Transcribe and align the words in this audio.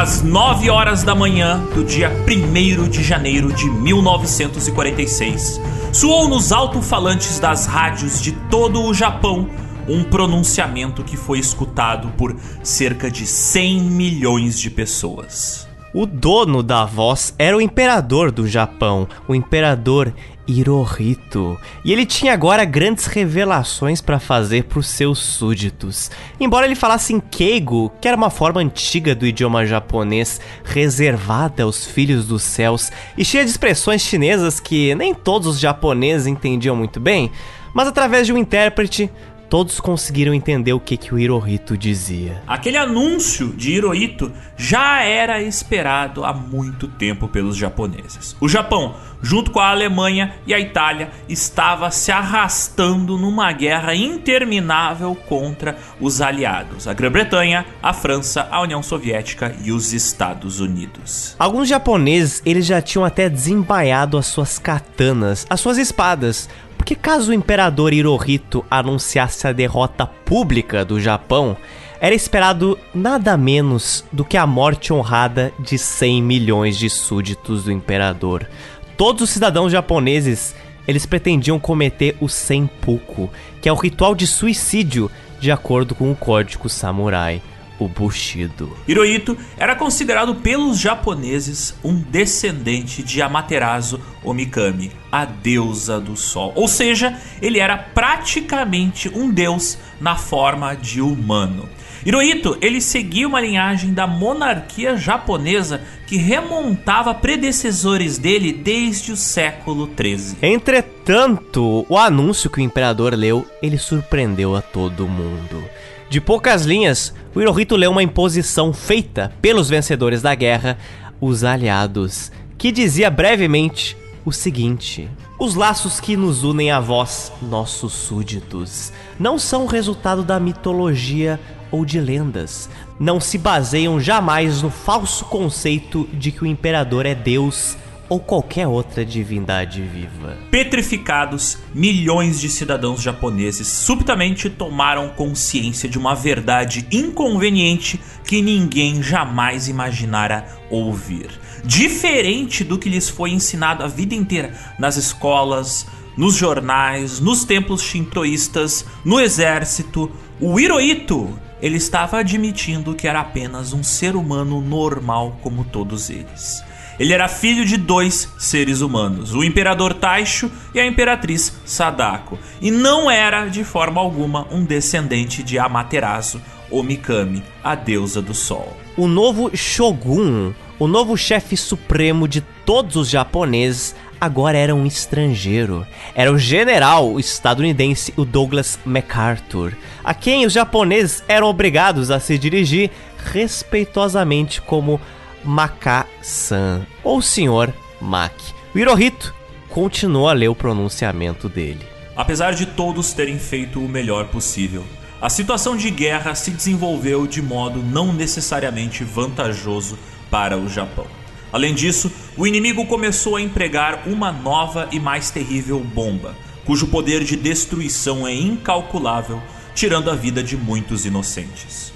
às 0.00 0.22
9 0.22 0.70
horas 0.70 1.02
da 1.02 1.14
manhã 1.14 1.62
do 1.74 1.84
dia 1.84 2.10
1 2.26 2.88
de 2.88 3.02
janeiro 3.02 3.52
de 3.52 3.68
1946, 3.68 5.60
soou 5.92 6.26
nos 6.26 6.52
alto-falantes 6.52 7.38
das 7.38 7.66
rádios 7.66 8.18
de 8.22 8.32
todo 8.48 8.82
o 8.82 8.94
Japão 8.94 9.46
um 9.86 10.02
pronunciamento 10.02 11.04
que 11.04 11.18
foi 11.18 11.38
escutado 11.38 12.08
por 12.16 12.34
cerca 12.62 13.10
de 13.10 13.26
100 13.26 13.80
milhões 13.82 14.58
de 14.58 14.70
pessoas. 14.70 15.68
O 15.92 16.06
dono 16.06 16.62
da 16.62 16.86
voz 16.86 17.34
era 17.38 17.54
o 17.54 17.60
imperador 17.60 18.30
do 18.30 18.48
Japão, 18.48 19.06
o 19.28 19.34
imperador 19.34 20.14
Hirohito, 20.50 21.58
e 21.84 21.92
ele 21.92 22.04
tinha 22.04 22.32
agora 22.32 22.64
grandes 22.64 23.06
revelações 23.06 24.00
para 24.00 24.18
fazer 24.18 24.64
para 24.64 24.78
os 24.78 24.88
seus 24.88 25.18
súditos. 25.18 26.10
Embora 26.38 26.66
ele 26.66 26.74
falasse 26.74 27.12
em 27.12 27.20
Keigo, 27.20 27.92
que 28.00 28.08
era 28.08 28.16
uma 28.16 28.30
forma 28.30 28.60
antiga 28.60 29.14
do 29.14 29.26
idioma 29.26 29.64
japonês 29.64 30.40
reservada 30.64 31.62
aos 31.62 31.86
filhos 31.86 32.26
dos 32.26 32.42
céus 32.42 32.90
e 33.16 33.24
cheia 33.24 33.44
de 33.44 33.50
expressões 33.50 34.02
chinesas 34.02 34.58
que 34.58 34.94
nem 34.94 35.14
todos 35.14 35.46
os 35.46 35.60
japoneses 35.60 36.26
entendiam 36.26 36.74
muito 36.74 36.98
bem, 36.98 37.30
mas 37.72 37.88
através 37.88 38.26
de 38.26 38.32
um 38.32 38.38
intérprete 38.38 39.10
todos 39.50 39.80
conseguiram 39.80 40.32
entender 40.32 40.72
o 40.72 40.78
que, 40.78 40.96
que 40.96 41.12
o 41.12 41.18
Hirohito 41.18 41.76
dizia. 41.76 42.40
Aquele 42.46 42.76
anúncio 42.76 43.48
de 43.48 43.72
Hirohito 43.72 44.32
já 44.56 45.02
era 45.02 45.42
esperado 45.42 46.24
há 46.24 46.32
muito 46.32 46.86
tempo 46.86 47.26
pelos 47.26 47.56
japoneses. 47.56 48.36
O 48.40 48.48
Japão, 48.48 48.94
junto 49.20 49.50
com 49.50 49.58
a 49.58 49.70
Alemanha 49.70 50.36
e 50.46 50.54
a 50.54 50.60
Itália, 50.60 51.10
estava 51.28 51.90
se 51.90 52.12
arrastando 52.12 53.18
numa 53.18 53.50
guerra 53.50 53.92
interminável 53.92 55.16
contra 55.26 55.76
os 56.00 56.20
aliados, 56.20 56.86
a 56.86 56.92
Grã-Bretanha, 56.92 57.66
a 57.82 57.92
França, 57.92 58.46
a 58.52 58.62
União 58.62 58.84
Soviética 58.84 59.56
e 59.64 59.72
os 59.72 59.92
Estados 59.92 60.60
Unidos. 60.60 61.34
Alguns 61.36 61.68
japoneses, 61.68 62.40
eles 62.46 62.64
já 62.64 62.80
tinham 62.80 63.04
até 63.04 63.28
desembaiado 63.28 64.16
as 64.16 64.26
suas 64.26 64.60
katanas, 64.60 65.44
as 65.50 65.60
suas 65.60 65.76
espadas, 65.76 66.48
porque 66.80 66.94
caso 66.94 67.30
o 67.30 67.34
imperador 67.34 67.92
Hirohito 67.92 68.64
anunciasse 68.70 69.46
a 69.46 69.52
derrota 69.52 70.06
pública 70.06 70.82
do 70.82 70.98
Japão, 70.98 71.54
era 72.00 72.14
esperado 72.14 72.78
nada 72.94 73.36
menos 73.36 74.02
do 74.10 74.24
que 74.24 74.38
a 74.38 74.46
morte 74.46 74.90
honrada 74.90 75.52
de 75.58 75.76
100 75.76 76.22
milhões 76.22 76.78
de 76.78 76.88
súditos 76.88 77.64
do 77.64 77.70
imperador. 77.70 78.48
Todos 78.96 79.24
os 79.24 79.28
cidadãos 79.28 79.70
japoneses, 79.70 80.56
eles 80.88 81.04
pretendiam 81.04 81.60
cometer 81.60 82.16
o 82.18 82.30
Senpuku, 82.30 83.28
que 83.60 83.68
é 83.68 83.72
o 83.72 83.76
ritual 83.76 84.14
de 84.14 84.26
suicídio 84.26 85.10
de 85.38 85.52
acordo 85.52 85.94
com 85.94 86.10
o 86.10 86.16
código 86.16 86.66
samurai 86.70 87.42
o 87.80 87.88
Bushido. 87.88 88.76
Hirohito 88.86 89.36
era 89.56 89.74
considerado 89.74 90.36
pelos 90.36 90.78
japoneses 90.78 91.74
um 91.82 91.94
descendente 91.94 93.02
de 93.02 93.22
Amaterasu 93.22 93.98
Omikami, 94.22 94.92
a 95.10 95.24
deusa 95.24 95.98
do 95.98 96.16
sol. 96.16 96.52
Ou 96.54 96.68
seja, 96.68 97.18
ele 97.40 97.58
era 97.58 97.76
praticamente 97.76 99.08
um 99.08 99.30
deus 99.30 99.78
na 100.00 100.14
forma 100.14 100.76
de 100.76 101.00
humano. 101.00 101.68
Hirohito, 102.04 102.56
ele 102.62 102.80
seguia 102.80 103.28
uma 103.28 103.40
linhagem 103.40 103.92
da 103.92 104.06
monarquia 104.06 104.96
japonesa 104.96 105.82
que 106.06 106.16
remontava 106.16 107.12
predecessores 107.12 108.16
dele 108.16 108.52
desde 108.52 109.12
o 109.12 109.16
século 109.16 109.86
13. 109.86 110.38
Entretanto, 110.40 111.84
o 111.88 111.98
anúncio 111.98 112.48
que 112.48 112.58
o 112.58 112.62
imperador 112.62 113.14
leu, 113.14 113.46
ele 113.62 113.76
surpreendeu 113.76 114.56
a 114.56 114.62
todo 114.62 115.06
mundo. 115.06 115.62
De 116.10 116.20
poucas 116.20 116.66
linhas, 116.66 117.14
o 117.32 117.40
Hirohito 117.40 117.76
leu 117.76 117.92
uma 117.92 118.02
imposição 118.02 118.72
feita 118.72 119.32
pelos 119.40 119.68
vencedores 119.68 120.20
da 120.20 120.34
guerra, 120.34 120.76
os 121.20 121.44
aliados, 121.44 122.32
que 122.58 122.72
dizia 122.72 123.08
brevemente 123.08 123.96
o 124.24 124.32
seguinte: 124.32 125.08
Os 125.38 125.54
laços 125.54 126.00
que 126.00 126.16
nos 126.16 126.42
unem 126.42 126.72
a 126.72 126.80
vós, 126.80 127.30
nossos 127.40 127.92
súditos, 127.92 128.92
não 129.20 129.38
são 129.38 129.66
resultado 129.66 130.24
da 130.24 130.40
mitologia 130.40 131.38
ou 131.70 131.84
de 131.84 132.00
lendas. 132.00 132.68
Não 132.98 133.20
se 133.20 133.38
baseiam 133.38 134.00
jamais 134.00 134.62
no 134.62 134.70
falso 134.70 135.24
conceito 135.26 136.08
de 136.12 136.32
que 136.32 136.42
o 136.42 136.46
imperador 136.46 137.06
é 137.06 137.14
Deus 137.14 137.76
ou 138.10 138.18
qualquer 138.18 138.66
outra 138.66 139.04
divindade 139.04 139.80
viva. 139.80 140.36
Petrificados, 140.50 141.58
milhões 141.72 142.40
de 142.40 142.48
cidadãos 142.48 143.00
japoneses 143.00 143.68
subitamente 143.68 144.50
tomaram 144.50 145.10
consciência 145.10 145.88
de 145.88 145.96
uma 145.96 146.12
verdade 146.12 146.84
inconveniente 146.90 148.00
que 148.24 148.42
ninguém 148.42 149.00
jamais 149.00 149.68
imaginara 149.68 150.44
ouvir. 150.68 151.30
Diferente 151.64 152.64
do 152.64 152.78
que 152.78 152.88
lhes 152.88 153.08
foi 153.08 153.30
ensinado 153.30 153.84
a 153.84 153.86
vida 153.86 154.14
inteira 154.14 154.52
nas 154.76 154.96
escolas, 154.96 155.86
nos 156.16 156.34
jornais, 156.34 157.20
nos 157.20 157.44
templos 157.44 157.80
shintoístas, 157.80 158.84
no 159.04 159.20
exército, 159.20 160.10
o 160.40 160.58
Hirohito 160.58 161.38
ele 161.62 161.76
estava 161.76 162.18
admitindo 162.18 162.94
que 162.94 163.06
era 163.06 163.20
apenas 163.20 163.72
um 163.72 163.84
ser 163.84 164.16
humano 164.16 164.60
normal 164.60 165.38
como 165.42 165.62
todos 165.62 166.10
eles. 166.10 166.64
Ele 167.00 167.14
era 167.14 167.28
filho 167.28 167.64
de 167.64 167.78
dois 167.78 168.30
seres 168.36 168.82
humanos, 168.82 169.34
o 169.34 169.42
imperador 169.42 169.94
Taisho 169.94 170.52
e 170.74 170.78
a 170.78 170.86
imperatriz 170.86 171.58
Sadako, 171.64 172.38
e 172.60 172.70
não 172.70 173.10
era 173.10 173.46
de 173.46 173.64
forma 173.64 173.98
alguma 173.98 174.46
um 174.52 174.62
descendente 174.62 175.42
de 175.42 175.58
Amaterasu 175.58 176.42
ou 176.70 176.82
Mikami, 176.82 177.42
a 177.64 177.74
deusa 177.74 178.20
do 178.20 178.34
sol. 178.34 178.76
O 178.98 179.08
novo 179.08 179.50
shogun, 179.56 180.52
o 180.78 180.86
novo 180.86 181.16
chefe 181.16 181.56
supremo 181.56 182.28
de 182.28 182.42
todos 182.66 182.96
os 182.96 183.08
japoneses, 183.08 183.96
agora 184.20 184.58
era 184.58 184.74
um 184.74 184.84
estrangeiro. 184.84 185.86
Era 186.14 186.30
o 186.30 186.38
general 186.38 187.18
estadunidense 187.18 188.12
o 188.14 188.26
Douglas 188.26 188.78
MacArthur, 188.84 189.72
a 190.04 190.12
quem 190.12 190.44
os 190.44 190.52
japoneses 190.52 191.24
eram 191.26 191.46
obrigados 191.46 192.10
a 192.10 192.20
se 192.20 192.36
dirigir 192.36 192.90
respeitosamente 193.32 194.60
como 194.60 195.00
Maka-san, 195.44 196.86
ou 197.02 197.20
Sr. 197.22 197.72
Mak. 198.00 198.34
O 198.74 198.78
Hirohito 198.78 199.34
continuou 199.68 200.28
a 200.28 200.32
ler 200.32 200.48
o 200.48 200.54
pronunciamento 200.54 201.48
dele. 201.48 201.86
Apesar 202.16 202.54
de 202.54 202.66
todos 202.66 203.12
terem 203.12 203.38
feito 203.38 203.80
o 203.80 203.88
melhor 203.88 204.26
possível, 204.26 204.84
a 205.20 205.28
situação 205.28 205.76
de 205.76 205.90
guerra 205.90 206.34
se 206.34 206.50
desenvolveu 206.50 207.26
de 207.26 207.42
modo 207.42 207.82
não 207.82 208.12
necessariamente 208.12 209.04
vantajoso 209.04 209.98
para 210.30 210.56
o 210.56 210.68
Japão. 210.68 211.06
Além 211.52 211.74
disso, 211.74 212.10
o 212.36 212.46
inimigo 212.46 212.86
começou 212.86 213.36
a 213.36 213.42
empregar 213.42 214.06
uma 214.06 214.30
nova 214.30 214.88
e 214.92 215.00
mais 215.00 215.30
terrível 215.30 215.80
bomba, 215.80 216.34
cujo 216.64 216.86
poder 216.86 217.24
de 217.24 217.36
destruição 217.36 218.26
é 218.26 218.32
incalculável, 218.32 219.42
tirando 219.74 220.10
a 220.10 220.14
vida 220.14 220.42
de 220.42 220.56
muitos 220.56 221.04
inocentes. 221.04 221.89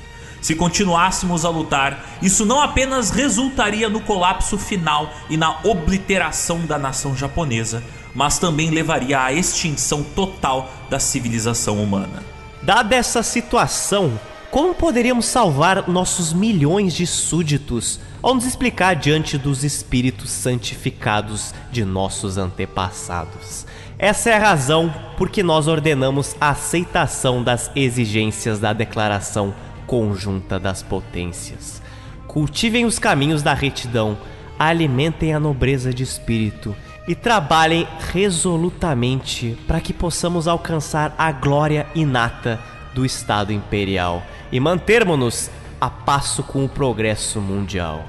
Se 0.44 0.54
continuássemos 0.54 1.42
a 1.46 1.48
lutar, 1.48 2.18
isso 2.20 2.44
não 2.44 2.60
apenas 2.60 3.08
resultaria 3.08 3.88
no 3.88 3.98
colapso 3.98 4.58
final 4.58 5.10
e 5.30 5.38
na 5.38 5.60
obliteração 5.64 6.66
da 6.66 6.78
nação 6.78 7.16
japonesa, 7.16 7.82
mas 8.14 8.38
também 8.38 8.68
levaria 8.68 9.22
à 9.22 9.32
extinção 9.32 10.02
total 10.02 10.70
da 10.90 11.00
civilização 11.00 11.82
humana. 11.82 12.22
Dada 12.60 12.94
essa 12.94 13.22
situação, 13.22 14.20
como 14.50 14.74
poderíamos 14.74 15.24
salvar 15.24 15.88
nossos 15.88 16.34
milhões 16.34 16.92
de 16.92 17.06
súditos 17.06 17.98
ao 18.20 18.34
nos 18.34 18.44
explicar 18.44 18.96
diante 18.96 19.38
dos 19.38 19.64
espíritos 19.64 20.28
santificados 20.28 21.54
de 21.72 21.86
nossos 21.86 22.36
antepassados? 22.36 23.64
Essa 23.98 24.28
é 24.28 24.36
a 24.36 24.40
razão 24.40 24.94
por 25.16 25.30
que 25.30 25.42
nós 25.42 25.68
ordenamos 25.68 26.36
a 26.38 26.50
aceitação 26.50 27.42
das 27.42 27.70
exigências 27.74 28.58
da 28.58 28.74
Declaração 28.74 29.54
conjunta 29.86 30.58
das 30.58 30.82
potências. 30.82 31.82
Cultivem 32.26 32.84
os 32.84 32.98
caminhos 32.98 33.42
da 33.42 33.54
retidão, 33.54 34.16
alimentem 34.58 35.34
a 35.34 35.40
nobreza 35.40 35.92
de 35.92 36.02
espírito 36.02 36.74
e 37.06 37.14
trabalhem 37.14 37.86
resolutamente 38.12 39.58
para 39.66 39.80
que 39.80 39.92
possamos 39.92 40.48
alcançar 40.48 41.14
a 41.18 41.30
glória 41.30 41.86
inata 41.94 42.58
do 42.94 43.04
Estado 43.04 43.52
Imperial 43.52 44.22
e 44.50 44.58
mantermos-nos 44.58 45.50
a 45.80 45.90
passo 45.90 46.42
com 46.42 46.64
o 46.64 46.68
progresso 46.68 47.40
mundial. 47.40 48.04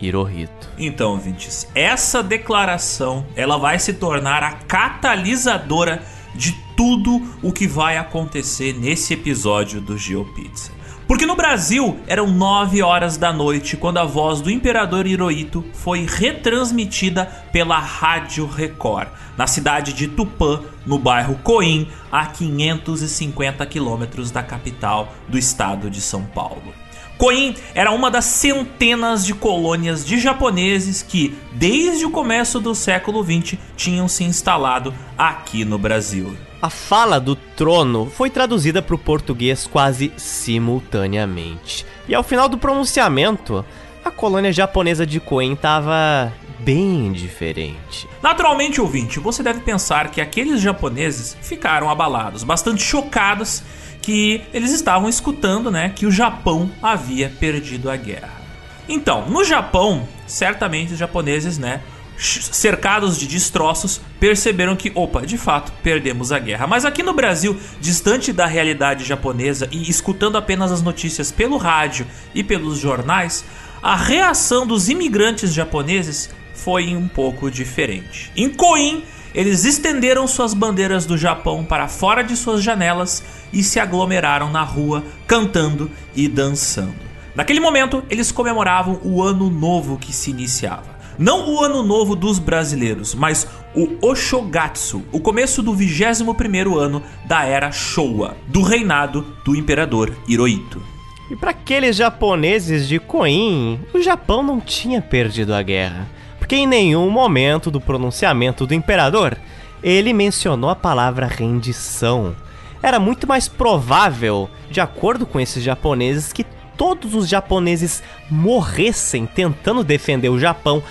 Hirohito. 0.00 0.68
Então, 0.76 1.18
Vintes, 1.18 1.66
essa 1.74 2.22
declaração 2.22 3.24
ela 3.34 3.56
vai 3.56 3.78
se 3.78 3.94
tornar 3.94 4.42
a 4.42 4.52
catalisadora 4.52 6.02
de 6.34 6.52
tudo 6.76 7.22
o 7.42 7.52
que 7.52 7.66
vai 7.66 7.96
acontecer 7.96 8.74
nesse 8.74 9.14
episódio 9.14 9.80
do 9.80 9.96
GeoPizza. 9.96 10.72
Porque 11.14 11.26
no 11.26 11.36
Brasil 11.36 12.00
eram 12.08 12.26
9 12.26 12.82
horas 12.82 13.16
da 13.16 13.32
noite 13.32 13.76
quando 13.76 13.98
a 13.98 14.04
voz 14.04 14.40
do 14.40 14.50
imperador 14.50 15.06
Hirohito 15.06 15.64
foi 15.72 16.04
retransmitida 16.10 17.26
pela 17.52 17.78
Rádio 17.78 18.48
Record, 18.48 19.10
na 19.38 19.46
cidade 19.46 19.92
de 19.92 20.08
Tupã, 20.08 20.60
no 20.84 20.98
bairro 20.98 21.38
Coim, 21.44 21.86
a 22.10 22.26
550 22.26 23.64
quilômetros 23.66 24.32
da 24.32 24.42
capital 24.42 25.14
do 25.28 25.38
estado 25.38 25.88
de 25.88 26.00
São 26.00 26.24
Paulo. 26.24 26.74
Koin 27.16 27.54
era 27.76 27.92
uma 27.92 28.10
das 28.10 28.24
centenas 28.24 29.24
de 29.24 29.34
colônias 29.34 30.04
de 30.04 30.18
japoneses 30.18 31.00
que, 31.00 31.38
desde 31.52 32.04
o 32.04 32.10
começo 32.10 32.58
do 32.58 32.74
século 32.74 33.22
XX, 33.22 33.56
tinham 33.76 34.08
se 34.08 34.24
instalado 34.24 34.92
aqui 35.16 35.64
no 35.64 35.78
Brasil. 35.78 36.36
A 36.64 36.70
fala 36.70 37.20
do 37.20 37.36
trono 37.36 38.06
foi 38.06 38.30
traduzida 38.30 38.80
para 38.80 38.94
o 38.94 38.98
português 38.98 39.66
quase 39.66 40.10
simultaneamente. 40.16 41.84
E 42.08 42.14
ao 42.14 42.22
final 42.22 42.48
do 42.48 42.56
pronunciamento, 42.56 43.62
a 44.02 44.10
colônia 44.10 44.50
japonesa 44.50 45.04
de 45.04 45.20
Koen 45.20 45.52
estava 45.52 46.32
bem 46.60 47.12
diferente. 47.12 48.08
Naturalmente, 48.22 48.80
ouvinte, 48.80 49.20
você 49.20 49.42
deve 49.42 49.60
pensar 49.60 50.10
que 50.10 50.22
aqueles 50.22 50.62
japoneses 50.62 51.36
ficaram 51.42 51.90
abalados, 51.90 52.42
bastante 52.42 52.82
chocados 52.82 53.62
que 54.00 54.40
eles 54.54 54.72
estavam 54.72 55.06
escutando, 55.06 55.70
né, 55.70 55.92
que 55.94 56.06
o 56.06 56.10
Japão 56.10 56.70
havia 56.82 57.28
perdido 57.28 57.90
a 57.90 57.96
guerra. 57.96 58.40
Então, 58.88 59.28
no 59.28 59.44
Japão, 59.44 60.08
certamente 60.26 60.94
os 60.94 60.98
japoneses, 60.98 61.58
né, 61.58 61.82
cercados 62.16 63.18
de 63.18 63.26
destroços, 63.26 64.00
perceberam 64.20 64.76
que, 64.76 64.92
opa, 64.94 65.26
de 65.26 65.36
fato, 65.36 65.72
perdemos 65.82 66.32
a 66.32 66.38
guerra. 66.38 66.66
Mas 66.66 66.84
aqui 66.84 67.02
no 67.02 67.12
Brasil, 67.12 67.58
distante 67.80 68.32
da 68.32 68.46
realidade 68.46 69.04
japonesa 69.04 69.68
e 69.70 69.88
escutando 69.90 70.38
apenas 70.38 70.72
as 70.72 70.82
notícias 70.82 71.32
pelo 71.32 71.56
rádio 71.56 72.06
e 72.34 72.42
pelos 72.42 72.78
jornais, 72.78 73.44
a 73.82 73.96
reação 73.96 74.66
dos 74.66 74.88
imigrantes 74.88 75.52
japoneses 75.52 76.30
foi 76.54 76.96
um 76.96 77.08
pouco 77.08 77.50
diferente. 77.50 78.32
Em 78.36 78.48
Koin, 78.48 79.04
eles 79.34 79.64
estenderam 79.64 80.26
suas 80.28 80.54
bandeiras 80.54 81.04
do 81.04 81.18
Japão 81.18 81.64
para 81.64 81.88
fora 81.88 82.22
de 82.22 82.36
suas 82.36 82.62
janelas 82.62 83.22
e 83.52 83.62
se 83.62 83.80
aglomeraram 83.80 84.50
na 84.50 84.62
rua, 84.62 85.04
cantando 85.26 85.90
e 86.14 86.28
dançando. 86.28 86.94
Naquele 87.34 87.58
momento, 87.58 88.04
eles 88.08 88.30
comemoravam 88.30 89.00
o 89.02 89.20
ano 89.20 89.50
novo 89.50 89.98
que 89.98 90.12
se 90.12 90.30
iniciava. 90.30 90.93
Não 91.18 91.54
o 91.54 91.62
ano 91.62 91.82
novo 91.82 92.16
dos 92.16 92.38
brasileiros, 92.38 93.14
mas 93.14 93.46
o 93.74 94.06
Oshogatsu, 94.06 95.02
o 95.12 95.20
começo 95.20 95.62
do 95.62 95.72
21º 95.72 96.78
ano 96.78 97.02
da 97.26 97.44
era 97.44 97.70
Showa, 97.70 98.36
do 98.48 98.62
reinado 98.62 99.24
do 99.44 99.54
imperador 99.54 100.12
Hirohito. 100.28 100.82
E 101.30 101.36
para 101.36 101.50
aqueles 101.50 101.96
japoneses 101.96 102.86
de 102.86 102.98
Koin, 102.98 103.80
o 103.94 104.00
Japão 104.00 104.42
não 104.42 104.60
tinha 104.60 105.00
perdido 105.00 105.54
a 105.54 105.62
guerra 105.62 106.08
porque 106.44 106.56
em 106.56 106.66
nenhum 106.66 107.08
momento 107.08 107.70
do 107.70 107.80
pronunciamento 107.80 108.66
do 108.66 108.74
imperador 108.74 109.34
ele 109.82 110.12
mencionou 110.12 110.68
a 110.68 110.76
palavra 110.76 111.26
rendição. 111.26 112.36
Era 112.82 113.00
muito 113.00 113.26
mais 113.26 113.48
provável, 113.48 114.50
de 114.70 114.78
acordo 114.78 115.24
com 115.24 115.40
esses 115.40 115.64
japoneses, 115.64 116.34
que 116.34 116.44
todos 116.76 117.14
os 117.14 117.26
japoneses 117.26 118.02
morressem 118.30 119.24
tentando 119.24 119.82
defender 119.82 120.28
o 120.28 120.38
Japão 120.38 120.82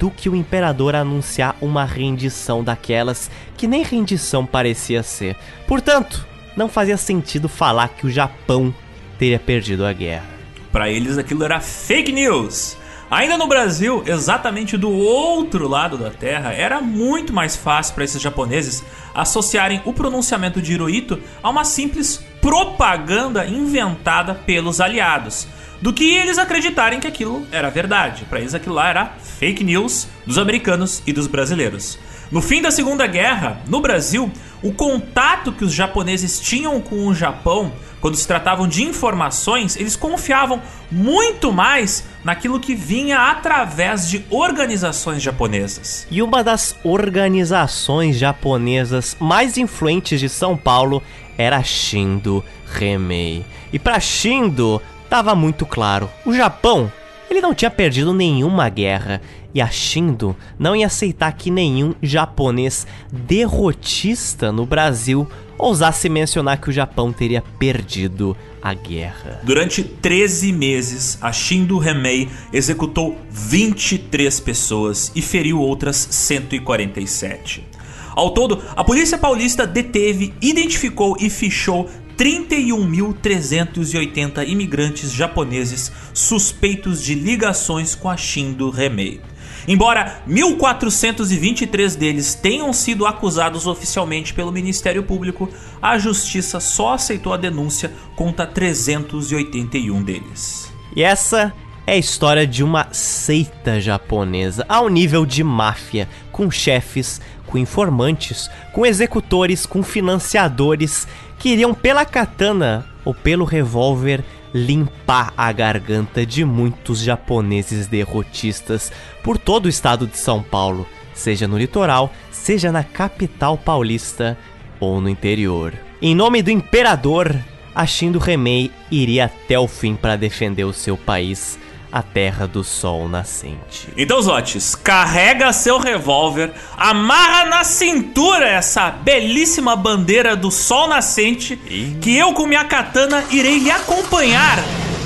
do 0.00 0.10
que 0.10 0.30
o 0.30 0.34
imperador 0.34 0.96
anunciar 0.96 1.54
uma 1.60 1.84
rendição 1.84 2.64
daquelas 2.64 3.30
que 3.56 3.68
nem 3.68 3.82
rendição 3.82 4.46
parecia 4.46 5.02
ser. 5.02 5.36
Portanto, 5.68 6.26
não 6.56 6.70
fazia 6.70 6.96
sentido 6.96 7.50
falar 7.50 7.88
que 7.88 8.06
o 8.06 8.10
Japão 8.10 8.74
teria 9.18 9.38
perdido 9.38 9.84
a 9.84 9.92
guerra. 9.92 10.24
Para 10.72 10.88
eles 10.88 11.18
aquilo 11.18 11.44
era 11.44 11.60
fake 11.60 12.10
news. 12.10 12.78
Ainda 13.10 13.36
no 13.36 13.48
Brasil, 13.48 14.02
exatamente 14.06 14.76
do 14.76 14.90
outro 14.90 15.68
lado 15.68 15.98
da 15.98 16.10
Terra, 16.10 16.52
era 16.52 16.80
muito 16.80 17.32
mais 17.32 17.56
fácil 17.56 17.94
para 17.94 18.04
esses 18.04 18.22
japoneses 18.22 18.84
associarem 19.12 19.82
o 19.84 19.92
pronunciamento 19.92 20.62
de 20.62 20.72
Hirohito 20.72 21.18
a 21.42 21.50
uma 21.50 21.64
simples 21.64 22.24
propaganda 22.40 23.44
inventada 23.44 24.34
pelos 24.34 24.80
aliados, 24.80 25.46
do 25.80 25.92
que 25.92 26.14
eles 26.14 26.38
acreditarem 26.38 27.00
que 27.00 27.06
aquilo 27.06 27.46
era 27.50 27.70
verdade. 27.70 28.24
Para 28.28 28.40
eles 28.40 28.54
aquilo 28.54 28.74
lá 28.74 28.88
era 28.88 29.14
fake 29.38 29.64
news 29.64 30.08
dos 30.26 30.38
americanos 30.38 31.02
e 31.06 31.12
dos 31.12 31.26
brasileiros. 31.26 31.98
No 32.30 32.40
fim 32.40 32.62
da 32.62 32.70
Segunda 32.70 33.06
Guerra, 33.06 33.60
no 33.66 33.80
Brasil, 33.80 34.30
o 34.62 34.72
contato 34.72 35.50
que 35.50 35.64
os 35.64 35.72
japoneses 35.72 36.38
tinham 36.38 36.80
com 36.80 37.06
o 37.06 37.14
Japão 37.14 37.72
quando 38.00 38.16
se 38.16 38.26
tratavam 38.26 38.66
de 38.66 38.82
informações, 38.82 39.76
eles 39.76 39.94
confiavam 39.94 40.62
muito 40.90 41.52
mais 41.52 42.04
naquilo 42.24 42.58
que 42.58 42.74
vinha 42.74 43.30
através 43.30 44.08
de 44.08 44.24
organizações 44.30 45.22
japonesas. 45.22 46.06
E 46.10 46.22
uma 46.22 46.42
das 46.42 46.74
organizações 46.82 48.16
japonesas 48.16 49.16
mais 49.20 49.58
influentes 49.58 50.18
de 50.18 50.30
São 50.30 50.56
Paulo 50.56 51.02
era 51.36 51.62
Shindo 51.62 52.42
Remei. 52.72 53.44
E 53.72 53.78
para 53.78 54.00
Shindo, 54.00 54.80
estava 55.10 55.34
muito 55.34 55.66
claro, 55.66 56.08
o 56.24 56.32
Japão 56.32 56.90
ele 57.28 57.40
não 57.40 57.52
tinha 57.52 57.68
perdido 57.70 58.14
nenhuma 58.14 58.68
guerra 58.68 59.20
e 59.52 59.60
a 59.60 59.66
Shindo 59.66 60.36
não 60.56 60.76
ia 60.76 60.86
aceitar 60.86 61.32
que 61.32 61.50
nenhum 61.50 61.96
japonês 62.00 62.86
derrotista 63.12 64.52
no 64.52 64.64
Brasil 64.64 65.28
ousasse 65.58 66.08
mencionar 66.08 66.60
que 66.60 66.70
o 66.70 66.72
Japão 66.72 67.12
teria 67.12 67.42
perdido 67.58 68.36
a 68.62 68.72
guerra. 68.72 69.40
Durante 69.42 69.82
13 69.82 70.52
meses, 70.52 71.18
a 71.20 71.32
Shindo 71.32 71.76
Remei 71.76 72.28
executou 72.52 73.18
23 73.30 74.38
pessoas 74.38 75.10
e 75.16 75.20
feriu 75.20 75.58
outras 75.60 75.96
147. 75.96 77.66
Ao 78.14 78.30
todo, 78.30 78.62
a 78.76 78.84
polícia 78.84 79.18
paulista 79.18 79.66
deteve, 79.66 80.32
identificou 80.40 81.16
e 81.18 81.28
fichou 81.28 81.88
31.380 82.20 84.46
imigrantes 84.46 85.10
japoneses 85.10 85.90
suspeitos 86.12 87.02
de 87.02 87.14
ligações 87.14 87.94
com 87.94 88.10
a 88.10 88.16
Shindo 88.16 88.68
Remei. 88.68 89.22
Embora 89.66 90.22
1.423 90.28 91.96
deles 91.96 92.34
tenham 92.34 92.74
sido 92.74 93.06
acusados 93.06 93.66
oficialmente 93.66 94.34
pelo 94.34 94.52
Ministério 94.52 95.02
Público, 95.02 95.48
a 95.80 95.98
justiça 95.98 96.60
só 96.60 96.92
aceitou 96.92 97.32
a 97.32 97.38
denúncia 97.38 97.90
contra 98.14 98.46
381 98.46 100.02
deles. 100.02 100.70
E 100.94 101.02
essa 101.02 101.54
é 101.86 101.92
a 101.92 101.96
história 101.96 102.46
de 102.46 102.62
uma 102.62 102.92
seita 102.92 103.80
japonesa 103.80 104.66
ao 104.68 104.90
nível 104.90 105.24
de 105.24 105.42
máfia, 105.42 106.06
com 106.30 106.50
chefes, 106.50 107.18
com 107.46 107.56
informantes, 107.58 108.48
com 108.72 108.86
executores, 108.86 109.66
com 109.66 109.82
financiadores 109.82 111.08
que 111.40 111.48
iriam 111.48 111.74
pela 111.74 112.04
katana 112.04 112.86
ou 113.04 113.12
pelo 113.14 113.44
revólver 113.44 114.22
limpar 114.52 115.32
a 115.36 115.50
garganta 115.50 116.24
de 116.26 116.44
muitos 116.44 117.00
japoneses 117.00 117.86
derrotistas 117.86 118.92
por 119.24 119.38
todo 119.38 119.66
o 119.66 119.68
estado 119.68 120.06
de 120.06 120.18
São 120.18 120.42
Paulo, 120.42 120.86
seja 121.14 121.48
no 121.48 121.56
litoral, 121.56 122.12
seja 122.30 122.70
na 122.70 122.84
capital 122.84 123.56
paulista 123.56 124.36
ou 124.78 125.00
no 125.00 125.08
interior. 125.08 125.72
Em 126.02 126.14
nome 126.14 126.42
do 126.42 126.50
imperador, 126.50 127.34
a 127.74 127.86
Shindo 127.86 128.18
Remei 128.18 128.70
iria 128.90 129.26
até 129.26 129.58
o 129.58 129.66
fim 129.66 129.94
para 129.94 130.16
defender 130.16 130.64
o 130.64 130.72
seu 130.72 130.96
país 130.96 131.58
a 131.92 132.02
terra 132.02 132.46
do 132.46 132.62
sol 132.62 133.08
nascente. 133.08 133.88
Então, 133.96 134.20
Zotes, 134.22 134.74
carrega 134.74 135.52
seu 135.52 135.78
revólver, 135.78 136.52
amarra 136.76 137.46
na 137.46 137.64
cintura 137.64 138.48
essa 138.48 138.90
belíssima 138.90 139.74
bandeira 139.74 140.36
do 140.36 140.50
sol 140.50 140.88
nascente, 140.88 141.60
e... 141.66 141.96
que 142.00 142.16
eu 142.16 142.32
com 142.32 142.46
minha 142.46 142.64
katana 142.64 143.24
irei 143.30 143.58
lhe 143.58 143.70
acompanhar 143.70 144.58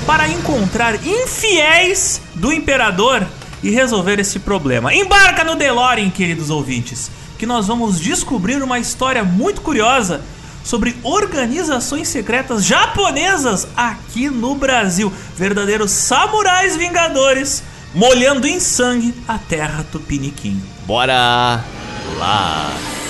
para 0.05 0.27
encontrar 0.27 0.95
infiéis 1.05 2.21
do 2.35 2.53
imperador 2.53 3.25
e 3.63 3.71
resolver 3.71 4.19
esse 4.19 4.39
problema. 4.39 4.93
Embarca 4.93 5.43
no 5.43 5.55
DeLorean, 5.55 6.11
queridos 6.11 6.51
ouvintes, 6.51 7.09
que 7.39 7.45
nós 7.45 7.67
vamos 7.67 7.99
descobrir 7.99 8.61
uma 8.61 8.77
história 8.77 9.23
muito 9.23 9.61
curiosa 9.61 10.21
sobre 10.65 10.97
organizações 11.03 12.07
secretas 12.07 12.65
japonesas 12.65 13.67
aqui 13.77 14.29
no 14.29 14.55
Brasil. 14.55 15.13
Verdadeiros 15.37 15.91
samurais 15.91 16.75
vingadores 16.75 17.63
molhando 17.93 18.47
em 18.47 18.59
sangue 18.59 19.13
a 19.27 19.37
terra 19.37 19.85
tupiniquim. 19.89 20.61
Bora 20.85 21.63
lá! 22.17 23.04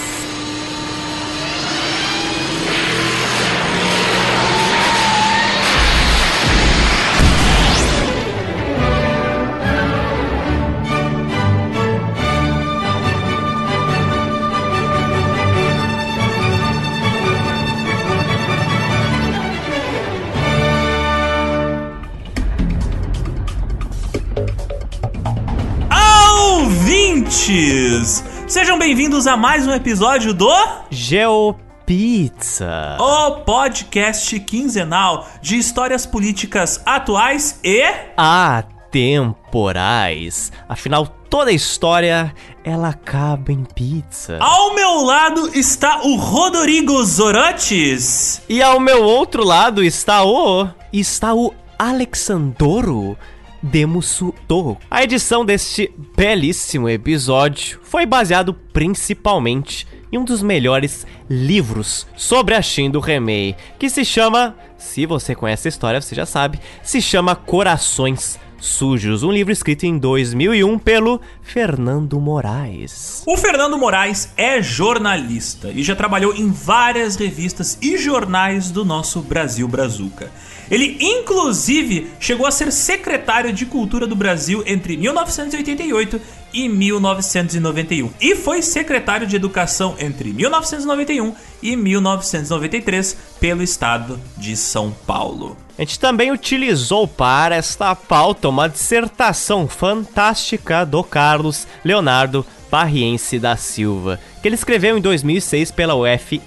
Ouvintes! 27.46 28.24
Sejam 28.48 28.80
bem-vindos 28.80 29.28
a 29.28 29.38
mais 29.38 29.68
um 29.68 29.74
episódio 29.74 30.34
do 30.34 30.52
Geo 30.90 31.56
Pizza. 31.86 32.98
O 33.00 33.42
podcast 33.42 34.40
quinzenal 34.40 35.30
de 35.42 35.58
histórias 35.58 36.08
políticas 36.08 36.82
atuais 36.86 37.60
e 37.64 37.84
Atemporais. 38.18 40.52
Afinal, 40.68 41.06
toda 41.30 41.52
história 41.52 42.34
ela 42.64 42.90
acaba 42.90 43.52
em 43.52 43.64
pizza. 43.64 44.40
Ao 44.40 44.74
meu 44.74 45.04
lado 45.04 45.52
está 45.54 46.02
o 46.02 46.16
Rodrigo 46.16 47.04
Zorantes. 47.04 48.42
E 48.50 48.64
ao 48.64 48.80
meu 48.80 49.04
outro 49.04 49.44
lado 49.44 49.84
está 49.84 50.24
o. 50.24 50.68
Está 50.92 51.36
o 51.36 51.54
Alexandoro 51.78 53.16
Demusuto. 53.66 54.78
A 54.92 55.04
edição 55.04 55.44
deste 55.44 55.92
belíssimo 56.16 56.88
episódio 56.88 57.80
foi 57.82 58.06
baseado 58.06 58.54
principalmente 58.54 59.88
em 60.12 60.20
um 60.20 60.24
dos 60.24 60.44
melhores 60.44 61.06
livros 61.28 62.06
sobre 62.16 62.54
a 62.54 62.62
Shin 62.62 62.92
do 62.92 63.00
Remei, 63.00 63.56
que 63.80 63.90
se 63.90 64.06
chama, 64.06 64.56
se 64.78 65.08
você 65.08 65.34
conhece 65.34 65.68
a 65.68 65.70
história, 65.70 66.00
você 66.00 66.14
já 66.14 66.28
sabe, 66.28 66.60
se 66.84 67.02
chama 67.02 67.36
Corações 67.36 68.40
Sujos, 68.60 69.24
um 69.24 69.32
livro 69.32 69.52
escrito 69.52 69.84
em 69.84 69.98
2001 69.98 70.78
pelo 70.78 71.20
Fernando 71.42 72.20
Moraes. 72.20 73.24
O 73.26 73.36
Fernando 73.36 73.78
Moraes 73.80 74.30
é 74.38 74.62
jornalista 74.62 75.72
e 75.72 75.84
já 75.84 75.96
trabalhou 75.96 76.36
em 76.36 76.52
várias 76.52 77.16
revistas 77.16 77.80
e 77.82 77.98
jornais 77.98 78.70
do 78.70 78.86
nosso 78.86 79.22
Brasil 79.22 79.68
Brazuca. 79.68 80.32
Ele, 80.70 80.98
inclusive, 81.00 82.12
chegou 82.20 82.46
a 82.48 82.52
ser 82.52 82.72
secretário 82.72 83.54
de 83.54 83.66
Cultura 83.66 84.08
do 84.08 84.16
Brasil 84.16 84.64
entre 84.66 84.98
1988 84.98 86.20
e 86.54 86.70
1991 86.70 88.12
e 88.20 88.36
foi 88.36 88.62
secretário 88.62 89.28
de 89.28 89.36
Educação 89.36 89.96
entre 90.00 90.32
1991 90.32 91.36
e 91.62 91.76
1993 91.76 93.18
pelo 93.40 93.62
estado 93.62 94.20
de 94.38 94.56
São 94.56 94.92
Paulo. 95.06 95.58
A 95.78 95.82
gente 95.82 96.00
também 96.00 96.32
utilizou 96.32 97.06
para 97.06 97.56
esta 97.56 97.94
pauta 97.94 98.48
uma 98.48 98.70
dissertação 98.70 99.68
fantástica 99.68 100.86
do 100.86 101.04
Carlos 101.04 101.68
Leonardo 101.84 102.46
Barriense 102.70 103.40
da 103.40 103.56
Silva, 103.56 104.20
que 104.42 104.48
ele 104.48 104.56
escreveu 104.56 104.98
em 104.98 105.02
2006 105.02 105.72
pela 105.72 105.96
UFRRJ, 105.96 106.42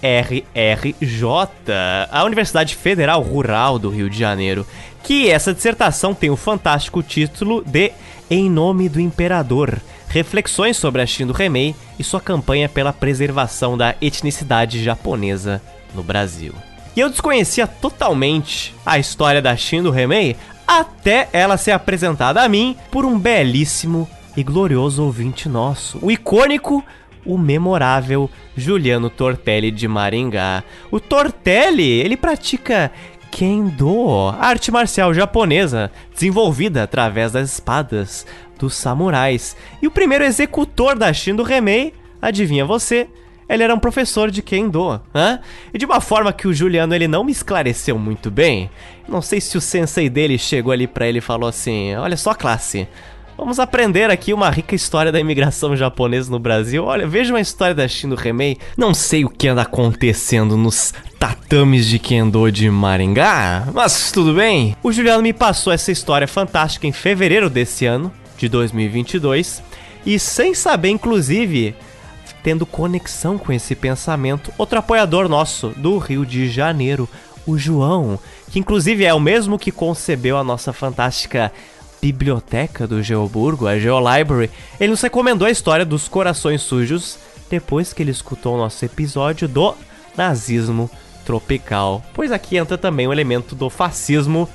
a 2.10 2.25
Universidade 2.25 2.76
Federal 2.76 3.22
Rural 3.22 3.78
do 3.78 3.88
Rio 3.88 4.10
de 4.10 4.18
Janeiro, 4.18 4.66
que 5.02 5.30
essa 5.30 5.54
dissertação 5.54 6.14
tem 6.14 6.30
o 6.30 6.37
fantástico 6.37 7.02
título 7.02 7.62
de 7.64 7.92
Em 8.30 8.50
Nome 8.50 8.88
do 8.88 9.00
Imperador, 9.00 9.80
reflexões 10.08 10.76
sobre 10.76 11.02
a 11.02 11.06
Shindo 11.06 11.32
Remei 11.32 11.75
e 11.98 12.04
sua 12.04 12.20
campanha 12.20 12.68
pela 12.68 12.92
preservação 12.92 13.76
da 13.76 13.94
etnicidade 14.00 14.82
japonesa 14.82 15.62
no 15.94 16.02
Brasil. 16.02 16.54
E 16.96 17.00
eu 17.00 17.08
desconhecia 17.08 17.66
totalmente 17.66 18.75
a 18.84 18.98
história 18.98 19.40
da 19.40 19.56
Shindo 19.56 19.90
Remei 19.90 20.37
até 20.66 21.28
ela 21.32 21.56
ser 21.56 21.70
apresentada 21.70 22.42
a 22.42 22.48
mim 22.48 22.76
por 22.90 23.06
um 23.06 23.18
belíssimo 23.18 24.08
e 24.38 24.42
glorioso 24.45 25.02
ouvinte 25.02 25.49
nosso, 25.49 25.99
o 26.00 26.12
icônico, 26.12 26.85
o 27.26 27.37
memorável 27.37 28.30
Juliano 28.57 29.11
Tortelli 29.11 29.68
de 29.73 29.88
Maringá. 29.88 30.62
O 30.92 31.00
Tortelli, 31.00 31.83
ele 31.83 32.16
pratica 32.16 32.92
Kendo, 33.33 34.33
arte 34.38 34.71
marcial 34.71 35.12
japonesa, 35.12 35.90
desenvolvida 36.14 36.85
através 36.85 37.33
das 37.33 37.50
espadas 37.50 38.25
dos 38.57 38.76
samurais. 38.76 39.57
E 39.83 39.88
o 39.88 39.90
primeiro 39.90 40.23
executor 40.23 40.97
da 40.97 41.12
Shindo 41.12 41.42
Remei, 41.42 41.92
adivinha 42.23 42.64
você, 42.64 43.09
ele 43.49 43.64
era 43.64 43.75
um 43.75 43.80
professor 43.80 44.30
de 44.30 44.40
Kendo, 44.40 45.00
hã? 45.12 45.40
E 45.75 45.78
de 45.78 45.85
uma 45.85 46.00
forma 46.00 46.33
que 46.33 46.47
o 46.47 46.54
Juliano 46.54 46.95
ele 46.95 47.09
não 47.09 47.25
me 47.25 47.33
esclareceu 47.33 47.99
muito 47.99 48.30
bem. 48.30 48.71
Não 49.09 49.21
sei 49.21 49.40
se 49.40 49.59
o 49.59 49.61
sensei 49.61 50.09
dele 50.09 50.38
chegou 50.38 50.71
ali 50.71 50.87
para 50.87 51.09
ele 51.09 51.18
e 51.18 51.23
falou 51.23 51.49
assim: 51.49 51.97
"Olha 51.97 52.16
só, 52.16 52.35
classe, 52.35 52.87
Vamos 53.38 53.61
aprender 53.61 54.11
aqui 54.11 54.35
uma 54.35 54.50
rica 54.50 54.75
história 54.75 55.12
da 55.12 55.21
imigração 55.21 55.76
japonesa 55.76 56.28
no 56.28 56.40
Brasil. 56.40 56.85
Olha, 56.85 57.07
veja 57.07 57.33
uma 57.33 57.40
história 57.40 57.73
da 57.73 57.87
Shindo 57.87 58.16
Remei. 58.16 58.59
Não 58.76 58.92
sei 58.92 59.25
o 59.25 59.28
que 59.28 59.47
anda 59.47 59.62
acontecendo 59.62 60.57
nos 60.57 60.92
tatames 61.21 61.87
de 61.87 62.00
Kendo 62.00 62.50
de 62.50 62.68
Maringá, 62.68 63.68
mas 63.73 64.11
tudo 64.11 64.35
bem. 64.35 64.76
O 64.83 64.90
Juliano 64.90 65.23
me 65.23 65.33
passou 65.33 65.73
essa 65.73 65.92
história 65.92 66.26
fantástica 66.26 66.88
em 66.88 66.92
fevereiro 66.92 67.49
desse 67.49 67.87
ano, 67.87 68.12
de 68.37 68.49
2022, 68.49 69.62
e 70.04 70.18
sem 70.18 70.52
saber, 70.52 70.88
inclusive, 70.88 71.76
tendo 72.42 72.66
conexão 72.66 73.38
com 73.38 73.52
esse 73.52 73.76
pensamento, 73.76 74.52
outro 74.59 74.80
apoiador 74.80 75.28
nosso 75.28 75.68
do 75.76 75.97
Rio 75.99 76.26
de 76.26 76.50
Janeiro, 76.50 77.09
o 77.47 77.57
João, 77.57 78.18
que 78.50 78.59
inclusive 78.59 79.04
é 79.04 79.14
o 79.14 79.21
mesmo 79.21 79.61
que 79.61 79.71
concebeu 79.71 80.37
a 80.37 80.45
nossa 80.45 80.73
fantástica 80.73 81.52
biblioteca 82.00 82.87
do 82.87 83.02
Geoburgo, 83.02 83.67
a 83.67 83.78
Geolibrary, 83.78 84.50
ele 84.78 84.90
nos 84.90 85.00
recomendou 85.00 85.47
a 85.47 85.50
história 85.50 85.85
dos 85.85 86.09
corações 86.09 86.62
sujos 86.62 87.19
depois 87.50 87.93
que 87.93 88.02
ele 88.02 88.11
escutou 88.11 88.55
o 88.55 88.59
nosso 88.59 88.85
episódio 88.85 89.49
do 89.49 89.75
nazismo 90.17 90.90
tropical, 91.25 92.02
pois 92.14 92.33
aqui 92.33 92.57
entra 92.57 92.78
também 92.78 93.07
o 93.07 93.12
elemento 93.12 93.55
do 93.55 93.69
fascismo 93.69 94.49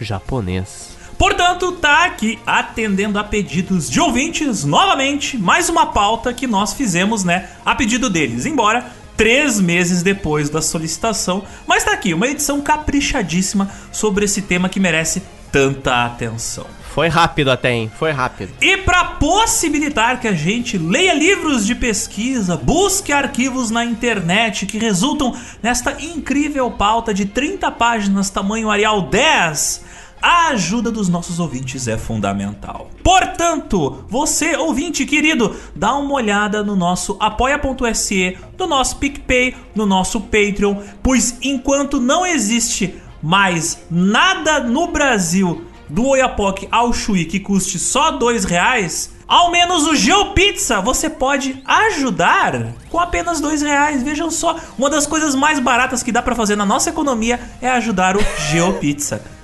japonês. 0.00 0.96
Portanto, 1.18 1.72
tá 1.72 2.04
aqui 2.04 2.38
atendendo 2.46 3.18
a 3.18 3.24
pedidos 3.24 3.90
de 3.90 4.00
ouvintes, 4.00 4.64
novamente, 4.64 5.36
mais 5.36 5.68
uma 5.68 5.86
pauta 5.86 6.32
que 6.32 6.46
nós 6.46 6.74
fizemos, 6.74 7.24
né, 7.24 7.48
a 7.64 7.74
pedido 7.74 8.08
deles, 8.08 8.46
embora 8.46 8.86
três 9.16 9.58
meses 9.58 10.02
depois 10.04 10.48
da 10.48 10.62
solicitação, 10.62 11.42
mas 11.66 11.82
tá 11.82 11.92
aqui, 11.92 12.14
uma 12.14 12.28
edição 12.28 12.60
caprichadíssima 12.60 13.68
sobre 13.90 14.24
esse 14.24 14.42
tema 14.42 14.68
que 14.68 14.78
merece 14.78 15.20
tanta 15.50 16.04
atenção. 16.04 16.66
Foi 16.88 17.08
rápido 17.08 17.50
até, 17.50 17.72
hein? 17.72 17.90
Foi 17.98 18.10
rápido. 18.10 18.52
E 18.60 18.78
para 18.78 19.04
possibilitar 19.04 20.20
que 20.20 20.26
a 20.26 20.32
gente 20.32 20.76
leia 20.76 21.14
livros 21.14 21.64
de 21.64 21.74
pesquisa, 21.74 22.56
busque 22.56 23.12
arquivos 23.12 23.70
na 23.70 23.84
internet 23.84 24.66
que 24.66 24.78
resultam 24.78 25.36
nesta 25.62 26.02
incrível 26.02 26.70
pauta 26.70 27.14
de 27.14 27.26
30 27.26 27.70
páginas 27.72 28.30
tamanho 28.30 28.70
Arial 28.70 29.02
10, 29.02 29.84
a 30.20 30.48
ajuda 30.48 30.90
dos 30.90 31.08
nossos 31.08 31.38
ouvintes 31.38 31.86
é 31.86 31.96
fundamental. 31.96 32.90
Portanto, 33.04 34.04
você, 34.08 34.56
ouvinte 34.56 35.06
querido, 35.06 35.54
dá 35.76 35.94
uma 35.94 36.14
olhada 36.14 36.62
no 36.64 36.74
nosso 36.74 37.16
apoia.se, 37.20 38.36
no 38.58 38.66
nosso 38.66 38.96
PicPay, 38.96 39.54
no 39.74 39.86
nosso 39.86 40.20
Patreon, 40.20 40.82
pois 41.02 41.38
enquanto 41.42 42.00
não 42.00 42.26
existe 42.26 42.94
mais 43.22 43.84
nada 43.90 44.60
no 44.60 44.88
Brasil 44.88 45.67
do 45.88 46.06
Oiapoque 46.06 46.68
ao 46.70 46.92
Chuí 46.92 47.24
que 47.24 47.40
custe 47.40 47.78
só 47.78 48.10
dois 48.10 48.44
reais, 48.44 49.14
ao 49.26 49.50
menos 49.50 49.86
o 49.86 49.94
GeoPizza 49.94 50.80
você 50.80 51.10
pode 51.10 51.62
ajudar 51.64 52.72
com 52.88 52.98
apenas 52.98 53.40
dois 53.40 53.60
reais. 53.60 54.02
Vejam 54.02 54.30
só, 54.30 54.56
uma 54.78 54.88
das 54.88 55.06
coisas 55.06 55.34
mais 55.34 55.60
baratas 55.60 56.02
que 56.02 56.12
dá 56.12 56.22
para 56.22 56.34
fazer 56.34 56.56
na 56.56 56.64
nossa 56.64 56.90
economia 56.90 57.38
é 57.60 57.68
ajudar 57.68 58.16
o 58.16 58.20
GeoPizza. 58.50 59.22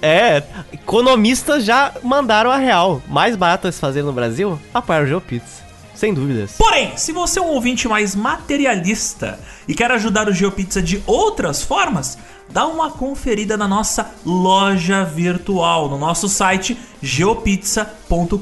É, 0.00 0.42
economistas 0.72 1.64
já 1.64 1.92
mandaram 2.02 2.50
a 2.50 2.56
real. 2.56 3.02
Mais 3.08 3.34
barato 3.34 3.70
se 3.72 3.80
fazer 3.80 4.04
no 4.04 4.12
Brasil? 4.12 4.60
Apoiar 4.72 5.02
o 5.02 5.06
GeoPizza. 5.06 5.65
Sem 5.96 6.12
dúvidas. 6.12 6.52
Porém, 6.58 6.92
se 6.96 7.10
você 7.10 7.38
é 7.38 7.42
um 7.42 7.48
ouvinte 7.48 7.88
mais 7.88 8.14
materialista 8.14 9.40
e 9.66 9.74
quer 9.74 9.90
ajudar 9.90 10.28
o 10.28 10.32
GeoPizza 10.32 10.82
de 10.82 11.02
outras 11.06 11.62
formas, 11.62 12.18
dá 12.50 12.66
uma 12.66 12.90
conferida 12.90 13.56
na 13.56 13.66
nossa 13.66 14.14
loja 14.24 15.04
virtual, 15.04 15.88
no 15.88 15.98
nosso 15.98 16.28
site 16.28 16.76
geopizza.com.br 17.02 18.36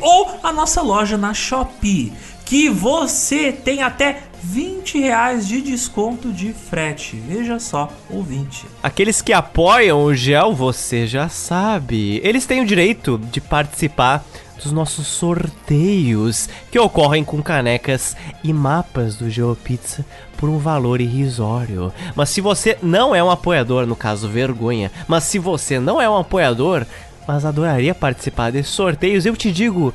ou 0.00 0.38
a 0.42 0.52
nossa 0.52 0.80
loja 0.82 1.16
na 1.16 1.34
Shopee, 1.34 2.12
que 2.44 2.68
você 2.68 3.52
tem 3.52 3.82
até 3.82 4.22
20 4.42 4.98
reais 4.98 5.48
de 5.48 5.62
desconto 5.62 6.30
de 6.30 6.52
frete. 6.52 7.16
Veja 7.16 7.58
só, 7.58 7.90
ouvinte. 8.10 8.66
Aqueles 8.82 9.22
que 9.22 9.32
apoiam 9.32 10.04
o 10.04 10.14
Gel, 10.14 10.52
você 10.52 11.06
já 11.06 11.30
sabe. 11.30 12.20
Eles 12.22 12.44
têm 12.44 12.60
o 12.60 12.66
direito 12.66 13.18
de 13.18 13.40
participar 13.40 14.24
dos 14.64 14.72
nossos 14.72 15.06
sorteios 15.06 16.48
que 16.70 16.78
ocorrem 16.78 17.22
com 17.22 17.42
canecas 17.42 18.16
e 18.42 18.52
mapas 18.52 19.14
do 19.16 19.30
GeoPizza 19.30 20.04
por 20.36 20.48
um 20.48 20.58
valor 20.58 21.00
irrisório. 21.00 21.92
Mas 22.16 22.30
se 22.30 22.40
você 22.40 22.78
não 22.82 23.14
é 23.14 23.22
um 23.22 23.30
apoiador, 23.30 23.86
no 23.86 23.94
caso 23.94 24.26
vergonha, 24.26 24.90
mas 25.06 25.24
se 25.24 25.38
você 25.38 25.78
não 25.78 26.00
é 26.00 26.08
um 26.08 26.16
apoiador, 26.16 26.86
mas 27.28 27.44
adoraria 27.44 27.94
participar 27.94 28.50
desses 28.50 28.72
sorteios, 28.72 29.26
eu 29.26 29.36
te 29.36 29.52
digo, 29.52 29.94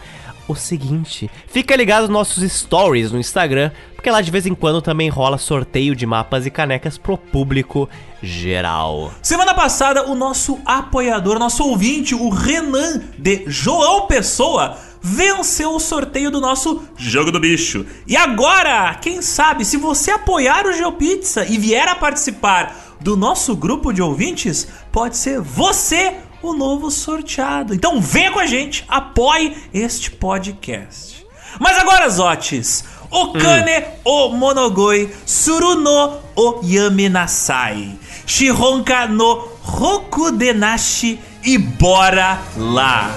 o 0.50 0.56
seguinte: 0.56 1.30
fica 1.48 1.76
ligado 1.76 2.04
nos 2.04 2.10
nossos 2.10 2.52
stories 2.52 3.12
no 3.12 3.20
Instagram, 3.20 3.72
porque 3.96 4.10
lá 4.10 4.22
de 4.22 4.32
vez 4.32 4.46
em 4.46 4.56
quando 4.56 4.82
também 4.82 5.10
rola 5.10 5.38
sorteio 5.38 5.96
de 5.96 6.06
mapas 6.06 6.46
e 6.46 6.52
canecas 6.52 6.98
pro 6.98 7.18
público 7.18 7.88
geral. 8.22 9.14
Semana 9.22 9.54
passada, 9.54 10.10
o 10.10 10.16
nosso 10.16 10.60
apoiador, 10.66 11.40
nosso 11.40 11.64
ouvinte, 11.64 12.16
o 12.16 12.30
Renan 12.30 13.02
de 13.18 13.44
João 13.48 14.08
Pessoa, 14.08 14.78
venceu 15.02 15.76
o 15.76 15.80
sorteio 15.80 16.30
do 16.30 16.42
nosso 16.42 16.84
Jogo 16.98 17.32
do 17.32 17.40
Bicho. 17.40 17.86
E 18.06 18.18
agora, 18.18 18.94
quem 18.96 19.22
sabe, 19.22 19.64
se 19.64 19.78
você 19.78 20.12
apoiar 20.12 20.66
o 20.66 20.74
GeoPizza 20.74 21.46
e 21.46 21.58
vier 21.58 21.88
a 21.88 21.96
participar 21.96 22.98
do 23.00 23.16
nosso 23.16 23.56
grupo 23.56 23.94
de 23.94 24.02
ouvintes, 24.02 24.68
pode 24.92 25.16
ser 25.16 25.40
você 25.40 26.18
o 26.42 26.54
novo 26.54 26.90
sorteado. 26.90 27.74
Então 27.74 28.00
venha 28.00 28.32
com 28.32 28.40
a 28.40 28.46
gente, 28.46 28.86
apoie 28.88 29.56
este 29.74 30.12
podcast. 30.12 31.26
Mas 31.60 31.78
agora, 31.78 32.10
Zotes, 32.10 32.84
o 33.12 33.34
Kane 33.34 33.86
o 34.06 34.30
Monogoi 34.30 35.12
Suruno 35.26 36.20
o 36.36 36.62
Yamenasai 36.64 37.98
Shironka 38.26 39.08
no 39.08 39.50
Rokudenashi 39.64 41.20
e 41.44 41.58
bora 41.58 42.40
lá! 42.56 43.10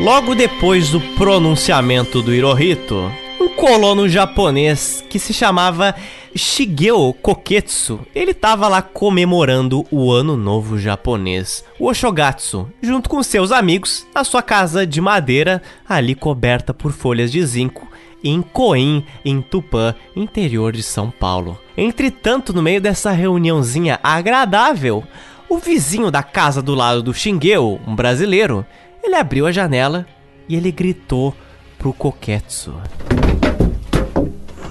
Logo 0.00 0.34
depois 0.34 0.90
do 0.90 1.00
pronunciamento 1.00 2.20
do 2.20 2.34
Hirohito, 2.34 3.10
colono 3.56 4.08
japonês 4.08 5.04
que 5.08 5.18
se 5.18 5.32
chamava 5.32 5.94
Shigeo 6.34 7.12
Koketsu, 7.14 8.00
ele 8.14 8.32
estava 8.32 8.68
lá 8.68 8.82
comemorando 8.82 9.86
o 9.90 10.10
Ano 10.12 10.36
Novo 10.36 10.78
Japonês, 10.78 11.64
o 11.78 11.86
Oshogatsu, 11.86 12.68
junto 12.82 13.08
com 13.08 13.22
seus 13.22 13.52
amigos, 13.52 14.06
na 14.14 14.24
sua 14.24 14.42
casa 14.42 14.86
de 14.86 15.00
madeira, 15.00 15.62
ali 15.88 16.14
coberta 16.14 16.74
por 16.74 16.92
folhas 16.92 17.30
de 17.30 17.44
zinco, 17.44 17.88
em 18.22 18.42
Coim, 18.42 19.04
em 19.24 19.40
Tupã, 19.40 19.94
interior 20.16 20.72
de 20.72 20.82
São 20.82 21.10
Paulo. 21.10 21.58
Entretanto, 21.76 22.52
no 22.52 22.62
meio 22.62 22.80
dessa 22.80 23.12
reuniãozinha 23.12 24.00
agradável, 24.02 25.04
o 25.48 25.58
vizinho 25.58 26.10
da 26.10 26.22
casa 26.22 26.60
do 26.60 26.74
lado 26.74 27.02
do 27.02 27.14
Shingeo, 27.14 27.80
um 27.86 27.94
brasileiro, 27.94 28.66
ele 29.02 29.14
abriu 29.14 29.46
a 29.46 29.52
janela 29.52 30.06
e 30.48 30.56
ele 30.56 30.72
gritou 30.72 31.34
pro 31.78 31.92
Koketsu. 31.92 32.74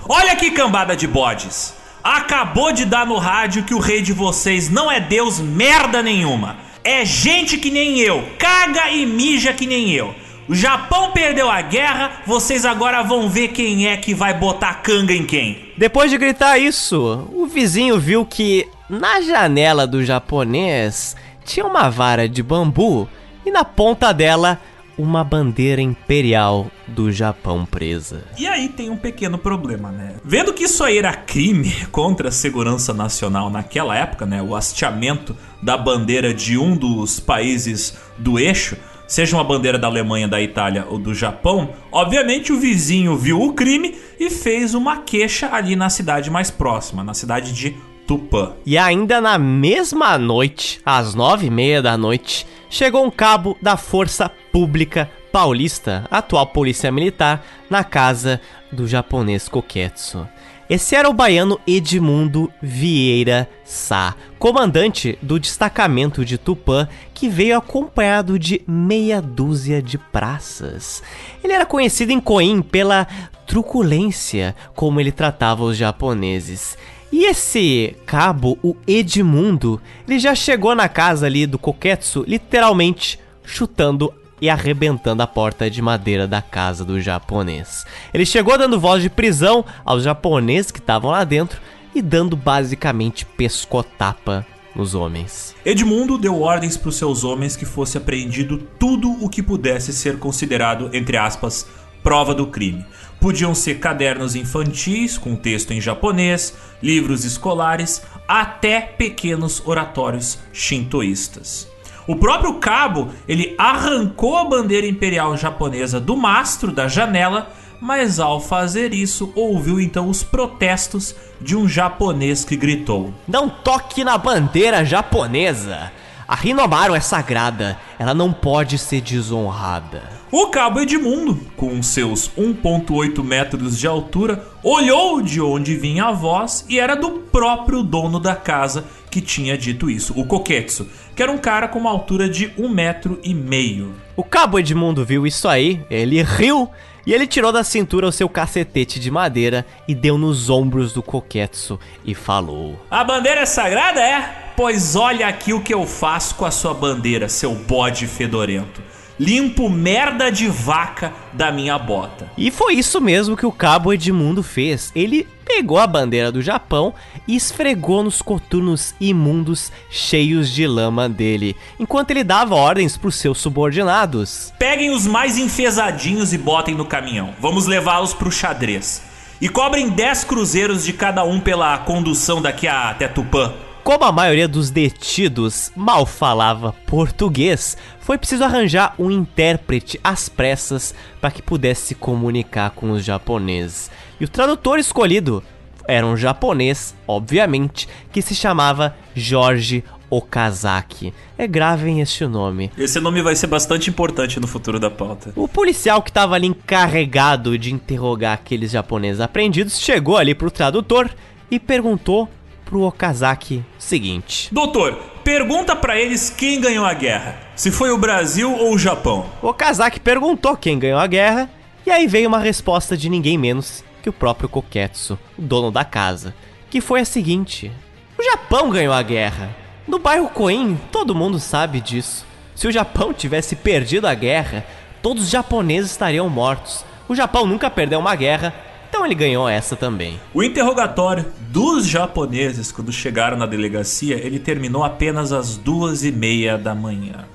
Olha 0.08 0.36
que 0.36 0.52
cambada 0.52 0.96
de 0.96 1.08
bodes! 1.08 1.74
Acabou 2.04 2.74
de 2.74 2.84
dar 2.84 3.06
no 3.06 3.18
rádio 3.18 3.64
que 3.64 3.74
o 3.74 3.80
rei 3.80 4.02
de 4.02 4.12
vocês 4.12 4.70
não 4.70 4.92
é 4.92 5.00
Deus 5.00 5.40
merda 5.40 6.04
nenhuma. 6.04 6.58
É 6.84 7.06
gente 7.06 7.58
que 7.58 7.72
nem 7.72 8.00
eu, 8.00 8.28
caga 8.38 8.90
e 8.90 9.06
mija 9.06 9.54
que 9.54 9.66
nem 9.66 9.92
eu. 9.92 10.14
O 10.50 10.54
Japão 10.54 11.12
perdeu 11.12 11.50
a 11.50 11.62
guerra, 11.62 12.12
vocês 12.28 12.66
agora 12.66 13.02
vão 13.02 13.30
ver 13.30 13.50
quem 13.50 13.88
é 13.88 13.96
que 13.96 14.14
vai 14.14 14.34
botar 14.34 14.74
canga 14.82 15.14
em 15.14 15.26
quem. 15.26 15.72
Depois 15.78 16.12
de 16.12 16.18
gritar 16.18 16.58
isso, 16.58 17.30
o 17.34 17.46
vizinho 17.46 17.98
viu 17.98 18.26
que 18.26 18.68
na 18.90 19.22
janela 19.22 19.88
do 19.88 20.04
japonês 20.04 21.16
tinha 21.46 21.66
uma 21.66 21.90
vara 21.90 22.28
de 22.28 22.44
bambu 22.44 23.08
e 23.46 23.52
na 23.52 23.64
ponta 23.64 24.14
dela 24.14 24.60
uma 24.98 25.24
bandeira 25.24 25.82
imperial 25.82 26.70
do 26.88 27.12
Japão 27.12 27.66
presa. 27.66 28.24
E 28.38 28.48
aí 28.48 28.70
tem 28.70 28.90
um 28.90 28.98
pequeno 28.98 29.38
problema, 29.38 29.92
né? 29.92 30.16
Vendo 30.24 30.54
que 30.54 30.66
isso 30.66 30.84
aí 30.84 30.98
era 30.98 31.14
crime 31.14 31.74
contra 31.92 32.30
a 32.30 32.32
segurança 32.32 32.94
nacional 32.94 33.50
naquela 33.50 33.96
época, 33.96 34.26
né? 34.26 34.42
O 34.42 34.56
hasteamento 34.56 35.36
da 35.62 35.78
bandeira 35.78 36.34
de 36.34 36.58
um 36.58 36.76
dos 36.76 37.20
países 37.20 37.98
do 38.18 38.38
eixo, 38.38 38.78
seja 39.08 39.36
uma 39.36 39.44
bandeira 39.44 39.78
da 39.78 39.88
Alemanha, 39.88 40.28
da 40.28 40.42
Itália 40.42 40.86
ou 40.90 40.98
do 40.98 41.14
Japão, 41.14 41.70
obviamente 41.92 42.52
o 42.52 42.60
vizinho 42.60 43.18
viu 43.18 43.42
o 43.42 43.54
crime 43.54 43.96
e 44.20 44.30
fez 44.30 44.74
uma 44.74 44.98
queixa 44.98 45.50
ali 45.52 45.76
na 45.76 45.90
cidade 45.90 46.30
mais 46.30 46.50
próxima, 46.50 47.04
na 47.04 47.14
cidade 47.14 47.54
de 47.54 47.76
Tupã. 48.08 48.54
E 48.66 48.78
ainda 48.78 49.20
na 49.22 49.38
mesma 49.38 50.18
noite, 50.18 50.80
às 50.86 51.16
nove 51.16 51.48
e 51.48 51.50
meia 51.50 51.82
da 51.82 51.98
noite, 51.98 52.46
chegou 52.70 53.06
um 53.06 53.12
cabo 53.12 53.58
da 53.62 53.78
Força 53.78 54.30
Pública 54.52 55.10
Paulista, 55.32 56.06
atual 56.12 56.46
Polícia 56.48 56.92
Militar, 56.92 57.44
na 57.70 57.84
casa 57.84 58.40
do 58.72 58.88
japonês 58.88 59.50
Koketsu. 59.50 60.28
Esse 60.70 60.96
era 60.96 61.10
o 61.10 61.14
baiano 61.14 61.60
Edmundo 61.68 62.52
Vieira 62.62 63.50
Sá, 63.66 64.16
comandante 64.40 65.18
do 65.22 65.40
destacamento 65.40 66.24
de 66.24 66.38
Tupã, 66.38 66.88
que 67.14 67.28
veio 67.28 67.58
acompanhado 67.58 68.40
de 68.40 68.62
meia 68.66 69.22
dúzia 69.22 69.82
de 69.82 69.98
praças. 69.98 71.04
Ele 71.44 71.54
era 71.54 71.66
conhecido 71.66 72.12
em 72.12 72.20
Coim 72.20 72.62
pela 72.62 73.06
truculência 73.46 74.56
como 74.74 75.00
ele 75.00 75.12
tratava 75.12 75.64
os 75.64 75.76
japoneses. 75.78 76.78
E 77.14 77.26
esse 77.26 77.96
cabo, 78.08 78.58
o 78.64 78.76
Edmundo, 78.88 79.80
ele 80.08 80.18
já 80.18 80.34
chegou 80.34 80.74
na 80.74 80.90
casa 80.90 81.28
ali 81.28 81.46
do 81.46 81.60
Koketsu, 81.60 82.26
literalmente 82.28 83.20
chutando 83.46 84.12
e 84.42 84.50
arrebentando 84.50 85.22
a 85.22 85.28
porta 85.28 85.70
de 85.70 85.80
madeira 85.80 86.28
da 86.28 86.42
casa 86.42 86.84
do 86.84 87.00
japonês. 87.00 87.86
Ele 88.12 88.26
chegou 88.26 88.58
dando 88.58 88.80
voz 88.80 89.04
de 89.04 89.12
prisão 89.12 89.64
aos 89.86 90.02
japoneses 90.02 90.72
que 90.72 90.80
estavam 90.80 91.12
lá 91.12 91.24
dentro 91.24 91.62
e 91.94 92.02
dando 92.02 92.36
basicamente 92.36 93.28
pescotapa 93.28 94.44
nos 94.76 94.96
homens. 94.96 95.56
Edmundo 95.64 96.18
deu 96.18 96.42
ordens 96.42 96.78
para 96.78 96.90
os 96.90 96.96
seus 96.96 97.24
homens 97.24 97.56
que 97.56 97.64
fosse 97.64 97.96
apreendido 97.96 98.58
tudo 98.80 99.24
o 99.24 99.30
que 99.30 99.44
pudesse 99.44 99.94
ser 99.94 100.18
considerado, 100.18 100.90
entre 100.92 101.16
aspas, 101.16 101.68
prova 102.02 102.34
do 102.34 102.48
crime. 102.48 102.84
Podiam 103.24 103.56
ser 103.56 103.76
cadernos 103.76 104.36
infantis 104.36 105.18
com 105.18 105.34
texto 105.34 105.72
em 105.72 105.80
japonês, 105.80 106.54
livros 106.82 107.24
escolares, 107.24 108.02
até 108.28 108.82
pequenos 108.82 109.64
oratórios 109.66 110.40
shintoístas. 110.52 111.66
O 112.06 112.18
próprio 112.18 112.56
cabo, 112.56 113.14
ele 113.26 113.56
arrancou 113.58 114.36
a 114.36 114.44
bandeira 114.44 114.86
imperial 114.86 115.38
japonesa 115.38 116.02
do 116.02 116.18
mastro 116.18 116.70
da 116.70 116.90
janela, 116.90 117.50
mas 117.80 118.20
ao 118.20 118.42
fazer 118.42 118.94
isso, 118.94 119.32
ouviu 119.36 119.80
então 119.80 120.10
os 120.10 120.22
protestos 120.22 121.16
de 121.40 121.56
um 121.56 121.66
japonês 121.66 122.44
que 122.44 122.58
gritou: 122.58 123.14
Não 123.26 123.48
toque 123.48 124.04
na 124.04 124.18
bandeira 124.18 124.84
japonesa! 124.84 125.94
A 126.28 126.36
Rinomaru 126.36 126.96
é 126.96 127.02
sagrada, 127.02 127.78
ela 128.00 128.14
não 128.14 128.32
pode 128.32 128.78
ser 128.78 129.02
desonrada. 129.02 130.04
O 130.32 130.48
cabo 130.48 130.80
Edmundo, 130.80 131.40
com 131.58 131.84
seus 131.84 132.30
1,8 132.30 133.24
metros 133.24 133.78
de 133.78 133.86
altura, 133.86 134.48
olhou 134.64 135.22
de 135.22 135.42
onde 135.42 135.76
vinha 135.76 136.06
a 136.06 136.12
voz 136.12 136.66
e 136.70 136.80
era 136.80 136.96
do 136.96 137.12
próprio 137.12 137.84
dono 137.84 138.20
da 138.20 138.36
casa 138.36 138.86
que 139.12 139.22
tinha 139.22 139.58
dito 139.58 139.90
isso, 139.92 140.14
o 140.20 140.26
Koketsu, 140.26 140.88
que 141.16 141.22
era 141.22 141.32
um 141.32 141.38
cara 141.38 141.68
com 141.68 141.78
uma 141.78 141.92
altura 141.92 142.28
de 142.28 142.52
um 142.58 142.68
metro 142.68 143.20
e 143.24 143.34
meio. 143.34 143.94
O 144.16 144.24
cabo 144.24 144.58
Edmundo 144.58 145.06
viu 145.06 145.28
isso 145.28 145.48
aí, 145.48 145.86
ele 145.90 146.24
riu 146.24 146.70
e 147.06 147.14
ele 147.14 147.28
tirou 147.28 147.52
da 147.52 147.64
cintura 147.64 148.08
o 148.08 148.12
seu 148.12 148.30
cacetete 148.30 149.00
de 149.00 149.12
madeira 149.12 149.66
e 149.88 149.94
deu 149.94 150.18
nos 150.18 150.50
ombros 150.50 150.94
do 150.94 151.04
Koketsu 151.04 151.80
e 152.06 152.16
falou: 152.16 152.80
A 152.90 153.04
bandeira 153.04 153.42
é 153.42 153.46
sagrada, 153.46 154.00
é? 154.00 154.54
Pois 154.56 154.96
olha 154.96 155.28
aqui 155.28 155.52
o 155.52 155.62
que 155.62 155.74
eu 155.74 155.86
faço 155.86 156.36
com 156.36 156.46
a 156.46 156.52
sua 156.52 156.74
bandeira, 156.74 157.28
seu 157.28 157.54
bode 157.54 158.08
fedorento. 158.08 158.82
Limpo 159.20 159.70
merda 159.70 160.32
de 160.32 160.48
vaca 160.48 161.14
da 161.32 161.52
minha 161.52 161.78
bota. 161.78 162.32
E 162.38 162.50
foi 162.50 162.74
isso 162.74 163.00
mesmo 163.00 163.38
que 163.38 163.46
o 163.46 163.52
cabo 163.52 163.94
Edmundo 163.94 164.42
fez. 164.42 164.92
Ele 164.96 165.28
pegou 165.46 165.78
a 165.78 165.86
bandeira 165.86 166.32
do 166.32 166.42
Japão 166.42 166.94
e 167.28 167.36
esfregou 167.36 168.04
nos 168.04 168.22
coturnos 168.22 168.96
imundos 169.00 169.72
cheios 169.90 170.50
de 170.50 170.66
lama 170.66 171.08
dele, 171.08 171.56
enquanto 171.80 172.12
ele 172.12 172.24
dava 172.24 172.56
ordens 172.56 172.98
para 172.98 173.10
os 173.10 173.16
seus 173.16 173.38
subordinados. 173.38 174.52
Peguem 174.58 174.90
os 174.90 175.06
mais 175.06 175.38
enfesadinhos 175.38 176.34
e 176.34 176.38
botem 176.38 176.74
no 176.74 176.86
caminhão. 176.86 177.36
Vamos 177.40 177.68
levá-los 177.68 178.14
pro 178.14 178.32
xadrez. 178.32 179.04
E 179.40 179.50
cobrem 179.50 179.90
10 179.90 180.24
cruzeiros 180.24 180.86
de 180.86 180.94
cada 180.94 181.24
um 181.24 181.40
pela 181.40 181.78
condução 181.80 182.42
daqui 182.42 182.68
a 182.68 182.90
até 182.90 183.08
Tupã. 183.08 183.54
Como 183.84 184.06
a 184.06 184.14
maioria 184.14 184.48
dos 184.48 184.70
detidos 184.70 185.70
mal 185.76 186.06
falava 186.06 186.72
português, 186.88 187.76
foi 188.04 188.18
preciso 188.18 188.44
arranjar 188.44 188.94
um 189.00 189.10
intérprete 189.10 189.98
às 190.04 190.28
pressas 190.28 190.94
para 191.22 191.32
que 191.32 191.42
pudesse 191.42 191.88
se 191.88 191.96
comunicar 191.96 192.72
com 192.72 192.92
os 192.92 193.04
japoneses. 193.04 193.90
E 194.20 194.26
o 194.26 194.28
tradutor 194.28 194.78
escolhido 194.78 195.42
era 195.88 196.06
um 196.06 196.18
japonês, 196.18 196.94
obviamente, 197.08 197.88
que 198.12 198.22
se 198.22 198.36
chamava 198.36 198.94
Jorge 199.16 199.86
Okazaki. 200.10 201.14
É 201.38 201.48
gravem 201.48 202.02
este 202.02 202.28
nome. 202.28 202.70
Esse 202.78 203.00
nome 203.00 203.22
vai 203.22 203.38
ser 203.38 203.48
bastante 203.48 203.90
importante 203.90 204.38
no 204.38 204.48
futuro 204.48 204.82
da 204.82 204.92
pauta. 204.92 205.32
O 205.34 205.48
policial 205.48 206.02
que 206.02 206.10
estava 206.10 206.36
ali 206.36 206.48
encarregado 206.48 207.58
de 207.58 207.74
interrogar 207.74 208.34
aqueles 208.34 208.72
japoneses 208.72 209.22
apreendidos 209.22 209.80
chegou 209.80 210.18
ali 210.18 210.36
pro 210.36 210.52
tradutor 210.52 211.10
e 211.50 211.58
perguntou 211.58 212.30
pro 212.66 212.82
Okazaki 212.82 213.64
o 213.80 213.82
seguinte: 213.82 214.50
Doutor, 214.52 214.94
pergunta 215.24 215.74
para 215.74 215.98
eles 215.98 216.30
quem 216.30 216.60
ganhou 216.60 216.86
a 216.86 216.94
guerra. 216.94 217.43
Se 217.56 217.70
foi 217.70 217.92
o 217.92 217.98
Brasil 217.98 218.52
ou 218.52 218.74
o 218.74 218.80
Japão. 218.80 219.28
O 219.42 219.48
Okazaki 219.50 220.00
perguntou 220.00 220.58
quem 220.58 220.80
ganhou 220.80 221.00
a 221.00 221.06
guerra 221.06 221.48
e 221.86 221.92
aí 221.92 222.08
veio 222.08 222.28
uma 222.28 222.40
resposta 222.40 222.98
de 222.98 223.10
ninguém 223.10 223.38
menos 223.38 223.84
que 224.02 224.10
o 224.10 224.14
próprio 224.14 224.50
Koketsu, 224.50 225.20
o 225.38 225.42
dono 225.42 225.70
da 225.70 225.86
casa, 225.86 226.34
que 226.70 226.82
foi 226.82 227.02
a 227.02 227.06
seguinte: 227.06 227.72
O 228.18 228.24
Japão 228.24 228.72
ganhou 228.72 228.94
a 228.94 229.04
guerra. 229.04 229.56
No 229.88 230.00
bairro 230.00 230.30
Koin, 230.30 230.80
todo 230.92 231.14
mundo 231.14 231.40
sabe 231.40 231.80
disso. 231.80 232.26
Se 232.56 232.68
o 232.68 232.72
Japão 232.72 233.14
tivesse 233.14 233.56
perdido 233.56 234.08
a 234.08 234.16
guerra, 234.16 234.66
todos 235.02 235.26
os 235.26 235.30
japoneses 235.30 235.92
estariam 235.92 236.28
mortos. 236.30 236.84
O 237.08 237.14
Japão 237.14 237.46
nunca 237.46 237.70
perdeu 237.70 238.00
uma 238.00 238.16
guerra, 238.16 238.54
então 238.90 239.06
ele 239.06 239.14
ganhou 239.14 239.48
essa 239.48 239.76
também. 239.76 240.20
O 240.34 240.42
interrogatório 240.42 241.26
dos 241.50 241.86
japoneses 241.86 242.72
quando 242.72 242.92
chegaram 242.92 243.38
na 243.38 243.46
delegacia, 243.46 244.16
ele 244.16 244.40
terminou 244.40 244.84
apenas 244.84 245.32
às 245.32 245.56
duas 245.56 246.04
e 246.04 246.12
meia 246.12 246.58
da 246.58 246.74
manhã. 246.74 247.26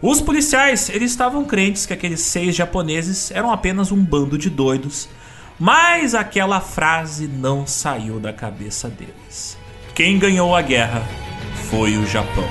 Os 0.00 0.20
policiais, 0.20 0.88
eles 0.90 1.10
estavam 1.10 1.44
crentes 1.44 1.84
que 1.84 1.92
aqueles 1.92 2.20
seis 2.20 2.54
japoneses 2.54 3.32
eram 3.32 3.50
apenas 3.50 3.90
um 3.90 3.96
bando 3.96 4.38
de 4.38 4.48
doidos, 4.48 5.08
mas 5.58 6.14
aquela 6.14 6.60
frase 6.60 7.26
não 7.26 7.66
saiu 7.66 8.20
da 8.20 8.32
cabeça 8.32 8.88
deles. 8.88 9.58
Quem 9.96 10.16
ganhou 10.16 10.54
a 10.54 10.62
guerra 10.62 11.02
foi 11.68 11.96
o 11.98 12.06
Japão. 12.06 12.48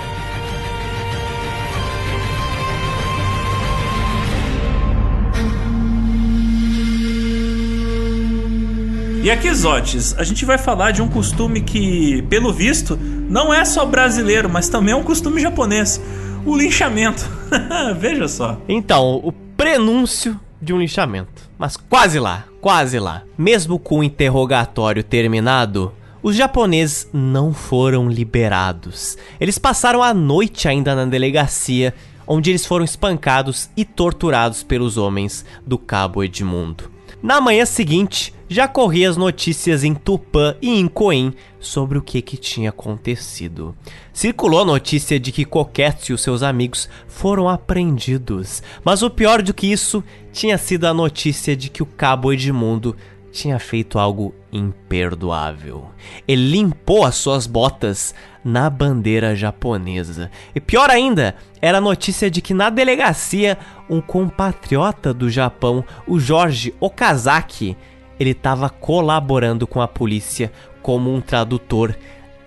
E 9.23 9.31
aqui, 9.31 9.53
Zotes, 9.53 10.13
a 10.17 10.23
gente 10.23 10.43
vai 10.45 10.57
falar 10.57 10.91
de 10.91 11.01
um 11.01 11.07
costume 11.07 11.61
que, 11.61 12.21
pelo 12.23 12.51
visto, 12.51 12.97
não 12.97 13.53
é 13.53 13.63
só 13.65 13.85
brasileiro, 13.85 14.49
mas 14.49 14.69
também 14.69 14.93
é 14.93 14.97
um 14.97 15.03
costume 15.03 15.41
japonês: 15.41 15.99
o 16.47 16.57
linchamento. 16.57 17.29
Veja 17.99 18.27
só. 18.27 18.57
Então, 18.67 19.21
o 19.23 19.31
prenúncio 19.31 20.39
de 20.61 20.73
um 20.73 20.79
linchamento. 20.79 21.49
Mas 21.57 21.75
quase 21.77 22.19
lá, 22.19 22.45
quase 22.61 22.99
lá. 22.99 23.23
Mesmo 23.37 23.77
com 23.77 23.99
o 23.99 24.03
interrogatório 24.03 25.03
terminado, 25.03 25.93
os 26.23 26.35
japoneses 26.35 27.09
não 27.13 27.53
foram 27.53 28.09
liberados. 28.09 29.17
Eles 29.39 29.57
passaram 29.57 30.01
a 30.01 30.13
noite 30.13 30.67
ainda 30.67 30.95
na 30.95 31.05
delegacia, 31.05 31.93
onde 32.25 32.49
eles 32.49 32.65
foram 32.65 32.85
espancados 32.85 33.69
e 33.75 33.85
torturados 33.85 34.63
pelos 34.63 34.97
homens 34.97 35.45
do 35.65 35.77
Cabo 35.77 36.23
Edmundo. 36.23 36.96
Na 37.21 37.41
manhã 37.41 37.65
seguinte, 37.65 38.33
já 38.47 38.67
corria 38.67 39.09
as 39.09 39.17
notícias 39.17 39.83
em 39.83 39.93
Tupã 39.93 40.55
e 40.61 40.69
em 40.69 40.87
Coim 40.87 41.33
sobre 41.59 41.97
o 41.97 42.01
que, 42.01 42.21
que 42.21 42.37
tinha 42.37 42.69
acontecido. 42.69 43.75
Circulou 44.13 44.61
a 44.61 44.65
notícia 44.65 45.19
de 45.19 45.31
que 45.31 45.43
Coquete 45.43 46.11
e 46.11 46.13
os 46.13 46.21
seus 46.21 46.43
amigos 46.43 46.87
foram 47.07 47.49
apreendidos, 47.49 48.61
mas 48.83 49.01
o 49.01 49.09
pior 49.09 49.41
do 49.41 49.53
que 49.53 49.67
isso 49.67 50.03
tinha 50.31 50.57
sido 50.57 50.85
a 50.85 50.93
notícia 50.93 51.55
de 51.55 51.69
que 51.69 51.81
o 51.81 51.87
Cabo 51.87 52.31
Edmundo 52.31 52.95
tinha 53.31 53.59
feito 53.59 53.99
algo 53.99 54.33
imperdoável. 54.51 55.89
Ele 56.27 56.49
limpou 56.49 57.05
as 57.05 57.15
suas 57.15 57.45
botas 57.45 58.15
na 58.43 58.69
bandeira 58.69 59.35
japonesa. 59.35 60.31
E 60.55 60.59
pior 60.59 60.89
ainda, 60.89 61.35
era 61.61 61.77
a 61.77 61.81
notícia 61.81 62.29
de 62.29 62.41
que 62.41 62.53
na 62.53 62.69
delegacia 62.69 63.57
um 63.89 64.01
compatriota 64.01 65.13
do 65.13 65.29
Japão, 65.29 65.83
o 66.05 66.19
Jorge 66.19 66.73
Okazaki, 66.79 67.75
ele 68.19 68.31
estava 68.31 68.69
colaborando 68.69 69.65
com 69.67 69.81
a 69.81 69.87
polícia 69.87 70.51
como 70.81 71.13
um 71.13 71.21
tradutor 71.21 71.95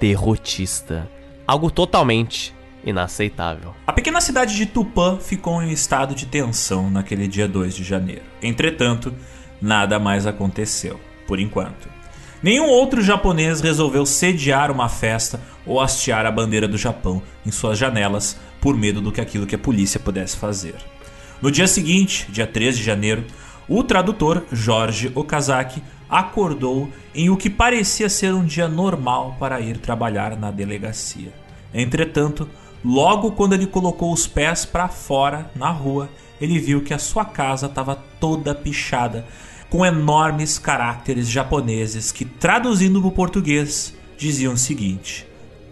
derrotista. 0.01 1.09
Algo 1.47 1.71
totalmente 1.71 2.55
inaceitável. 2.85 3.75
A 3.87 3.93
pequena 3.93 4.21
cidade 4.21 4.57
de 4.57 4.67
Tupã 4.67 5.19
ficou 5.19 5.63
em 5.63 5.71
estado 5.71 6.15
de 6.15 6.27
tensão 6.27 6.91
naquele 6.91 7.29
dia 7.29 7.47
2 7.47 7.75
de 7.75 7.85
janeiro. 7.85 8.23
Entretanto, 8.43 9.15
nada 9.61 9.99
mais 9.99 10.27
aconteceu, 10.27 10.99
por 11.27 11.39
enquanto. 11.39 11.89
Nenhum 12.43 12.69
outro 12.69 13.03
japonês 13.03 13.61
resolveu 13.61 14.07
sediar 14.07 14.71
uma 14.71 14.89
festa 14.89 15.39
ou 15.67 15.79
hastear 15.79 16.25
a 16.25 16.31
bandeira 16.31 16.67
do 16.67 16.79
Japão 16.79 17.23
em 17.45 17.51
suas 17.51 17.79
janelas 17.79 18.41
por 18.61 18.77
medo 18.77 19.01
do 19.01 19.13
que 19.13 19.21
aquilo 19.21 19.47
que 19.47 19.55
a 19.55 19.59
polícia 19.59 19.99
pudesse 19.99 20.37
fazer. 20.37 20.75
No 21.41 21.51
dia 21.51 21.67
seguinte, 21.67 22.27
dia 22.31 22.47
3 22.47 22.77
de 22.77 22.85
janeiro, 22.85 23.25
o 23.69 23.83
tradutor 23.83 24.45
Jorge 24.53 25.11
Okazaki 25.15 25.83
acordou 26.09 26.91
em 27.15 27.31
o 27.31 27.37
que 27.37 27.49
parecia 27.49 28.09
ser 28.09 28.35
um 28.35 28.45
dia 28.45 28.69
normal 28.69 29.37
para 29.39 29.61
ir 29.61 29.79
trabalhar 29.79 30.37
na 30.37 30.51
delegacia. 30.51 31.33
Entretanto, 31.73 32.49
logo 32.85 33.33
quando 33.33 33.53
ele 33.53 33.67
colocou 33.67 34.13
os 34.13 34.27
pés 34.27 34.65
para 34.65 34.89
fora 34.89 35.51
na 35.55 35.71
rua, 35.71 36.11
ele 36.41 36.59
viu 36.59 36.83
que 36.83 36.93
a 36.93 36.99
sua 36.99 37.25
casa 37.25 37.67
estava 37.67 37.95
toda 38.19 38.55
pichada 38.55 39.25
com 39.71 39.87
enormes 39.87 40.59
caracteres 40.59 41.29
japoneses 41.29 42.11
que, 42.11 42.25
traduzindo 42.25 43.01
para 43.01 43.09
o 43.09 43.13
português, 43.13 43.95
diziam 44.19 44.55
o 44.55 44.59
seguinte: 44.59 45.27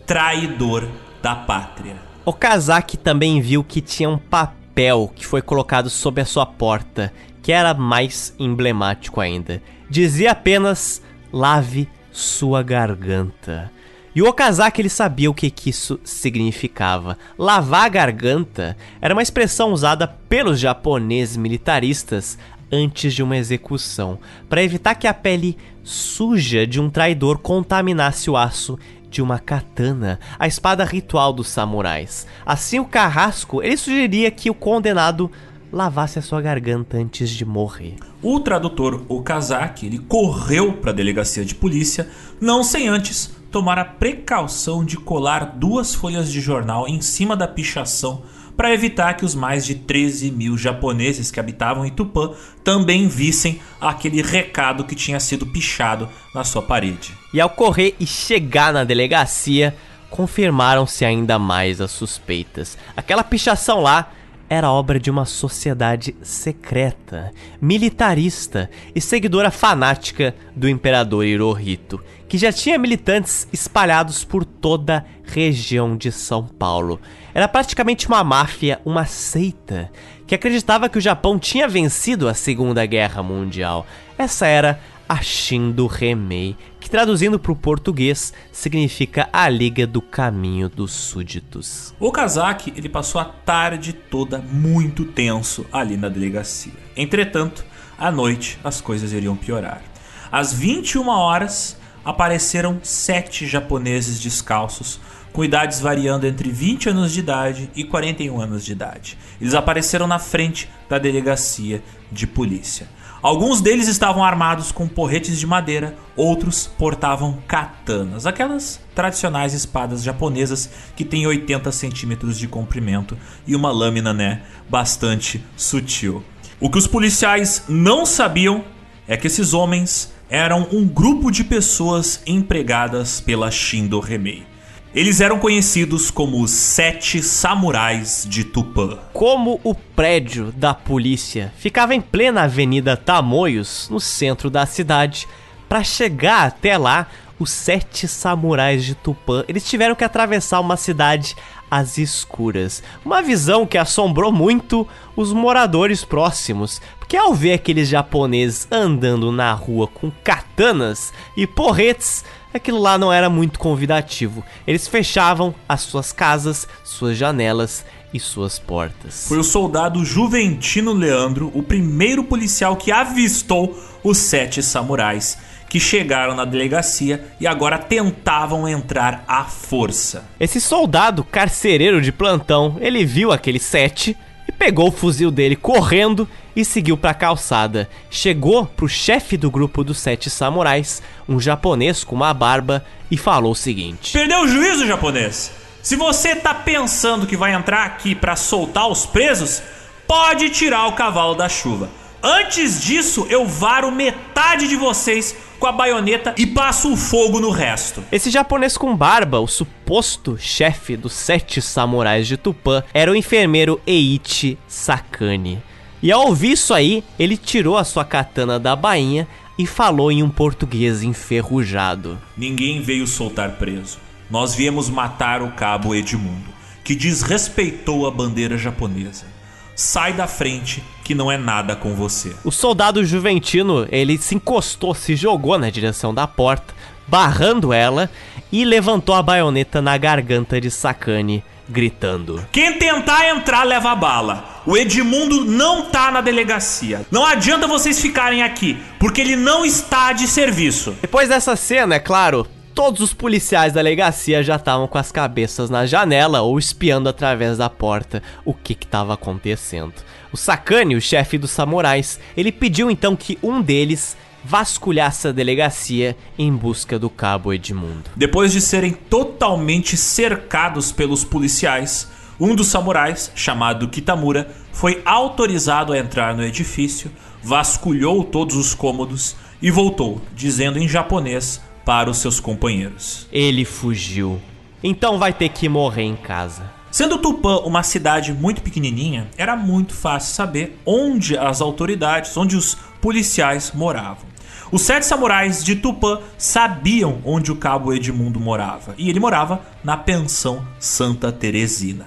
traidor 0.07 0.89
da 1.21 1.35
pátria. 1.35 2.08
Okazaki 2.29 2.97
também 2.97 3.41
viu 3.41 3.65
que 3.65 3.81
tinha 3.81 4.09
um 4.09 4.19
papel 4.19 5.11
que 5.15 5.27
foi 5.27 5.41
colocado 5.41 5.89
sob 5.89 6.21
a 6.21 6.27
sua 6.27 6.45
porta, 6.45 7.13
que 7.43 7.51
era 7.51 7.73
mais 7.73 8.35
emblemático 8.39 9.21
ainda. 9.21 9.63
Dizia 9.89 10.33
apenas: 10.33 11.03
lave 11.33 11.89
sua 12.13 12.63
garganta. 12.63 13.71
E 14.15 14.21
o 14.21 14.29
Okazaki 14.29 14.83
ele 14.83 14.89
sabia 14.89 15.31
o 15.31 15.35
que, 15.35 15.51
que 15.51 15.71
isso 15.71 15.99
significava. 16.05 17.17
Lavar 17.39 17.85
a 17.85 17.89
garganta 17.89 18.77
era 19.01 19.15
uma 19.15 19.23
expressão 19.23 19.73
usada 19.73 20.07
pelos 20.07 20.59
japoneses 20.59 21.37
militaristas 21.37 22.37
antes 22.71 23.15
de 23.15 23.23
uma 23.23 23.37
execução, 23.37 24.19
para 24.49 24.63
evitar 24.63 24.95
que 24.95 25.07
a 25.07 25.15
pele 25.15 25.57
suja 25.83 26.67
de 26.67 26.79
um 26.81 26.91
traidor 26.91 27.39
contaminasse 27.39 28.29
o 28.29 28.37
aço 28.37 28.79
de 29.11 29.23
uma 29.23 29.39
katana, 29.39 30.19
a 30.39 30.47
espada 30.47 30.85
ritual 30.85 31.33
dos 31.33 31.49
samurais. 31.49 32.27
Assim, 32.45 32.79
o 32.79 32.85
carrasco 32.85 33.63
ele 33.63 33.77
sugeria 33.77 34.31
que 34.31 34.51
o 34.51 34.55
condenado 34.55 35.31
lavasse 35.73 36.19
a 36.19 36.23
sua 36.23 36.41
garganta 36.41 36.97
antes 36.97 37.31
de 37.31 37.45
morrer. 37.45 37.97
O 38.23 38.41
tradutor 38.41 39.05
Okazaki 39.09 39.87
ele 39.87 39.99
correu 39.99 40.75
para 40.75 40.91
a 40.91 40.95
delegacia 40.95 41.45
de 41.45 41.55
polícia, 41.55 42.09
não 42.41 42.63
sem 42.63 42.89
antes 42.89 43.31
tomar 43.51 43.79
a 43.79 43.85
precaução 43.85 44.85
de 44.85 44.97
colar 44.97 45.57
duas 45.57 45.95
folhas 45.95 46.31
de 46.31 46.41
jornal 46.41 46.87
em 46.87 47.01
cima 47.01 47.37
da 47.37 47.49
pichação 47.49 48.23
para 48.57 48.75
evitar 48.75 49.15
que 49.15 49.25
os 49.25 49.37
mais 49.37 49.65
de 49.65 49.77
13 49.77 50.33
mil 50.33 50.59
japoneses 50.59 51.31
que 51.31 51.39
habitavam 51.39 51.87
em 51.87 51.91
Tupã 51.91 52.33
também 52.65 53.07
vissem 53.07 53.61
aquele 53.81 54.21
recado 54.21 54.83
que 54.83 54.97
tinha 54.97 55.21
sido 55.21 55.47
pichado 55.47 56.09
na 56.35 56.43
sua 56.43 56.61
parede. 56.61 57.17
E 57.33 57.41
ao 57.41 57.51
correr 57.51 57.95
e 58.01 58.07
chegar 58.07 58.73
na 58.73 58.85
delegacia, 58.85 59.75
confirmaram-se 60.11 61.05
ainda 61.05 61.39
mais 61.39 61.81
as 61.81 61.91
suspeitas. 61.91 62.79
Aquela 62.97 63.23
pichação 63.23 63.81
lá 63.81 64.11
era 64.49 64.73
obra 64.73 64.99
de 64.99 65.11
uma 65.11 65.27
sociedade 65.27 66.17
secreta, 66.23 67.33
militarista 67.61 68.71
e 68.95 69.01
seguidora 69.01 69.51
fanática 69.51 70.35
do 70.57 70.69
imperador 70.69 71.25
Hirohito, 71.25 72.03
que 72.27 72.39
já 72.39 72.51
tinha 72.51 72.79
militantes 72.79 73.47
espalhados 73.53 74.25
por 74.25 74.45
toda 74.47 74.99
a 74.99 75.31
região 75.31 75.97
de 75.97 76.11
São 76.11 76.47
Paulo. 76.47 76.99
Era 77.35 77.47
praticamente 77.47 78.09
uma 78.09 78.25
máfia, 78.25 78.81
uma 78.87 79.05
seita, 79.05 79.91
que 80.27 80.35
acreditava 80.35 80.89
que 80.89 80.99
o 80.99 81.03
Japão 81.03 81.39
tinha 81.39 81.69
vencido 81.69 82.27
a 82.27 82.33
Segunda 82.33 82.85
Guerra 82.87 83.23
Mundial. 83.23 83.87
Essa 84.17 84.47
era 84.47 84.81
a 85.09 85.23
Shindo 85.23 85.87
Remei, 85.87 86.55
que 86.79 86.91
traduzindo 86.91 87.39
para 87.39 87.53
o 87.53 87.57
português 87.57 88.33
significa 88.53 89.29
a 89.33 89.49
Liga 89.49 89.87
do 89.87 90.03
Caminho 90.03 90.69
dos 90.69 90.93
Súditos. 90.93 91.95
O 91.99 92.13
Kazaki 92.13 92.73
ele 92.77 92.89
passou 92.89 93.21
a 93.21 93.25
tarde 93.25 93.93
toda 93.93 94.39
muito 94.39 95.05
tenso 95.05 95.65
ali 95.73 95.97
na 95.97 96.09
delegacia. 96.09 96.75
Entretanto, 96.97 97.65
à 97.97 98.11
noite 98.11 98.59
as 98.63 98.81
coisas 98.81 99.13
iriam 99.13 99.35
piorar. 99.35 99.83
Às 100.31 100.53
21 100.53 101.09
horas 101.09 101.79
apareceram 102.05 102.79
sete 102.83 103.47
japoneses 103.47 104.21
descalços 104.21 105.01
com 105.33 105.45
idades 105.45 105.81
variando 105.81 106.27
entre 106.27 106.51
20 106.51 106.91
anos 106.91 107.13
de 107.13 107.21
idade 107.21 107.71
e 107.75 107.85
41 107.85 108.41
anos 108.41 108.65
de 108.65 108.73
idade. 108.73 109.19
Eles 109.41 109.55
apareceram 109.55 110.07
na 110.07 110.19
frente 110.19 110.69
da 110.89 110.99
delegacia 110.99 111.83
de 112.11 112.27
polícia. 112.27 112.89
Alguns 113.21 113.61
deles 113.61 113.89
estavam 113.89 114.23
armados 114.23 114.71
com 114.71 114.87
porretes 114.87 115.41
de 115.41 115.47
madeira, 115.47 115.97
outros 116.15 116.69
portavam 116.79 117.39
katanas, 117.49 118.27
aquelas 118.27 118.81
tradicionais 118.95 119.55
espadas 119.55 120.05
japonesas 120.05 120.71
que 120.95 121.05
têm 121.05 121.27
80 121.27 121.73
centímetros 121.73 122.39
de 122.39 122.47
comprimento 122.47 123.19
e 123.45 123.57
uma 123.57 123.73
lâmina, 123.73 124.15
né, 124.15 124.43
bastante 124.69 125.45
sutil. 125.57 126.23
O 126.61 126.71
que 126.71 126.79
os 126.79 126.87
policiais 126.87 127.65
não 127.69 128.07
sabiam 128.07 128.65
é 129.09 129.17
que 129.17 129.27
esses 129.27 129.53
homens 129.53 130.13
eram 130.31 130.69
um 130.71 130.87
grupo 130.87 131.31
de 131.31 131.43
pessoas 131.43 132.23
empregadas 132.25 133.21
pela 133.21 133.51
Shindo 133.51 133.99
Remei. 133.99 134.48
Eles 134.95 135.21
eram 135.21 135.39
conhecidos 135.39 136.11
como 136.11 136.43
os 136.43 136.51
Sete 136.51 137.23
Samurais 137.23 138.27
de 138.27 138.43
Tupã. 138.43 138.99
Como 139.13 139.61
o 139.63 139.75
prédio 139.75 140.51
da 140.51 140.73
polícia 140.73 141.53
ficava 141.59 141.95
em 141.95 142.01
plena 142.01 142.45
Avenida 142.45 142.97
Tamoios, 142.97 143.87
no 143.91 144.01
centro 144.01 144.49
da 144.49 144.65
cidade, 144.65 145.29
para 145.69 145.85
chegar 145.85 146.47
até 146.47 146.79
lá, 146.79 147.07
os 147.39 147.51
sete 147.51 148.09
samurais 148.09 148.85
de 148.85 148.95
Tupã, 148.95 149.45
eles 149.47 149.69
tiveram 149.69 149.95
que 149.95 150.03
atravessar 150.03 150.59
uma 150.59 150.77
cidade 150.77 151.37
às 151.71 151.99
escuras. 151.99 152.83
Uma 153.05 153.23
visão 153.23 153.67
que 153.67 153.79
assombrou 153.79 154.33
muito 154.33 154.89
os 155.15 155.33
moradores 155.33 156.05
próximos, 156.05 156.81
porque 156.99 157.17
ao 157.17 157.35
ver 157.35 157.53
aqueles 157.53 157.89
japoneses 157.89 158.67
andando 158.71 159.31
na 159.31 159.53
rua 159.53 159.87
com 159.87 160.11
katanas 160.25 161.13
e 161.37 161.47
porretes, 161.47 162.25
aquilo 162.59 162.79
lá 162.79 162.99
não 162.99 163.13
era 163.13 163.31
muito 163.31 163.59
convidativo. 163.59 164.45
Eles 164.67 164.87
fechavam 164.87 165.55
as 165.69 165.81
suas 165.81 166.13
casas, 166.13 166.69
suas 166.85 167.17
janelas 167.17 167.85
e 168.13 168.21
suas 168.21 168.59
portas. 168.59 169.27
Foi 169.27 169.39
o 169.39 169.45
soldado 169.45 170.05
Juventino 170.05 170.93
Leandro, 170.93 171.51
o 171.55 171.63
primeiro 171.63 172.25
policial 172.25 172.77
que 172.77 172.93
avistou 172.93 173.79
os 174.03 174.19
sete 174.19 174.63
samurais 174.63 175.39
que 175.69 175.79
chegaram 175.79 176.35
na 176.35 176.45
delegacia 176.45 177.25
e 177.39 177.47
agora 177.47 177.79
tentavam 177.79 178.67
entrar 178.67 179.23
à 179.29 179.45
força. 179.45 180.25
Esse 180.41 180.61
soldado 180.61 181.23
carcereiro 181.23 182.01
de 182.01 182.11
plantão, 182.11 182.77
ele 182.81 183.05
viu 183.05 183.31
aquele 183.31 183.59
sete 183.59 184.17
pegou 184.59 184.89
o 184.89 184.93
fuzil 184.93 185.31
dele 185.31 185.55
correndo 185.55 186.29
e 186.55 186.65
seguiu 186.65 186.97
para 186.97 187.11
a 187.11 187.15
calçada. 187.15 187.89
Chegou 188.11 188.67
pro 188.67 188.89
chefe 188.89 189.37
do 189.37 189.51
grupo 189.51 189.85
dos 189.85 189.99
sete 189.99 190.29
samurais, 190.29 191.01
um 191.29 191.39
japonês 191.39 192.03
com 192.03 192.17
uma 192.17 192.35
barba, 192.35 192.85
e 193.11 193.17
falou 193.17 193.53
o 193.53 193.57
seguinte: 193.57 194.13
Perdeu 194.13 194.43
o 194.43 194.49
juízo, 194.49 194.87
japonês? 194.87 195.53
Se 195.81 195.95
você 195.97 196.35
tá 196.35 196.53
pensando 196.53 197.27
que 197.27 197.37
vai 197.37 197.55
entrar 197.55 197.85
aqui 197.85 198.15
para 198.15 198.37
soltar 198.37 198.89
os 198.89 199.07
presos, 199.07 199.63
pode 200.07 200.51
tirar 200.51 200.89
o 200.89 200.93
cavalo 200.93 201.35
da 201.35 201.49
chuva. 201.49 201.89
Antes 202.23 202.83
disso, 202.83 203.27
eu 203.31 203.47
varo 203.47 203.93
metade 203.93 204.67
de 204.67 204.75
vocês 204.75 205.37
com 205.59 205.67
a 205.67 205.73
baioneta 205.73 206.35
e 206.37 206.47
passo 206.47 206.93
o 206.93 206.97
fogo 206.97 207.41
no 207.41 207.51
resto. 207.51 208.03
Esse 208.11 208.31
japonês 208.31 208.77
com 208.77 208.97
barba, 208.97 209.39
o 209.39 209.47
suposto 209.47 210.37
chefe 210.37 210.97
dos 210.97 211.13
sete 211.13 211.63
samurais 211.63 212.27
de 212.27 212.37
Tupã, 212.37 212.83
era 212.93 213.11
o 213.11 213.17
enfermeiro 213.17 213.81
Eiichi 213.87 214.59
Sakane. 214.67 215.63
E 216.03 216.11
ao 216.11 216.27
ouvir 216.27 216.53
isso 216.53 216.75
aí, 216.75 217.05
ele 217.19 217.37
tirou 217.37 217.77
a 217.77 217.85
sua 217.85 218.05
katana 218.05 218.59
da 218.59 218.75
bainha 218.75 219.27
e 219.59 219.67
falou 219.67 220.11
em 220.11 220.23
um 220.23 220.31
português 220.31 221.03
enferrujado. 221.03 222.19
Ninguém 222.37 222.81
veio 222.81 223.07
soltar 223.07 223.53
preso. 223.53 223.99
Nós 224.31 224.55
viemos 224.55 224.89
matar 224.89 225.43
o 225.43 225.53
cabo 225.53 225.95
Edmundo, 225.95 226.51
que 226.85 226.95
desrespeitou 226.95 228.07
a 228.07 228.11
bandeira 228.11 228.59
japonesa. 228.59 229.27
Sai 229.75 230.13
da 230.13 230.27
frente, 230.27 230.83
que 231.09 231.15
não 231.15 231.33
é 231.33 231.39
nada 231.39 231.75
com 231.75 231.95
você. 231.95 232.37
O 232.45 232.53
soldado 232.53 233.03
juventino, 233.03 233.89
ele 233.91 234.19
se 234.19 234.35
encostou, 234.35 234.95
se 234.95 235.17
jogou 235.17 235.59
na 235.59 235.71
direção 235.71 236.13
da 236.13 236.27
porta, 236.27 236.75
barrando 237.07 237.73
ela 237.73 238.11
e 238.53 238.63
levantou 238.63 239.15
a 239.15 239.23
baioneta 239.23 239.81
na 239.81 239.97
garganta 239.97 240.61
de 240.61 240.71
Sakane, 240.71 241.43
gritando: 241.67 242.47
Quem 242.53 242.75
tentar 242.75 243.27
entrar 243.31 243.65
leva 243.65 243.95
bala. 243.95 244.63
O 244.67 244.77
Edmundo 244.77 245.47
não 245.47 245.87
tá 245.87 246.11
na 246.11 246.21
delegacia. 246.21 247.07
Não 247.11 247.25
adianta 247.25 247.67
vocês 247.67 247.99
ficarem 247.99 248.43
aqui, 248.43 248.77
porque 249.01 249.23
ele 249.23 249.35
não 249.35 249.65
está 249.65 250.13
de 250.13 250.29
serviço. 250.29 250.95
Depois 251.01 251.31
dessa 251.31 251.57
cena, 251.57 251.95
é 251.95 251.99
claro, 251.99 252.47
todos 252.75 253.01
os 253.01 253.15
policiais 253.15 253.73
da 253.73 253.81
delegacia 253.81 254.43
já 254.43 254.57
estavam 254.57 254.87
com 254.87 254.99
as 254.99 255.11
cabeças 255.11 255.71
na 255.71 255.87
janela 255.87 256.43
ou 256.43 256.59
espiando 256.59 257.09
através 257.09 257.57
da 257.57 257.71
porta 257.71 258.23
o 258.45 258.53
que 258.53 258.75
estava 258.75 259.15
acontecendo. 259.15 259.95
O 260.33 260.37
Sakane, 260.37 260.95
o 260.95 261.01
chefe 261.01 261.39
dos 261.39 261.51
samurais, 261.51 262.21
ele 262.37 262.53
pediu 262.53 262.91
então 262.91 263.17
que 263.17 263.39
um 263.43 263.63
deles 263.63 264.17
vasculhasse 264.45 265.29
a 265.29 265.33
delegacia 265.33 266.17
em 266.39 266.53
busca 266.53 266.99
do 266.99 267.11
cabo 267.11 267.53
Edmundo. 267.53 268.11
Depois 268.17 268.53
de 268.53 268.61
serem 268.61 268.93
totalmente 268.93 269.97
cercados 269.97 270.93
pelos 270.93 271.25
policiais, 271.25 272.09
um 272.41 272.55
dos 272.55 272.69
samurais, 272.69 273.33
chamado 273.35 273.89
Kitamura, 273.89 274.51
foi 274.73 275.03
autorizado 275.05 275.93
a 275.93 275.99
entrar 275.99 276.37
no 276.37 276.45
edifício, 276.45 277.11
vasculhou 277.43 278.23
todos 278.23 278.57
os 278.57 278.75
cômodos 278.75 279.35
e 279.61 279.71
voltou, 279.71 280.21
dizendo 280.35 280.79
em 280.79 280.89
japonês 280.89 281.61
para 281.85 282.09
os 282.09 282.19
seus 282.19 282.39
companheiros. 282.39 283.27
Ele 283.33 283.65
fugiu. 283.65 284.41
Então 284.83 285.19
vai 285.19 285.33
ter 285.33 285.49
que 285.49 285.69
morrer 285.69 286.03
em 286.05 286.15
casa. 286.15 286.78
Sendo 286.91 287.19
Tupã 287.19 287.59
uma 287.59 287.83
cidade 287.83 288.33
muito 288.33 288.63
pequenininha, 288.63 289.29
era 289.37 289.55
muito 289.55 289.95
fácil 289.95 290.35
saber 290.35 290.81
onde 290.87 291.37
as 291.37 291.61
autoridades, 291.61 292.35
onde 292.37 292.57
os 292.57 292.77
policiais 293.01 293.73
moravam. 293.75 294.27
Os 294.73 294.83
sete 294.83 295.05
samurais 295.05 295.63
de 295.63 295.77
Tupã 295.77 296.21
sabiam 296.37 297.21
onde 297.25 297.53
o 297.53 297.57
cabo 297.57 297.93
Edmundo 297.93 298.41
morava, 298.41 298.95
e 298.97 299.11
ele 299.11 299.21
morava 299.21 299.61
na 299.85 299.97
pensão 299.97 300.67
Santa 300.79 301.31
Teresina. 301.31 302.07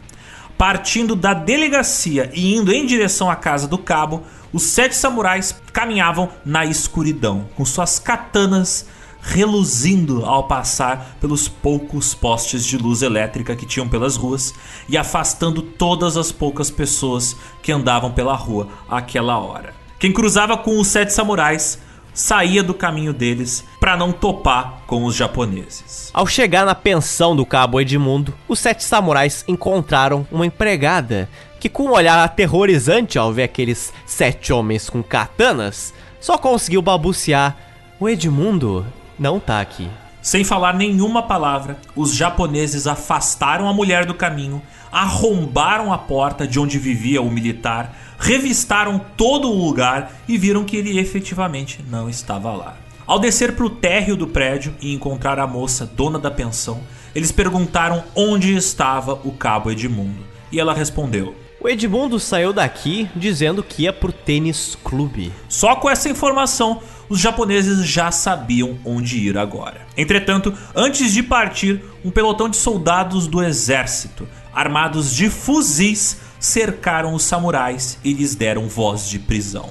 Partindo 0.57 1.15
da 1.15 1.33
delegacia 1.33 2.29
e 2.33 2.55
indo 2.55 2.71
em 2.71 2.85
direção 2.85 3.29
à 3.29 3.35
casa 3.35 3.67
do 3.67 3.77
cabo, 3.77 4.23
os 4.51 4.63
sete 4.63 4.95
samurais 4.95 5.55
caminhavam 5.71 6.29
na 6.45 6.65
escuridão, 6.65 7.47
com 7.55 7.65
suas 7.65 7.97
katanas 7.97 8.85
reluzindo 9.21 10.25
ao 10.25 10.45
passar 10.45 11.17
pelos 11.19 11.47
poucos 11.47 12.13
postes 12.13 12.65
de 12.65 12.77
luz 12.77 13.01
elétrica 13.01 13.55
que 13.55 13.65
tinham 13.65 13.87
pelas 13.87 14.15
ruas 14.15 14.53
e 14.89 14.97
afastando 14.97 15.61
todas 15.61 16.17
as 16.17 16.31
poucas 16.31 16.71
pessoas 16.71 17.35
que 17.61 17.71
andavam 17.71 18.11
pela 18.11 18.35
rua 18.35 18.67
àquela 18.89 19.37
hora. 19.37 19.73
Quem 19.99 20.11
cruzava 20.11 20.57
com 20.57 20.79
os 20.79 20.87
sete 20.87 21.13
samurais 21.13 21.79
saía 22.13 22.61
do 22.63 22.73
caminho 22.73 23.13
deles 23.13 23.63
para 23.79 23.95
não 23.95 24.11
topar 24.11 24.81
com 24.85 25.05
os 25.05 25.15
japoneses. 25.15 26.09
Ao 26.13 26.27
chegar 26.27 26.65
na 26.65 26.75
pensão 26.75 27.35
do 27.35 27.45
cabo 27.45 27.79
Edmundo, 27.79 28.33
os 28.47 28.59
sete 28.59 28.83
samurais 28.83 29.45
encontraram 29.47 30.27
uma 30.31 30.45
empregada 30.45 31.29
que, 31.59 31.69
com 31.69 31.83
um 31.83 31.91
olhar 31.91 32.23
aterrorizante 32.23 33.17
ao 33.17 33.31
ver 33.31 33.43
aqueles 33.43 33.93
sete 34.05 34.51
homens 34.51 34.89
com 34.89 35.01
katanas, 35.03 35.93
só 36.19 36.37
conseguiu 36.37 36.81
balbuciar: 36.81 37.55
O 37.99 38.09
Edmundo 38.09 38.85
não 39.21 39.39
tá 39.39 39.61
aqui. 39.61 39.87
Sem 40.19 40.43
falar 40.43 40.73
nenhuma 40.73 41.21
palavra, 41.21 41.77
os 41.95 42.13
japoneses 42.13 42.87
afastaram 42.87 43.69
a 43.69 43.73
mulher 43.73 44.03
do 44.03 44.15
caminho, 44.15 44.61
arrombaram 44.91 45.93
a 45.93 45.97
porta 45.97 46.47
de 46.47 46.59
onde 46.59 46.79
vivia 46.79 47.21
o 47.21 47.29
militar, 47.29 47.95
revistaram 48.17 48.99
todo 49.15 49.47
o 49.47 49.65
lugar 49.65 50.11
e 50.27 50.39
viram 50.39 50.63
que 50.63 50.75
ele 50.75 50.99
efetivamente 50.99 51.85
não 51.87 52.09
estava 52.09 52.51
lá. 52.51 52.75
Ao 53.05 53.19
descer 53.19 53.55
para 53.55 53.65
o 53.65 53.69
térreo 53.69 54.15
do 54.15 54.25
prédio 54.25 54.73
e 54.81 54.91
encontrar 54.91 55.39
a 55.39 55.45
moça 55.45 55.85
dona 55.85 56.17
da 56.17 56.31
pensão, 56.31 56.81
eles 57.13 57.31
perguntaram 57.31 58.03
onde 58.15 58.55
estava 58.55 59.19
o 59.23 59.31
cabo 59.31 59.69
Edmundo. 59.69 60.25
E 60.51 60.59
ela 60.59 60.73
respondeu: 60.73 61.35
O 61.59 61.69
Edmundo 61.69 62.19
saiu 62.19 62.53
daqui 62.53 63.07
dizendo 63.15 63.61
que 63.61 63.83
ia 63.83 63.93
pro 63.93 64.11
tênis 64.11 64.77
clube. 64.83 65.31
Só 65.47 65.75
com 65.75 65.89
essa 65.89 66.09
informação, 66.09 66.81
os 67.11 67.19
japoneses 67.19 67.85
já 67.85 68.09
sabiam 68.09 68.79
onde 68.85 69.17
ir 69.17 69.37
agora. 69.37 69.85
Entretanto, 69.97 70.53
antes 70.73 71.11
de 71.11 71.21
partir, 71.21 71.83
um 72.05 72.09
pelotão 72.09 72.47
de 72.47 72.55
soldados 72.55 73.27
do 73.27 73.43
exército, 73.43 74.25
armados 74.53 75.13
de 75.13 75.29
fuzis, 75.29 76.21
cercaram 76.39 77.13
os 77.13 77.23
samurais 77.23 77.99
e 78.01 78.13
lhes 78.13 78.33
deram 78.33 78.69
voz 78.69 79.09
de 79.09 79.19
prisão. 79.19 79.69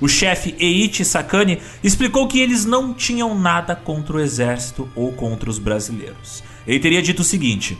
O 0.00 0.06
chefe 0.06 0.54
Eiichi 0.56 1.04
Sakane 1.04 1.58
explicou 1.82 2.28
que 2.28 2.38
eles 2.38 2.64
não 2.64 2.94
tinham 2.94 3.36
nada 3.36 3.74
contra 3.74 4.16
o 4.16 4.20
exército 4.20 4.88
ou 4.94 5.12
contra 5.12 5.50
os 5.50 5.58
brasileiros. 5.58 6.44
Ele 6.64 6.78
teria 6.78 7.02
dito 7.02 7.22
o 7.22 7.24
seguinte: 7.24 7.76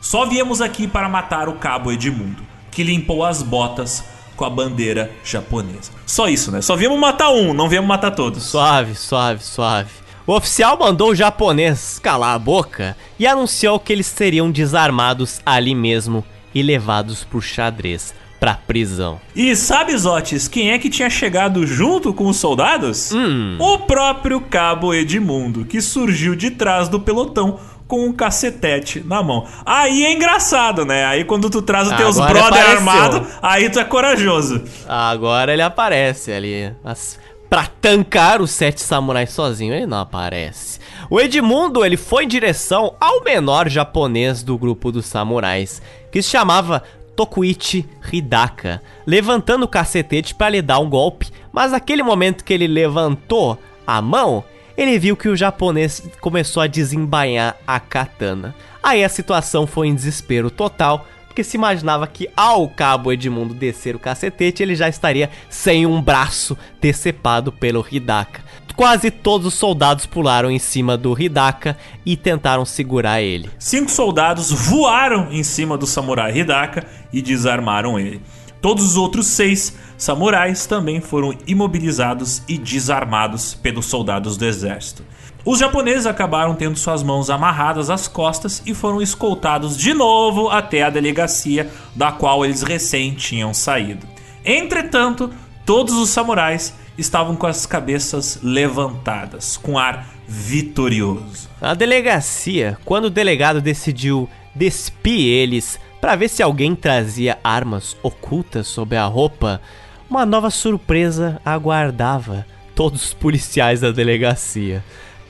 Só 0.00 0.24
viemos 0.24 0.62
aqui 0.62 0.88
para 0.88 1.06
matar 1.06 1.50
o 1.50 1.56
cabo 1.56 1.92
Edmundo, 1.92 2.42
que 2.70 2.82
limpou 2.82 3.26
as 3.26 3.42
botas 3.42 4.02
com 4.38 4.44
a 4.44 4.50
bandeira 4.50 5.10
japonesa. 5.24 5.90
Só 6.06 6.28
isso, 6.28 6.52
né? 6.52 6.62
Só 6.62 6.76
viemos 6.76 6.98
matar 6.98 7.30
um, 7.30 7.52
não 7.52 7.68
viemos 7.68 7.88
matar 7.88 8.12
todos. 8.12 8.44
Suave, 8.44 8.94
suave, 8.94 9.42
suave. 9.42 9.90
O 10.24 10.32
oficial 10.32 10.78
mandou 10.78 11.10
o 11.10 11.14
japonês 11.14 11.98
calar 11.98 12.34
a 12.34 12.38
boca 12.38 12.96
e 13.18 13.26
anunciou 13.26 13.80
que 13.80 13.92
eles 13.92 14.06
seriam 14.06 14.50
desarmados 14.50 15.40
ali 15.44 15.74
mesmo 15.74 16.24
e 16.54 16.62
levados 16.62 17.24
pro 17.24 17.40
xadrez, 17.40 18.14
pra 18.38 18.54
prisão. 18.54 19.20
E 19.34 19.56
sabe, 19.56 19.96
Zotes, 19.96 20.46
quem 20.46 20.70
é 20.70 20.78
que 20.78 20.90
tinha 20.90 21.10
chegado 21.10 21.66
junto 21.66 22.14
com 22.14 22.28
os 22.28 22.36
soldados? 22.36 23.10
Hum. 23.10 23.56
O 23.58 23.78
próprio 23.78 24.40
cabo 24.40 24.94
Edmundo, 24.94 25.64
que 25.64 25.80
surgiu 25.80 26.36
de 26.36 26.50
trás 26.50 26.88
do 26.88 27.00
pelotão 27.00 27.58
com 27.88 28.04
um 28.04 28.12
cacetete 28.12 29.00
na 29.00 29.22
mão. 29.22 29.46
Aí 29.64 30.04
é 30.04 30.12
engraçado, 30.12 30.84
né? 30.84 31.06
Aí 31.06 31.24
quando 31.24 31.48
tu 31.48 31.62
traz 31.62 31.88
os 31.88 31.96
teus 31.96 32.18
Agora 32.18 32.34
brother 32.34 32.70
armado, 32.70 33.26
aí 33.42 33.70
tu 33.70 33.80
é 33.80 33.84
corajoso. 33.84 34.62
Agora 34.86 35.52
ele 35.52 35.62
aparece 35.62 36.30
ali. 36.30 36.72
Mas 36.84 37.18
pra 37.48 37.66
tancar 37.80 38.42
os 38.42 38.50
sete 38.50 38.82
samurais 38.82 39.30
sozinho, 39.30 39.74
ele 39.74 39.86
não 39.86 39.98
aparece. 39.98 40.78
O 41.08 41.18
Edmundo, 41.18 41.84
ele 41.84 41.96
foi 41.96 42.24
em 42.24 42.28
direção 42.28 42.94
ao 43.00 43.24
menor 43.24 43.68
japonês 43.70 44.42
do 44.42 44.58
grupo 44.58 44.92
dos 44.92 45.06
samurais, 45.06 45.80
que 46.12 46.20
se 46.20 46.28
chamava 46.28 46.82
Tokuichi 47.16 47.88
Hidaka, 48.12 48.82
levantando 49.06 49.64
o 49.64 49.68
cacetete 49.68 50.34
para 50.34 50.50
lhe 50.50 50.60
dar 50.60 50.78
um 50.78 50.90
golpe, 50.90 51.30
mas 51.50 51.72
naquele 51.72 52.02
momento 52.02 52.44
que 52.44 52.52
ele 52.52 52.66
levantou 52.66 53.58
a 53.86 54.02
mão, 54.02 54.44
ele 54.78 54.96
viu 54.96 55.16
que 55.16 55.28
o 55.28 55.36
japonês 55.36 56.00
começou 56.20 56.62
a 56.62 56.68
desembainhar 56.68 57.56
a 57.66 57.80
katana. 57.80 58.54
Aí 58.80 59.02
a 59.02 59.08
situação 59.08 59.66
foi 59.66 59.88
em 59.88 59.94
desespero 59.94 60.52
total, 60.52 61.04
porque 61.26 61.42
se 61.42 61.56
imaginava 61.56 62.06
que 62.06 62.30
ao 62.36 62.68
cabo 62.68 63.12
Edmundo 63.12 63.52
descer 63.52 63.96
o 63.96 63.98
cacetete, 63.98 64.62
ele 64.62 64.76
já 64.76 64.88
estaria 64.88 65.30
sem 65.50 65.84
um 65.84 66.00
braço 66.00 66.56
decepado 66.80 67.50
pelo 67.50 67.84
Hidaka. 67.90 68.40
Quase 68.76 69.10
todos 69.10 69.48
os 69.48 69.54
soldados 69.54 70.06
pularam 70.06 70.48
em 70.48 70.58
cima 70.60 70.96
do 70.96 71.20
Hidaka 71.20 71.76
e 72.06 72.16
tentaram 72.16 72.64
segurar 72.64 73.20
ele. 73.20 73.50
Cinco 73.58 73.90
soldados 73.90 74.52
voaram 74.52 75.32
em 75.32 75.42
cima 75.42 75.76
do 75.76 75.84
samurai 75.84 76.38
Hidaka 76.38 76.86
e 77.12 77.20
desarmaram 77.20 77.98
ele. 77.98 78.22
Todos 78.60 78.84
os 78.84 78.96
outros 78.96 79.26
seis 79.26 79.76
samurais 79.96 80.66
também 80.66 81.00
foram 81.00 81.34
imobilizados 81.46 82.42
e 82.48 82.58
desarmados 82.58 83.54
pelos 83.54 83.86
soldados 83.86 84.36
do 84.36 84.44
exército. 84.44 85.04
Os 85.44 85.60
japoneses 85.60 86.06
acabaram 86.06 86.54
tendo 86.54 86.76
suas 86.76 87.02
mãos 87.02 87.30
amarradas 87.30 87.88
às 87.88 88.08
costas 88.08 88.62
e 88.66 88.74
foram 88.74 89.00
escoltados 89.00 89.76
de 89.76 89.94
novo 89.94 90.50
até 90.50 90.82
a 90.82 90.90
delegacia 90.90 91.70
da 91.94 92.10
qual 92.10 92.44
eles 92.44 92.62
recém 92.62 93.14
tinham 93.14 93.54
saído. 93.54 94.06
Entretanto, 94.44 95.30
todos 95.64 95.94
os 95.94 96.10
samurais 96.10 96.74
estavam 96.98 97.36
com 97.36 97.46
as 97.46 97.64
cabeças 97.64 98.40
levantadas, 98.42 99.56
com 99.56 99.78
ar 99.78 100.08
vitorioso. 100.26 101.48
Na 101.60 101.74
delegacia, 101.74 102.76
quando 102.84 103.06
o 103.06 103.10
delegado 103.10 103.60
decidiu 103.60 104.28
despir 104.54 105.20
eles 105.20 105.78
para 106.00 106.16
ver 106.16 106.28
se 106.28 106.42
alguém 106.42 106.74
trazia 106.74 107.38
armas 107.42 107.96
ocultas 108.02 108.66
sob 108.68 108.96
a 108.96 109.04
roupa, 109.04 109.60
uma 110.08 110.24
nova 110.24 110.50
surpresa 110.50 111.40
aguardava 111.44 112.46
todos 112.74 113.04
os 113.06 113.14
policiais 113.14 113.80
da 113.80 113.90
delegacia. 113.90 114.82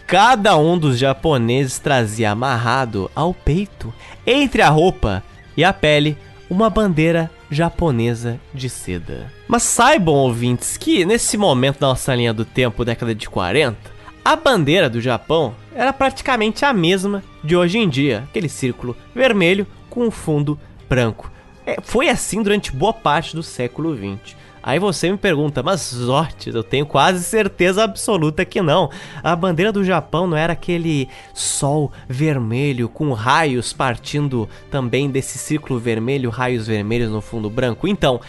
Cada 0.06 0.56
um 0.56 0.78
dos 0.78 0.98
japoneses 0.98 1.78
trazia 1.78 2.30
amarrado 2.30 3.10
ao 3.14 3.34
peito, 3.34 3.92
entre 4.26 4.62
a 4.62 4.68
roupa 4.68 5.22
e 5.56 5.64
a 5.64 5.72
pele, 5.72 6.16
uma 6.48 6.70
bandeira 6.70 7.30
japonesa 7.50 8.38
de 8.54 8.68
seda. 8.68 9.32
Mas 9.46 9.62
saibam, 9.62 10.14
ouvintes, 10.14 10.76
que 10.76 11.04
nesse 11.04 11.36
momento 11.36 11.80
da 11.80 11.88
nossa 11.88 12.14
linha 12.14 12.32
do 12.32 12.44
tempo, 12.44 12.84
década 12.84 13.14
de 13.14 13.28
40, 13.28 13.76
a 14.24 14.36
bandeira 14.36 14.88
do 14.90 15.00
Japão 15.00 15.54
era 15.74 15.92
praticamente 15.92 16.64
a 16.64 16.72
mesma 16.72 17.22
de 17.42 17.56
hoje 17.56 17.78
em 17.78 17.88
dia, 17.88 18.24
aquele 18.28 18.48
círculo 18.48 18.96
vermelho 19.14 19.66
com 19.88 20.06
um 20.06 20.10
fundo 20.10 20.58
branco. 20.88 21.30
É, 21.66 21.76
foi 21.82 22.08
assim 22.08 22.42
durante 22.42 22.72
boa 22.72 22.92
parte 22.92 23.36
do 23.36 23.42
século 23.42 23.96
XX. 23.96 24.36
Aí 24.62 24.78
você 24.78 25.10
me 25.10 25.16
pergunta, 25.16 25.62
mas 25.62 25.80
Zortes, 25.94 26.54
eu 26.54 26.62
tenho 26.62 26.84
quase 26.84 27.22
certeza 27.22 27.84
absoluta 27.84 28.44
que 28.44 28.60
não. 28.60 28.90
A 29.22 29.34
bandeira 29.34 29.72
do 29.72 29.84
Japão 29.84 30.26
não 30.26 30.36
era 30.36 30.52
aquele 30.52 31.08
sol 31.32 31.92
vermelho 32.08 32.88
com 32.88 33.12
raios 33.12 33.72
partindo 33.72 34.48
também 34.70 35.10
desse 35.10 35.38
círculo 35.38 35.78
vermelho, 35.78 36.28
raios 36.28 36.66
vermelhos 36.66 37.10
no 37.10 37.20
fundo 37.20 37.48
branco? 37.48 37.86
Então, 37.86 38.20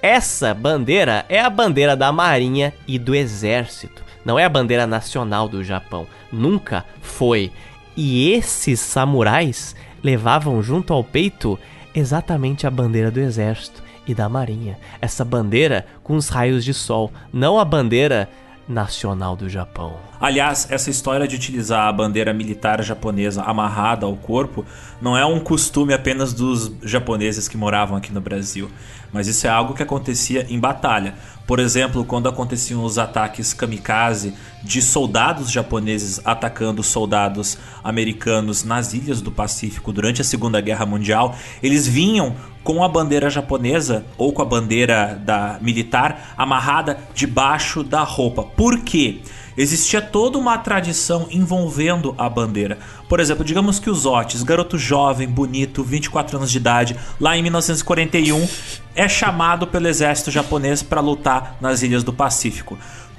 essa 0.00 0.54
bandeira 0.54 1.24
é 1.28 1.40
a 1.40 1.50
bandeira 1.50 1.96
da 1.96 2.12
Marinha 2.12 2.72
e 2.86 2.98
do 2.98 3.14
Exército. 3.14 4.04
Não 4.24 4.38
é 4.38 4.44
a 4.44 4.48
bandeira 4.48 4.86
nacional 4.86 5.48
do 5.48 5.64
Japão. 5.64 6.06
Nunca 6.30 6.84
foi. 7.00 7.50
E 7.96 8.30
esses 8.30 8.78
samurais 8.78 9.74
levavam 10.02 10.62
junto 10.62 10.92
ao 10.92 11.02
peito 11.02 11.58
exatamente 11.94 12.66
a 12.66 12.70
bandeira 12.70 13.10
do 13.10 13.20
Exército 13.20 13.82
e 14.06 14.14
da 14.14 14.28
Marinha. 14.28 14.78
Essa 15.00 15.24
bandeira 15.24 15.86
com 16.02 16.16
os 16.16 16.28
raios 16.28 16.64
de 16.64 16.72
sol, 16.72 17.12
não 17.32 17.58
a 17.58 17.64
bandeira 17.64 18.28
nacional 18.68 19.34
do 19.34 19.48
Japão. 19.48 19.94
Aliás, 20.20 20.66
essa 20.68 20.90
história 20.90 21.28
de 21.28 21.36
utilizar 21.36 21.86
a 21.86 21.92
bandeira 21.92 22.32
militar 22.32 22.82
japonesa 22.82 23.42
amarrada 23.42 24.04
ao 24.04 24.16
corpo 24.16 24.66
não 25.00 25.16
é 25.16 25.24
um 25.24 25.38
costume 25.38 25.94
apenas 25.94 26.32
dos 26.32 26.72
japoneses 26.82 27.46
que 27.46 27.56
moravam 27.56 27.96
aqui 27.96 28.12
no 28.12 28.20
Brasil, 28.20 28.68
mas 29.12 29.28
isso 29.28 29.46
é 29.46 29.50
algo 29.50 29.74
que 29.74 29.82
acontecia 29.82 30.44
em 30.50 30.58
batalha. 30.58 31.14
Por 31.46 31.60
exemplo, 31.60 32.04
quando 32.04 32.28
aconteciam 32.28 32.84
os 32.84 32.98
ataques 32.98 33.54
kamikaze 33.54 34.34
de 34.62 34.82
soldados 34.82 35.50
japoneses 35.50 36.20
atacando 36.24 36.82
soldados 36.82 37.56
americanos 37.82 38.64
nas 38.64 38.92
ilhas 38.92 39.22
do 39.22 39.30
Pacífico 39.30 39.92
durante 39.92 40.20
a 40.20 40.24
Segunda 40.24 40.60
Guerra 40.60 40.84
Mundial, 40.84 41.36
eles 41.62 41.86
vinham 41.86 42.34
com 42.64 42.82
a 42.82 42.88
bandeira 42.88 43.30
japonesa 43.30 44.04
ou 44.18 44.32
com 44.32 44.42
a 44.42 44.44
bandeira 44.44 45.18
da 45.24 45.58
militar 45.62 46.34
amarrada 46.36 46.98
debaixo 47.14 47.82
da 47.82 48.02
roupa. 48.02 48.42
Por 48.42 48.80
quê? 48.80 49.22
Existia 49.58 50.00
toda 50.00 50.38
uma 50.38 50.56
tradição 50.56 51.26
envolvendo 51.30 52.14
a 52.16 52.28
bandeira. 52.28 52.78
Por 53.08 53.18
exemplo, 53.18 53.44
digamos 53.44 53.80
que 53.80 53.90
os 53.90 54.06
Otis, 54.06 54.42
garoto 54.44 54.78
jovem, 54.78 55.28
bonito, 55.28 55.82
24 55.82 56.36
anos 56.36 56.50
de 56.50 56.58
idade, 56.58 56.96
lá 57.20 57.36
em 57.36 57.42
1941, 57.42 58.48
é 58.94 59.08
chamado 59.08 59.66
pelo 59.66 59.88
exército 59.88 60.30
japonês 60.30 60.82
para 60.82 61.00
lutar 61.00 61.56
nas 61.60 61.82
ilhas 61.82 62.04
do 62.04 62.12
Pacífico. 62.12 62.78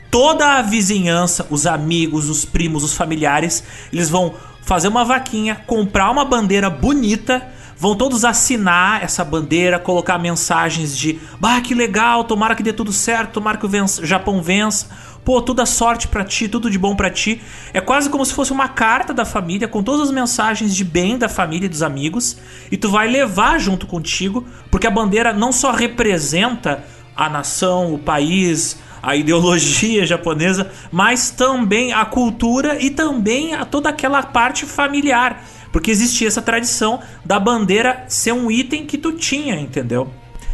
Toda 0.10 0.58
a 0.58 0.62
vizinhança, 0.62 1.46
os 1.50 1.68
amigos, 1.68 2.30
os 2.30 2.46
primos, 2.46 2.84
os 2.84 2.94
familiares, 2.94 3.64
eles 3.92 4.10
vão 4.10 4.34
fazer 4.62 4.88
uma 4.88 5.04
vaquinha, 5.04 5.56
comprar 5.68 6.10
uma 6.10 6.24
bandeira 6.24 6.70
bonita 6.70 7.46
vão 7.80 7.96
todos 7.96 8.26
assinar 8.26 9.02
essa 9.02 9.24
bandeira, 9.24 9.80
colocar 9.80 10.20
mensagens 10.20 10.98
de 10.98 11.18
bah, 11.40 11.62
que 11.62 11.74
legal, 11.74 12.26
tomara 12.26 12.54
que 12.54 12.62
dê 12.62 12.74
tudo 12.74 12.92
certo, 12.92 13.32
tomara 13.32 13.58
que 13.58 13.66
o 13.66 14.06
Japão 14.06 14.42
vença. 14.42 14.88
Pô, 15.24 15.42
toda 15.42 15.66
sorte 15.66 16.08
para 16.08 16.24
ti, 16.24 16.50
tudo 16.50 16.70
de 16.70 16.78
bom 16.78 16.96
para 16.96 17.10
ti. 17.10 17.42
É 17.74 17.80
quase 17.80 18.10
como 18.10 18.26
se 18.26 18.34
fosse 18.34 18.52
uma 18.52 18.68
carta 18.68 19.14
da 19.14 19.24
família 19.24 19.68
com 19.68 19.82
todas 19.82 20.08
as 20.08 20.12
mensagens 20.12 20.76
de 20.76 20.84
bem 20.84 21.18
da 21.18 21.30
família 21.30 21.68
e 21.68 21.70
dos 21.70 21.84
amigos, 21.84 22.38
e 22.72 22.76
tu 22.76 22.90
vai 22.90 23.08
levar 23.08 23.60
junto 23.60 23.86
contigo, 23.86 24.46
porque 24.72 24.88
a 24.88 24.92
bandeira 24.92 25.32
não 25.32 25.52
só 25.52 25.72
representa 25.72 26.84
a 27.16 27.30
nação, 27.30 27.94
o 27.94 28.00
país, 28.00 28.80
a 29.02 29.16
ideologia 29.16 30.04
japonesa, 30.08 30.72
mas 30.92 31.32
também 31.32 31.94
a 31.94 32.06
cultura 32.06 32.82
e 32.82 32.90
também 32.90 33.54
a 33.54 33.66
toda 33.66 33.90
aquela 33.90 34.24
parte 34.24 34.66
familiar, 34.66 35.44
porque 35.72 35.92
existia 35.92 36.28
essa 36.28 36.42
tradição 36.42 37.00
da 37.24 37.40
bandeira 37.40 38.06
ser 38.08 38.32
um 38.32 38.50
item 38.50 38.86
que 38.86 38.98
tu 38.98 39.14
tinha, 39.14 39.56
entendeu? 39.56 40.10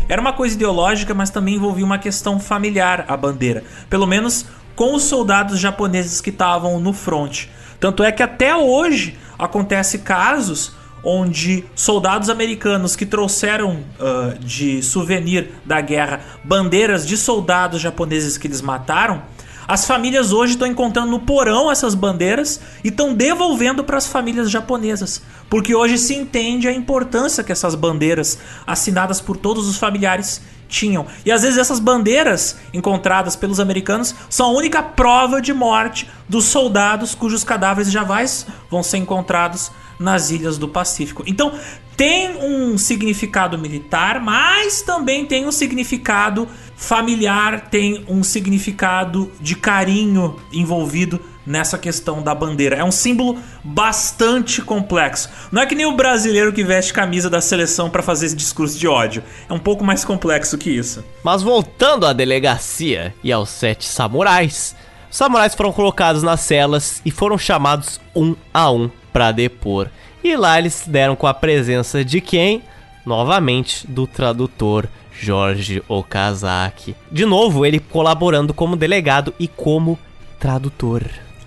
Era 0.08 0.22
uma 0.22 0.34
coisa 0.34 0.56
ideológica, 0.56 1.14
mas 1.14 1.30
também 1.30 1.56
envolvia 1.56 1.86
uma 1.86 1.98
questão 1.98 2.40
familiar 2.40 3.06
a 3.08 3.18
bandeira. 3.18 3.64
Pelo 3.90 4.06
menos 4.06 4.46
com 4.76 4.94
os 4.94 5.04
soldados 5.04 5.60
japoneses 5.60 6.22
que 6.22 6.30
estavam 6.30 6.80
no 6.80 6.94
front. 6.94 7.46
Tanto 7.80 8.04
é 8.04 8.12
que 8.12 8.22
até 8.22 8.56
hoje 8.56 9.18
acontece 9.40 10.00
casos 10.00 10.74
onde 11.04 11.64
soldados 11.76 12.30
americanos 12.30 12.96
que 12.96 13.06
trouxeram 13.06 13.84
uh, 14.00 14.38
de 14.40 14.82
souvenir 14.82 15.52
da 15.64 15.80
guerra 15.80 16.20
bandeiras 16.44 17.06
de 17.06 17.16
soldados 17.16 17.80
japoneses 17.80 18.40
que 18.40 18.48
eles 18.48 18.60
mataram 18.60 19.22
as 19.68 19.86
famílias 19.86 20.32
hoje 20.32 20.54
estão 20.54 20.68
encontrando 20.68 21.10
no 21.10 21.20
porão 21.20 21.72
essas 21.72 21.96
bandeiras 21.96 22.60
e 22.84 22.90
estão 22.90 23.14
devolvendo 23.14 23.84
para 23.84 23.98
as 23.98 24.08
famílias 24.08 24.52
japonesas, 24.52 25.22
porque 25.50 25.74
hoje 25.74 25.98
se 25.98 26.14
entende 26.14 26.68
a 26.68 26.74
importância 26.74 27.44
que 27.44 27.52
essas 27.52 27.74
bandeiras 27.76 28.38
assinadas 28.68 29.20
por 29.20 29.38
todos 29.38 29.68
os 29.68 29.78
familiares 29.78 30.42
tinham. 30.76 31.06
E 31.26 31.32
às 31.32 31.42
vezes 31.42 31.58
essas 31.58 31.80
bandeiras 31.80 32.58
encontradas 32.74 33.36
pelos 33.36 33.60
americanos 33.60 34.14
são 34.30 34.48
a 34.48 34.52
única 34.52 34.84
prova 34.84 35.42
de 35.42 35.54
morte 35.54 36.10
dos 36.28 36.46
soldados 36.46 37.16
cujos 37.16 37.44
cadáveres 37.44 37.92
jamais 37.92 38.46
vão 38.70 38.84
ser 38.84 38.98
encontrados 38.98 39.72
nas 39.98 40.30
ilhas 40.30 40.58
do 40.58 40.68
Pacífico. 40.68 41.24
Então, 41.26 41.54
tem 41.96 42.36
um 42.44 42.78
significado 42.78 43.58
militar, 43.58 44.20
mas 44.20 44.82
também 44.82 45.26
tem 45.26 45.48
um 45.48 45.52
significado 45.52 46.46
familiar, 46.76 47.70
tem 47.70 48.04
um 48.10 48.22
significado 48.22 49.32
de 49.40 49.56
carinho 49.56 50.36
envolvido 50.52 51.22
nessa 51.46 51.78
questão 51.78 52.22
da 52.22 52.34
bandeira. 52.34 52.76
É 52.76 52.84
um 52.84 52.92
símbolo 52.92 53.38
bastante 53.64 54.62
complexo. 54.62 55.30
Não 55.52 55.62
é 55.62 55.66
que 55.66 55.76
nem 55.76 55.86
o 55.86 55.96
brasileiro 55.96 56.52
que 56.52 56.64
veste 56.64 56.94
camisa 56.94 57.30
da 57.30 57.42
seleção 57.42 57.90
para 57.90 58.02
fazer 58.02 58.28
esse 58.28 58.36
discurso 58.36 58.78
de 58.78 58.88
ódio. 58.88 59.24
É 59.50 59.54
um 59.54 59.60
pouco 59.60 59.84
mais 59.84 60.04
complexo 60.04 60.58
que 60.58 60.70
isso. 60.70 61.04
Mas 61.24 61.42
voltando 61.42 62.06
à 62.06 62.14
delegacia 62.14 63.14
e 63.24 63.32
aos 63.32 63.50
sete 63.50 63.86
samurais, 63.86 64.76
os 65.10 65.18
samurais 65.18 65.54
foram 65.54 65.72
colocados 65.72 66.24
nas 66.24 66.42
celas 66.42 67.02
e 67.06 67.12
foram 67.12 67.38
chamados 67.38 68.00
um 68.16 68.36
a 68.54 68.72
um 68.72 68.90
para 69.14 69.32
depor. 69.32 69.90
E 70.24 70.36
lá 70.36 70.58
eles 70.58 70.74
se 70.74 70.90
deram 70.90 71.16
com 71.16 71.28
a 71.28 71.34
presença 71.34 72.04
de 72.04 72.20
quem? 72.20 72.64
Novamente, 73.06 73.86
do 73.86 74.08
tradutor 74.08 74.90
Jorge 75.12 75.82
Okazaki. 75.88 76.96
De 77.12 77.26
novo, 77.26 77.66
ele 77.66 77.80
colaborando 77.80 78.54
como 78.54 78.76
delegado 78.76 79.34
e 79.40 79.48
como 79.48 79.98
tradutor. 80.40 81.04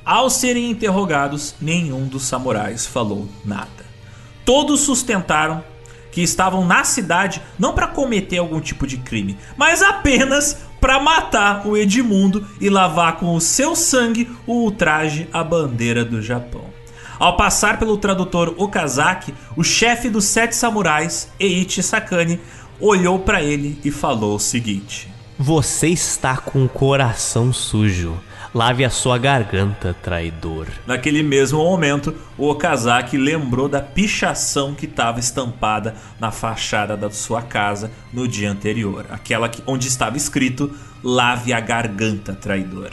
Ao 0.09 0.31
serem 0.31 0.71
interrogados, 0.71 1.55
nenhum 1.61 2.07
dos 2.07 2.23
samurais 2.23 2.87
falou 2.87 3.29
nada. 3.45 3.85
Todos 4.43 4.81
sustentaram 4.81 5.63
que 6.11 6.23
estavam 6.23 6.65
na 6.67 6.83
cidade 6.83 7.43
não 7.59 7.75
para 7.75 7.89
cometer 7.89 8.39
algum 8.39 8.59
tipo 8.59 8.87
de 8.87 8.97
crime, 8.97 9.37
mas 9.55 9.83
apenas 9.83 10.61
para 10.81 10.99
matar 10.99 11.67
o 11.67 11.77
Edmundo 11.77 12.47
e 12.59 12.71
lavar 12.71 13.19
com 13.19 13.35
o 13.35 13.41
seu 13.41 13.77
sangue 13.77 14.35
o 14.47 14.55
ultraje 14.63 15.29
à 15.31 15.45
bandeira 15.45 16.07
do 16.07 16.23
Japão. 16.23 16.65
Ao 17.19 17.37
passar 17.37 17.79
pelo 17.79 17.99
tradutor 17.99 18.55
Okazaki, 18.57 19.35
o 19.59 19.63
chefe 19.63 20.09
dos 20.09 20.25
sete 20.25 20.57
samurais, 20.57 21.31
Eiichi 21.39 21.83
Sakane, 21.83 22.41
olhou 22.81 23.19
para 23.19 23.43
ele 23.43 23.79
e 23.85 23.91
falou 23.91 24.37
o 24.37 24.41
seguinte: 24.41 25.07
Você 25.39 25.89
está 25.89 26.39
com 26.39 26.65
o 26.65 26.69
coração 26.69 27.53
sujo. 27.53 28.19
Lave 28.59 28.85
a 28.85 28.91
sua 28.91 29.19
garganta, 29.19 29.95
traidor. 30.03 30.67
Naquele 30.85 31.23
mesmo 31.23 31.63
momento, 31.63 32.13
o 32.37 32.49
Okazaki 32.49 33.17
lembrou 33.17 33.69
da 33.69 33.81
pichação 33.81 34.75
que 34.75 34.85
estava 34.85 35.21
estampada 35.21 35.95
na 36.19 36.33
fachada 36.33 36.97
da 36.97 37.09
sua 37.09 37.41
casa 37.41 37.89
no 38.13 38.27
dia 38.27 38.51
anterior, 38.51 39.07
aquela 39.11 39.49
que, 39.49 39.63
onde 39.65 39.87
estava 39.87 40.17
escrito: 40.17 40.75
Lave 41.05 41.53
a 41.53 41.61
garganta, 41.61 42.35
traidor. 42.35 42.91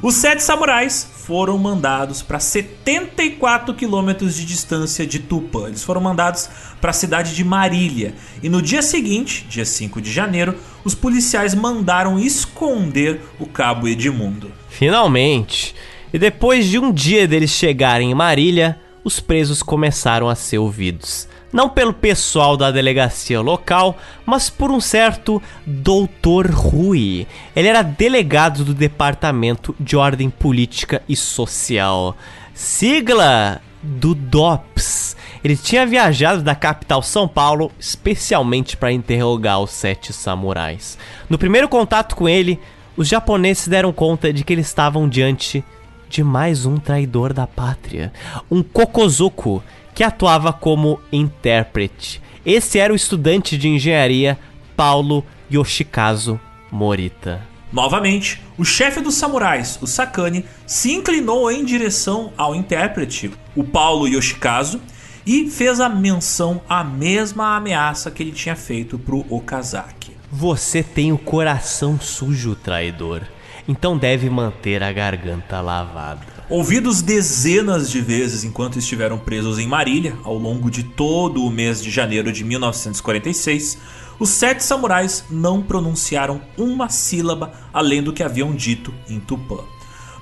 Os 0.00 0.14
sete 0.14 0.42
samurais 0.42 1.06
foram 1.26 1.58
mandados 1.58 2.22
para 2.22 2.40
74 2.40 3.74
quilômetros 3.74 4.36
de 4.36 4.46
distância 4.46 5.06
de 5.06 5.18
Tupã. 5.18 5.68
Eles 5.68 5.84
foram 5.84 6.00
mandados 6.00 6.48
para 6.80 6.92
a 6.92 6.94
cidade 6.94 7.34
de 7.34 7.44
Marília. 7.44 8.14
E 8.42 8.48
no 8.48 8.62
dia 8.62 8.80
seguinte, 8.80 9.46
dia 9.50 9.66
5 9.66 10.00
de 10.00 10.10
janeiro, 10.10 10.56
os 10.82 10.94
policiais 10.94 11.54
mandaram 11.54 12.18
esconder 12.18 13.20
o 13.38 13.44
cabo 13.44 13.86
Edmundo. 13.86 14.50
Finalmente! 14.78 15.74
E 16.12 16.18
depois 16.20 16.64
de 16.66 16.78
um 16.78 16.92
dia 16.92 17.26
deles 17.26 17.50
chegarem 17.50 18.12
em 18.12 18.14
Marília, 18.14 18.78
os 19.02 19.18
presos 19.18 19.60
começaram 19.60 20.28
a 20.28 20.36
ser 20.36 20.58
ouvidos 20.58 21.26
não 21.52 21.68
pelo 21.68 21.94
pessoal 21.94 22.56
da 22.56 22.70
delegacia 22.70 23.40
local, 23.40 23.96
mas 24.26 24.50
por 24.50 24.70
um 24.70 24.80
certo 24.80 25.42
Doutor 25.66 26.46
Rui. 26.50 27.26
Ele 27.56 27.68
era 27.68 27.82
delegado 27.82 28.64
do 28.64 28.74
Departamento 28.74 29.74
de 29.80 29.96
Ordem 29.96 30.28
Política 30.28 31.02
e 31.08 31.16
Social, 31.16 32.14
sigla 32.52 33.62
do 33.82 34.14
DOPS. 34.14 35.16
Ele 35.42 35.56
tinha 35.56 35.86
viajado 35.86 36.42
da 36.42 36.54
capital 36.54 37.02
São 37.02 37.26
Paulo 37.26 37.72
especialmente 37.80 38.76
para 38.76 38.92
interrogar 38.92 39.60
os 39.60 39.70
sete 39.70 40.12
samurais. 40.12 40.98
No 41.30 41.38
primeiro 41.38 41.68
contato 41.68 42.14
com 42.14 42.28
ele, 42.28 42.60
os 42.98 43.06
japoneses 43.06 43.68
deram 43.68 43.92
conta 43.92 44.32
de 44.32 44.42
que 44.42 44.52
eles 44.52 44.66
estavam 44.66 45.08
diante 45.08 45.64
de 46.10 46.24
mais 46.24 46.66
um 46.66 46.78
traidor 46.78 47.32
da 47.32 47.46
pátria, 47.46 48.12
um 48.50 48.60
Kokozuku 48.60 49.62
que 49.94 50.02
atuava 50.02 50.52
como 50.52 51.00
intérprete. 51.12 52.20
Esse 52.44 52.76
era 52.76 52.92
o 52.92 52.96
estudante 52.96 53.56
de 53.56 53.68
engenharia 53.68 54.36
Paulo 54.76 55.24
Yoshikazu 55.48 56.40
Morita. 56.72 57.40
Novamente, 57.72 58.42
o 58.56 58.64
chefe 58.64 59.00
dos 59.00 59.14
samurais, 59.14 59.78
o 59.80 59.86
Sakane, 59.86 60.44
se 60.66 60.92
inclinou 60.92 61.52
em 61.52 61.64
direção 61.64 62.32
ao 62.36 62.52
intérprete, 62.52 63.30
o 63.54 63.62
Paulo 63.62 64.08
Yoshikazu, 64.08 64.80
e 65.24 65.48
fez 65.48 65.78
a 65.78 65.88
menção 65.88 66.60
à 66.68 66.82
mesma 66.82 67.54
ameaça 67.54 68.10
que 68.10 68.24
ele 68.24 68.32
tinha 68.32 68.56
feito 68.56 68.98
para 68.98 69.14
o 69.14 69.24
Okazaki. 69.28 69.97
Você 70.30 70.82
tem 70.82 71.12
o 71.12 71.18
coração 71.18 71.98
sujo, 72.00 72.54
traidor 72.54 73.22
então 73.68 73.98
deve 73.98 74.30
manter 74.30 74.82
a 74.82 74.90
garganta 74.90 75.60
lavada. 75.60 76.26
Ouvidos 76.48 77.02
dezenas 77.02 77.90
de 77.90 78.00
vezes 78.00 78.42
enquanto 78.42 78.78
estiveram 78.78 79.18
presos 79.18 79.58
em 79.58 79.66
Marília, 79.66 80.16
ao 80.24 80.38
longo 80.38 80.70
de 80.70 80.82
todo 80.82 81.44
o 81.44 81.50
mês 81.50 81.82
de 81.82 81.90
janeiro 81.90 82.32
de 82.32 82.42
1946, 82.42 83.76
os 84.18 84.30
sete 84.30 84.64
samurais 84.64 85.26
não 85.30 85.62
pronunciaram 85.62 86.40
uma 86.56 86.88
sílaba 86.88 87.52
além 87.70 88.02
do 88.02 88.12
que 88.12 88.22
haviam 88.22 88.54
dito 88.54 88.92
em 89.06 89.20
Tupã. 89.20 89.58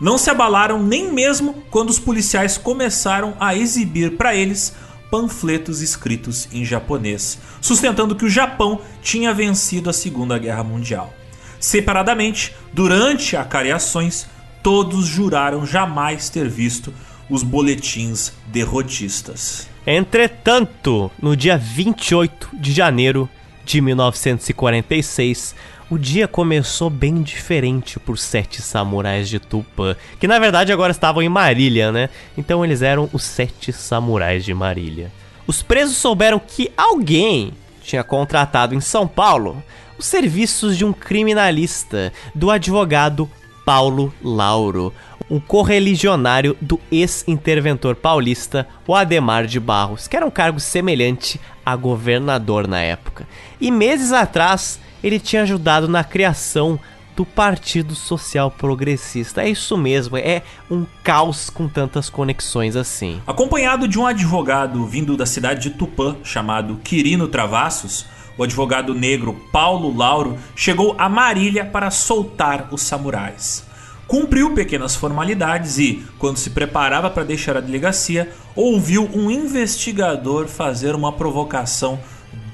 Não 0.00 0.18
se 0.18 0.28
abalaram 0.28 0.82
nem 0.82 1.10
mesmo 1.10 1.62
quando 1.70 1.90
os 1.90 2.00
policiais 2.00 2.58
começaram 2.58 3.34
a 3.38 3.54
exibir 3.54 4.16
para 4.16 4.34
eles 4.34 4.74
panfletos 5.10 5.82
escritos 5.82 6.48
em 6.52 6.64
japonês, 6.64 7.38
sustentando 7.60 8.16
que 8.16 8.24
o 8.24 8.30
Japão 8.30 8.80
tinha 9.02 9.32
vencido 9.32 9.88
a 9.90 9.92
Segunda 9.92 10.38
Guerra 10.38 10.64
Mundial. 10.64 11.12
Separadamente, 11.58 12.54
durante 12.72 13.36
acariações, 13.36 14.26
todos 14.62 15.06
juraram 15.06 15.64
jamais 15.64 16.28
ter 16.28 16.48
visto 16.48 16.92
os 17.30 17.42
boletins 17.42 18.32
derrotistas. 18.48 19.68
Entretanto, 19.86 21.10
no 21.20 21.36
dia 21.36 21.56
28 21.56 22.50
de 22.54 22.72
janeiro 22.72 23.28
de 23.64 23.80
1946, 23.80 25.54
o 25.88 25.96
dia 25.98 26.26
começou 26.26 26.90
bem 26.90 27.22
diferente 27.22 27.98
por 28.00 28.18
sete 28.18 28.60
samurais 28.60 29.28
de 29.28 29.38
Tupã, 29.38 29.96
que 30.18 30.26
na 30.26 30.38
verdade 30.38 30.72
agora 30.72 30.90
estavam 30.90 31.22
em 31.22 31.28
Marília, 31.28 31.92
né? 31.92 32.08
Então 32.36 32.64
eles 32.64 32.82
eram 32.82 33.08
os 33.12 33.22
sete 33.22 33.72
samurais 33.72 34.44
de 34.44 34.52
Marília. 34.52 35.12
Os 35.46 35.62
presos 35.62 35.96
souberam 35.96 36.40
que 36.40 36.72
alguém 36.76 37.52
tinha 37.82 38.02
contratado 38.02 38.74
em 38.74 38.80
São 38.80 39.06
Paulo 39.06 39.62
os 39.96 40.06
serviços 40.06 40.76
de 40.76 40.84
um 40.84 40.92
criminalista, 40.92 42.12
do 42.34 42.50
advogado 42.50 43.30
Paulo 43.64 44.12
Lauro, 44.22 44.92
um 45.30 45.40
correligionário 45.40 46.56
do 46.60 46.78
ex-interventor 46.90 47.96
paulista, 47.96 48.66
o 48.86 48.94
Ademar 48.94 49.46
de 49.46 49.58
Barros, 49.58 50.06
que 50.06 50.16
era 50.16 50.26
um 50.26 50.30
cargo 50.30 50.60
semelhante 50.60 51.40
a 51.64 51.74
governador 51.74 52.68
na 52.68 52.80
época. 52.80 53.26
E 53.60 53.70
meses 53.70 54.12
atrás, 54.12 54.78
ele 55.02 55.18
tinha 55.18 55.42
ajudado 55.42 55.88
na 55.88 56.02
criação 56.02 56.78
do 57.16 57.24
Partido 57.24 57.94
Social 57.94 58.50
Progressista. 58.50 59.42
É 59.42 59.48
isso 59.48 59.76
mesmo, 59.76 60.18
é 60.18 60.42
um 60.70 60.84
caos 61.02 61.48
com 61.48 61.66
tantas 61.66 62.10
conexões 62.10 62.76
assim. 62.76 63.22
Acompanhado 63.26 63.88
de 63.88 63.98
um 63.98 64.06
advogado 64.06 64.86
vindo 64.86 65.16
da 65.16 65.24
cidade 65.24 65.70
de 65.70 65.76
Tupã, 65.76 66.16
chamado 66.22 66.76
Quirino 66.84 67.26
Travassos, 67.26 68.04
o 68.36 68.42
advogado 68.42 68.94
negro 68.94 69.34
Paulo 69.50 69.96
Lauro 69.96 70.36
chegou 70.54 70.94
a 70.98 71.08
Marília 71.08 71.64
para 71.64 71.90
soltar 71.90 72.68
os 72.70 72.82
samurais. 72.82 73.64
Cumpriu 74.06 74.54
pequenas 74.54 74.94
formalidades 74.94 75.78
e, 75.78 76.04
quando 76.18 76.36
se 76.36 76.50
preparava 76.50 77.10
para 77.10 77.24
deixar 77.24 77.56
a 77.56 77.60
delegacia, 77.60 78.30
ouviu 78.54 79.10
um 79.12 79.30
investigador 79.30 80.46
fazer 80.46 80.94
uma 80.94 81.12
provocação 81.12 81.98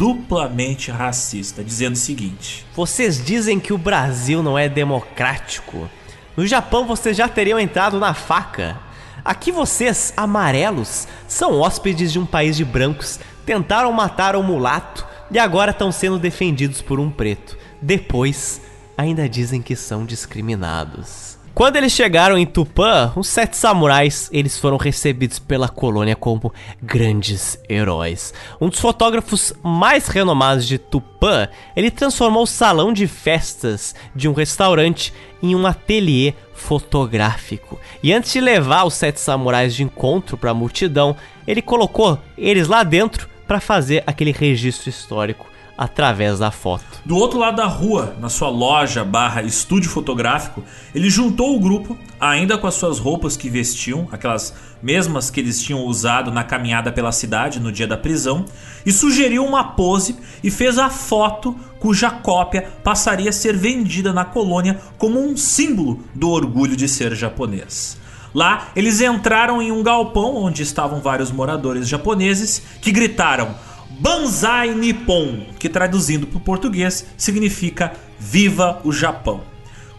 duplamente 0.03 0.91
racista, 0.91 1.63
dizendo 1.63 1.95
o 1.95 1.99
seguinte: 1.99 2.67
Vocês 2.75 3.25
dizem 3.25 3.61
que 3.61 3.73
o 3.73 3.79
Brasil 3.79 4.43
não 4.43 4.59
é 4.59 4.69
democrático. 4.69 5.89
No 6.37 6.45
Japão 6.45 6.85
vocês 6.85 7.17
já 7.17 7.29
teriam 7.29 7.57
entrado 7.57 8.01
na 8.01 8.13
faca. 8.13 8.81
Aqui 9.25 9.53
vocês, 9.53 10.13
amarelos, 10.17 11.07
são 11.29 11.61
hóspedes 11.61 12.11
de 12.11 12.19
um 12.19 12.27
país 12.27 12.57
de 12.57 12.65
brancos, 12.65 13.21
tentaram 13.47 13.93
matar 13.93 14.35
o 14.35 14.43
mulato 14.43 15.07
e 15.31 15.39
agora 15.39 15.71
estão 15.71 15.93
sendo 15.93 16.19
defendidos 16.19 16.83
por 16.83 16.99
um 16.99 17.09
preto. 17.09 17.57
Depois, 17.81 18.61
ainda 18.99 19.29
dizem 19.29 19.63
que 19.63 19.77
são 19.77 20.05
discriminados. 20.05 21.32
Quando 21.55 21.77
eles 21.77 21.93
chegaram 21.93 22.39
em 22.39 22.47
Tupã, 22.47 23.13
os 23.15 23.29
sete 23.29 23.59
samurais 23.59 24.31
eles 24.33 24.59
foram 24.59 24.79
recebidos 24.79 25.39
pela 25.39 25.69
colônia 25.69 26.17
como 26.17 26.51
grandes 26.83 27.59
heróis. 27.69 28.33
Um 28.59 28.71
dos 28.71 28.81
fotógrafos 28.81 29.53
mais 29.63 30.09
renomados 30.09 30.67
de 30.67 30.79
Tupã, 30.79 31.47
ele 31.77 31.91
transformou 31.91 32.45
o 32.45 32.47
salão 32.47 32.91
de 32.91 33.07
festas 33.07 33.95
de 34.17 34.31
um 34.31 34.33
restaurante 34.33 35.13
em 35.43 35.55
um 35.55 35.67
ateliê 35.67 36.33
fotográfico. 36.55 37.79
E 38.03 38.15
antes 38.15 38.33
de 38.33 38.41
levar 38.41 38.85
os 38.85 38.95
sete 38.95 39.21
samurais 39.21 39.75
de 39.75 39.83
encontro 39.83 40.39
para 40.39 40.53
a 40.53 40.55
multidão, 40.55 41.15
ele 41.47 41.61
colocou 41.61 42.19
eles 42.39 42.67
lá 42.67 42.83
dentro 42.83 43.29
para 43.47 43.61
fazer 43.61 44.03
aquele 44.07 44.33
registro 44.33 44.89
histórico 44.89 45.52
através 45.83 46.39
da 46.39 46.53
foto. 46.53 46.85
Do 47.05 47.16
outro 47.16 47.41
lado 47.41 47.57
da 47.57 47.66
rua, 47.66 48.14
na 48.20 48.28
sua 48.28 48.49
loja 48.49 49.05
barra 49.05 49.43
estúdio 49.43 49.91
fotográfico, 49.91 50.62
ele 50.95 51.11
juntou 51.11 51.57
o 51.57 51.59
grupo, 51.59 51.99
ainda 52.20 52.57
com 52.57 52.68
as 52.68 52.74
suas 52.74 53.01
roupas 53.01 53.37
que 53.37 53.51
vestiam, 53.51 54.07
aquelas 54.12 54.55
mesmas 54.80 55.28
que 55.28 55.41
eles 55.41 55.61
tinham 55.61 55.80
usado 55.80 56.30
na 56.30 56.45
caminhada 56.45 56.93
pela 56.93 57.11
cidade 57.11 57.59
no 57.59 57.72
dia 57.72 57.89
da 57.89 57.97
prisão, 57.97 58.45
e 58.87 58.93
sugeriu 58.93 59.45
uma 59.45 59.64
pose 59.64 60.16
e 60.41 60.53
fez 60.53 60.78
a 60.78 60.89
foto 60.89 61.57
cuja 61.80 62.11
cópia 62.11 62.68
passaria 62.85 63.30
a 63.30 63.33
ser 63.33 63.57
vendida 63.57 64.12
na 64.12 64.24
colônia 64.24 64.80
como 64.99 65.18
um 65.18 65.37
símbolo 65.37 66.05
do 66.14 66.30
orgulho 66.30 66.76
de 66.76 66.87
ser 66.87 67.12
japonês. 67.16 68.01
Lá, 68.33 68.68
eles 68.76 69.01
entraram 69.01 69.61
em 69.61 69.72
um 69.72 69.83
galpão 69.83 70.37
onde 70.37 70.62
estavam 70.62 71.01
vários 71.01 71.33
moradores 71.33 71.89
japoneses 71.89 72.62
que 72.80 72.93
gritaram 72.93 73.55
Banzai 73.99 74.74
Nippon, 74.74 75.47
que 75.59 75.68
traduzindo 75.68 76.26
para 76.26 76.38
o 76.38 76.40
português 76.40 77.07
significa 77.16 77.93
Viva 78.18 78.80
o 78.84 78.93
Japão. 78.93 79.43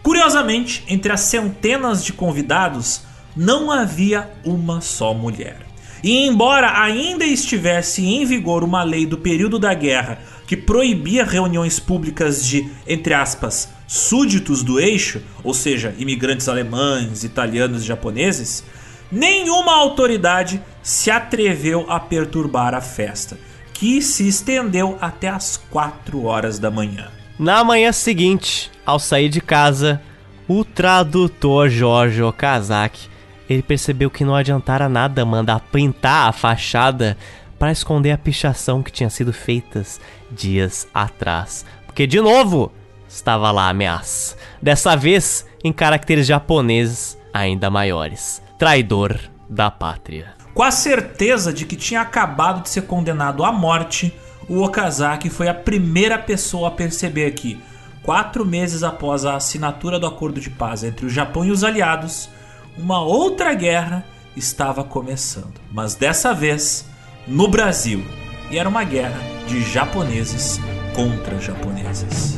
Curiosamente, 0.01 0.83
entre 0.87 1.11
as 1.11 1.21
centenas 1.21 2.03
de 2.03 2.13
convidados, 2.13 3.01
não 3.35 3.71
havia 3.71 4.29
uma 4.43 4.81
só 4.81 5.13
mulher. 5.13 5.57
E 6.03 6.25
embora 6.27 6.81
ainda 6.81 7.23
estivesse 7.23 8.05
em 8.05 8.25
vigor 8.25 8.63
uma 8.63 8.83
lei 8.83 9.05
do 9.05 9.17
período 9.17 9.57
da 9.57 9.73
guerra 9.73 10.19
que 10.45 10.57
proibia 10.57 11.23
reuniões 11.23 11.79
públicas 11.79 12.45
de, 12.45 12.69
entre 12.85 13.13
aspas, 13.13 13.69
súditos 13.87 14.63
do 14.63 14.79
eixo, 14.79 15.21
ou 15.43 15.53
seja, 15.53 15.95
imigrantes 15.97 16.49
alemães, 16.49 17.23
italianos 17.23 17.83
e 17.83 17.87
japoneses, 17.87 18.63
nenhuma 19.09 19.73
autoridade 19.75 20.61
se 20.81 21.09
atreveu 21.09 21.85
a 21.89 21.99
perturbar 21.99 22.73
a 22.73 22.81
festa, 22.81 23.37
que 23.83 24.01
se 24.01 24.25
estendeu 24.25 24.97
até 25.01 25.27
as 25.27 25.57
4 25.69 26.23
horas 26.23 26.57
da 26.57 26.71
manhã. 26.71 27.09
Na 27.37 27.65
manhã 27.65 27.91
seguinte, 27.91 28.71
ao 28.85 28.97
sair 28.97 29.27
de 29.27 29.41
casa, 29.41 30.01
o 30.47 30.63
tradutor 30.63 31.69
Jorge 31.69 32.23
Okazaki 32.23 33.09
ele 33.49 33.61
percebeu 33.61 34.09
que 34.09 34.23
não 34.23 34.35
adiantara 34.35 34.87
nada 34.87 35.25
mandar 35.25 35.59
pintar 35.59 36.29
a 36.29 36.31
fachada 36.31 37.17
para 37.59 37.73
esconder 37.73 38.11
a 38.11 38.17
pichação 38.17 38.81
que 38.81 38.89
tinha 38.89 39.09
sido 39.09 39.33
feita 39.33 39.83
dias 40.31 40.87
atrás. 40.93 41.65
Porque, 41.85 42.07
de 42.07 42.21
novo, 42.21 42.71
estava 43.05 43.51
lá 43.51 43.63
a 43.63 43.71
ameaça. 43.71 44.37
Dessa 44.61 44.95
vez 44.95 45.45
em 45.61 45.73
caracteres 45.73 46.25
japoneses 46.25 47.17
ainda 47.33 47.69
maiores. 47.69 48.41
Traidor 48.57 49.19
da 49.49 49.69
pátria. 49.69 50.41
Com 50.53 50.61
a 50.61 50.71
certeza 50.71 51.51
de 51.51 51.65
que 51.65 51.75
tinha 51.75 52.01
acabado 52.01 52.61
de 52.61 52.69
ser 52.69 52.83
condenado 52.83 53.43
à 53.43 53.51
morte, 53.51 54.13
o 54.47 54.61
Okazaki 54.61 55.29
foi 55.29 55.47
a 55.47 55.53
primeira 55.53 56.17
pessoa 56.17 56.67
a 56.67 56.71
perceber 56.71 57.31
que, 57.31 57.59
quatro 58.03 58.45
meses 58.45 58.83
após 58.83 59.25
a 59.25 59.35
assinatura 59.35 59.99
do 59.99 60.05
acordo 60.05 60.39
de 60.39 60.49
paz 60.49 60.83
entre 60.83 61.05
o 61.05 61.09
Japão 61.09 61.43
e 61.43 61.51
os 61.51 61.63
aliados, 61.63 62.29
uma 62.77 63.01
outra 63.01 63.53
guerra 63.53 64.05
estava 64.35 64.83
começando. 64.83 65.59
Mas 65.71 65.95
dessa 65.95 66.33
vez 66.33 66.85
no 67.27 67.47
Brasil. 67.47 68.03
E 68.51 68.57
era 68.57 68.69
uma 68.69 68.83
guerra 68.83 69.19
de 69.47 69.61
japoneses 69.63 70.59
contra 70.93 71.39
japoneses. 71.39 72.37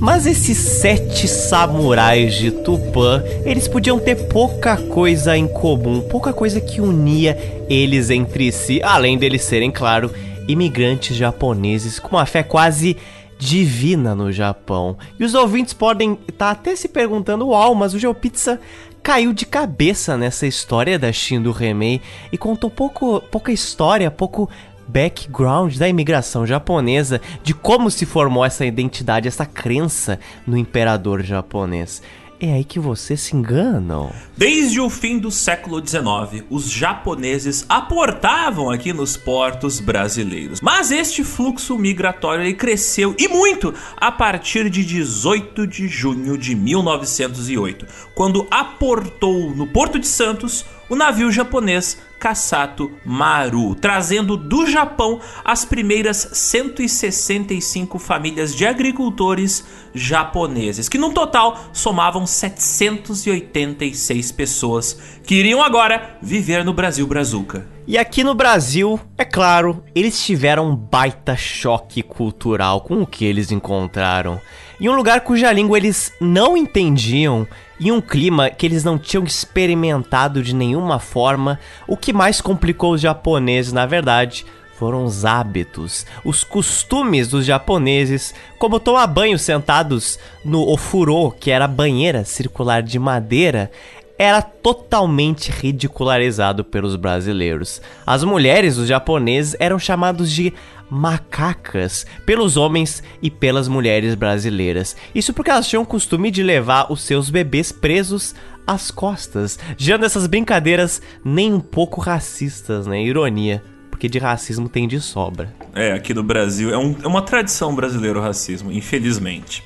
Mas 0.00 0.26
esses 0.26 0.56
sete 0.56 1.26
samurais 1.26 2.34
de 2.34 2.52
Tupã, 2.52 3.20
eles 3.44 3.66
podiam 3.66 3.98
ter 3.98 4.28
pouca 4.28 4.76
coisa 4.76 5.36
em 5.36 5.48
comum, 5.48 6.00
pouca 6.02 6.32
coisa 6.32 6.60
que 6.60 6.80
unia 6.80 7.36
eles 7.68 8.08
entre 8.08 8.52
si, 8.52 8.80
além 8.82 9.18
deles 9.18 9.42
serem, 9.42 9.72
claro, 9.72 10.12
imigrantes 10.46 11.16
japoneses 11.16 11.98
com 11.98 12.14
uma 12.14 12.24
fé 12.26 12.44
quase 12.44 12.96
divina 13.38 14.14
no 14.14 14.30
Japão. 14.30 14.96
E 15.18 15.24
os 15.24 15.34
ouvintes 15.34 15.74
podem 15.74 16.12
estar 16.28 16.46
tá 16.46 16.50
até 16.52 16.76
se 16.76 16.88
perguntando: 16.88 17.48
uau, 17.48 17.74
mas 17.74 17.92
o 17.92 17.98
GeoPizza 17.98 18.60
caiu 19.02 19.32
de 19.32 19.46
cabeça 19.46 20.16
nessa 20.16 20.46
história 20.46 20.98
da 20.98 21.10
Shindo 21.10 21.50
Remei 21.50 22.00
e 22.30 22.38
contou 22.38 22.70
pouco, 22.70 23.20
pouca 23.30 23.50
história, 23.50 24.10
pouco 24.10 24.48
background 24.88 25.76
da 25.76 25.88
imigração 25.88 26.46
japonesa, 26.46 27.20
de 27.42 27.54
como 27.54 27.90
se 27.90 28.06
formou 28.06 28.44
essa 28.44 28.64
identidade, 28.64 29.28
essa 29.28 29.46
crença 29.46 30.18
no 30.46 30.56
imperador 30.56 31.22
japonês. 31.22 32.02
É 32.40 32.52
aí 32.52 32.62
que 32.62 32.78
vocês 32.78 33.20
se 33.20 33.34
enganam. 33.34 34.12
Desde 34.36 34.80
o 34.80 34.88
fim 34.88 35.18
do 35.18 35.28
século 35.28 35.84
XIX, 35.84 36.44
os 36.48 36.70
japoneses 36.70 37.66
aportavam 37.68 38.70
aqui 38.70 38.92
nos 38.92 39.16
portos 39.16 39.80
brasileiros. 39.80 40.60
Mas 40.60 40.92
este 40.92 41.24
fluxo 41.24 41.76
migratório 41.76 42.54
cresceu 42.56 43.12
e 43.18 43.26
muito 43.26 43.74
a 43.96 44.12
partir 44.12 44.70
de 44.70 44.84
18 44.84 45.66
de 45.66 45.88
junho 45.88 46.38
de 46.38 46.54
1908, 46.54 47.86
quando 48.14 48.46
aportou 48.52 49.50
no 49.50 49.66
Porto 49.66 49.98
de 49.98 50.06
Santos 50.06 50.64
o 50.88 50.94
navio 50.94 51.32
japonês 51.32 51.98
Kasato 52.18 52.90
Maru, 53.04 53.74
trazendo 53.74 54.36
do 54.36 54.66
Japão 54.66 55.20
as 55.44 55.64
primeiras 55.64 56.28
165 56.32 57.98
famílias 57.98 58.54
de 58.54 58.66
agricultores 58.66 59.64
japoneses, 59.94 60.88
que 60.88 60.98
no 60.98 61.12
total 61.12 61.70
somavam 61.72 62.26
786 62.26 64.32
pessoas 64.32 65.18
que 65.24 65.36
iriam 65.36 65.62
agora 65.62 66.18
viver 66.20 66.64
no 66.64 66.72
Brasil 66.72 67.06
Brazuca. 67.06 67.66
E 67.86 67.96
aqui 67.96 68.22
no 68.22 68.34
Brasil, 68.34 69.00
é 69.16 69.24
claro, 69.24 69.82
eles 69.94 70.22
tiveram 70.22 70.70
um 70.70 70.76
baita 70.76 71.36
choque 71.36 72.02
cultural 72.02 72.82
com 72.82 73.00
o 73.00 73.06
que 73.06 73.24
eles 73.24 73.50
encontraram. 73.50 74.38
Em 74.80 74.88
um 74.88 74.94
lugar 74.94 75.22
cuja 75.22 75.52
língua 75.52 75.76
eles 75.76 76.12
não 76.20 76.56
entendiam 76.56 77.46
em 77.80 77.90
um 77.90 78.00
clima 78.00 78.48
que 78.48 78.64
eles 78.64 78.84
não 78.84 78.96
tinham 78.96 79.24
experimentado 79.24 80.40
de 80.40 80.54
nenhuma 80.54 81.00
forma, 81.00 81.58
o 81.86 81.96
que 81.96 82.12
mais 82.12 82.40
complicou 82.40 82.92
os 82.92 83.00
japoneses, 83.00 83.72
na 83.72 83.86
verdade, 83.86 84.46
foram 84.76 85.04
os 85.04 85.24
hábitos, 85.24 86.06
os 86.24 86.44
costumes 86.44 87.26
dos 87.26 87.44
japoneses, 87.44 88.32
como 88.56 88.78
tomar 88.78 89.08
banho 89.08 89.36
sentados 89.36 90.16
no 90.44 90.62
ofuro, 90.68 91.32
que 91.32 91.50
era 91.50 91.66
banheira 91.66 92.24
circular 92.24 92.80
de 92.80 93.00
madeira, 93.00 93.72
era 94.16 94.42
totalmente 94.42 95.50
ridicularizado 95.50 96.64
pelos 96.64 96.96
brasileiros. 96.96 97.80
As 98.06 98.22
mulheres 98.22 98.76
dos 98.76 98.88
japoneses 98.88 99.56
eram 99.58 99.78
chamados 99.78 100.30
de 100.30 100.52
macacas 100.90 102.06
pelos 102.24 102.56
homens 102.56 103.02
e 103.22 103.30
pelas 103.30 103.68
mulheres 103.68 104.14
brasileiras. 104.14 104.96
Isso 105.14 105.32
porque 105.32 105.50
elas 105.50 105.66
tinham 105.68 105.82
o 105.82 105.86
costume 105.86 106.30
de 106.30 106.42
levar 106.42 106.92
os 106.92 107.02
seus 107.02 107.30
bebês 107.30 107.72
presos 107.72 108.34
às 108.66 108.90
costas, 108.90 109.58
gerando 109.76 110.04
essas 110.04 110.26
brincadeiras 110.26 111.00
nem 111.24 111.52
um 111.52 111.60
pouco 111.60 112.00
racistas, 112.00 112.86
né? 112.86 113.02
Ironia 113.02 113.62
porque 113.98 114.08
de 114.08 114.20
racismo 114.20 114.68
tem 114.68 114.86
de 114.86 115.00
sobra. 115.00 115.52
É, 115.74 115.92
aqui 115.92 116.14
no 116.14 116.22
Brasil 116.22 116.72
é, 116.72 116.78
um, 116.78 116.96
é, 117.02 117.06
uma 117.08 117.20
tradição 117.20 117.74
brasileira 117.74 118.16
o 118.16 118.22
racismo, 118.22 118.70
infelizmente. 118.70 119.64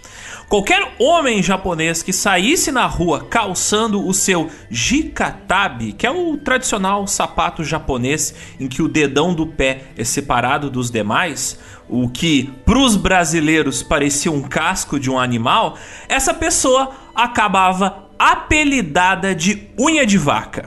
Qualquer 0.53 0.87
homem 0.99 1.43
japonês 1.43 2.03
que 2.03 2.13
saísse 2.13 2.71
na 2.71 2.85
rua 2.85 3.25
calçando 3.25 4.07
o 4.07 4.13
seu 4.13 4.51
jikatabi, 4.69 5.95
que 5.95 6.07
é 6.07 6.11
o 6.11 6.37
tradicional 6.37 7.07
sapato 7.07 7.65
japonês 7.65 8.35
em 8.61 8.69
que 8.69 8.83
o 8.83 8.89
dedão 8.89 9.33
do 9.33 9.47
pé 9.47 9.85
é 9.97 10.05
separado 10.05 10.69
dos 10.69 10.91
demais, 10.91 11.59
o 11.89 12.07
que 12.07 12.53
para 12.67 12.79
os 12.79 12.97
brasileiros 12.97 13.83
parecia 13.83 14.31
um 14.31 14.43
casco 14.43 15.01
de 15.01 15.11
um 15.11 15.19
animal, 15.19 15.79
essa 16.07 16.35
pessoa 16.35 16.91
acabava 17.15 18.11
apelidada 18.19 19.35
de 19.35 19.71
unha 19.81 20.05
de 20.05 20.19
vaca. 20.19 20.67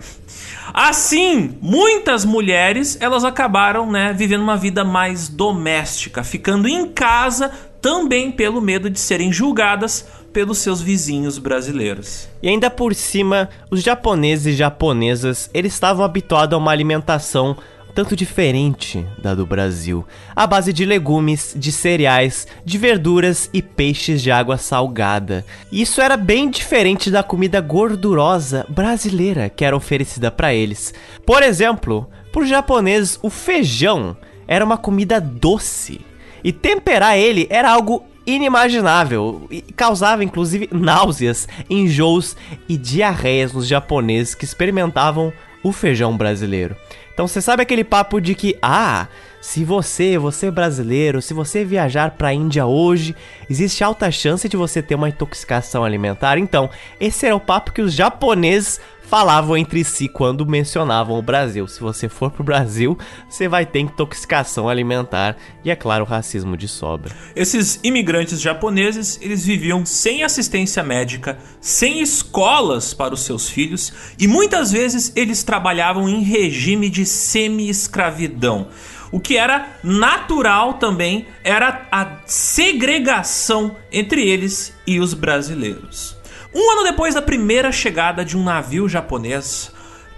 Assim, 0.73 1.59
muitas 1.61 2.25
mulheres 2.25 2.97
elas 2.99 3.23
acabaram, 3.23 3.91
né, 3.91 4.13
vivendo 4.13 4.41
uma 4.41 4.57
vida 4.57 4.83
mais 4.83 5.29
doméstica, 5.29 6.23
ficando 6.23 6.67
em 6.67 6.87
casa 6.87 7.51
também 7.85 8.31
pelo 8.31 8.59
medo 8.59 8.89
de 8.89 8.99
serem 8.99 9.31
julgadas 9.31 10.07
pelos 10.33 10.57
seus 10.57 10.81
vizinhos 10.81 11.37
brasileiros. 11.37 12.27
E 12.41 12.49
ainda 12.49 12.67
por 12.67 12.95
cima, 12.95 13.47
os 13.69 13.83
japoneses 13.83 14.55
e 14.55 14.57
japonesas, 14.57 15.51
eles 15.53 15.73
estavam 15.73 16.03
habituados 16.03 16.55
a 16.55 16.57
uma 16.57 16.71
alimentação 16.71 17.55
tanto 17.93 18.15
diferente 18.15 19.05
da 19.21 19.35
do 19.35 19.45
Brasil, 19.45 20.03
à 20.35 20.47
base 20.47 20.73
de 20.73 20.83
legumes, 20.83 21.53
de 21.55 21.71
cereais, 21.71 22.47
de 22.65 22.75
verduras 22.79 23.51
e 23.53 23.61
peixes 23.61 24.19
de 24.19 24.31
água 24.31 24.57
salgada. 24.57 25.45
Isso 25.71 26.01
era 26.01 26.17
bem 26.17 26.49
diferente 26.49 27.11
da 27.11 27.21
comida 27.21 27.61
gordurosa 27.61 28.65
brasileira 28.67 29.47
que 29.47 29.63
era 29.63 29.77
oferecida 29.77 30.31
para 30.31 30.51
eles. 30.51 30.91
Por 31.23 31.43
exemplo, 31.43 32.09
para 32.33 32.41
os 32.41 32.49
japoneses, 32.49 33.19
o 33.21 33.29
feijão 33.29 34.17
era 34.47 34.65
uma 34.65 34.75
comida 34.75 35.21
doce 35.21 36.01
e 36.45 36.53
temperar 36.53 37.17
ele 37.17 37.47
era 37.49 37.71
algo 37.71 38.05
inimaginável 38.23 39.47
e 39.49 39.63
causava 39.63 40.23
inclusive 40.23 40.69
náuseas, 40.71 41.47
enjoos 41.67 42.37
e 42.69 42.77
diarreias 42.77 43.51
nos 43.51 43.67
japoneses 43.67 44.35
que 44.35 44.45
experimentavam 44.45 45.33
o 45.63 45.71
feijão 45.71 46.15
brasileiro. 46.15 46.75
Então 47.11 47.27
você 47.27 47.41
sabe 47.41 47.63
aquele 47.63 47.83
papo 47.83 48.21
de 48.21 48.35
que, 48.35 48.55
ah, 48.61 49.07
se 49.41 49.63
você, 49.63 50.19
você 50.19 50.51
brasileiro, 50.51 51.19
se 51.19 51.33
você 51.33 51.65
viajar 51.65 52.11
para 52.11 52.27
a 52.27 52.33
Índia 52.33 52.67
hoje, 52.67 53.15
existe 53.49 53.83
alta 53.83 54.11
chance 54.11 54.47
de 54.47 54.57
você 54.57 54.83
ter 54.83 54.93
uma 54.93 55.09
intoxicação 55.09 55.83
alimentar. 55.83 56.37
Então, 56.37 56.69
esse 56.99 57.25
era 57.25 57.35
o 57.35 57.39
papo 57.39 57.71
que 57.71 57.81
os 57.81 57.93
japoneses 57.93 58.81
falavam 59.07 59.55
entre 59.55 59.83
si 59.83 60.07
quando 60.07 60.45
mencionavam 60.45 61.17
o 61.17 61.21
Brasil. 61.21 61.67
Se 61.67 61.79
você 61.79 62.09
for 62.09 62.31
pro 62.31 62.43
Brasil, 62.43 62.97
você 63.29 63.47
vai 63.47 63.65
ter 63.65 63.79
intoxicação 63.79 64.67
alimentar 64.67 65.37
e, 65.63 65.71
é 65.71 65.75
claro, 65.75 66.05
racismo 66.05 66.57
de 66.57 66.67
sobra. 66.67 67.13
Esses 67.35 67.79
imigrantes 67.83 68.41
japoneses, 68.41 69.19
eles 69.21 69.45
viviam 69.45 69.85
sem 69.85 70.23
assistência 70.23 70.83
médica, 70.83 71.37
sem 71.61 72.01
escolas 72.01 72.93
para 72.93 73.13
os 73.13 73.21
seus 73.21 73.49
filhos 73.49 73.93
e 74.19 74.27
muitas 74.27 74.71
vezes 74.71 75.11
eles 75.15 75.43
trabalhavam 75.43 76.09
em 76.09 76.21
regime 76.21 76.89
de 76.89 77.05
semi-escravidão. 77.05 78.67
O 79.11 79.19
que 79.19 79.37
era 79.37 79.77
natural 79.83 80.73
também 80.73 81.27
era 81.43 81.87
a 81.91 82.17
segregação 82.25 83.75
entre 83.91 84.27
eles 84.27 84.73
e 84.85 84.99
os 84.99 85.13
brasileiros. 85.13 86.14
Um 86.57 86.71
ano 86.71 86.83
depois 86.85 87.13
da 87.13 87.21
primeira 87.21 87.69
chegada 87.69 88.23
de 88.23 88.37
um 88.37 88.41
navio 88.41 88.87
japonês 88.87 89.73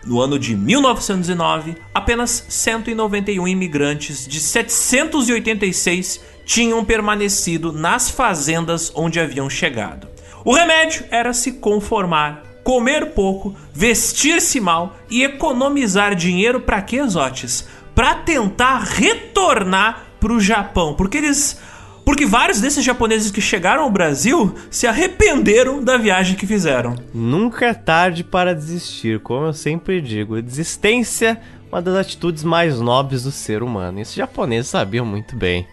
no 0.06 0.22
ano 0.22 0.38
de 0.38 0.56
1909, 0.56 1.76
apenas 1.92 2.46
191 2.48 3.48
imigrantes 3.48 4.28
de 4.28 4.40
786 4.40 6.22
tinham 6.46 6.86
permanecido 6.86 7.74
nas 7.74 8.12
fazendas 8.12 8.92
onde 8.94 9.20
haviam 9.20 9.50
chegado. 9.50 10.08
O 10.46 10.54
remédio 10.54 11.06
era 11.10 11.34
se 11.34 11.54
conformar, 11.54 12.44
comer 12.64 13.14
pouco, 13.14 13.56
vestir-se 13.74 14.60
mal 14.60 14.96
e 15.10 15.24
economizar 15.24 16.14
dinheiro 16.14 16.62
para 16.62 16.84
que 16.84 16.98
exotes? 16.98 17.68
Para 17.96 18.14
tentar 18.14 18.84
retornar 18.84 20.04
para 20.20 20.34
o 20.34 20.40
Japão, 20.40 20.94
porque 20.94 21.18
eles 21.18 21.60
porque 22.08 22.26
vários 22.26 22.62
desses 22.62 22.86
japoneses 22.86 23.30
que 23.30 23.42
chegaram 23.42 23.84
ao 23.84 23.90
Brasil 23.90 24.56
se 24.72 24.88
arrependeram 24.88 25.84
da 25.84 25.98
viagem 25.98 26.38
que 26.38 26.48
fizeram. 26.48 26.96
Nunca 27.14 27.66
é 27.66 27.74
tarde 27.74 28.24
para 28.24 28.56
desistir, 28.56 29.20
como 29.20 29.48
eu 29.48 29.52
sempre 29.52 30.00
digo. 30.00 30.42
Desistência 30.42 31.38
uma 31.70 31.82
das 31.82 31.96
atitudes 31.96 32.46
mais 32.46 32.80
nobres 32.80 33.24
do 33.24 33.32
ser 33.32 33.62
humano. 33.62 34.00
Isso 34.00 34.12
os 34.12 34.16
japoneses 34.16 34.70
sabiam 34.70 35.06
muito 35.06 35.36
bem. 35.36 35.68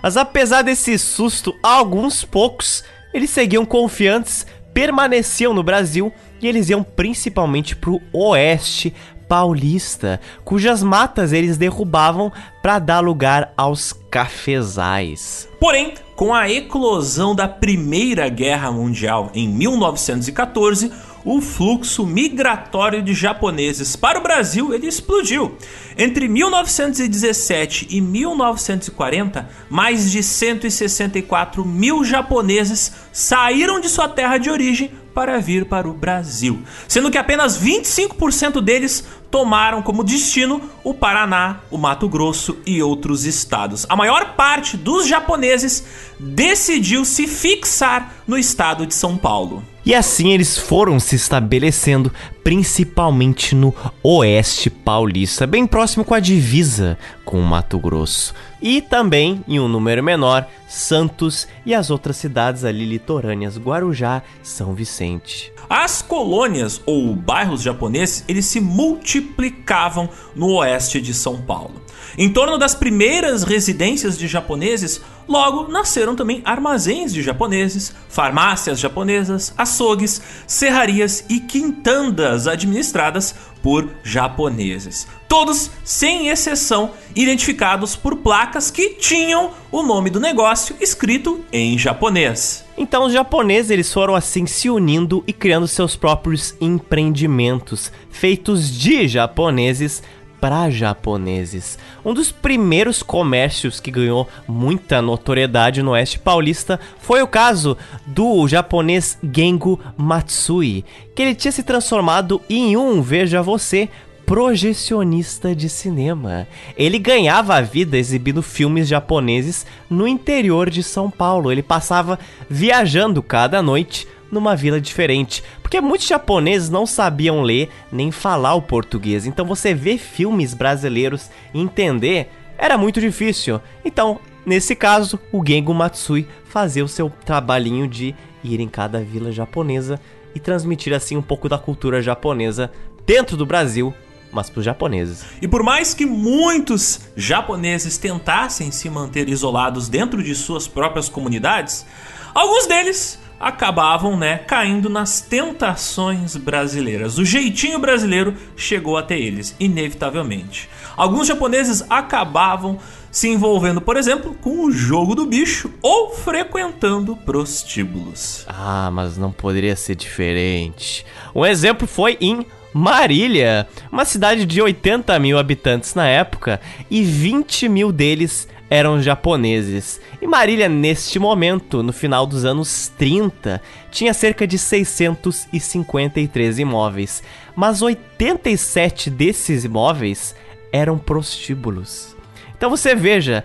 Mas 0.00 0.16
apesar 0.16 0.62
desse 0.62 0.96
susto, 0.96 1.52
alguns 1.60 2.24
poucos, 2.24 2.84
eles 3.12 3.30
seguiam 3.30 3.64
confiantes, 3.64 4.46
permaneciam 4.72 5.52
no 5.52 5.64
Brasil 5.64 6.12
e 6.40 6.46
eles 6.46 6.70
iam 6.70 6.84
principalmente 6.84 7.74
para 7.74 7.90
o 7.90 8.00
oeste 8.12 8.94
paulista, 9.30 10.20
cujas 10.44 10.82
matas 10.82 11.32
eles 11.32 11.56
derrubavam 11.56 12.32
para 12.60 12.80
dar 12.80 12.98
lugar 12.98 13.54
aos 13.56 13.92
cafezais. 14.10 15.48
Porém, 15.60 15.94
com 16.16 16.34
a 16.34 16.50
eclosão 16.50 17.32
da 17.32 17.46
Primeira 17.46 18.28
Guerra 18.28 18.72
Mundial 18.72 19.30
em 19.32 19.48
1914, 19.48 20.90
o 21.24 21.40
fluxo 21.40 22.04
migratório 22.04 23.02
de 23.02 23.14
japoneses 23.14 23.94
para 23.94 24.18
o 24.18 24.22
Brasil 24.22 24.74
ele 24.74 24.88
explodiu. 24.88 25.56
Entre 25.96 26.26
1917 26.26 27.86
e 27.88 28.00
1940, 28.00 29.48
mais 29.68 30.10
de 30.10 30.24
164 30.24 31.64
mil 31.64 32.04
japoneses 32.04 32.92
saíram 33.12 33.78
de 33.78 33.88
sua 33.88 34.08
terra 34.08 34.38
de 34.38 34.50
origem 34.50 34.90
para 35.14 35.38
vir 35.38 35.66
para 35.66 35.88
o 35.88 35.94
Brasil, 35.94 36.62
sendo 36.88 37.10
que 37.10 37.18
apenas 37.18 37.58
25% 37.58 38.60
deles 38.60 39.04
tomaram 39.30 39.82
como 39.82 40.04
destino 40.04 40.60
o 40.82 40.92
Paraná, 40.92 41.60
o 41.70 41.78
Mato 41.78 42.08
Grosso 42.08 42.58
e 42.66 42.82
outros 42.82 43.24
estados. 43.24 43.86
A 43.88 43.94
maior 43.94 44.34
parte 44.34 44.76
dos 44.76 45.06
japoneses 45.06 45.84
decidiu 46.18 47.04
se 47.04 47.26
fixar 47.26 48.14
no 48.26 48.36
estado 48.36 48.86
de 48.86 48.94
São 48.94 49.16
Paulo. 49.16 49.64
E 49.84 49.94
assim 49.94 50.32
eles 50.32 50.58
foram 50.58 51.00
se 51.00 51.16
estabelecendo, 51.16 52.12
principalmente 52.44 53.54
no 53.54 53.74
oeste 54.02 54.68
paulista, 54.68 55.46
bem 55.46 55.66
próximo 55.66 56.04
com 56.04 56.12
a 56.12 56.20
divisa 56.20 56.98
com 57.24 57.40
o 57.40 57.46
Mato 57.46 57.78
Grosso. 57.78 58.34
E 58.62 58.82
também, 58.82 59.42
em 59.48 59.58
um 59.58 59.68
número 59.68 60.02
menor, 60.02 60.46
Santos 60.68 61.48
e 61.64 61.74
as 61.74 61.90
outras 61.90 62.16
cidades 62.16 62.64
ali 62.64 62.84
litorâneas, 62.84 63.58
Guarujá, 63.58 64.22
São 64.42 64.74
Vicente. 64.74 65.52
As 65.68 66.02
colônias 66.02 66.80
ou 66.84 67.14
bairros 67.14 67.62
japoneses, 67.62 68.24
eles 68.28 68.44
se 68.44 68.60
multiplicavam 68.60 70.08
no 70.34 70.54
oeste 70.56 71.00
de 71.00 71.14
São 71.14 71.40
Paulo. 71.40 71.80
Em 72.18 72.28
torno 72.28 72.58
das 72.58 72.74
primeiras 72.74 73.44
residências 73.44 74.18
de 74.18 74.26
japoneses, 74.26 75.00
logo 75.28 75.68
nasceram 75.68 76.16
também 76.16 76.42
armazéns 76.44 77.12
de 77.12 77.22
japoneses, 77.22 77.94
farmácias 78.08 78.80
japonesas, 78.80 79.54
açougues, 79.56 80.20
serrarias 80.46 81.24
e 81.28 81.40
quintandas 81.40 82.46
administradas 82.46 83.34
por 83.62 83.88
japoneses. 84.02 85.06
Todos, 85.30 85.70
sem 85.84 86.26
exceção, 86.26 86.90
identificados 87.14 87.94
por 87.94 88.16
placas 88.16 88.68
que 88.68 88.94
tinham 88.94 89.52
o 89.70 89.80
nome 89.80 90.10
do 90.10 90.18
negócio 90.18 90.74
escrito 90.80 91.44
em 91.52 91.78
japonês. 91.78 92.64
Então 92.76 93.06
os 93.06 93.12
japoneses 93.12 93.70
eles 93.70 93.92
foram 93.92 94.16
assim 94.16 94.44
se 94.44 94.68
unindo 94.68 95.22
e 95.28 95.32
criando 95.32 95.68
seus 95.68 95.94
próprios 95.94 96.56
empreendimentos, 96.60 97.92
feitos 98.10 98.76
de 98.76 99.06
japoneses 99.06 100.02
para 100.40 100.68
japoneses. 100.68 101.78
Um 102.04 102.12
dos 102.12 102.32
primeiros 102.32 103.00
comércios 103.00 103.78
que 103.78 103.92
ganhou 103.92 104.26
muita 104.48 105.00
notoriedade 105.00 105.80
no 105.80 105.92
Oeste 105.92 106.18
Paulista 106.18 106.80
foi 106.98 107.22
o 107.22 107.28
caso 107.28 107.76
do 108.04 108.48
japonês 108.48 109.16
Gengo 109.22 109.78
Matsui, 109.96 110.84
que 111.14 111.22
ele 111.22 111.36
tinha 111.36 111.52
se 111.52 111.62
transformado 111.62 112.40
em 112.50 112.76
um, 112.76 113.00
veja 113.00 113.42
você, 113.42 113.88
projecionista 114.30 115.56
de 115.56 115.68
cinema. 115.68 116.46
Ele 116.76 117.00
ganhava 117.00 117.56
a 117.56 117.60
vida 117.60 117.98
exibindo 117.98 118.44
filmes 118.44 118.86
japoneses 118.86 119.66
no 119.90 120.06
interior 120.06 120.70
de 120.70 120.84
São 120.84 121.10
Paulo. 121.10 121.50
Ele 121.50 121.64
passava 121.64 122.16
viajando 122.48 123.24
cada 123.24 123.60
noite 123.60 124.06
numa 124.30 124.54
vila 124.54 124.80
diferente, 124.80 125.42
porque 125.60 125.80
muitos 125.80 126.06
japoneses 126.06 126.70
não 126.70 126.86
sabiam 126.86 127.42
ler 127.42 127.70
nem 127.90 128.12
falar 128.12 128.54
o 128.54 128.62
português. 128.62 129.26
Então 129.26 129.44
você 129.44 129.74
ver 129.74 129.98
filmes 129.98 130.54
brasileiros 130.54 131.28
e 131.52 131.60
entender 131.60 132.30
era 132.56 132.78
muito 132.78 133.00
difícil. 133.00 133.60
Então, 133.84 134.20
nesse 134.46 134.76
caso, 134.76 135.18
o 135.32 135.44
Gengo 135.44 135.74
Matsui 135.74 136.24
fazia 136.44 136.84
o 136.84 136.88
seu 136.88 137.10
trabalhinho 137.24 137.88
de 137.88 138.14
ir 138.44 138.60
em 138.60 138.68
cada 138.68 139.00
vila 139.00 139.32
japonesa 139.32 139.98
e 140.36 140.38
transmitir 140.38 140.94
assim 140.94 141.16
um 141.16 141.22
pouco 141.22 141.48
da 141.48 141.58
cultura 141.58 142.00
japonesa 142.00 142.70
dentro 143.04 143.36
do 143.36 143.44
Brasil 143.44 143.92
mas 144.32 144.48
para 144.48 144.60
os 144.60 144.64
japoneses. 144.64 145.24
E 145.40 145.48
por 145.48 145.62
mais 145.62 145.94
que 145.94 146.06
muitos 146.06 147.00
japoneses 147.16 147.98
tentassem 147.98 148.70
se 148.70 148.88
manter 148.88 149.28
isolados 149.28 149.88
dentro 149.88 150.22
de 150.22 150.34
suas 150.34 150.68
próprias 150.68 151.08
comunidades, 151.08 151.86
alguns 152.34 152.66
deles 152.66 153.18
acabavam, 153.40 154.18
né, 154.18 154.36
caindo 154.36 154.90
nas 154.90 155.22
tentações 155.22 156.36
brasileiras. 156.36 157.16
O 157.16 157.24
jeitinho 157.24 157.78
brasileiro 157.78 158.36
chegou 158.54 158.98
até 158.98 159.18
eles, 159.18 159.56
inevitavelmente. 159.58 160.68
Alguns 160.94 161.26
japoneses 161.26 161.82
acabavam 161.88 162.78
se 163.10 163.28
envolvendo, 163.28 163.80
por 163.80 163.96
exemplo, 163.96 164.34
com 164.34 164.66
o 164.66 164.70
jogo 164.70 165.14
do 165.14 165.24
bicho 165.24 165.72
ou 165.80 166.10
frequentando 166.10 167.16
prostíbulos. 167.16 168.44
Ah, 168.46 168.90
mas 168.92 169.16
não 169.16 169.32
poderia 169.32 169.74
ser 169.74 169.94
diferente. 169.94 171.04
Um 171.34 171.44
exemplo 171.44 171.88
foi 171.88 172.18
em 172.20 172.46
Marília, 172.72 173.66
uma 173.90 174.04
cidade 174.04 174.46
de 174.46 174.62
80 174.62 175.18
mil 175.18 175.38
habitantes 175.38 175.94
na 175.94 176.06
época 176.06 176.60
e 176.90 177.02
20 177.02 177.68
mil 177.68 177.90
deles 177.90 178.46
eram 178.70 179.02
japoneses. 179.02 180.00
E 180.22 180.26
Marília, 180.26 180.68
neste 180.68 181.18
momento, 181.18 181.82
no 181.82 181.92
final 181.92 182.24
dos 182.24 182.44
anos 182.44 182.92
30, 182.96 183.60
tinha 183.90 184.14
cerca 184.14 184.46
de 184.46 184.56
653 184.56 186.60
imóveis, 186.60 187.22
mas 187.56 187.82
87 187.82 189.10
desses 189.10 189.64
imóveis 189.64 190.36
eram 190.72 190.96
prostíbulos. 190.96 192.14
Então 192.56 192.70
você 192.70 192.94
veja, 192.94 193.42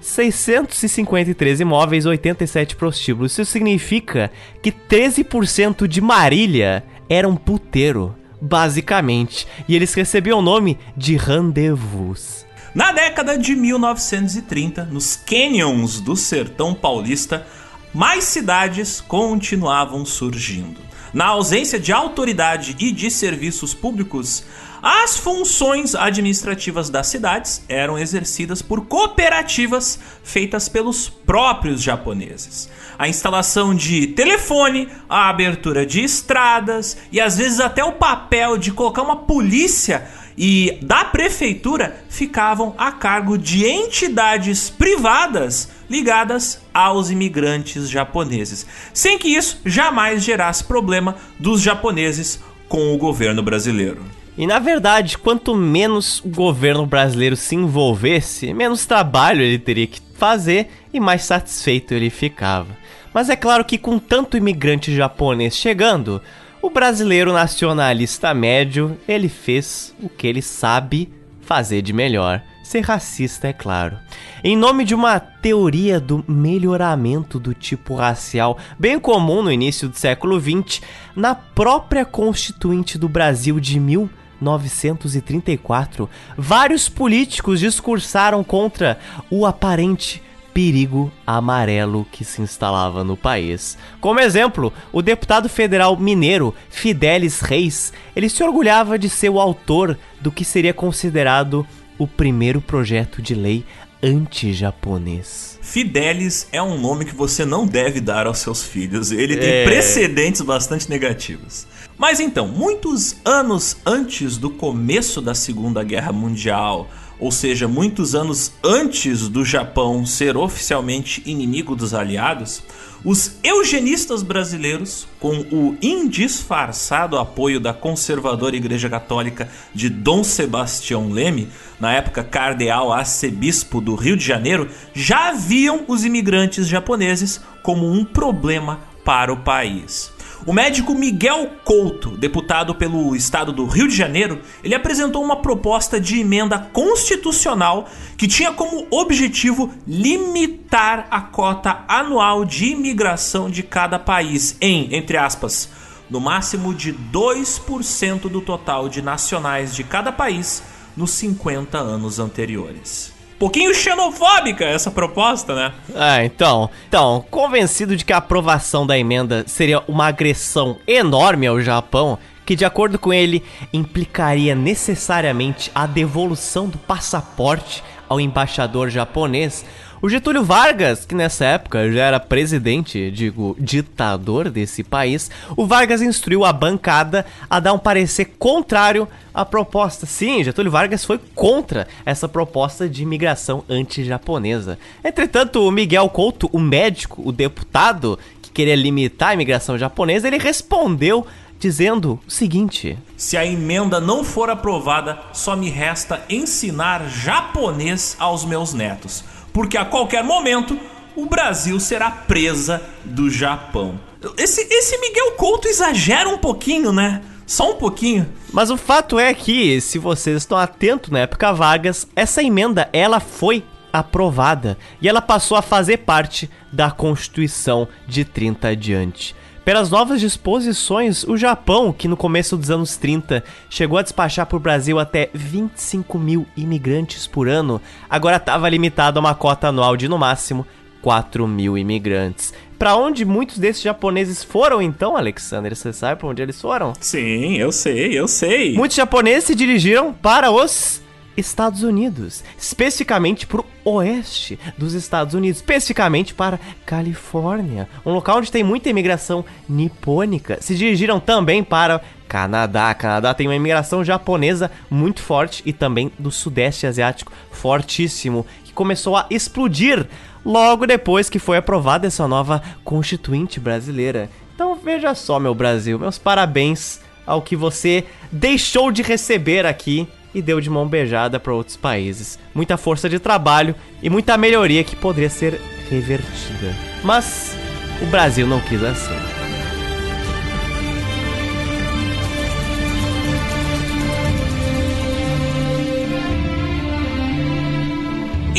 653 0.00 1.60
imóveis, 1.60 2.06
87 2.06 2.76
prostíbulos. 2.76 3.32
Isso 3.32 3.44
significa 3.44 4.30
que 4.62 4.70
13% 4.70 5.88
de 5.88 6.00
Marília 6.00 6.84
era 7.08 7.28
um 7.28 7.34
puteiro, 7.34 8.14
basicamente, 8.40 9.46
e 9.68 9.74
eles 9.74 9.94
recebiam 9.94 10.38
o 10.38 10.42
nome 10.42 10.78
de 10.96 11.16
rendezvous. 11.16 12.46
Na 12.74 12.92
década 12.92 13.36
de 13.36 13.56
1930, 13.56 14.84
nos 14.84 15.16
canyons 15.16 16.00
do 16.00 16.14
sertão 16.14 16.74
paulista, 16.74 17.46
mais 17.92 18.24
cidades 18.24 19.00
continuavam 19.00 20.04
surgindo. 20.04 20.80
Na 21.12 21.26
ausência 21.26 21.80
de 21.80 21.92
autoridade 21.92 22.76
e 22.78 22.92
de 22.92 23.10
serviços 23.10 23.72
públicos, 23.72 24.44
as 24.82 25.16
funções 25.16 25.94
administrativas 25.94 26.88
das 26.88 27.08
cidades 27.08 27.64
eram 27.68 27.98
exercidas 27.98 28.62
por 28.62 28.86
cooperativas 28.86 29.98
feitas 30.22 30.68
pelos 30.68 31.08
próprios 31.08 31.82
japoneses. 31.82 32.68
A 32.98 33.08
instalação 33.08 33.74
de 33.74 34.08
telefone, 34.08 34.88
a 35.08 35.28
abertura 35.28 35.86
de 35.86 36.02
estradas 36.02 36.96
e 37.12 37.20
às 37.20 37.36
vezes 37.38 37.60
até 37.60 37.84
o 37.84 37.92
papel 37.92 38.58
de 38.58 38.72
colocar 38.72 39.02
uma 39.02 39.16
polícia 39.16 40.08
e 40.36 40.78
da 40.82 41.04
prefeitura 41.04 42.04
ficavam 42.08 42.74
a 42.76 42.90
cargo 42.90 43.38
de 43.38 43.64
entidades 43.64 44.68
privadas 44.68 45.68
ligadas 45.88 46.60
aos 46.72 47.10
imigrantes 47.10 47.88
japoneses, 47.88 48.66
sem 48.92 49.18
que 49.18 49.28
isso 49.28 49.60
jamais 49.64 50.22
gerasse 50.22 50.62
problema 50.64 51.16
dos 51.38 51.60
japoneses 51.60 52.40
com 52.68 52.94
o 52.94 52.98
governo 52.98 53.42
brasileiro. 53.42 54.02
E 54.36 54.46
na 54.46 54.60
verdade, 54.60 55.18
quanto 55.18 55.54
menos 55.54 56.20
o 56.20 56.28
governo 56.28 56.86
brasileiro 56.86 57.34
se 57.34 57.56
envolvesse, 57.56 58.52
menos 58.54 58.86
trabalho 58.86 59.42
ele 59.42 59.58
teria 59.58 59.86
que 59.86 60.00
fazer 60.14 60.68
e 60.92 61.00
mais 61.00 61.24
satisfeito 61.24 61.92
ele 61.92 62.10
ficava. 62.10 62.68
Mas 63.12 63.28
é 63.28 63.36
claro 63.36 63.64
que 63.64 63.78
com 63.78 63.98
tanto 63.98 64.36
imigrante 64.36 64.94
japonês 64.94 65.56
chegando, 65.56 66.22
o 66.60 66.70
brasileiro 66.70 67.32
nacionalista 67.32 68.34
médio, 68.34 68.98
ele 69.06 69.28
fez 69.28 69.94
o 70.02 70.08
que 70.08 70.26
ele 70.26 70.42
sabe 70.42 71.08
fazer 71.40 71.82
de 71.82 71.92
melhor. 71.92 72.42
Ser 72.62 72.80
racista, 72.80 73.46
é 73.48 73.52
claro. 73.52 73.96
Em 74.44 74.56
nome 74.56 74.84
de 74.84 74.94
uma 74.94 75.18
teoria 75.18 75.98
do 75.98 76.24
melhoramento 76.28 77.40
do 77.40 77.54
tipo 77.54 77.94
racial, 77.94 78.58
bem 78.78 79.00
comum 79.00 79.42
no 79.42 79.50
início 79.50 79.88
do 79.88 79.96
século 79.96 80.38
XX, 80.38 80.82
na 81.16 81.34
própria 81.34 82.04
Constituinte 82.04 82.98
do 82.98 83.08
Brasil 83.08 83.58
de 83.58 83.80
1934, 83.80 86.10
vários 86.36 86.86
políticos 86.88 87.60
discursaram 87.60 88.44
contra 88.44 88.98
o 89.30 89.46
aparente 89.46 90.22
perigo 90.58 91.12
amarelo 91.24 92.04
que 92.10 92.24
se 92.24 92.42
instalava 92.42 93.04
no 93.04 93.16
país. 93.16 93.78
Como 94.00 94.18
exemplo, 94.18 94.72
o 94.92 95.00
deputado 95.00 95.48
federal 95.48 95.96
mineiro 95.96 96.52
Fidelis 96.68 97.38
Reis, 97.38 97.92
ele 98.16 98.28
se 98.28 98.42
orgulhava 98.42 98.98
de 98.98 99.08
ser 99.08 99.28
o 99.28 99.38
autor 99.38 99.96
do 100.20 100.32
que 100.32 100.44
seria 100.44 100.74
considerado 100.74 101.64
o 101.96 102.08
primeiro 102.08 102.60
projeto 102.60 103.22
de 103.22 103.36
lei 103.36 103.64
anti-japonês. 104.02 105.60
Fidelis 105.62 106.48
é 106.50 106.60
um 106.60 106.76
nome 106.76 107.04
que 107.04 107.14
você 107.14 107.44
não 107.44 107.64
deve 107.64 108.00
dar 108.00 108.26
aos 108.26 108.38
seus 108.38 108.64
filhos. 108.64 109.12
Ele 109.12 109.36
tem 109.36 109.48
é... 109.48 109.64
precedentes 109.64 110.40
bastante 110.40 110.90
negativos. 110.90 111.68
Mas 111.96 112.18
então, 112.18 112.48
muitos 112.48 113.14
anos 113.24 113.76
antes 113.86 114.36
do 114.36 114.50
começo 114.50 115.20
da 115.20 115.36
Segunda 115.36 115.84
Guerra 115.84 116.12
Mundial, 116.12 116.88
ou 117.20 117.32
seja, 117.32 117.66
muitos 117.66 118.14
anos 118.14 118.52
antes 118.62 119.28
do 119.28 119.44
Japão 119.44 120.06
ser 120.06 120.36
oficialmente 120.36 121.22
inimigo 121.26 121.74
dos 121.74 121.94
aliados, 121.94 122.62
os 123.04 123.36
eugenistas 123.44 124.22
brasileiros, 124.22 125.06
com 125.20 125.38
o 125.52 125.76
indisfarçado 125.80 127.16
apoio 127.16 127.60
da 127.60 127.72
conservadora 127.72 128.56
Igreja 128.56 128.88
Católica 128.88 129.48
de 129.72 129.88
Dom 129.88 130.24
Sebastião 130.24 131.10
Leme, 131.10 131.48
na 131.78 131.92
época 131.92 132.24
cardeal 132.24 132.92
arcebispo 132.92 133.80
do 133.80 133.94
Rio 133.94 134.16
de 134.16 134.24
Janeiro, 134.24 134.68
já 134.92 135.32
viam 135.32 135.84
os 135.86 136.04
imigrantes 136.04 136.66
japoneses 136.66 137.40
como 137.62 137.90
um 137.90 138.04
problema 138.04 138.80
para 139.04 139.32
o 139.32 139.38
país. 139.38 140.12
O 140.46 140.52
médico 140.52 140.94
Miguel 140.94 141.50
Couto, 141.64 142.16
deputado 142.16 142.74
pelo 142.74 143.14
estado 143.14 143.52
do 143.52 143.66
Rio 143.66 143.88
de 143.88 143.94
Janeiro, 143.94 144.40
ele 144.62 144.74
apresentou 144.74 145.22
uma 145.22 145.36
proposta 145.36 146.00
de 146.00 146.20
emenda 146.20 146.58
constitucional 146.58 147.88
que 148.16 148.28
tinha 148.28 148.52
como 148.52 148.86
objetivo 148.90 149.72
limitar 149.86 151.06
a 151.10 151.20
cota 151.20 151.84
anual 151.88 152.44
de 152.44 152.66
imigração 152.66 153.50
de 153.50 153.62
cada 153.62 153.98
país 153.98 154.56
em, 154.60 154.94
entre 154.94 155.16
aspas, 155.16 155.68
no 156.08 156.20
máximo 156.20 156.72
de 156.72 156.94
2% 156.94 158.30
do 158.30 158.40
total 158.40 158.88
de 158.88 159.02
nacionais 159.02 159.74
de 159.74 159.84
cada 159.84 160.12
país 160.12 160.62
nos 160.96 161.10
50 161.10 161.76
anos 161.76 162.18
anteriores 162.18 163.17
pouquinho 163.38 163.74
xenofóbica 163.74 164.64
essa 164.64 164.90
proposta, 164.90 165.54
né? 165.54 165.72
Ah, 165.94 166.24
então. 166.24 166.68
Então, 166.88 167.24
convencido 167.30 167.96
de 167.96 168.04
que 168.04 168.12
a 168.12 168.18
aprovação 168.18 168.86
da 168.86 168.98
emenda 168.98 169.44
seria 169.46 169.82
uma 169.86 170.06
agressão 170.06 170.78
enorme 170.86 171.46
ao 171.46 171.60
Japão, 171.60 172.18
que 172.44 172.56
de 172.56 172.64
acordo 172.64 172.98
com 172.98 173.12
ele 173.12 173.44
implicaria 173.72 174.54
necessariamente 174.54 175.70
a 175.74 175.86
devolução 175.86 176.68
do 176.68 176.78
passaporte 176.78 177.82
ao 178.08 178.18
embaixador 178.18 178.88
japonês, 178.88 179.64
o 180.00 180.08
Getúlio 180.08 180.44
Vargas, 180.44 181.04
que 181.04 181.14
nessa 181.14 181.44
época 181.44 181.90
já 181.90 182.04
era 182.04 182.20
presidente, 182.20 183.10
digo, 183.10 183.56
ditador 183.58 184.48
desse 184.48 184.84
país, 184.84 185.28
o 185.56 185.66
Vargas 185.66 186.00
instruiu 186.00 186.44
a 186.44 186.52
bancada 186.52 187.26
a 187.50 187.58
dar 187.58 187.72
um 187.72 187.78
parecer 187.78 188.36
contrário 188.38 189.08
à 189.34 189.44
proposta. 189.44 190.06
Sim, 190.06 190.44
Getúlio 190.44 190.70
Vargas 190.70 191.04
foi 191.04 191.18
contra 191.34 191.88
essa 192.06 192.28
proposta 192.28 192.88
de 192.88 193.02
imigração 193.02 193.64
anti-japonesa. 193.68 194.78
Entretanto, 195.02 195.66
o 195.66 195.70
Miguel 195.70 196.08
Couto, 196.10 196.48
o 196.52 196.60
médico, 196.60 197.20
o 197.24 197.32
deputado 197.32 198.18
que 198.40 198.50
queria 198.50 198.76
limitar 198.76 199.30
a 199.30 199.34
imigração 199.34 199.76
japonesa, 199.76 200.28
ele 200.28 200.38
respondeu 200.38 201.26
dizendo 201.58 202.20
o 202.24 202.30
seguinte: 202.30 202.96
Se 203.16 203.36
a 203.36 203.44
emenda 203.44 204.00
não 204.00 204.22
for 204.22 204.48
aprovada, 204.48 205.18
só 205.32 205.56
me 205.56 205.70
resta 205.70 206.22
ensinar 206.28 207.08
japonês 207.08 208.14
aos 208.20 208.44
meus 208.44 208.72
netos 208.72 209.24
porque 209.52 209.76
a 209.76 209.84
qualquer 209.84 210.22
momento 210.22 210.78
o 211.16 211.26
Brasil 211.26 211.78
será 211.80 212.10
presa 212.10 212.82
do 213.04 213.28
Japão. 213.30 213.98
Esse, 214.36 214.62
esse 214.70 214.98
Miguel 214.98 215.32
Couto 215.32 215.68
exagera 215.68 216.28
um 216.28 216.38
pouquinho, 216.38 216.92
né? 216.92 217.22
Só 217.46 217.72
um 217.72 217.76
pouquinho. 217.76 218.28
Mas 218.52 218.70
o 218.70 218.76
fato 218.76 219.18
é 219.18 219.32
que, 219.32 219.80
se 219.80 219.98
vocês 219.98 220.36
estão 220.36 220.58
atentos 220.58 221.10
na 221.10 221.20
época 221.20 221.52
Vargas, 221.52 222.06
essa 222.14 222.42
emenda 222.42 222.88
ela 222.92 223.20
foi 223.20 223.64
aprovada 223.92 224.76
e 225.00 225.08
ela 225.08 225.22
passou 225.22 225.56
a 225.56 225.62
fazer 225.62 225.98
parte 225.98 226.50
da 226.70 226.90
Constituição 226.90 227.88
de 228.06 228.24
30 228.24 228.68
adiante. 228.68 229.34
Pelas 229.68 229.90
novas 229.90 230.18
disposições, 230.18 231.24
o 231.24 231.36
Japão, 231.36 231.92
que 231.92 232.08
no 232.08 232.16
começo 232.16 232.56
dos 232.56 232.70
anos 232.70 232.96
30 232.96 233.44
chegou 233.68 233.98
a 233.98 234.02
despachar 234.02 234.46
para 234.46 234.56
o 234.56 234.60
Brasil 234.60 234.98
até 234.98 235.28
25 235.34 236.18
mil 236.18 236.46
imigrantes 236.56 237.26
por 237.26 237.50
ano, 237.50 237.78
agora 238.08 238.38
estava 238.38 238.66
limitado 238.66 239.18
a 239.18 239.20
uma 239.20 239.34
cota 239.34 239.68
anual 239.68 239.94
de 239.94 240.08
no 240.08 240.16
máximo 240.16 240.66
4 241.02 241.46
mil 241.46 241.76
imigrantes. 241.76 242.54
Para 242.78 242.96
onde 242.96 243.26
muitos 243.26 243.58
desses 243.58 243.82
japoneses 243.82 244.42
foram 244.42 244.80
então, 244.80 245.18
Alexander? 245.18 245.76
Você 245.76 245.92
sabe 245.92 246.18
para 246.18 246.28
onde 246.30 246.40
eles 246.40 246.58
foram? 246.58 246.94
Sim, 246.98 247.56
eu 247.58 247.70
sei, 247.70 248.18
eu 248.18 248.26
sei. 248.26 248.72
Muitos 248.74 248.96
japoneses 248.96 249.44
se 249.44 249.54
dirigiram 249.54 250.14
para 250.14 250.50
os 250.50 251.02
Estados 251.36 251.82
Unidos, 251.82 252.42
especificamente 252.56 253.46
para 253.46 253.60
o 253.60 253.64
oeste 253.94 254.58
dos 254.76 254.94
Estados 254.94 255.34
Unidos, 255.34 255.58
especificamente 255.58 256.34
para 256.34 256.60
Califórnia, 256.84 257.88
um 258.04 258.12
local 258.12 258.38
onde 258.38 258.52
tem 258.52 258.62
muita 258.62 258.88
imigração 258.88 259.44
nipônica. 259.68 260.58
Se 260.60 260.74
dirigiram 260.74 261.20
também 261.20 261.62
para 261.62 262.00
Canadá. 262.28 262.92
Canadá 262.94 263.32
tem 263.32 263.48
uma 263.48 263.56
imigração 263.56 264.04
japonesa 264.04 264.70
muito 264.90 265.22
forte 265.22 265.62
e 265.64 265.72
também 265.72 266.12
do 266.18 266.30
Sudeste 266.30 266.86
Asiático 266.86 267.32
fortíssimo, 267.50 268.46
que 268.64 268.72
começou 268.72 269.16
a 269.16 269.26
explodir 269.30 270.06
logo 270.44 270.86
depois 270.86 271.30
que 271.30 271.38
foi 271.38 271.56
aprovada 271.56 272.06
essa 272.06 272.28
nova 272.28 272.62
Constituinte 272.84 273.58
brasileira. 273.58 274.30
Então 274.54 274.74
veja 274.74 275.14
só, 275.14 275.38
meu 275.38 275.54
Brasil, 275.54 275.98
meus 275.98 276.18
parabéns 276.18 277.00
ao 277.26 277.42
que 277.42 277.54
você 277.54 278.04
deixou 278.32 278.90
de 278.90 279.02
receber 279.02 279.66
aqui 279.66 280.08
e 280.34 280.42
deu 280.42 280.60
de 280.60 280.70
mão 280.70 280.86
beijada 280.86 281.40
para 281.40 281.54
outros 281.54 281.76
países. 281.76 282.38
Muita 282.54 282.76
força 282.76 283.08
de 283.08 283.18
trabalho 283.18 283.74
e 284.02 284.10
muita 284.10 284.36
melhoria 284.36 284.84
que 284.84 284.96
poderia 284.96 285.30
ser 285.30 285.60
revertida. 285.90 286.74
Mas 287.02 287.56
o 288.02 288.06
Brasil 288.06 288.46
não 288.46 288.60
quis 288.60 288.82
assim. 288.82 289.38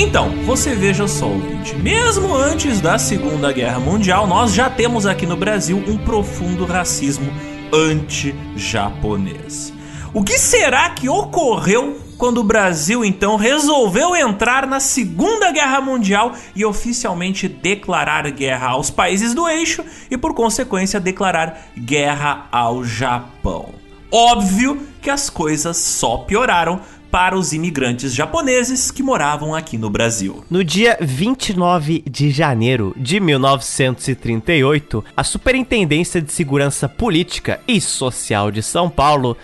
Então, 0.01 0.29
você 0.45 0.73
veja 0.73 1.09
só, 1.09 1.27
ouvinte, 1.27 1.75
mesmo 1.75 2.33
antes 2.33 2.79
da 2.79 2.97
Segunda 2.97 3.51
Guerra 3.51 3.81
Mundial, 3.81 4.25
nós 4.25 4.53
já 4.53 4.69
temos 4.69 5.05
aqui 5.05 5.25
no 5.25 5.35
Brasil 5.35 5.83
um 5.85 5.97
profundo 5.97 6.65
racismo 6.65 7.29
anti-japonês. 7.73 9.73
O 10.11 10.23
que 10.23 10.39
será 10.39 10.89
que 10.89 11.07
ocorreu 11.07 11.99
quando 12.17 12.39
o 12.39 12.43
Brasil 12.43 13.05
então 13.05 13.35
resolveu 13.35 14.15
entrar 14.15 14.65
na 14.65 14.79
Segunda 14.79 15.51
Guerra 15.51 15.79
Mundial 15.81 16.33
e 16.55 16.65
oficialmente 16.65 17.47
declarar 17.47 18.29
guerra 18.31 18.69
aos 18.69 18.89
países 18.89 19.35
do 19.35 19.47
eixo 19.47 19.83
e, 20.09 20.17
por 20.17 20.33
consequência, 20.33 20.99
declarar 20.99 21.69
guerra 21.77 22.47
ao 22.51 22.83
Japão? 22.83 23.69
Óbvio 24.11 24.81
que 24.99 25.11
as 25.11 25.29
coisas 25.29 25.77
só 25.77 26.17
pioraram 26.17 26.81
para 27.11 27.37
os 27.37 27.53
imigrantes 27.53 28.13
japoneses 28.13 28.89
que 28.89 29.03
moravam 29.03 29.53
aqui 29.53 29.77
no 29.77 29.91
Brasil. 29.91 30.43
No 30.49 30.63
dia 30.63 30.97
29 30.99 32.03
de 32.09 32.31
janeiro 32.31 32.93
de 32.97 33.19
1938, 33.19 35.03
a 35.15 35.23
Superintendência 35.23 36.19
de 36.19 36.31
Segurança 36.31 36.89
Política 36.89 37.59
e 37.67 37.79
Social 37.79 38.49
de 38.51 38.63
São 38.63 38.89
Paulo 38.89 39.37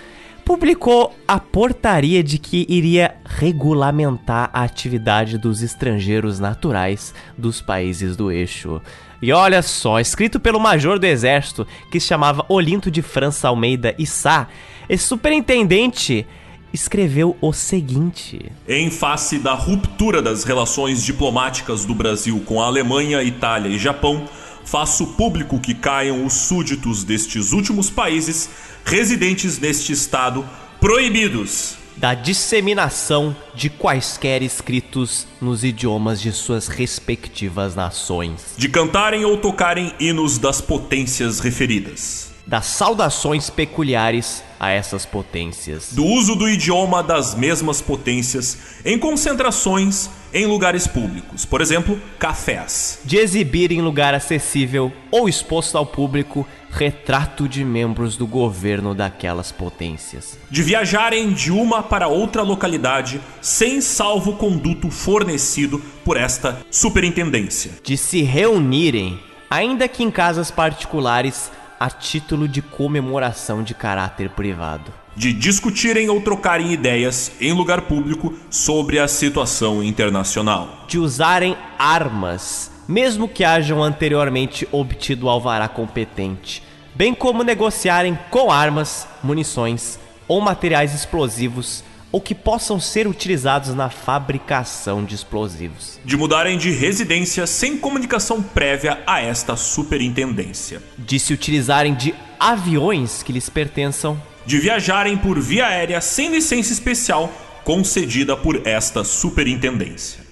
publicou 0.45 1.11
a 1.27 1.39
portaria 1.39 2.23
de 2.23 2.37
que 2.37 2.67
iria 2.69 3.15
regulamentar 3.25 4.51
a 4.53 4.61
atividade 4.61 5.39
dos 5.39 5.63
estrangeiros 5.63 6.39
naturais 6.39 7.15
dos 7.35 7.61
países 7.61 8.15
do 8.15 8.31
eixo. 8.31 8.79
E 9.19 9.31
olha 9.31 9.63
só, 9.63 9.99
escrito 9.99 10.39
pelo 10.39 10.59
major 10.59 10.99
do 10.99 11.05
exército 11.05 11.65
que 11.91 11.99
se 11.99 12.05
chamava 12.05 12.45
Olinto 12.47 12.91
de 12.91 13.01
França 13.01 13.47
Almeida 13.47 13.95
Issá, 13.97 14.47
esse 14.87 15.05
superintendente 15.05 16.27
escreveu 16.71 17.35
o 17.41 17.51
seguinte: 17.51 18.51
Em 18.67 18.91
face 18.91 19.39
da 19.39 19.55
ruptura 19.55 20.21
das 20.21 20.43
relações 20.43 21.03
diplomáticas 21.03 21.85
do 21.85 21.95
Brasil 21.95 22.39
com 22.45 22.61
a 22.61 22.67
Alemanha, 22.67 23.23
Itália 23.23 23.69
e 23.69 23.79
Japão, 23.79 24.29
faço 24.63 25.07
público 25.15 25.59
que 25.59 25.73
caiam 25.73 26.23
os 26.23 26.33
súditos 26.33 27.03
destes 27.03 27.51
últimos 27.51 27.89
países 27.89 28.74
residentes 28.86 29.59
neste 29.59 29.91
estado 29.91 30.47
proibidos. 30.79 31.77
Da 31.97 32.13
disseminação 32.13 33.36
de 33.55 33.69
quaisquer 33.69 34.43
escritos 34.43 35.25
nos 35.41 35.63
idiomas 35.63 36.21
de 36.21 36.31
suas 36.31 36.67
respectivas 36.67 37.73
nações, 37.73 38.53
de 38.57 38.67
cantarem 38.67 39.23
ou 39.23 39.38
tocarem 39.38 39.93
hinos 39.99 40.38
das 40.38 40.59
potências 40.59 41.39
referidas, 41.39 42.34
das 42.45 42.65
saudações 42.65 43.49
peculiares 43.49 44.43
a 44.59 44.69
essas 44.69 45.05
potências, 45.05 45.91
do 45.91 46.05
uso 46.05 46.35
do 46.35 46.47
idioma 46.47 47.01
das 47.01 47.35
mesmas 47.35 47.81
potências 47.81 48.57
em 48.85 48.97
concentrações 48.97 50.09
em 50.33 50.45
lugares 50.45 50.85
públicos, 50.85 51.45
por 51.45 51.61
exemplo, 51.61 51.99
cafés, 52.19 52.99
de 53.03 53.17
exibir 53.17 53.71
em 53.71 53.81
lugar 53.81 54.13
acessível 54.13 54.91
ou 55.09 55.29
exposto 55.29 55.77
ao 55.77 55.85
público 55.85 56.45
retrato 56.69 57.47
de 57.47 57.63
membros 57.63 58.17
do 58.17 58.27
governo 58.27 58.93
daquelas 58.93 59.49
potências. 59.49 60.37
De 60.51 60.61
viajarem 60.61 61.31
de 61.31 61.51
uma 61.51 61.81
para 61.81 62.09
outra 62.09 62.41
localidade 62.41 63.21
sem 63.41 63.79
salvo-conduto 63.79 64.91
fornecido 64.91 65.81
por 66.03 66.17
esta 66.17 66.59
superintendência. 66.69 67.71
De 67.81 67.95
se 67.95 68.23
reunirem, 68.23 69.17
ainda 69.49 69.87
que 69.87 70.03
em 70.03 70.11
casas 70.11 70.51
particulares, 70.51 71.49
a 71.80 71.89
título 71.89 72.47
de 72.47 72.61
comemoração 72.61 73.63
de 73.63 73.73
caráter 73.73 74.30
privado. 74.30 74.93
De 75.15 75.32
discutirem 75.32 76.09
ou 76.09 76.21
trocarem 76.21 76.73
ideias 76.73 77.32
em 77.39 77.53
lugar 77.53 77.82
público 77.82 78.34
sobre 78.49 78.99
a 78.99 79.07
situação 79.07 79.84
internacional. 79.84 80.86
De 80.88 80.99
usarem 80.99 81.55
armas 81.80 82.76
mesmo 82.88 83.28
que 83.28 83.43
hajam 83.43 83.84
anteriormente 83.84 84.67
obtido 84.71 85.30
alvará 85.30 85.67
competente, 85.67 86.61
bem 86.93 87.13
como 87.13 87.43
negociarem 87.43 88.17
com 88.30 88.51
armas, 88.51 89.07
munições 89.23 89.99
ou 90.28 90.39
materiais 90.41 90.93
explosivos 90.93 91.84
ou 92.16 92.22
que 92.22 92.34
possam 92.34 92.80
ser 92.80 93.07
utilizados 93.07 93.76
na 93.76 93.89
fabricação 93.89 95.03
de 95.03 95.13
explosivos. 95.13 95.99
De 96.05 96.16
mudarem 96.16 96.57
de 96.57 96.72
residência 96.72 97.45
sem 97.45 97.78
comunicação 97.78 98.41
prévia 98.41 99.03
a 99.05 99.20
esta 99.20 99.57
superintendência. 99.57 100.82
De 100.97 101.20
se 101.20 101.34
utilizarem 101.34 101.93
de 101.93 102.16
aviões 102.39 103.22
que 103.22 103.34
lhes 103.34 103.49
pertençam. 103.49 104.18
De 104.45 104.57
viajarem 104.59 105.18
por 105.18 105.38
via 105.41 105.68
aérea 105.68 105.99
sem 105.99 106.32
licença 106.32 106.72
especial 106.72 107.30
concedida 107.66 108.38
por 108.38 108.66
esta 108.66 109.03
superintendência. 109.03 110.24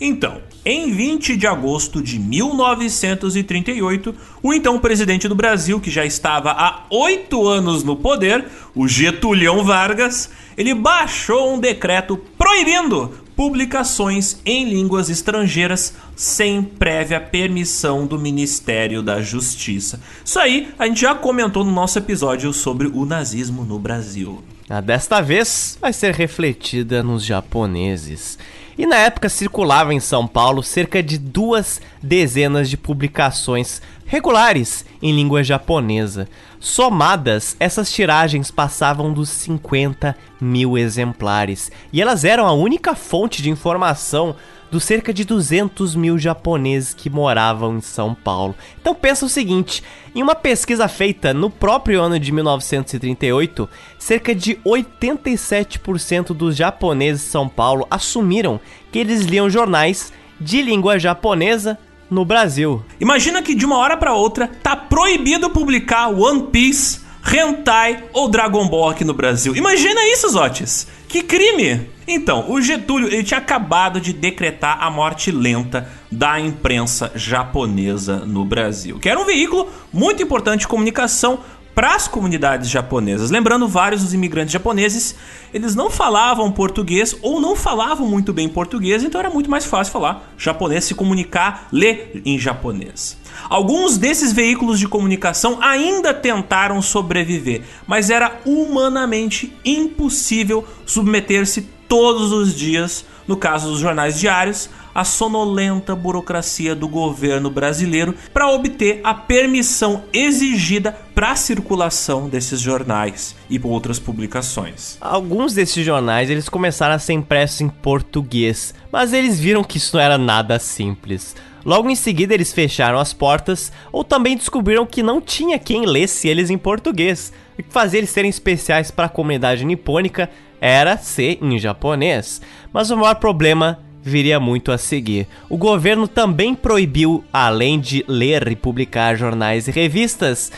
Então, 0.00 0.42
em 0.64 0.90
20 0.90 1.36
de 1.36 1.46
agosto 1.46 2.02
de 2.02 2.18
1938, 2.18 4.14
o 4.42 4.52
então 4.52 4.78
presidente 4.78 5.28
do 5.28 5.34
Brasil, 5.34 5.80
que 5.80 5.90
já 5.90 6.04
estava 6.04 6.50
há 6.52 6.84
oito 6.90 7.46
anos 7.46 7.84
no 7.84 7.96
poder, 7.96 8.44
o 8.74 8.88
Getúlio 8.88 9.62
Vargas, 9.62 10.30
ele 10.56 10.74
baixou 10.74 11.54
um 11.54 11.58
decreto 11.58 12.16
proibindo 12.38 13.12
publicações 13.36 14.40
em 14.44 14.68
línguas 14.68 15.10
estrangeiras 15.10 15.94
sem 16.14 16.62
prévia 16.62 17.20
permissão 17.20 18.06
do 18.06 18.18
Ministério 18.18 19.02
da 19.02 19.20
Justiça. 19.20 20.00
Isso 20.24 20.38
aí 20.38 20.68
a 20.78 20.86
gente 20.86 21.00
já 21.00 21.14
comentou 21.14 21.64
no 21.64 21.72
nosso 21.72 21.98
episódio 21.98 22.52
sobre 22.52 22.86
o 22.86 23.04
nazismo 23.04 23.64
no 23.64 23.78
Brasil. 23.78 24.42
A 24.68 24.80
desta 24.80 25.20
vez 25.20 25.76
vai 25.80 25.92
ser 25.92 26.14
refletida 26.14 27.02
nos 27.02 27.24
japoneses. 27.24 28.38
E 28.76 28.86
na 28.86 28.96
época 28.96 29.28
circulava 29.28 29.94
em 29.94 30.00
São 30.00 30.26
Paulo 30.26 30.62
cerca 30.62 31.02
de 31.02 31.16
duas 31.16 31.80
dezenas 32.02 32.68
de 32.68 32.76
publicações 32.76 33.80
regulares 34.04 34.84
em 35.00 35.14
língua 35.14 35.42
japonesa. 35.42 36.28
Somadas, 36.58 37.56
essas 37.60 37.92
tiragens 37.92 38.50
passavam 38.50 39.12
dos 39.12 39.28
50 39.28 40.16
mil 40.40 40.76
exemplares 40.76 41.70
e 41.92 42.00
elas 42.00 42.24
eram 42.24 42.46
a 42.46 42.52
única 42.52 42.94
fonte 42.94 43.42
de 43.42 43.50
informação 43.50 44.34
dos 44.70 44.84
cerca 44.84 45.12
de 45.12 45.24
200 45.24 45.94
mil 45.94 46.18
japoneses 46.18 46.94
que 46.94 47.10
moravam 47.10 47.76
em 47.76 47.80
São 47.80 48.14
Paulo. 48.14 48.54
Então 48.80 48.94
pensa 48.94 49.26
o 49.26 49.28
seguinte: 49.28 49.82
em 50.14 50.22
uma 50.22 50.34
pesquisa 50.34 50.88
feita 50.88 51.32
no 51.34 51.50
próprio 51.50 52.00
ano 52.00 52.18
de 52.18 52.32
1938, 52.32 53.68
cerca 53.98 54.34
de 54.34 54.56
87% 54.56 56.34
dos 56.34 56.56
japoneses 56.56 57.22
de 57.22 57.30
São 57.30 57.48
Paulo 57.48 57.86
assumiram 57.90 58.60
que 58.90 58.98
eles 58.98 59.22
liam 59.22 59.50
jornais 59.50 60.12
de 60.40 60.62
língua 60.62 60.98
japonesa 60.98 61.78
no 62.10 62.24
Brasil. 62.24 62.84
Imagina 63.00 63.42
que 63.42 63.54
de 63.54 63.64
uma 63.64 63.76
hora 63.76 63.96
para 63.96 64.14
outra 64.14 64.48
tá 64.62 64.76
proibido 64.76 65.50
publicar 65.50 66.08
One 66.08 66.48
Piece, 66.52 67.00
Hentai 67.32 68.04
ou 68.12 68.28
Dragon 68.28 68.68
Ball 68.68 68.90
aqui 68.90 69.04
no 69.04 69.14
Brasil. 69.14 69.56
Imagina 69.56 70.00
isso, 70.12 70.28
Zotes. 70.28 70.86
Que 71.08 71.22
crime! 71.22 71.88
Então, 72.06 72.50
o 72.50 72.60
Getúlio 72.60 73.08
ele 73.08 73.22
tinha 73.24 73.38
acabado 73.38 74.00
de 74.00 74.12
decretar 74.12 74.82
a 74.82 74.90
morte 74.90 75.30
lenta 75.30 75.88
da 76.10 76.38
imprensa 76.38 77.10
japonesa 77.14 78.16
no 78.18 78.44
Brasil, 78.44 78.98
que 78.98 79.08
era 79.08 79.18
um 79.18 79.24
veículo 79.24 79.68
muito 79.92 80.22
importante 80.22 80.60
de 80.60 80.68
comunicação 80.68 81.40
para 81.74 81.94
as 81.94 82.06
comunidades 82.06 82.70
japonesas. 82.70 83.30
Lembrando, 83.30 83.66
vários 83.66 84.02
dos 84.02 84.14
imigrantes 84.14 84.52
japoneses, 84.52 85.16
eles 85.52 85.74
não 85.74 85.90
falavam 85.90 86.52
português 86.52 87.16
ou 87.20 87.40
não 87.40 87.56
falavam 87.56 88.06
muito 88.06 88.32
bem 88.32 88.48
português, 88.48 89.02
então 89.02 89.20
era 89.20 89.30
muito 89.30 89.50
mais 89.50 89.64
fácil 89.64 89.92
falar 89.92 90.32
japonês, 90.38 90.84
se 90.84 90.94
comunicar, 90.94 91.68
ler 91.72 92.22
em 92.24 92.38
japonês. 92.38 93.16
Alguns 93.48 93.98
desses 93.98 94.32
veículos 94.32 94.78
de 94.78 94.88
comunicação 94.88 95.58
ainda 95.60 96.14
tentaram 96.14 96.80
sobreviver, 96.80 97.62
mas 97.86 98.10
era 98.10 98.40
humanamente 98.44 99.56
impossível 99.64 100.66
submeter-se 100.86 101.62
todos 101.88 102.32
os 102.32 102.54
dias, 102.54 103.04
no 103.26 103.36
caso 103.36 103.70
dos 103.70 103.80
jornais 103.80 104.18
diários, 104.18 104.68
a 104.94 105.04
sonolenta 105.04 105.94
burocracia 105.94 106.74
do 106.74 106.86
governo 106.86 107.50
brasileiro 107.50 108.14
para 108.32 108.48
obter 108.48 109.00
a 109.02 109.12
permissão 109.12 110.04
exigida 110.12 110.96
para 111.14 111.32
a 111.32 111.36
circulação 111.36 112.28
desses 112.28 112.60
jornais 112.60 113.34
e 113.50 113.60
outras 113.62 113.98
publicações. 113.98 114.96
Alguns 115.00 115.52
desses 115.52 115.84
jornais 115.84 116.30
eles 116.30 116.48
começaram 116.48 116.94
a 116.94 116.98
ser 116.98 117.14
impressos 117.14 117.60
em 117.60 117.68
português, 117.68 118.72
mas 118.92 119.12
eles 119.12 119.38
viram 119.38 119.64
que 119.64 119.78
isso 119.78 119.96
não 119.96 120.02
era 120.02 120.16
nada 120.16 120.58
simples. 120.58 121.34
Logo 121.64 121.88
em 121.88 121.94
seguida, 121.94 122.34
eles 122.34 122.52
fecharam 122.52 122.98
as 122.98 123.12
portas 123.12 123.72
ou 123.90 124.04
também 124.04 124.36
descobriram 124.36 124.84
que 124.84 125.02
não 125.02 125.20
tinha 125.20 125.58
quem 125.58 125.86
lesse 125.86 126.28
eles 126.28 126.50
em 126.50 126.58
português. 126.58 127.32
O 127.58 127.62
que 127.62 127.72
fazia 127.72 127.98
eles 127.98 128.10
serem 128.10 128.28
especiais 128.28 128.90
para 128.90 129.06
a 129.06 129.08
comunidade 129.08 129.64
nipônica 129.64 130.28
era 130.60 130.96
ser 130.96 131.38
em 131.42 131.58
japonês. 131.58 132.42
Mas 132.72 132.90
o 132.90 132.96
maior 132.96 133.14
problema 133.14 133.78
viria 134.02 134.38
muito 134.38 134.70
a 134.70 134.76
seguir. 134.76 135.26
O 135.48 135.56
governo 135.56 136.06
também 136.06 136.54
proibiu, 136.54 137.24
além 137.32 137.80
de 137.80 138.04
ler 138.06 138.46
e 138.48 138.56
publicar 138.56 139.16
jornais 139.16 139.66
e 139.66 139.70
revistas, 139.70 140.52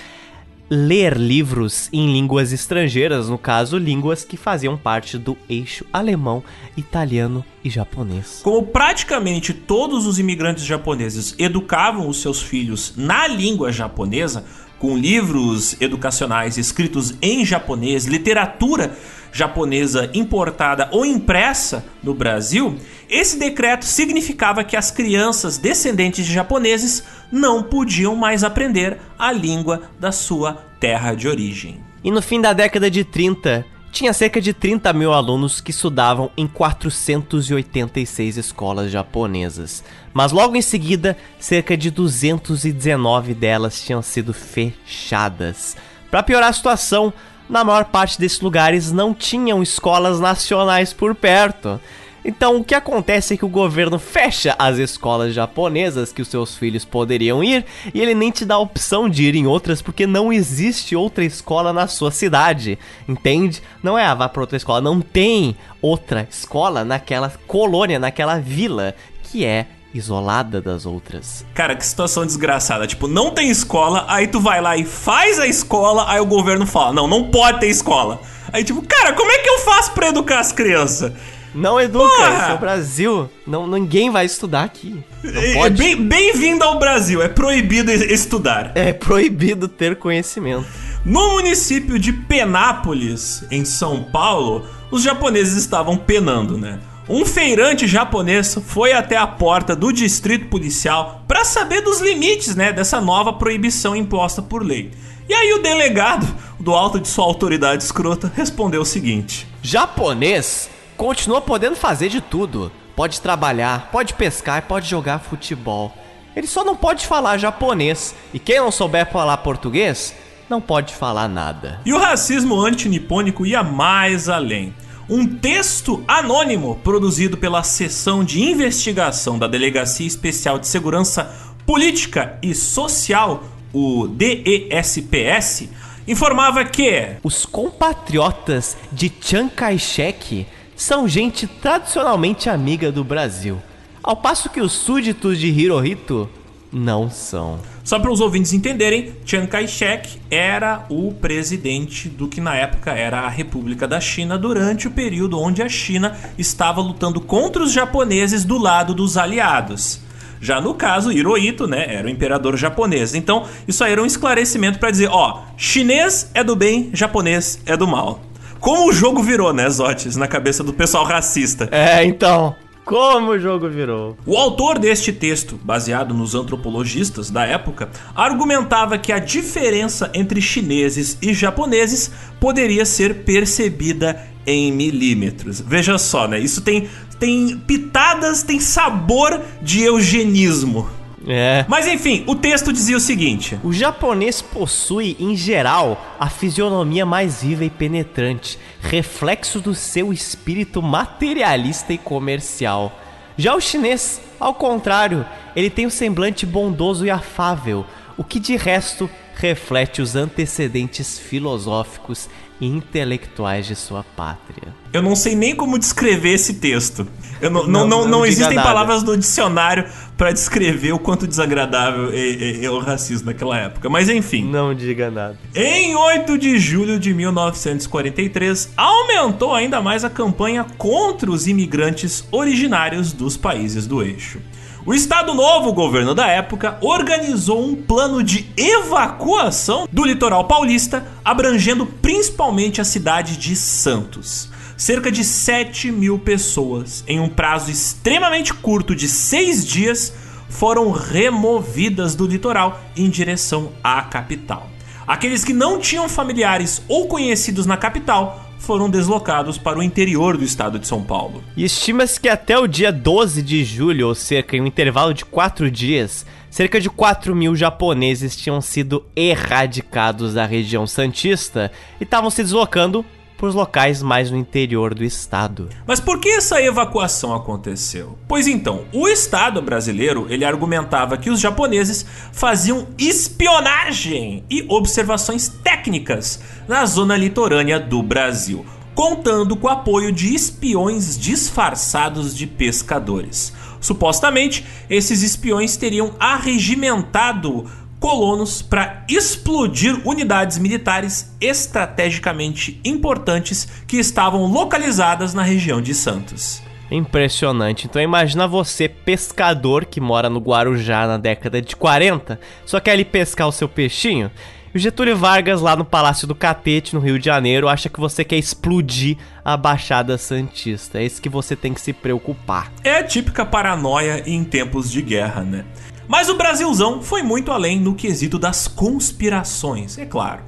ler 0.68 1.16
livros 1.16 1.88
em 1.92 2.12
línguas 2.12 2.52
estrangeiras, 2.52 3.28
no 3.28 3.38
caso, 3.38 3.78
línguas 3.78 4.24
que 4.24 4.36
faziam 4.36 4.76
parte 4.76 5.16
do 5.16 5.36
eixo 5.48 5.84
alemão, 5.92 6.42
italiano 6.76 7.44
e 7.62 7.70
japonês. 7.70 8.40
Como 8.42 8.66
praticamente 8.66 9.52
todos 9.54 10.06
os 10.06 10.18
imigrantes 10.18 10.64
japoneses 10.64 11.34
educavam 11.38 12.08
os 12.08 12.20
seus 12.20 12.42
filhos 12.42 12.94
na 12.96 13.28
língua 13.28 13.72
japonesa, 13.72 14.44
com 14.78 14.96
livros 14.96 15.74
educacionais 15.80 16.58
escritos 16.58 17.14
em 17.22 17.44
japonês, 17.44 18.04
literatura 18.04 18.94
japonesa 19.32 20.10
importada 20.14 20.88
ou 20.92 21.04
impressa 21.04 21.84
no 22.02 22.14
Brasil, 22.14 22.76
esse 23.08 23.38
decreto 23.38 23.84
significava 23.84 24.64
que 24.64 24.76
as 24.76 24.90
crianças 24.90 25.58
descendentes 25.58 26.26
de 26.26 26.32
japoneses 26.32 27.02
não 27.30 27.62
podiam 27.62 28.14
mais 28.14 28.44
aprender 28.44 28.98
a 29.18 29.32
língua 29.32 29.82
da 29.98 30.12
sua 30.12 30.54
terra 30.78 31.14
de 31.14 31.28
origem. 31.28 31.80
E 32.02 32.10
no 32.10 32.22
fim 32.22 32.40
da 32.40 32.52
década 32.52 32.90
de 32.90 33.04
30, 33.04 33.64
tinha 33.90 34.12
cerca 34.12 34.40
de 34.40 34.52
30 34.52 34.92
mil 34.92 35.12
alunos 35.12 35.60
que 35.60 35.70
estudavam 35.70 36.30
em 36.36 36.46
486 36.46 38.36
escolas 38.36 38.90
japonesas. 38.90 39.82
Mas 40.12 40.32
logo 40.32 40.54
em 40.54 40.62
seguida, 40.62 41.16
cerca 41.38 41.76
de 41.76 41.90
219 41.90 43.32
delas 43.32 43.80
tinham 43.80 44.02
sido 44.02 44.34
fechadas. 44.34 45.76
Para 46.10 46.22
piorar 46.22 46.50
a 46.50 46.52
situação, 46.52 47.12
na 47.48 47.64
maior 47.64 47.86
parte 47.86 48.20
desses 48.20 48.40
lugares 48.40 48.92
não 48.92 49.14
tinham 49.14 49.62
escolas 49.62 50.20
nacionais 50.20 50.92
por 50.92 51.14
perto. 51.14 51.80
Então, 52.28 52.56
o 52.56 52.64
que 52.64 52.74
acontece 52.74 53.34
é 53.34 53.36
que 53.36 53.44
o 53.44 53.48
governo 53.48 54.00
fecha 54.00 54.56
as 54.58 54.78
escolas 54.78 55.32
japonesas 55.32 56.12
que 56.12 56.20
os 56.20 56.26
seus 56.26 56.56
filhos 56.56 56.84
poderiam 56.84 57.42
ir 57.42 57.64
e 57.94 58.00
ele 58.00 58.16
nem 58.16 58.32
te 58.32 58.44
dá 58.44 58.56
a 58.56 58.58
opção 58.58 59.08
de 59.08 59.22
ir 59.22 59.36
em 59.36 59.46
outras 59.46 59.80
porque 59.80 60.08
não 60.08 60.32
existe 60.32 60.96
outra 60.96 61.24
escola 61.24 61.72
na 61.72 61.86
sua 61.86 62.10
cidade, 62.10 62.80
entende? 63.08 63.62
Não 63.80 63.96
é, 63.96 64.04
ah, 64.04 64.14
vá 64.14 64.28
para 64.28 64.42
outra 64.42 64.56
escola, 64.56 64.80
não 64.80 65.00
tem 65.00 65.56
outra 65.80 66.26
escola 66.28 66.84
naquela 66.84 67.32
colônia, 67.46 68.00
naquela 68.00 68.40
vila 68.40 68.96
que 69.22 69.44
é 69.44 69.68
isolada 69.94 70.60
das 70.60 70.84
outras. 70.84 71.46
Cara, 71.54 71.76
que 71.76 71.86
situação 71.86 72.26
desgraçada. 72.26 72.88
Tipo, 72.88 73.06
não 73.06 73.30
tem 73.30 73.50
escola, 73.50 74.04
aí 74.08 74.26
tu 74.26 74.40
vai 74.40 74.60
lá 74.60 74.76
e 74.76 74.84
faz 74.84 75.38
a 75.38 75.46
escola, 75.46 76.10
aí 76.10 76.20
o 76.20 76.26
governo 76.26 76.66
fala: 76.66 76.92
não, 76.92 77.06
não 77.06 77.30
pode 77.30 77.60
ter 77.60 77.68
escola. 77.68 78.20
Aí, 78.52 78.64
tipo, 78.64 78.82
cara, 78.82 79.12
como 79.12 79.30
é 79.30 79.38
que 79.38 79.48
eu 79.48 79.58
faço 79.60 79.92
pra 79.92 80.08
educar 80.08 80.40
as 80.40 80.52
crianças? 80.52 81.12
Não 81.56 81.80
educa, 81.80 82.06
Porra! 82.06 82.38
esse 82.38 82.50
é 82.50 82.54
o 82.54 82.58
Brasil. 82.58 83.30
Não, 83.46 83.66
ninguém 83.66 84.10
vai 84.10 84.26
estudar 84.26 84.62
aqui. 84.62 85.02
É, 85.24 85.70
Bem-vindo 85.70 86.62
ao 86.62 86.78
Brasil, 86.78 87.22
é 87.22 87.28
proibido 87.28 87.90
estudar. 87.90 88.72
É 88.74 88.92
proibido 88.92 89.66
ter 89.66 89.96
conhecimento. 89.96 90.66
No 91.02 91.30
município 91.30 91.98
de 91.98 92.12
Penápolis, 92.12 93.42
em 93.50 93.64
São 93.64 94.04
Paulo, 94.04 94.66
os 94.90 95.02
japoneses 95.02 95.54
estavam 95.54 95.96
penando, 95.96 96.58
né? 96.58 96.78
Um 97.08 97.24
feirante 97.24 97.86
japonês 97.86 98.58
foi 98.66 98.92
até 98.92 99.16
a 99.16 99.26
porta 99.26 99.74
do 99.74 99.90
distrito 99.92 100.48
policial 100.48 101.22
para 101.26 101.42
saber 101.42 101.80
dos 101.80 102.00
limites, 102.00 102.54
né, 102.54 102.72
dessa 102.72 103.00
nova 103.00 103.32
proibição 103.32 103.96
imposta 103.96 104.42
por 104.42 104.62
lei. 104.62 104.90
E 105.28 105.32
aí 105.32 105.54
o 105.54 105.62
delegado, 105.62 106.26
do 106.60 106.74
alto 106.74 107.00
de 107.00 107.08
sua 107.08 107.24
autoridade 107.24 107.82
escrota, 107.82 108.30
respondeu 108.34 108.82
o 108.82 108.86
seguinte: 108.86 109.46
Japonês 109.62 110.68
continua 110.96 111.40
podendo 111.40 111.76
fazer 111.76 112.08
de 112.08 112.20
tudo. 112.20 112.72
Pode 112.94 113.20
trabalhar, 113.20 113.90
pode 113.92 114.14
pescar, 114.14 114.62
pode 114.62 114.88
jogar 114.88 115.18
futebol. 115.18 115.92
Ele 116.34 116.46
só 116.46 116.64
não 116.64 116.76
pode 116.76 117.06
falar 117.06 117.38
japonês. 117.38 118.14
E 118.32 118.38
quem 118.38 118.58
não 118.58 118.70
souber 118.70 119.10
falar 119.10 119.36
português, 119.38 120.14
não 120.48 120.60
pode 120.60 120.94
falar 120.94 121.28
nada. 121.28 121.80
E 121.84 121.92
o 121.92 121.98
racismo 121.98 122.58
antinipônico 122.60 123.44
ia 123.44 123.62
mais 123.62 124.28
além 124.28 124.74
um 125.08 125.26
texto 125.26 126.02
anônimo 126.08 126.80
produzido 126.82 127.36
pela 127.36 127.62
seção 127.62 128.24
de 128.24 128.42
investigação 128.42 129.38
da 129.38 129.46
Delegacia 129.46 130.06
Especial 130.06 130.58
de 130.58 130.66
Segurança 130.66 131.32
Política 131.64 132.38
e 132.42 132.54
Social, 132.54 133.44
o 133.72 134.08
DESPS, 134.08 135.68
informava 136.08 136.64
que 136.64 137.16
os 137.22 137.46
compatriotas 137.46 138.76
de 138.92 139.12
Chiang 139.20 139.50
Kai-shek 139.50 140.46
são 140.76 141.08
gente 141.08 141.46
tradicionalmente 141.46 142.50
amiga 142.50 142.92
do 142.92 143.02
Brasil, 143.02 143.60
ao 144.02 144.16
passo 144.16 144.50
que 144.50 144.60
os 144.60 144.72
súditos 144.72 145.38
de 145.38 145.48
Hirohito 145.48 146.28
não 146.72 147.08
são. 147.10 147.58
Só 147.82 147.98
para 147.98 148.10
os 148.10 148.20
ouvintes 148.20 148.52
entenderem, 148.52 149.14
Chiang 149.24 149.46
Kai-shek 149.46 150.20
era 150.30 150.84
o 150.90 151.12
presidente 151.14 152.08
do 152.08 152.28
que 152.28 152.40
na 152.40 152.54
época 152.54 152.90
era 152.92 153.20
a 153.20 153.28
República 153.28 153.88
da 153.88 154.00
China 154.00 154.36
durante 154.36 154.86
o 154.86 154.90
período 154.90 155.40
onde 155.40 155.62
a 155.62 155.68
China 155.68 156.16
estava 156.36 156.80
lutando 156.80 157.20
contra 157.20 157.62
os 157.62 157.72
japoneses 157.72 158.44
do 158.44 158.58
lado 158.58 158.94
dos 158.94 159.16
aliados. 159.16 160.00
Já 160.40 160.60
no 160.60 160.74
caso, 160.74 161.10
Hirohito, 161.10 161.66
né, 161.66 161.86
era 161.88 162.06
o 162.06 162.10
imperador 162.10 162.56
japonês. 162.56 163.14
Então, 163.14 163.46
isso 163.66 163.82
aí 163.82 163.92
era 163.92 164.02
um 164.02 164.06
esclarecimento 164.06 164.78
para 164.78 164.90
dizer, 164.90 165.08
ó, 165.08 165.44
chinês 165.56 166.30
é 166.34 166.44
do 166.44 166.54
bem, 166.54 166.90
japonês 166.92 167.60
é 167.64 167.76
do 167.76 167.86
mal. 167.86 168.20
Como 168.66 168.88
o 168.88 168.92
jogo 168.92 169.22
virou, 169.22 169.52
né, 169.52 169.70
Zotes, 169.70 170.16
na 170.16 170.26
cabeça 170.26 170.64
do 170.64 170.72
pessoal 170.72 171.04
racista. 171.04 171.68
É, 171.70 172.04
então. 172.04 172.56
Como 172.84 173.30
o 173.30 173.38
jogo 173.38 173.68
virou. 173.68 174.16
O 174.26 174.36
autor 174.36 174.80
deste 174.80 175.12
texto, 175.12 175.56
baseado 175.62 176.12
nos 176.12 176.34
antropologistas 176.34 177.30
da 177.30 177.44
época, 177.44 177.88
argumentava 178.12 178.98
que 178.98 179.12
a 179.12 179.20
diferença 179.20 180.10
entre 180.12 180.42
chineses 180.42 181.16
e 181.22 181.32
japoneses 181.32 182.10
poderia 182.40 182.84
ser 182.84 183.22
percebida 183.22 184.20
em 184.44 184.72
milímetros. 184.72 185.60
Veja 185.60 185.96
só, 185.96 186.26
né? 186.26 186.40
Isso 186.40 186.60
tem, 186.60 186.88
tem 187.20 187.56
pitadas, 187.56 188.42
tem 188.42 188.58
sabor 188.58 189.40
de 189.62 189.84
eugenismo. 189.84 190.90
É. 191.26 191.64
Mas 191.68 191.88
enfim, 191.88 192.22
o 192.26 192.36
texto 192.36 192.72
dizia 192.72 192.96
o 192.96 193.00
seguinte: 193.00 193.58
O 193.64 193.72
japonês 193.72 194.40
possui, 194.40 195.16
em 195.18 195.36
geral, 195.36 196.16
a 196.20 196.30
fisionomia 196.30 197.04
mais 197.04 197.42
viva 197.42 197.64
e 197.64 197.70
penetrante, 197.70 198.58
reflexo 198.80 199.60
do 199.60 199.74
seu 199.74 200.12
espírito 200.12 200.80
materialista 200.80 201.92
e 201.92 201.98
comercial. 201.98 203.00
Já 203.36 203.54
o 203.54 203.60
chinês, 203.60 204.20
ao 204.38 204.54
contrário, 204.54 205.26
ele 205.54 205.68
tem 205.68 205.86
um 205.86 205.90
semblante 205.90 206.46
bondoso 206.46 207.04
e 207.04 207.10
afável, 207.10 207.84
o 208.16 208.24
que 208.24 208.38
de 208.38 208.56
resto 208.56 209.10
reflete 209.34 210.00
os 210.00 210.16
antecedentes 210.16 211.18
filosóficos 211.18 212.30
e 212.60 212.66
intelectuais 212.66 213.66
de 213.66 213.74
sua 213.74 214.02
pátria. 214.02 214.74
Eu 214.92 215.02
não 215.02 215.14
sei 215.14 215.34
nem 215.34 215.54
como 215.54 215.78
descrever 215.78 216.34
esse 216.34 216.54
texto. 216.54 217.06
Eu 217.40 217.50
não, 217.50 217.66
não, 217.66 217.86
não, 217.86 218.08
não, 218.08 218.26
existem 218.26 218.56
nada. 218.56 218.68
palavras 218.68 219.02
no 219.02 219.16
dicionário 219.16 219.84
para 220.16 220.32
descrever 220.32 220.92
o 220.92 220.98
quanto 220.98 221.26
desagradável 221.26 222.10
é, 222.12 222.16
é, 222.16 222.64
é, 222.64 222.70
o 222.70 222.78
racismo 222.78 223.26
naquela 223.26 223.58
época. 223.58 223.88
Mas 223.88 224.08
enfim. 224.08 224.44
Não 224.44 224.74
diga 224.74 225.10
nada. 225.10 225.38
Em 225.54 225.94
8 225.94 226.38
de 226.38 226.58
julho 226.58 226.98
de 226.98 227.12
1943, 227.12 228.72
aumentou 228.76 229.54
ainda 229.54 229.80
mais 229.80 230.04
a 230.04 230.10
campanha 230.10 230.64
contra 230.78 231.30
os 231.30 231.46
imigrantes 231.46 232.24
originários 232.30 233.12
dos 233.12 233.36
países 233.36 233.86
do 233.86 234.02
eixo. 234.02 234.40
O 234.86 234.94
Estado 234.94 235.34
Novo, 235.34 235.70
o 235.70 235.72
governo 235.72 236.14
da 236.14 236.28
época, 236.28 236.78
organizou 236.80 237.60
um 237.60 237.74
plano 237.74 238.22
de 238.22 238.48
evacuação 238.56 239.88
do 239.90 240.04
litoral 240.04 240.44
paulista, 240.44 241.04
abrangendo 241.24 241.84
principalmente 241.84 242.80
a 242.80 242.84
cidade 242.84 243.36
de 243.36 243.56
Santos. 243.56 244.48
Cerca 244.76 245.10
de 245.10 245.24
7 245.24 245.90
mil 245.90 246.18
pessoas, 246.18 247.02
em 247.08 247.18
um 247.18 247.30
prazo 247.30 247.70
extremamente 247.70 248.52
curto 248.52 248.94
de 248.94 249.08
seis 249.08 249.66
dias, 249.66 250.12
foram 250.50 250.90
removidas 250.90 252.14
do 252.14 252.26
litoral 252.26 252.78
em 252.94 253.08
direção 253.08 253.72
à 253.82 254.02
capital. 254.02 254.68
Aqueles 255.06 255.44
que 255.44 255.54
não 255.54 255.78
tinham 255.80 256.10
familiares 256.10 256.82
ou 256.88 257.08
conhecidos 257.08 257.64
na 257.64 257.78
capital 257.78 258.46
foram 258.58 258.90
deslocados 258.90 259.56
para 259.56 259.78
o 259.78 259.82
interior 259.82 260.36
do 260.36 260.44
estado 260.44 260.78
de 260.78 260.86
São 260.86 261.02
Paulo. 261.02 261.42
E 261.56 261.64
estima-se 261.64 262.20
que 262.20 262.28
até 262.28 262.58
o 262.58 262.66
dia 262.66 262.92
12 262.92 263.40
de 263.40 263.64
julho, 263.64 264.08
ou 264.08 264.14
cerca 264.14 264.58
em 264.58 264.60
um 264.60 264.66
intervalo 264.66 265.14
de 265.14 265.24
quatro 265.24 265.70
dias, 265.70 266.26
cerca 266.50 266.78
de 266.78 266.90
4 266.90 267.34
mil 267.34 267.56
japoneses 267.56 268.36
tinham 268.36 268.60
sido 268.60 269.06
erradicados 269.16 270.34
da 270.34 270.44
região 270.44 270.86
santista 270.86 271.72
e 271.98 272.04
estavam 272.04 272.28
se 272.28 272.42
deslocando 272.42 273.04
os 273.44 273.54
locais 273.54 274.02
mais 274.02 274.30
no 274.30 274.36
interior 274.36 274.94
do 274.94 275.04
estado. 275.04 275.68
Mas 275.86 276.00
por 276.00 276.18
que 276.18 276.30
essa 276.30 276.62
evacuação 276.62 277.34
aconteceu? 277.34 278.18
Pois 278.26 278.46
então, 278.46 278.84
o 278.92 279.06
Estado 279.06 279.60
brasileiro 279.60 280.26
ele 280.30 280.44
argumentava 280.44 281.18
que 281.18 281.28
os 281.28 281.38
japoneses 281.38 282.06
faziam 282.32 282.86
espionagem 282.96 284.44
e 284.48 284.64
observações 284.68 285.48
técnicas 285.48 286.40
na 286.66 286.86
zona 286.86 287.16
litorânea 287.16 287.78
do 287.78 288.02
Brasil, 288.02 288.64
contando 288.94 289.56
com 289.56 289.66
o 289.66 289.70
apoio 289.70 290.10
de 290.10 290.34
espiões 290.34 291.18
disfarçados 291.18 292.34
de 292.34 292.46
pescadores. 292.46 293.52
Supostamente, 293.80 294.64
esses 294.88 295.22
espiões 295.22 295.76
teriam 295.76 296.14
arregimentado 296.18 297.66
colonos 298.00 298.62
para 298.62 299.04
explodir 299.08 300.00
unidades 300.06 300.58
militares 300.58 301.34
estrategicamente 301.40 302.80
importantes 302.84 303.66
que 303.86 303.96
estavam 303.96 304.46
localizadas 304.46 305.34
na 305.34 305.42
região 305.42 305.80
de 305.80 305.94
Santos. 305.94 306.62
Impressionante. 306.90 307.86
Então 307.86 308.00
imagina 308.00 308.46
você, 308.46 308.88
pescador 308.88 309.84
que 309.86 310.00
mora 310.00 310.30
no 310.30 310.38
Guarujá 310.38 311.06
na 311.06 311.18
década 311.18 311.60
de 311.60 311.74
40, 311.74 312.38
só 312.64 312.78
quer 312.78 312.92
ali 312.92 313.04
pescar 313.04 313.48
o 313.48 313.52
seu 313.52 313.68
peixinho. 313.68 314.30
E 314.72 314.76
o 314.76 314.80
Getúlio 314.80 315.16
Vargas, 315.16 315.60
lá 315.60 315.74
no 315.74 315.84
Palácio 315.84 316.28
do 316.28 316.34
Catete, 316.34 316.94
no 316.94 317.00
Rio 317.00 317.18
de 317.18 317.24
Janeiro, 317.24 317.68
acha 317.68 317.88
que 317.88 317.98
você 317.98 318.22
quer 318.22 318.36
explodir 318.36 319.16
a 319.44 319.56
Baixada 319.56 320.18
Santista. 320.18 320.98
É 320.98 321.04
isso 321.04 321.22
que 321.22 321.28
você 321.28 321.56
tem 321.56 321.72
que 321.72 321.80
se 321.80 321.92
preocupar. 321.92 322.70
É 322.84 322.98
a 322.98 323.02
típica 323.02 323.44
paranoia 323.44 324.22
em 324.26 324.44
tempos 324.44 324.90
de 324.90 325.00
guerra, 325.02 325.42
né? 325.42 325.64
Mas 326.08 326.28
o 326.28 326.36
Brasilzão 326.36 327.02
foi 327.02 327.22
muito 327.22 327.50
além 327.50 327.80
no 327.80 327.94
quesito 327.94 328.38
das 328.38 328.68
conspirações, 328.68 329.98
é 329.98 330.06
claro. 330.06 330.42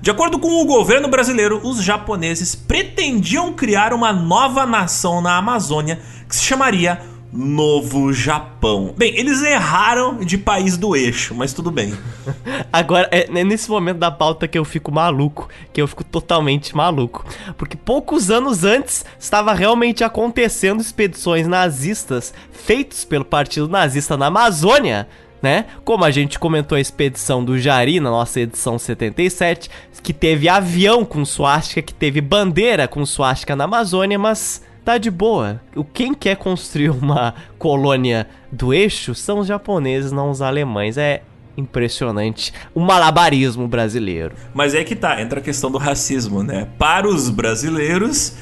De 0.00 0.10
acordo 0.10 0.38
com 0.38 0.60
o 0.60 0.66
governo 0.66 1.08
brasileiro, 1.08 1.60
os 1.62 1.82
japoneses 1.82 2.54
pretendiam 2.54 3.52
criar 3.52 3.92
uma 3.94 4.12
nova 4.12 4.66
nação 4.66 5.22
na 5.22 5.38
Amazônia 5.38 6.00
que 6.28 6.36
se 6.36 6.44
chamaria 6.44 7.00
Novo 7.36 8.12
Japão. 8.12 8.94
Bem, 8.96 9.18
eles 9.18 9.42
erraram 9.42 10.18
de 10.18 10.38
país 10.38 10.76
do 10.76 10.94
eixo, 10.94 11.34
mas 11.34 11.52
tudo 11.52 11.68
bem. 11.68 11.92
Agora, 12.72 13.08
é 13.10 13.26
nesse 13.42 13.68
momento 13.68 13.98
da 13.98 14.10
pauta 14.10 14.46
que 14.46 14.56
eu 14.56 14.64
fico 14.64 14.92
maluco, 14.92 15.48
que 15.72 15.82
eu 15.82 15.88
fico 15.88 16.04
totalmente 16.04 16.76
maluco. 16.76 17.26
Porque 17.58 17.76
poucos 17.76 18.30
anos 18.30 18.62
antes 18.62 19.04
estava 19.18 19.52
realmente 19.52 20.04
acontecendo 20.04 20.80
expedições 20.80 21.48
nazistas 21.48 22.32
feitas 22.52 23.04
pelo 23.04 23.24
Partido 23.24 23.68
Nazista 23.68 24.16
na 24.16 24.26
Amazônia. 24.26 25.08
Né? 25.42 25.66
Como 25.84 26.04
a 26.04 26.12
gente 26.12 26.38
comentou 26.38 26.76
a 26.76 26.80
expedição 26.80 27.44
do 27.44 27.58
Jari 27.58 27.98
na 27.98 28.10
nossa 28.10 28.40
edição 28.40 28.78
77, 28.78 29.68
que 30.04 30.12
teve 30.12 30.48
avião 30.48 31.04
com 31.04 31.24
suástica, 31.24 31.82
que 31.82 31.92
teve 31.92 32.20
bandeira 32.20 32.86
com 32.86 33.04
suástica 33.04 33.56
na 33.56 33.64
Amazônia, 33.64 34.18
mas 34.18 34.62
tá 34.84 34.98
de 34.98 35.10
boa. 35.10 35.60
O 35.74 35.84
quem 35.84 36.14
quer 36.14 36.36
construir 36.36 36.90
uma 36.94 37.34
colônia 37.58 38.28
do 38.52 38.72
eixo 38.74 39.14
são 39.14 39.38
os 39.38 39.46
japoneses, 39.46 40.12
não 40.12 40.30
os 40.30 40.42
alemães. 40.42 40.98
É 40.98 41.22
impressionante 41.56 42.52
o 42.74 42.80
malabarismo 42.80 43.68
brasileiro. 43.68 44.34
Mas 44.52 44.74
é 44.74 44.82
que 44.82 44.96
tá, 44.96 45.20
entra 45.20 45.38
a 45.40 45.42
questão 45.42 45.70
do 45.70 45.78
racismo, 45.78 46.42
né? 46.42 46.68
Para 46.78 47.08
os 47.08 47.30
brasileiros, 47.30 48.34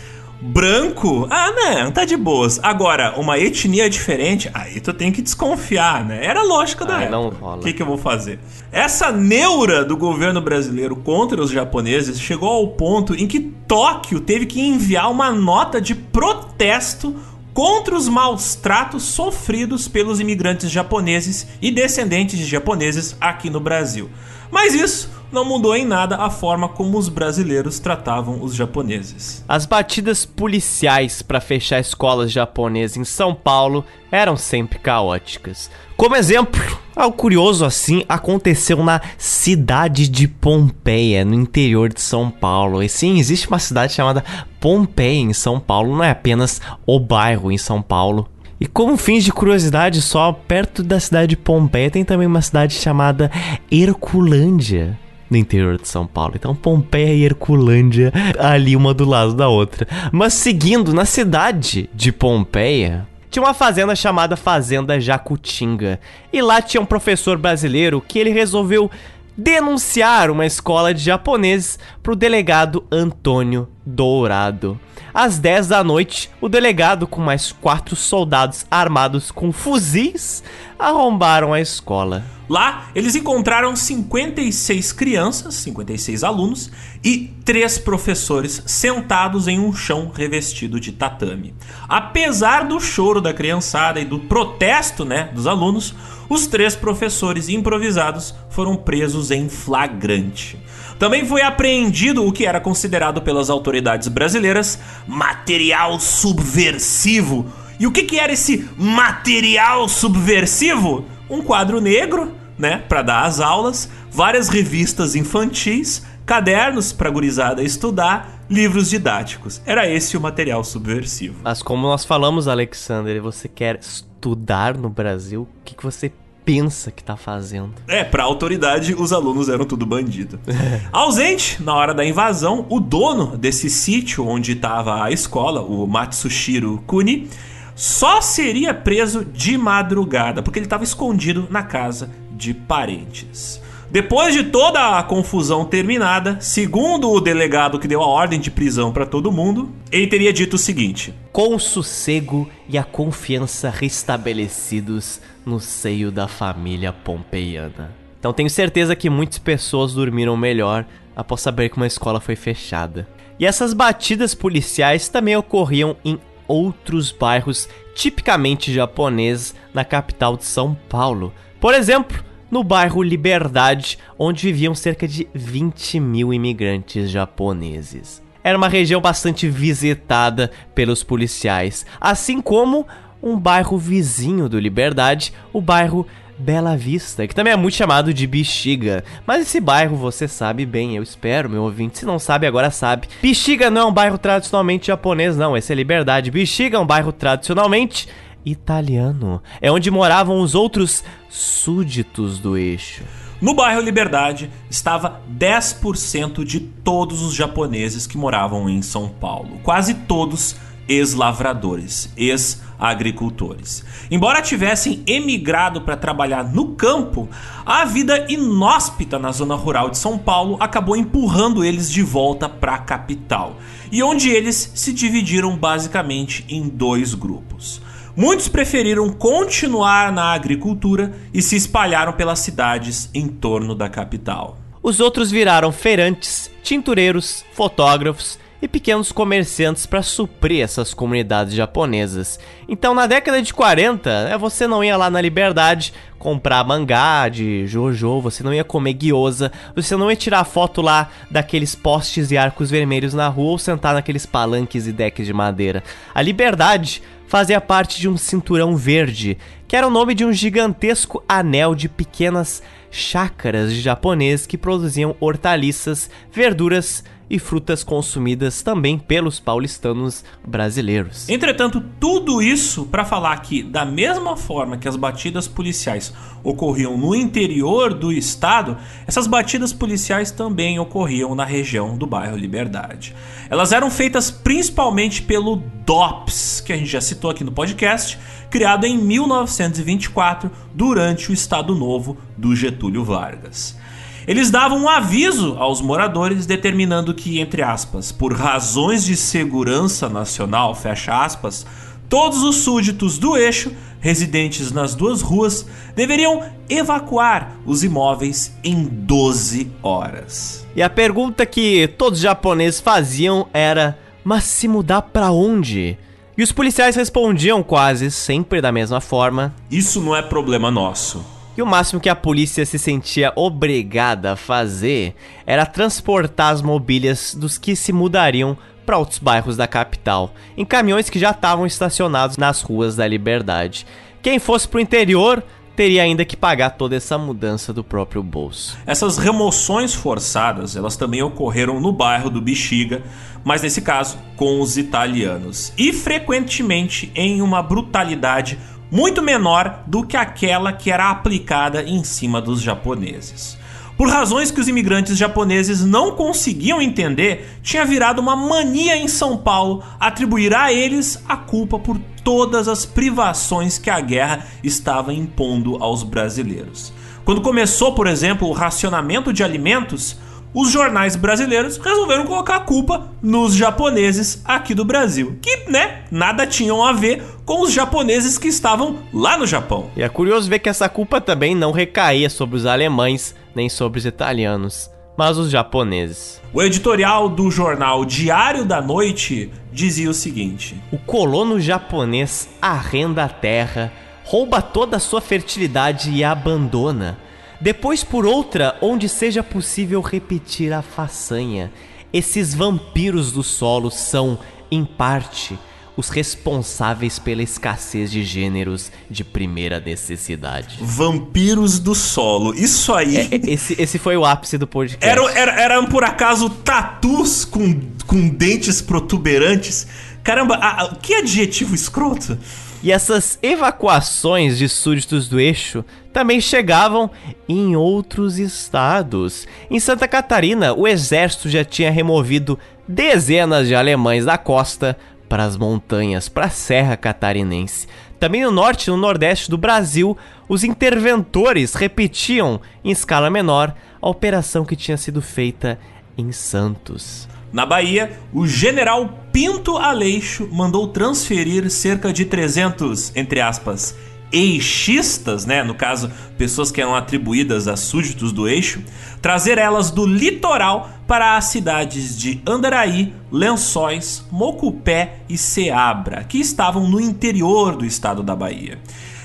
branco, 0.43 1.29
ah, 1.31 1.53
né, 1.53 1.91
tá 1.93 2.05
de 2.05 2.17
boas. 2.17 2.59
Agora, 2.63 3.15
uma 3.17 3.39
etnia 3.39 3.89
diferente, 3.89 4.51
aí 4.53 4.81
tu 4.81 4.93
tem 4.93 5.13
que 5.13 5.23
desconfiar, 5.23 6.05
né? 6.05 6.27
Era 6.27 6.43
lógica 6.43 6.85
da 6.85 6.97
Ai, 6.97 7.05
época. 7.05 7.17
não 7.17 7.29
rola. 7.29 7.57
O 7.59 7.61
que, 7.61 7.73
que 7.73 7.81
eu 7.81 7.87
vou 7.87 7.97
fazer? 7.97 8.41
Essa 8.73 9.13
neura 9.13 9.85
do 9.85 9.97
governo 9.97 10.41
brasileiro 10.41 10.97
contra 10.97 11.41
os 11.41 11.51
japoneses 11.51 12.21
chegou 12.21 12.49
ao 12.49 12.69
ponto 12.69 13.15
em 13.15 13.29
que 13.29 13.39
Tóquio 13.41 14.19
teve 14.19 14.47
que 14.47 14.61
enviar 14.61 15.11
uma 15.11 15.31
nota 15.31 15.81
de 15.81 15.95
protesto 15.95 17.15
contra 17.55 17.95
os 17.95 18.09
maus 18.09 18.57
tratos 18.57 19.05
sofridos 19.05 19.87
pelos 19.87 20.19
imigrantes 20.19 20.71
japoneses 20.71 21.47
e 21.61 21.71
descendentes 21.71 22.39
de 22.39 22.47
japoneses 22.47 23.17
aqui 23.21 23.49
no 23.49 23.61
Brasil. 23.61 24.11
Mas 24.51 24.75
isso 24.75 25.09
não 25.33 25.45
mudou 25.45 25.75
em 25.75 25.85
nada 25.87 26.17
a 26.17 26.31
forma 26.31 26.69
como 26.69 26.99
os 26.99 27.09
brasileiros 27.09 27.79
tratavam 27.79 28.43
os 28.43 28.55
japoneses. 28.55 29.45
As 29.49 29.65
batidas 29.65 30.25
policiais 30.25 31.23
para 31.23 31.41
fechar 31.41 31.81
escolas 31.81 32.31
japonesas 32.31 32.97
em 32.97 33.05
São 33.05 33.35
Paulo 33.35 33.85
eram 34.11 34.37
sempre 34.37 34.79
caóticas. 34.79 35.71
Como 35.97 36.17
exemplo, 36.17 36.61
algo 36.95 37.17
curioso 37.17 37.65
assim 37.65 38.05
aconteceu 38.09 38.83
na 38.85 39.01
cidade 39.17 40.09
de 40.09 40.29
Pompeia, 40.29 41.25
no 41.25 41.35
interior 41.35 41.93
de 41.93 42.01
São 42.01 42.31
Paulo. 42.31 42.83
E 42.83 42.89
sim, 42.89 43.19
existe 43.19 43.49
uma 43.49 43.59
cidade 43.59 43.95
chamada 43.95 44.25
Pompeia 44.61 45.21
em 45.21 45.33
São 45.33 45.59
Paulo, 45.59 45.97
não 45.97 46.05
é 46.05 46.11
apenas 46.11 46.61
o 46.87 47.01
bairro 47.01 47.51
em 47.51 47.59
São 47.59 47.81
Paulo. 47.81 48.29
E 48.61 48.67
como 48.67 48.97
fins 48.97 49.25
de 49.25 49.33
curiosidade, 49.33 50.01
só 50.01 50.33
perto 50.33 50.85
da 50.85 51.01
cidade 51.01 51.31
de 51.31 51.37
Pompeia 51.37 51.91
tem 51.91 52.05
também 52.05 52.29
uma 52.29 52.41
cidade 52.41 52.75
chamada 52.75 53.29
Herculândia, 53.69 54.97
no 55.33 55.39
interior 55.39 55.79
de 55.79 55.89
São 55.89 56.07
Paulo. 56.07 56.35
Então 56.37 56.55
Pompeia 56.55 57.15
e 57.15 57.25
Herculândia 57.25 58.13
ali 58.39 58.77
uma 58.77 58.95
do 58.95 59.05
lado 59.05 59.35
da 59.35 59.49
outra. 59.49 59.89
Mas 60.13 60.35
seguindo 60.35 60.93
na 60.93 61.05
cidade 61.05 61.89
de 61.95 62.13
Pompeia, 62.13 63.07
tinha 63.31 63.43
uma 63.43 63.55
fazenda 63.55 63.97
chamada 63.97 64.37
Fazenda 64.37 65.01
Jacutinga. 65.01 65.99
E 66.31 66.43
lá 66.43 66.61
tinha 66.61 66.81
um 66.81 66.87
professor 66.87 67.39
brasileiro 67.39 68.03
que 68.07 68.19
ele 68.19 68.31
resolveu 68.31 68.91
denunciar 69.37 70.31
uma 70.31 70.47
escola 70.47 70.93
de 70.93 71.03
japoneses 71.03 71.79
para 72.03 72.13
o 72.13 72.17
delegado 72.17 72.85
Antônio 72.91 73.69
Dourado. 73.85 74.79
Às 75.15 75.39
10 75.39 75.69
da 75.69 75.85
noite, 75.85 76.31
o 76.41 76.49
delegado, 76.49 77.07
com 77.07 77.21
mais 77.21 77.53
quatro 77.53 77.95
soldados 77.95 78.65
armados 78.71 79.31
com 79.31 79.53
fuzis, 79.53 80.43
arrombaram 80.79 81.53
a 81.53 81.61
escola. 81.61 82.25
Lá, 82.49 82.91
eles 82.95 83.15
encontraram 83.15 83.75
56 83.75 84.93
crianças, 84.93 85.55
56 85.55 86.25
alunos 86.25 86.71
e 87.03 87.33
três 87.45 87.79
professores 87.79 88.63
sentados 88.67 89.49
em 89.49 89.59
um 89.59 89.73
chão 89.73 90.11
revestido 90.15 90.81
de 90.81 90.93
tatame. 90.93 91.55
Apesar 91.89 92.67
do 92.67 92.79
choro 92.81 93.21
da 93.21 93.33
criançada 93.33 94.01
e 94.01 94.05
do 94.05 94.19
protesto, 94.19 95.05
né, 95.05 95.31
dos 95.35 95.47
alunos, 95.47 95.95
os 96.33 96.47
três 96.47 96.75
professores 96.75 97.51
improvisados 97.51 98.35
foram 98.49 98.75
presos 98.75 99.31
em 99.31 99.51
flagrante. 99.51 100.59
Também 100.99 101.27
foi 101.27 101.43
apreendido 101.43 102.27
o 102.27 102.33
que 102.33 102.47
era 102.47 102.59
considerado 102.59 103.21
pelas 103.21 103.51
autoridades 103.51 104.09
brasileiras 104.09 104.79
material 105.07 106.01
subversivo. 106.01 107.45
E 107.79 107.87
o 107.87 107.93
que, 107.93 108.05
que 108.05 108.19
era 108.19 108.33
esse 108.33 108.67
material 108.79 109.87
subversivo? 109.89 111.05
Um 111.29 111.43
quadro 111.43 111.83
negro, 111.83 112.33
né, 112.59 112.79
para 112.89 113.03
dar 113.03 113.27
as 113.27 113.39
aulas, 113.39 113.91
várias 114.11 114.49
revistas 114.49 115.15
infantis, 115.15 116.03
cadernos 116.25 116.95
para 116.95 117.11
gurizada 117.11 117.63
estudar, 117.63 118.43
livros 118.49 118.89
didáticos. 118.89 119.61
Era 119.67 119.87
esse 119.87 120.17
o 120.17 120.21
material 120.21 120.65
subversivo. 120.65 121.41
Mas 121.43 121.63
como 121.63 121.83
nós 121.83 122.07
falamos, 122.07 122.49
Alexander, 122.49 123.21
você 123.21 123.49
quer 123.49 123.79
estudar 123.81 124.79
no 124.79 124.89
Brasil, 124.89 125.43
o 125.43 125.65
que, 125.65 125.75
que 125.75 125.83
você 125.83 126.11
pensa 126.45 126.91
que 126.91 127.03
tá 127.03 127.17
fazendo? 127.17 127.73
É, 127.89 128.05
pra 128.05 128.25
autoridade, 128.25 128.95
os 128.95 129.13
alunos 129.13 129.49
eram 129.49 129.65
tudo 129.65 129.87
bandido. 129.87 130.39
Ausente, 130.93 131.63
na 131.63 131.75
hora 131.75 131.95
da 131.95 132.05
invasão, 132.05 132.67
o 132.69 132.81
dono 132.81 133.37
desse 133.37 133.71
sítio 133.71 134.27
onde 134.27 134.53
estava 134.53 135.05
a 135.05 135.11
escola, 135.11 135.63
o 135.63 135.87
Matsushiro 135.87 136.83
Kuni, 136.87 137.29
só 137.75 138.21
seria 138.21 138.75
preso 138.75 139.25
de 139.25 139.57
madrugada, 139.57 140.43
porque 140.43 140.59
ele 140.59 140.67
estava 140.67 140.85
escondido 140.85 141.47
na 141.51 141.63
casa 141.63 142.11
de 142.31 142.53
parentes. 142.53 143.61
Depois 143.91 144.33
de 144.33 144.45
toda 144.45 144.99
a 144.99 145.03
confusão 145.03 145.67
terminada, 145.67 146.39
segundo 146.41 147.11
o 147.11 147.21
delegado 147.21 147.79
que 147.79 147.87
deu 147.87 148.03
a 148.03 148.07
ordem 148.07 148.41
de 148.41 148.51
prisão 148.51 148.91
para 148.91 149.05
todo 149.05 149.31
mundo, 149.31 149.71
ele 149.91 150.07
teria 150.07 150.33
dito 150.33 150.55
o 150.55 150.59
seguinte: 150.59 151.13
Com 151.31 151.55
o 151.55 151.61
sossego 151.61 152.49
e 152.67 152.79
a 152.79 152.85
confiança 152.85 153.69
restabelecidos 153.69 155.21
no 155.45 155.61
seio 155.61 156.11
da 156.11 156.29
família 156.29 156.93
pompeiana. 156.93 157.91
Então 158.19 158.33
tenho 158.33 158.49
certeza 158.51 158.95
que 158.95 159.11
muitas 159.11 159.39
pessoas 159.39 159.95
dormiram 159.95 160.37
melhor 160.37 160.87
após 161.17 161.41
saber 161.41 161.69
que 161.69 161.77
uma 161.77 161.87
escola 161.87 162.21
foi 162.21 162.37
fechada. 162.37 163.09
E 163.39 163.47
essas 163.47 163.73
batidas 163.75 164.35
policiais 164.35 165.09
também 165.09 165.37
ocorriam 165.37 165.97
em 166.05 166.19
outros 166.47 167.11
bairros 167.11 167.69
tipicamente 167.95 168.73
japoneses 168.73 169.55
na 169.75 169.85
capital 169.85 170.37
de 170.37 170.45
São 170.45 170.75
Paulo. 170.89 171.33
Por 171.61 171.75
exemplo, 171.75 172.23
no 172.51 172.63
bairro 172.63 173.03
Liberdade, 173.03 173.99
onde 174.19 174.47
viviam 174.47 174.75
cerca 174.75 175.09
de 175.09 175.27
20 175.35 175.99
mil 175.99 176.33
imigrantes 176.33 177.11
japoneses. 177.11 178.23
Era 178.45 178.59
uma 178.59 178.69
região 178.69 179.01
bastante 179.01 179.49
visitada 179.49 180.51
pelos 180.75 181.03
policiais, 181.03 181.87
assim 182.01 182.41
como 182.41 182.87
um 183.23 183.39
bairro 183.39 183.79
vizinho 183.79 184.49
do 184.49 184.59
Liberdade, 184.59 185.33
o 185.53 185.61
bairro 185.61 186.07
Bela 186.39 186.77
Vista, 186.77 187.27
que 187.27 187.35
também 187.35 187.53
é 187.53 187.57
muito 187.57 187.77
chamado 187.77 188.13
de 188.13 188.27
Bexiga. 188.27 189.05
Mas 189.27 189.43
esse 189.43 189.61
bairro 189.61 189.97
você 189.97 190.27
sabe 190.27 190.67
bem, 190.67 190.97
eu 190.97 191.03
espero, 191.03 191.49
meu 191.49 191.63
ouvinte. 191.63 191.99
Se 191.99 192.05
não 192.05 192.19
sabe, 192.19 192.47
agora 192.47 192.71
sabe. 192.71 193.09
Bexiga 193.23 193.71
não 193.71 193.83
é 193.83 193.85
um 193.87 193.93
bairro 193.93 194.19
tradicionalmente 194.19 194.89
japonês, 194.89 195.37
não. 195.37 195.57
Esse 195.57 195.73
é 195.73 195.77
Liberdade. 195.77 196.31
Bexiga 196.31 196.77
é 196.77 196.81
um 196.81 196.87
bairro 196.87 197.13
tradicionalmente 197.13 198.09
italiano. 198.45 199.41
É 199.61 199.71
onde 199.71 199.91
moravam 199.91 200.41
os 200.41 200.55
outros 200.55 201.05
súditos 201.29 202.41
do 202.41 202.57
eixo. 202.57 203.05
No 203.41 203.55
bairro 203.55 203.81
Liberdade 203.81 204.51
estava 204.71 205.21
10% 205.37 206.45
de 206.45 206.61
todos 206.61 207.23
os 207.23 207.35
japoneses 207.35 208.07
que 208.07 208.17
moravam 208.17 208.69
em 208.69 208.83
São 208.83 209.09
Paulo. 209.09 209.59
Quase 209.63 209.95
todos 209.95 210.57
ex-lavradores, 210.93 212.13
ex-agricultores. 212.17 213.85
Embora 214.11 214.43
tivessem 214.43 215.03
emigrado 215.07 215.81
para 215.81 215.97
trabalhar 215.97 216.45
no 216.45 216.75
campo, 216.75 217.29
a 217.65 217.85
vida 217.85 218.27
inóspita 218.29 219.19
na 219.19 219.33
zona 219.33 219.55
rural 219.55 219.89
de 219.89 219.97
São 219.97 220.19
Paulo 220.19 220.57
acabou 220.61 220.97
empurrando 220.97 221.65
eles 221.65 221.91
de 221.91 222.03
volta 222.03 222.49
para 222.49 222.75
a 222.75 222.79
capital, 222.79 223.57
e 223.91 224.03
onde 224.03 224.29
eles 224.29 224.73
se 224.75 224.93
dividiram 224.93 225.57
basicamente 225.57 226.45
em 226.49 226.69
dois 226.69 227.15
grupos. 227.15 227.81
Muitos 228.15 228.47
preferiram 228.47 229.09
continuar 229.11 230.13
na 230.13 230.35
agricultura 230.35 231.15
e 231.33 231.41
se 231.41 231.57
espalharam 231.57 232.13
pelas 232.13 232.41
cidades 232.41 233.09
em 233.15 233.27
torno 233.27 233.75
da 233.75 233.89
capital. 233.89 234.59
Os 234.83 235.01
outros 235.01 235.31
viraram 235.31 235.73
feirantes, 235.73 236.51
tintureiros, 236.63 237.43
fotógrafos 237.55 238.39
e 238.63 238.69
pequenos 238.69 239.11
comerciantes 239.11 239.87
para 239.87 240.03
suprir 240.03 240.63
essas 240.63 240.95
comunidades 240.95 241.53
japonesas. 241.53 242.39
Então, 242.69 242.95
na 242.95 243.09
década 243.09 243.43
de 243.43 243.53
40, 243.53 244.25
né, 244.25 244.39
você 244.39 244.69
não 244.69 244.85
ia 244.85 244.97
lá 244.97 245.11
na 245.11 245.21
Liberdade 245.21 245.93
comprar 246.17 246.63
mangá 246.63 247.29
de 247.29 247.67
Jojo, 247.67 248.21
você 248.21 248.45
não 248.45 248.55
ia 248.55 248.63
comer 248.63 248.95
gyoza, 248.95 249.51
você 249.75 249.97
não 249.97 250.09
ia 250.09 250.17
tirar 250.17 250.45
foto 250.45 250.81
lá 250.81 251.11
daqueles 251.29 251.75
postes 251.75 252.31
e 252.31 252.39
arcos 252.39 252.71
vermelhos 252.71 253.13
na 253.13 253.27
rua 253.27 253.51
ou 253.51 253.59
sentar 253.59 253.95
naqueles 253.95 254.25
palanques 254.25 254.87
e 254.87 254.93
decks 254.93 255.27
de 255.27 255.33
madeira. 255.33 255.83
A 256.15 256.23
Liberdade 256.23 257.03
fazia 257.27 257.61
parte 257.61 258.01
de 258.01 258.09
um 258.09 258.17
cinturão 258.17 258.77
verde, 258.77 259.37
que 259.67 259.75
era 259.75 259.89
o 259.89 259.91
nome 259.91 260.15
de 260.15 260.25
um 260.25 260.33
gigantesco 260.33 261.25
anel 261.29 261.75
de 261.75 261.89
pequenas 261.89 262.63
chácaras 262.93 263.73
de 263.73 263.81
japoneses 263.81 264.47
que 264.47 264.59
produziam 264.59 265.17
hortaliças, 265.19 266.09
verduras 266.31 267.03
e 267.33 267.39
frutas 267.39 267.83
consumidas 267.83 268.61
também 268.61 268.99
pelos 268.99 269.41
paulistanos 269.41 270.23
brasileiros. 270.47 271.31
Entretanto, 271.31 271.83
tudo 271.99 272.43
isso 272.43 272.85
para 272.85 273.07
falar 273.07 273.35
que, 273.39 273.63
da 273.63 273.87
mesma 273.87 274.37
forma 274.37 274.77
que 274.77 274.87
as 274.87 274.97
batidas 274.97 275.49
policiais 275.49 276.13
ocorriam 276.45 276.99
no 276.99 277.15
interior 277.15 277.95
do 277.95 278.13
estado, 278.13 278.77
essas 279.07 279.27
batidas 279.27 279.73
policiais 279.73 280.31
também 280.31 280.79
ocorriam 280.79 281.35
na 281.35 281.47
região 281.47 281.97
do 281.97 282.07
bairro 282.07 282.37
Liberdade. 282.37 283.17
Elas 283.49 283.73
eram 283.73 283.91
feitas 283.91 284.31
principalmente 284.31 285.23
pelo 285.23 285.57
DOPS, 285.87 286.61
que 286.61 286.73
a 286.75 286.77
gente 286.77 286.91
já 286.91 287.01
citou 287.01 287.31
aqui 287.31 287.43
no 287.43 287.53
podcast, 287.53 288.19
criado 288.51 288.85
em 288.85 288.99
1924 288.99 290.51
durante 290.75 291.31
o 291.31 291.33
Estado 291.33 291.75
Novo 291.75 292.19
do 292.37 292.55
Getúlio 292.55 293.03
Vargas. 293.03 293.81
Eles 294.27 294.51
davam 294.51 294.85
um 294.85 294.89
aviso 294.89 295.57
aos 295.59 295.81
moradores 295.81 296.47
determinando 296.47 297.13
que, 297.13 297.41
entre 297.41 297.63
aspas, 297.63 298.13
por 298.13 298.33
razões 298.33 299.05
de 299.05 299.17
segurança 299.17 300.09
nacional, 300.09 300.75
fecha 300.75 301.25
aspas, 301.25 301.67
todos 302.09 302.43
os 302.43 302.57
súditos 302.57 303.19
do 303.19 303.37
eixo 303.37 303.73
residentes 304.01 304.73
nas 304.73 304.95
duas 304.95 305.23
ruas 305.23 305.67
deveriam 305.95 306.43
evacuar 306.69 307.57
os 307.65 307.85
imóveis 307.85 308.53
em 308.63 308.85
12 308.85 309.71
horas. 309.83 310.67
E 310.75 310.83
a 310.83 310.91
pergunta 310.91 311.47
que 311.47 311.89
todos 311.97 312.19
os 312.19 312.23
japoneses 312.23 312.81
faziam 312.81 313.49
era: 313.53 313.99
mas 314.25 314.45
se 314.45 314.69
mudar 314.69 315.03
para 315.03 315.31
onde? 315.31 315.97
E 316.37 316.43
os 316.43 316.51
policiais 316.51 316.97
respondiam 316.97 317.63
quase 317.63 318.11
sempre 318.11 318.61
da 318.61 318.73
mesma 318.73 319.01
forma: 319.01 319.55
Isso 319.71 320.01
não 320.01 320.15
é 320.17 320.23
problema 320.23 320.71
nosso. 320.71 321.25
E 321.57 321.61
o 321.61 321.67
máximo 321.67 322.01
que 322.01 322.09
a 322.09 322.17
polícia 322.17 322.65
se 322.65 322.79
sentia 322.79 323.33
obrigada 323.37 324.33
a 324.33 324.37
fazer 324.37 325.15
era 325.47 325.67
transportar 325.67 326.53
as 326.53 326.63
mobílias 326.63 327.35
dos 327.35 327.59
que 327.59 327.77
se 327.77 327.93
mudariam 327.93 328.57
para 328.87 328.99
outros 328.99 329.19
bairros 329.19 329.57
da 329.57 329.67
capital, 329.67 330.35
em 330.57 330.65
caminhões 330.65 331.11
que 331.11 331.19
já 331.19 331.31
estavam 331.31 331.67
estacionados 331.67 332.37
nas 332.37 332.63
ruas 332.63 332.97
da 332.97 333.07
Liberdade. 333.07 333.87
Quem 334.23 334.39
fosse 334.39 334.67
para 334.67 334.79
o 334.79 334.81
interior 334.81 335.43
teria 335.77 336.03
ainda 336.03 336.25
que 336.25 336.37
pagar 336.37 336.71
toda 336.71 336.97
essa 336.97 337.17
mudança 337.17 337.73
do 337.73 337.83
próprio 337.83 338.23
bolso. 338.23 338.77
Essas 338.87 339.19
remoções 339.19 339.95
forçadas, 339.95 340.77
elas 340.77 340.97
também 340.97 341.23
ocorreram 341.23 341.81
no 341.81 341.93
bairro 341.93 342.31
do 342.31 342.41
Bexiga, 342.41 343.03
mas 343.45 343.63
nesse 343.63 343.81
caso 343.81 344.19
com 344.37 344.61
os 344.61 344.77
italianos, 344.77 345.73
e 345.77 345.93
frequentemente 345.93 347.11
em 347.15 347.41
uma 347.41 347.63
brutalidade 347.63 348.59
muito 348.93 349.23
menor 349.23 349.85
do 349.87 350.05
que 350.05 350.19
aquela 350.19 350.71
que 350.71 350.91
era 350.91 351.11
aplicada 351.11 351.83
em 351.83 352.05
cima 352.05 352.43
dos 352.43 352.61
japoneses. 352.61 353.57
Por 353.97 354.11
razões 354.11 354.51
que 354.51 354.61
os 354.61 354.69
imigrantes 354.69 355.17
japoneses 355.17 355.83
não 355.83 356.11
conseguiam 356.11 356.81
entender, 356.81 357.59
tinha 357.63 357.87
virado 357.87 358.21
uma 358.21 358.37
mania 358.37 358.95
em 358.95 359.09
São 359.09 359.39
Paulo 359.39 359.83
atribuir 359.99 360.55
a 360.55 360.71
eles 360.71 361.23
a 361.27 361.39
culpa 361.39 361.79
por 361.79 361.99
todas 362.23 362.69
as 362.69 362.85
privações 362.85 363.79
que 363.79 363.89
a 363.89 363.99
guerra 363.99 364.47
estava 364.63 365.15
impondo 365.15 365.83
aos 365.83 366.03
brasileiros. 366.03 366.93
Quando 367.25 367.41
começou, 367.41 367.95
por 367.95 368.07
exemplo, 368.07 368.47
o 368.47 368.53
racionamento 368.53 369.33
de 369.33 369.43
alimentos, 369.43 370.19
os 370.55 370.71
jornais 370.71 371.17
brasileiros 371.17 371.79
resolveram 371.79 372.27
colocar 372.27 372.57
a 372.57 372.61
culpa 372.61 373.11
nos 373.23 373.55
japoneses 373.55 374.43
aqui 374.45 374.75
do 374.75 374.85
Brasil, 374.85 375.39
que, 375.41 375.71
né, 375.71 376.05
nada 376.11 376.47
tinham 376.47 376.85
a 376.85 376.93
ver 376.93 377.23
com 377.45 377.63
os 377.63 377.73
japoneses 377.73 378.37
que 378.37 378.49
estavam 378.49 378.99
lá 379.13 379.39
no 379.39 379.47
Japão. 379.47 379.91
E 379.97 380.03
é 380.03 380.09
curioso 380.09 380.51
ver 380.51 380.59
que 380.59 380.69
essa 380.69 380.89
culpa 380.89 381.21
também 381.21 381.55
não 381.55 381.73
recaía 381.73 382.29
sobre 382.29 382.57
os 382.57 382.67
alemães 382.67 383.35
nem 383.55 383.69
sobre 383.69 383.99
os 383.99 384.07
italianos, 384.07 384.91
mas 385.17 385.39
os 385.39 385.51
japoneses. 385.51 386.41
O 386.53 386.63
editorial 386.63 387.29
do 387.29 387.51
jornal 387.51 388.05
Diário 388.05 388.65
da 388.65 388.81
Noite 388.81 389.51
dizia 389.73 390.11
o 390.11 390.15
seguinte: 390.15 390.79
O 390.91 390.99
colono 390.99 391.61
japonês 391.61 392.49
arrenda 392.61 393.25
a 393.25 393.29
terra, 393.29 393.93
rouba 394.25 394.61
toda 394.61 394.97
a 394.99 395.01
sua 395.01 395.21
fertilidade 395.21 396.11
e 396.11 396.23
a 396.23 396.33
abandona 396.33 397.19
depois 397.63 398.03
por 398.03 398.27
outra 398.27 398.77
onde 398.83 399.09
seja 399.09 399.41
possível 399.41 400.01
repetir 400.01 400.73
a 400.73 400.83
façanha. 400.83 401.73
Esses 402.13 402.53
vampiros 402.53 403.31
do 403.31 403.45
solo 403.45 403.89
são, 403.89 404.39
em 404.71 404.85
parte, 404.85 405.57
os 405.97 406.09
responsáveis 406.09 407.21
pela 407.21 407.41
escassez 407.41 408.11
de 408.11 408.25
gêneros 408.25 408.91
de 409.09 409.23
primeira 409.23 409.79
necessidade. 409.79 410.77
Vampiros 410.81 411.79
do 411.79 411.95
solo, 411.95 412.53
isso 412.53 412.93
aí. 412.93 413.17
É, 413.17 413.29
esse, 413.47 413.81
esse 413.81 413.97
foi 413.97 414.17
o 414.17 414.25
ápice 414.25 414.59
do 414.59 414.67
podcast. 414.67 415.07
Era, 415.07 415.33
era, 415.33 415.63
eram 415.63 415.87
por 415.87 416.03
acaso 416.03 416.51
tatus 416.51 417.45
com, 417.45 417.81
com 418.07 418.29
dentes 418.29 418.83
protuberantes? 418.83 419.87
Caramba, 420.25 420.57
a, 420.57 420.83
a, 420.83 420.95
que 420.97 421.15
adjetivo 421.15 421.77
escroto! 421.77 422.37
E 422.83 422.91
essas 422.91 423.39
evacuações 423.41 424.59
de 424.59 424.69
súditos 424.69 425.29
do 425.29 425.39
eixo 425.39 425.85
também 426.13 426.41
chegavam 426.41 427.11
em 427.49 427.75
outros 427.75 428.39
estados. 428.39 429.47
Em 429.71 429.81
Santa 429.81 430.07
Catarina, 430.07 430.75
o 430.75 430.87
exército 430.87 431.49
já 431.49 431.65
tinha 431.65 431.91
removido 431.91 432.59
dezenas 432.87 433.67
de 433.67 433.75
alemães 433.75 434.25
da 434.25 434.37
costa 434.37 434.97
para 435.29 435.45
as 435.45 435.57
montanhas, 435.57 436.29
para 436.29 436.47
a 436.47 436.51
Serra 436.51 436.97
Catarinense. 436.97 437.87
Também 438.21 438.43
no 438.43 438.51
norte 438.51 438.87
e 438.87 438.91
no 438.91 438.97
nordeste 438.97 439.51
do 439.51 439.57
Brasil, 439.57 440.17
os 440.49 440.63
interventores 440.63 441.75
repetiam, 441.75 442.61
em 442.85 442.91
escala 442.91 443.31
menor, 443.31 443.75
a 444.01 444.09
operação 444.09 444.65
que 444.65 444.77
tinha 444.77 444.97
sido 444.97 445.23
feita 445.23 445.79
em 446.17 446.31
Santos. 446.31 447.29
Na 447.53 447.67
Bahia, 447.67 448.13
o 448.33 448.47
general 448.47 449.19
Pinto 449.33 449.77
Aleixo 449.77 450.49
mandou 450.53 450.89
transferir 450.89 451.69
cerca 451.71 452.13
de 452.13 452.25
300, 452.25 453.15
entre 453.17 453.41
aspas, 453.41 453.97
eixistas, 454.33 455.45
né, 455.45 455.63
no 455.63 455.75
caso, 455.75 456.11
pessoas 456.39 456.71
que 456.71 456.81
eram 456.81 456.95
atribuídas 456.95 457.69
a 457.69 457.77
súditos 457.77 458.33
do 458.33 458.49
eixo, 458.49 458.83
trazer 459.21 459.59
elas 459.59 459.91
do 459.91 460.07
litoral 460.07 460.91
para 461.07 461.37
as 461.37 461.47
cidades 461.47 462.19
de 462.19 462.41
Andaraí, 462.47 463.13
Lençóis, 463.31 464.25
Mocupé 464.31 465.19
e 465.29 465.37
Ceabra, 465.37 466.25
que 466.25 466.39
estavam 466.39 466.89
no 466.89 467.01
interior 467.01 467.77
do 467.77 467.85
estado 467.85 468.23
da 468.23 468.35
Bahia. 468.35 468.79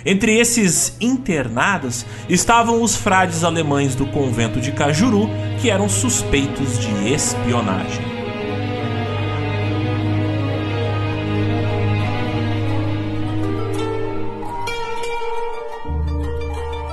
Entre 0.05 0.37
esses 0.37 0.95
internados 1.01 2.05
estavam 2.29 2.81
os 2.81 2.95
frades 2.95 3.43
alemães 3.43 3.95
do 3.95 4.05
convento 4.05 4.59
de 4.59 4.71
Cajuru, 4.71 5.29
que 5.61 5.69
eram 5.69 5.89
suspeitos 5.89 6.79
de 6.79 7.13
espionagem. 7.13 8.16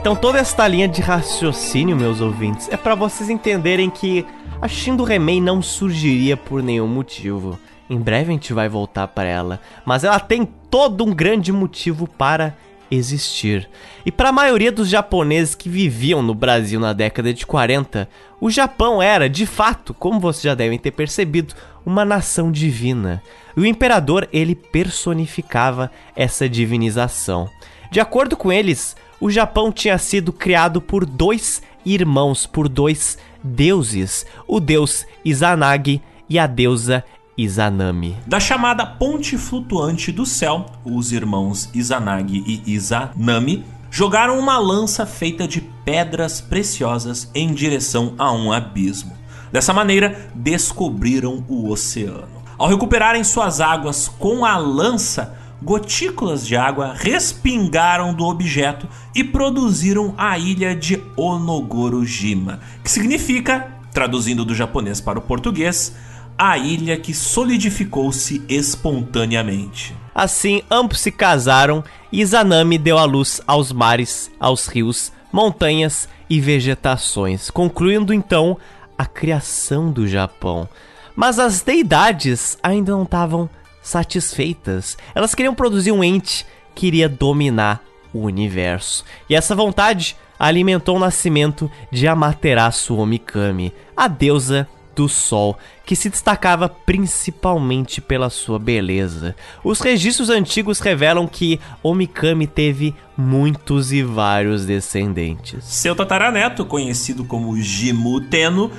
Então 0.04 0.14
toda 0.14 0.38
esta 0.38 0.68
linha 0.68 0.86
de 0.86 1.00
raciocínio, 1.00 1.96
meus 1.96 2.20
ouvintes, 2.20 2.68
é 2.70 2.76
para 2.76 2.94
vocês 2.94 3.30
entenderem 3.30 3.88
que 3.88 4.26
a 4.60 4.68
Shindo 4.68 5.02
Remei 5.02 5.40
não 5.40 5.62
surgiria 5.62 6.36
por 6.36 6.62
nenhum 6.62 6.86
motivo. 6.86 7.58
Em 7.88 7.98
breve 7.98 8.28
a 8.28 8.32
gente 8.32 8.52
vai 8.52 8.68
voltar 8.68 9.08
para 9.08 9.26
ela, 9.26 9.58
mas 9.82 10.04
ela 10.04 10.20
tem 10.20 10.44
todo 10.44 11.02
um 11.02 11.14
grande 11.14 11.50
motivo 11.50 12.06
para 12.06 12.54
existir. 12.90 13.66
E 14.04 14.12
para 14.12 14.28
a 14.28 14.32
maioria 14.32 14.70
dos 14.70 14.90
japoneses 14.90 15.54
que 15.54 15.70
viviam 15.70 16.20
no 16.20 16.34
Brasil 16.34 16.78
na 16.78 16.92
década 16.92 17.32
de 17.32 17.46
40, 17.46 18.06
o 18.38 18.50
Japão 18.50 19.00
era, 19.00 19.26
de 19.26 19.46
fato, 19.46 19.94
como 19.94 20.20
vocês 20.20 20.42
já 20.42 20.54
devem 20.54 20.78
ter 20.78 20.90
percebido, 20.90 21.54
uma 21.84 22.04
nação 22.04 22.52
divina. 22.52 23.22
E 23.56 23.60
o 23.60 23.64
imperador 23.64 24.28
ele 24.30 24.54
personificava 24.54 25.90
essa 26.14 26.46
divinização. 26.46 27.48
De 27.94 28.00
acordo 28.00 28.36
com 28.36 28.50
eles, 28.50 28.96
o 29.20 29.30
Japão 29.30 29.70
tinha 29.70 29.96
sido 29.98 30.32
criado 30.32 30.80
por 30.80 31.06
dois 31.06 31.62
irmãos, 31.86 32.44
por 32.44 32.68
dois 32.68 33.16
deuses, 33.40 34.26
o 34.48 34.58
deus 34.58 35.06
Izanagi 35.24 36.02
e 36.28 36.36
a 36.36 36.48
deusa 36.48 37.04
Izanami. 37.38 38.16
Da 38.26 38.40
chamada 38.40 38.84
ponte 38.84 39.38
flutuante 39.38 40.10
do 40.10 40.26
céu, 40.26 40.66
os 40.84 41.12
irmãos 41.12 41.70
Izanagi 41.72 42.42
e 42.44 42.74
Izanami 42.74 43.64
jogaram 43.92 44.40
uma 44.40 44.58
lança 44.58 45.06
feita 45.06 45.46
de 45.46 45.60
pedras 45.60 46.40
preciosas 46.40 47.30
em 47.32 47.54
direção 47.54 48.16
a 48.18 48.32
um 48.32 48.50
abismo. 48.50 49.12
Dessa 49.52 49.72
maneira, 49.72 50.32
descobriram 50.34 51.44
o 51.48 51.70
oceano. 51.70 52.42
Ao 52.58 52.66
recuperarem 52.66 53.22
suas 53.22 53.60
águas 53.60 54.08
com 54.08 54.44
a 54.44 54.56
lança, 54.56 55.43
gotículas 55.62 56.46
de 56.46 56.56
água 56.56 56.94
respingaram 56.94 58.12
do 58.12 58.24
objeto 58.24 58.88
e 59.14 59.24
produziram 59.24 60.14
a 60.16 60.38
ilha 60.38 60.74
de 60.74 61.02
Onogorojima, 61.16 62.60
que 62.82 62.90
significa, 62.90 63.68
traduzindo 63.92 64.44
do 64.44 64.54
japonês 64.54 65.00
para 65.00 65.18
o 65.18 65.22
português, 65.22 65.94
a 66.36 66.58
ilha 66.58 66.96
que 66.96 67.14
solidificou-se 67.14 68.42
espontaneamente. 68.48 69.94
Assim, 70.14 70.62
ambos 70.70 71.00
se 71.00 71.10
casaram 71.10 71.82
e 72.10 72.20
Izanami 72.20 72.78
deu 72.78 72.98
à 72.98 73.04
luz 73.04 73.40
aos 73.46 73.72
mares, 73.72 74.30
aos 74.38 74.66
rios, 74.66 75.12
montanhas 75.32 76.08
e 76.28 76.40
vegetações, 76.40 77.50
concluindo 77.50 78.12
então 78.12 78.56
a 78.96 79.06
criação 79.06 79.90
do 79.90 80.06
Japão. 80.06 80.68
Mas 81.16 81.38
as 81.38 81.62
deidades 81.62 82.58
ainda 82.62 82.92
não 82.92 83.04
estavam 83.04 83.48
satisfeitas. 83.84 84.96
Elas 85.14 85.34
queriam 85.34 85.54
produzir 85.54 85.92
um 85.92 86.02
ente 86.02 86.44
que 86.74 86.86
iria 86.88 87.08
dominar 87.08 87.84
o 88.12 88.20
universo. 88.22 89.04
E 89.28 89.34
essa 89.36 89.54
vontade 89.54 90.16
alimentou 90.38 90.96
o 90.96 91.00
nascimento 91.00 91.70
de 91.92 92.08
Amaterasu 92.08 92.96
Omikami, 92.96 93.72
a 93.96 94.08
deusa 94.08 94.66
do 94.94 95.08
Sol, 95.08 95.58
que 95.84 95.96
se 95.96 96.08
destacava 96.08 96.68
principalmente 96.68 98.00
pela 98.00 98.30
sua 98.30 98.58
beleza. 98.58 99.34
Os 99.62 99.80
registros 99.80 100.30
antigos 100.30 100.80
revelam 100.80 101.26
que 101.26 101.60
Omikami 101.82 102.46
teve 102.46 102.94
muitos 103.16 103.92
e 103.92 104.02
vários 104.02 104.64
descendentes. 104.64 105.64
Seu 105.64 105.94
tataraneto, 105.94 106.64
conhecido 106.64 107.24
como 107.24 107.56
Jimu 107.60 108.20
Tenno, 108.22 108.70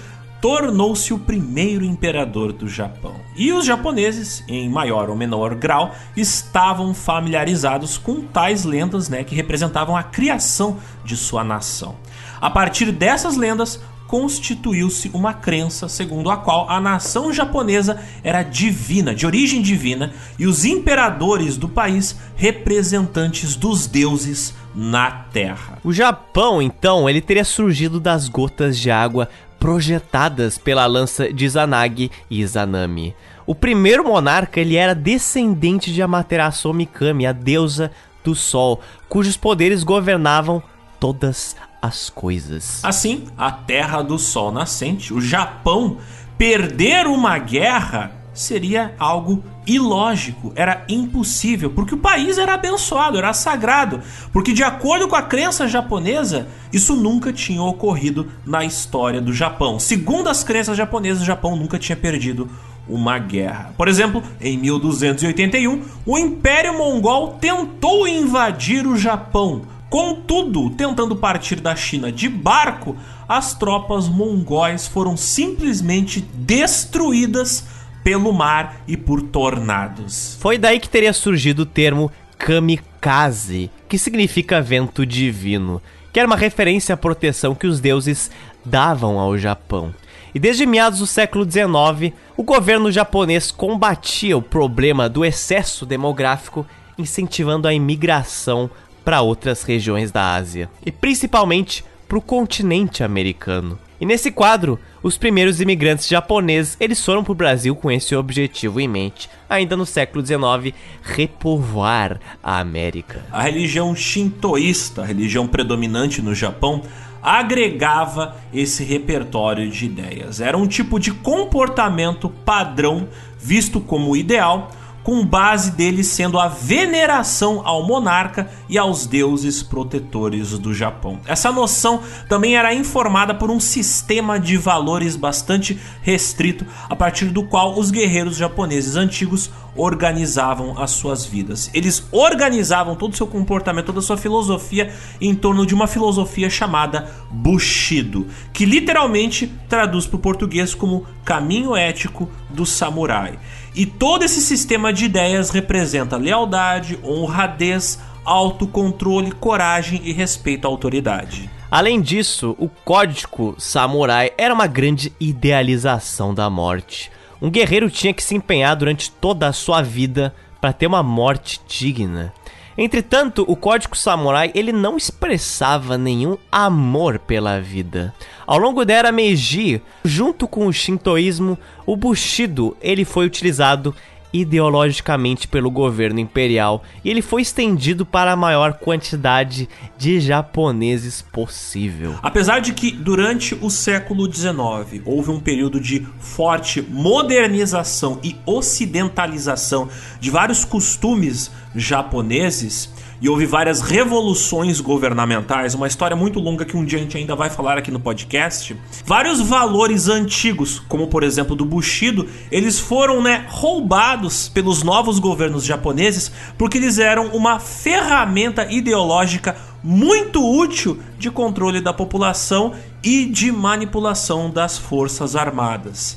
tornou-se 0.45 1.11
o 1.11 1.17
primeiro 1.17 1.83
imperador 1.83 2.53
do 2.53 2.69
Japão. 2.69 3.15
E 3.35 3.51
os 3.51 3.65
japoneses, 3.65 4.43
em 4.47 4.69
maior 4.69 5.09
ou 5.09 5.15
menor 5.15 5.55
grau, 5.55 5.95
estavam 6.15 6.93
familiarizados 6.93 7.97
com 7.97 8.21
tais 8.21 8.63
lendas 8.63 9.09
né, 9.09 9.23
que 9.23 9.33
representavam 9.33 9.97
a 9.97 10.03
criação 10.03 10.77
de 11.03 11.17
sua 11.17 11.43
nação. 11.43 11.95
A 12.39 12.51
partir 12.51 12.91
dessas 12.91 13.35
lendas, 13.35 13.81
constituiu-se 14.05 15.09
uma 15.15 15.33
crença 15.33 15.89
segundo 15.89 16.29
a 16.29 16.37
qual 16.37 16.69
a 16.69 16.79
nação 16.79 17.33
japonesa 17.33 17.99
era 18.23 18.43
divina, 18.43 19.15
de 19.15 19.25
origem 19.25 19.63
divina, 19.63 20.13
e 20.37 20.45
os 20.45 20.63
imperadores 20.63 21.57
do 21.57 21.67
país 21.67 22.15
representantes 22.35 23.55
dos 23.55 23.87
deuses 23.87 24.53
na 24.75 25.09
Terra. 25.31 25.79
O 25.83 25.93
Japão, 25.93 26.61
então, 26.61 27.09
ele 27.09 27.21
teria 27.21 27.45
surgido 27.45 27.99
das 27.99 28.27
gotas 28.27 28.77
de 28.77 28.91
água 28.91 29.29
projetadas 29.59 30.57
pela 30.57 30.85
lança 30.85 31.31
de 31.31 31.45
Izanagi 31.45 32.11
e 32.29 32.41
Izanami. 32.41 33.15
O 33.47 33.55
primeiro 33.55 34.03
monarca 34.03 34.59
ele 34.59 34.75
era 34.75 34.93
descendente 34.93 35.93
de 35.93 36.01
Amaterasu 36.01 36.73
Mikami, 36.73 37.25
a 37.25 37.31
deusa 37.31 37.91
do 38.23 38.35
sol, 38.35 38.81
cujos 39.07 39.37
poderes 39.37 39.83
governavam 39.83 40.61
todas 40.99 41.55
as 41.81 42.09
coisas. 42.09 42.83
Assim, 42.83 43.25
a 43.37 43.51
Terra 43.51 44.01
do 44.01 44.17
Sol 44.17 44.51
nascente, 44.51 45.13
o 45.13 45.21
Japão, 45.21 45.97
perder 46.37 47.05
uma 47.05 47.37
guerra 47.37 48.11
seria 48.35 48.93
algo 48.99 49.43
ilógico, 49.65 50.53
era 50.55 50.83
impossível, 50.87 51.71
porque 51.71 51.95
o 51.95 51.97
país 51.97 52.37
era 52.37 52.53
abençoado, 52.53 53.17
era 53.17 53.33
sagrado, 53.33 54.01
porque 54.31 54.53
de 54.53 54.63
acordo 54.63 55.07
com 55.07 55.15
a 55.15 55.23
crença 55.23 55.67
japonesa, 55.67 56.47
isso 56.71 56.95
nunca 56.95 57.33
tinha 57.33 57.63
ocorrido 57.63 58.27
na 58.45 58.63
história 58.63 59.19
do 59.19 59.33
Japão. 59.33 59.79
Segundo 59.79 60.29
as 60.29 60.43
crenças 60.43 60.77
japonesas, 60.77 61.23
o 61.23 61.25
Japão 61.25 61.55
nunca 61.55 61.79
tinha 61.79 61.95
perdido 61.95 62.49
uma 62.87 63.17
guerra. 63.17 63.73
Por 63.77 63.87
exemplo, 63.87 64.21
em 64.39 64.57
1281, 64.57 65.81
o 66.05 66.17
Império 66.17 66.77
Mongol 66.77 67.37
tentou 67.39 68.07
invadir 68.07 68.85
o 68.85 68.97
Japão. 68.97 69.63
Contudo, 69.89 70.71
tentando 70.71 71.15
partir 71.15 71.61
da 71.61 71.75
China 71.75 72.11
de 72.11 72.27
barco, 72.27 72.95
as 73.27 73.53
tropas 73.53 74.09
mongóis 74.09 74.87
foram 74.87 75.15
simplesmente 75.15 76.21
destruídas 76.21 77.65
pelo 78.05 78.31
mar 78.31 78.83
e 78.87 78.95
por 78.95 79.19
tornados. 79.19 80.37
Foi 80.39 80.59
daí 80.59 80.79
que 80.79 80.87
teria 80.87 81.11
surgido 81.11 81.63
o 81.63 81.65
termo 81.65 82.11
kamikaze, 82.37 83.71
que 83.89 83.97
significa 83.97 84.61
vento 84.61 85.03
divino, 85.03 85.81
que 86.13 86.19
era 86.19 86.27
uma 86.27 86.35
referência 86.35 86.93
à 86.93 86.97
proteção 86.97 87.55
que 87.55 87.65
os 87.65 87.79
deuses 87.79 88.29
davam 88.63 89.17
ao 89.17 89.35
Japão. 89.35 89.91
E 90.35 90.39
desde 90.39 90.67
meados 90.67 90.99
do 90.99 91.07
século 91.07 91.49
XIX, 91.49 92.13
o 92.37 92.43
governo 92.43 92.91
japonês 92.91 93.49
combatia 93.49 94.37
o 94.37 94.41
problema 94.41 95.09
do 95.09 95.25
excesso 95.25 95.83
demográfico, 95.83 96.63
incentivando 96.99 97.67
a 97.67 97.73
imigração 97.73 98.69
para 99.03 99.21
outras 99.21 99.63
regiões 99.63 100.11
da 100.11 100.35
Ásia, 100.35 100.69
e 100.85 100.91
principalmente 100.91 101.83
para 102.07 102.19
o 102.19 102.21
continente 102.21 103.03
americano. 103.03 103.79
E 103.99 104.05
nesse 104.05 104.29
quadro, 104.29 104.79
os 105.05 105.19
primeiros 105.19 105.61
imigrantes 105.61 106.07
japoneses 106.07 106.75
eles 106.79 107.05
foram 107.05 107.23
para 107.23 107.31
o 107.31 107.35
Brasil 107.35 107.75
com 107.75 107.91
esse 107.91 108.15
objetivo 108.15 108.79
em 108.79 108.87
mente, 108.87 109.29
ainda 109.47 109.77
no 109.77 109.85
século 109.85 110.25
XIX, 110.25 110.75
repovoar 111.03 112.19
a 112.41 112.57
América. 112.57 113.23
A 113.31 113.43
religião 113.43 113.95
shintoísta, 113.95 115.03
a 115.03 115.05
religião 115.05 115.45
predominante 115.45 116.23
no 116.23 116.33
Japão, 116.33 116.81
agregava 117.21 118.35
esse 118.51 118.83
repertório 118.83 119.69
de 119.69 119.85
ideias. 119.85 120.41
Era 120.41 120.57
um 120.57 120.65
tipo 120.65 120.99
de 120.99 121.11
comportamento 121.11 122.27
padrão 122.27 123.07
visto 123.37 123.79
como 123.79 124.17
ideal 124.17 124.71
com 125.05 125.23
base 125.23 125.69
dele 125.69 126.03
sendo 126.03 126.39
a 126.39 126.47
veneração 126.47 127.61
ao 127.63 127.85
monarca 127.85 128.49
e 128.67 128.75
aos 128.75 129.05
deuses 129.05 129.61
protetores 129.61 130.57
do 130.57 130.73
Japão. 130.73 131.19
Essa 131.27 131.51
noção 131.51 132.01
também 132.27 132.57
era 132.57 132.73
informada 132.73 133.31
por 133.35 133.51
um 133.51 133.59
sistema 133.59 134.39
de 134.39 134.57
valores 134.57 135.15
bastante 135.15 135.79
restrito, 136.01 136.65
a 136.89 136.95
partir 136.95 137.25
do 137.25 137.43
qual 137.43 137.77
os 137.77 137.91
guerreiros 137.91 138.35
japoneses 138.35 138.95
antigos 138.95 139.51
organizavam 139.75 140.81
as 140.81 140.91
suas 140.91 141.23
vidas. 141.23 141.69
Eles 141.73 142.07
organizavam 142.11 142.95
todo 142.95 143.13
o 143.13 143.15
seu 143.15 143.27
comportamento, 143.27 143.87
toda 143.87 143.99
a 143.99 144.01
sua 144.01 144.17
filosofia 144.17 144.91
em 145.21 145.35
torno 145.35 145.65
de 145.65 145.75
uma 145.75 145.85
filosofia 145.85 146.49
chamada 146.49 147.11
Bushido, 147.29 148.25
que 148.51 148.65
literalmente 148.65 149.51
traduz 149.69 150.07
para 150.07 150.15
o 150.15 150.19
português 150.19 150.73
como 150.73 151.05
caminho 151.23 151.75
ético 151.75 152.27
do 152.49 152.65
samurai. 152.65 153.37
E 153.75 153.85
todo 153.85 154.23
esse 154.23 154.39
sistema 154.39 154.93
de 154.93 155.03
ideias 155.03 155.49
representa 155.49 156.15
lealdade, 156.15 156.97
honradez, 157.03 157.99
autocontrole, 158.23 159.33
coragem 159.33 159.99
e 160.01 160.13
respeito 160.13 160.65
à 160.65 160.69
autoridade. 160.69 161.49
Além 161.69 161.99
disso, 161.99 162.55
o 162.57 162.69
código 162.69 163.53
samurai 163.57 164.31
era 164.37 164.53
uma 164.53 164.65
grande 164.65 165.11
idealização 165.19 166.33
da 166.33 166.49
morte. 166.49 167.11
Um 167.41 167.49
guerreiro 167.49 167.89
tinha 167.89 168.13
que 168.13 168.23
se 168.23 168.33
empenhar 168.33 168.77
durante 168.77 169.11
toda 169.11 169.45
a 169.45 169.53
sua 169.53 169.81
vida 169.81 170.33
para 170.61 170.71
ter 170.71 170.87
uma 170.87 171.03
morte 171.03 171.59
digna. 171.67 172.33
Entretanto, 172.77 173.45
o 173.47 173.55
Código 173.55 173.95
Samurai 173.95 174.51
ele 174.53 174.73
não 174.73 174.97
expressava 174.97 175.97
nenhum 175.97 176.37
amor 176.51 177.19
pela 177.19 177.61
vida. 177.61 178.13
Ao 178.45 178.57
longo 178.57 178.83
da 178.83 178.93
era 178.93 179.11
Meiji, 179.11 179.81
junto 180.03 180.45
com 180.47 180.67
o 180.67 180.73
Shintoísmo, 180.73 181.57
o 181.85 181.95
Bushido 181.95 182.75
ele 182.81 183.05
foi 183.05 183.25
utilizado 183.25 183.95
ideologicamente 184.35 185.47
pelo 185.47 185.71
governo 185.71 186.19
imperial 186.19 186.83
e 187.03 187.09
ele 187.09 187.21
foi 187.21 187.41
estendido 187.41 188.05
para 188.05 188.33
a 188.33 188.35
maior 188.35 188.73
quantidade 188.73 189.69
de 189.97 190.19
japoneses 190.19 191.21
possível. 191.21 192.15
Apesar 192.21 192.59
de 192.59 192.73
que 192.73 192.91
durante 192.91 193.55
o 193.61 193.69
século 193.69 194.31
XIX 194.31 195.01
houve 195.05 195.31
um 195.31 195.39
período 195.39 195.79
de 195.79 196.05
forte 196.19 196.81
modernização 196.81 198.19
e 198.23 198.35
ocidentalização 198.45 199.87
de 200.19 200.29
vários 200.29 200.65
costumes 200.65 201.49
japoneses, 201.73 202.89
e 203.25 203.29
houve 203.29 203.47
várias 203.47 203.81
revoluções 203.81 204.79
governamentais, 204.79 205.73
uma 205.73 205.87
história 205.87 206.15
muito 206.15 206.39
longa 206.39 206.63
que 206.63 206.77
um 206.77 206.85
dia 206.85 206.99
a 206.99 207.01
gente 207.01 207.17
ainda 207.17 207.35
vai 207.35 207.49
falar 207.49 207.75
aqui 207.75 207.89
no 207.89 207.99
podcast. 207.99 208.77
Vários 209.03 209.41
valores 209.41 210.07
antigos, 210.07 210.77
como 210.87 211.07
por 211.07 211.23
exemplo 211.23 211.55
do 211.55 211.65
Bushido, 211.65 212.29
eles 212.51 212.79
foram 212.79 213.23
né, 213.23 213.47
roubados 213.49 214.47
pelos 214.47 214.83
novos 214.83 215.17
governos 215.17 215.65
japoneses 215.65 216.31
porque 216.55 216.77
eles 216.77 216.99
eram 216.99 217.29
uma 217.29 217.57
ferramenta 217.57 218.71
ideológica 218.71 219.55
muito 219.83 220.47
útil 220.47 220.99
de 221.17 221.31
controle 221.31 221.81
da 221.81 221.91
população 221.91 222.73
e 223.03 223.25
de 223.25 223.51
manipulação 223.51 224.51
das 224.51 224.77
forças 224.77 225.35
armadas. 225.35 226.15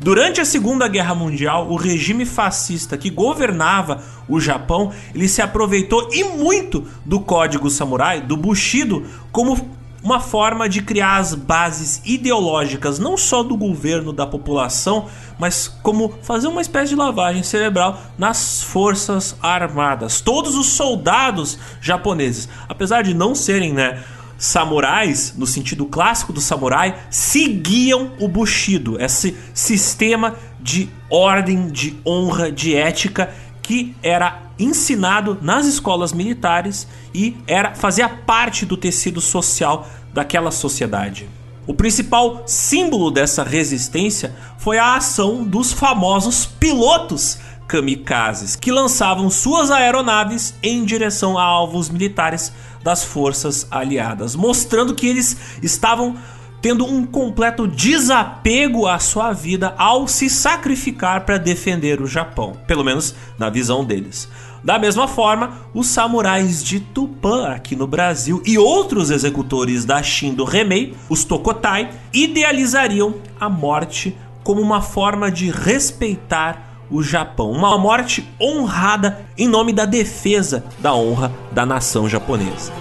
Durante 0.00 0.40
a 0.40 0.44
Segunda 0.44 0.88
Guerra 0.88 1.14
Mundial, 1.14 1.70
o 1.70 1.76
regime 1.76 2.26
fascista 2.26 2.96
que 2.96 3.10
governava 3.10 4.02
o 4.28 4.40
Japão, 4.40 4.92
ele 5.14 5.28
se 5.28 5.40
aproveitou 5.40 6.08
e 6.12 6.24
muito 6.24 6.86
do 7.04 7.20
código 7.20 7.70
samurai, 7.70 8.20
do 8.20 8.36
Bushido, 8.36 9.06
como 9.30 9.74
uma 10.04 10.20
forma 10.20 10.68
de 10.68 10.82
criar 10.82 11.16
as 11.16 11.34
bases 11.34 12.02
ideológicas 12.04 12.98
não 12.98 13.16
só 13.16 13.42
do 13.42 13.56
governo 13.56 14.12
da 14.12 14.26
população, 14.26 15.06
mas 15.38 15.66
como 15.82 16.12
fazer 16.22 16.46
uma 16.46 16.60
espécie 16.60 16.90
de 16.90 16.96
lavagem 16.96 17.42
cerebral 17.42 17.98
nas 18.18 18.62
forças 18.62 19.34
armadas. 19.40 20.20
Todos 20.20 20.56
os 20.56 20.66
soldados 20.66 21.58
japoneses, 21.80 22.50
apesar 22.68 23.02
de 23.02 23.14
não 23.14 23.34
serem, 23.34 23.72
né, 23.72 24.02
samurais, 24.44 25.32
no 25.38 25.46
sentido 25.46 25.86
clássico 25.86 26.30
do 26.30 26.40
samurai, 26.40 26.94
seguiam 27.08 28.12
o 28.20 28.28
Bushido, 28.28 29.02
esse 29.02 29.34
sistema 29.54 30.36
de 30.60 30.90
ordem, 31.08 31.68
de 31.68 31.98
honra, 32.06 32.52
de 32.52 32.74
ética 32.74 33.32
que 33.62 33.96
era 34.02 34.42
ensinado 34.58 35.38
nas 35.40 35.64
escolas 35.64 36.12
militares 36.12 36.86
e 37.14 37.34
era 37.46 37.74
fazia 37.74 38.06
parte 38.06 38.66
do 38.66 38.76
tecido 38.76 39.18
social 39.18 39.88
daquela 40.12 40.50
sociedade. 40.50 41.26
O 41.66 41.72
principal 41.72 42.42
símbolo 42.46 43.10
dessa 43.10 43.42
resistência 43.42 44.36
foi 44.58 44.76
a 44.76 44.96
ação 44.96 45.42
dos 45.42 45.72
famosos 45.72 46.44
pilotos 46.44 47.38
kamikazes, 47.66 48.54
que 48.54 48.70
lançavam 48.70 49.30
suas 49.30 49.70
aeronaves 49.70 50.54
em 50.62 50.84
direção 50.84 51.38
a 51.38 51.42
alvos 51.42 51.88
militares 51.88 52.52
das 52.84 53.02
forças 53.02 53.66
aliadas, 53.70 54.36
mostrando 54.36 54.94
que 54.94 55.08
eles 55.08 55.36
estavam 55.62 56.16
tendo 56.60 56.86
um 56.86 57.04
completo 57.04 57.66
desapego 57.66 58.86
à 58.86 58.98
sua 58.98 59.32
vida 59.32 59.74
ao 59.76 60.06
se 60.06 60.30
sacrificar 60.30 61.24
para 61.24 61.38
defender 61.38 62.00
o 62.00 62.06
Japão, 62.06 62.56
pelo 62.66 62.84
menos 62.84 63.14
na 63.38 63.50
visão 63.50 63.84
deles. 63.84 64.28
Da 64.62 64.78
mesma 64.78 65.06
forma, 65.06 65.58
os 65.74 65.88
samurais 65.88 66.64
de 66.64 66.80
Tupã 66.80 67.48
aqui 67.48 67.76
no 67.76 67.86
Brasil 67.86 68.42
e 68.46 68.56
outros 68.56 69.10
executores 69.10 69.84
da 69.84 70.02
Shindo 70.02 70.42
Remei, 70.44 70.94
os 71.08 71.22
Tokotai, 71.22 71.90
idealizariam 72.14 73.16
a 73.38 73.48
morte 73.48 74.16
como 74.42 74.62
uma 74.62 74.80
forma 74.80 75.30
de 75.30 75.50
respeitar 75.50 76.73
o 76.90 77.02
Japão. 77.02 77.50
Uma 77.50 77.76
morte 77.78 78.28
honrada 78.40 79.20
em 79.36 79.48
nome 79.48 79.72
da 79.72 79.84
defesa 79.84 80.64
da 80.78 80.94
honra 80.94 81.32
da 81.52 81.64
nação 81.64 82.08
japonesa. 82.08 82.72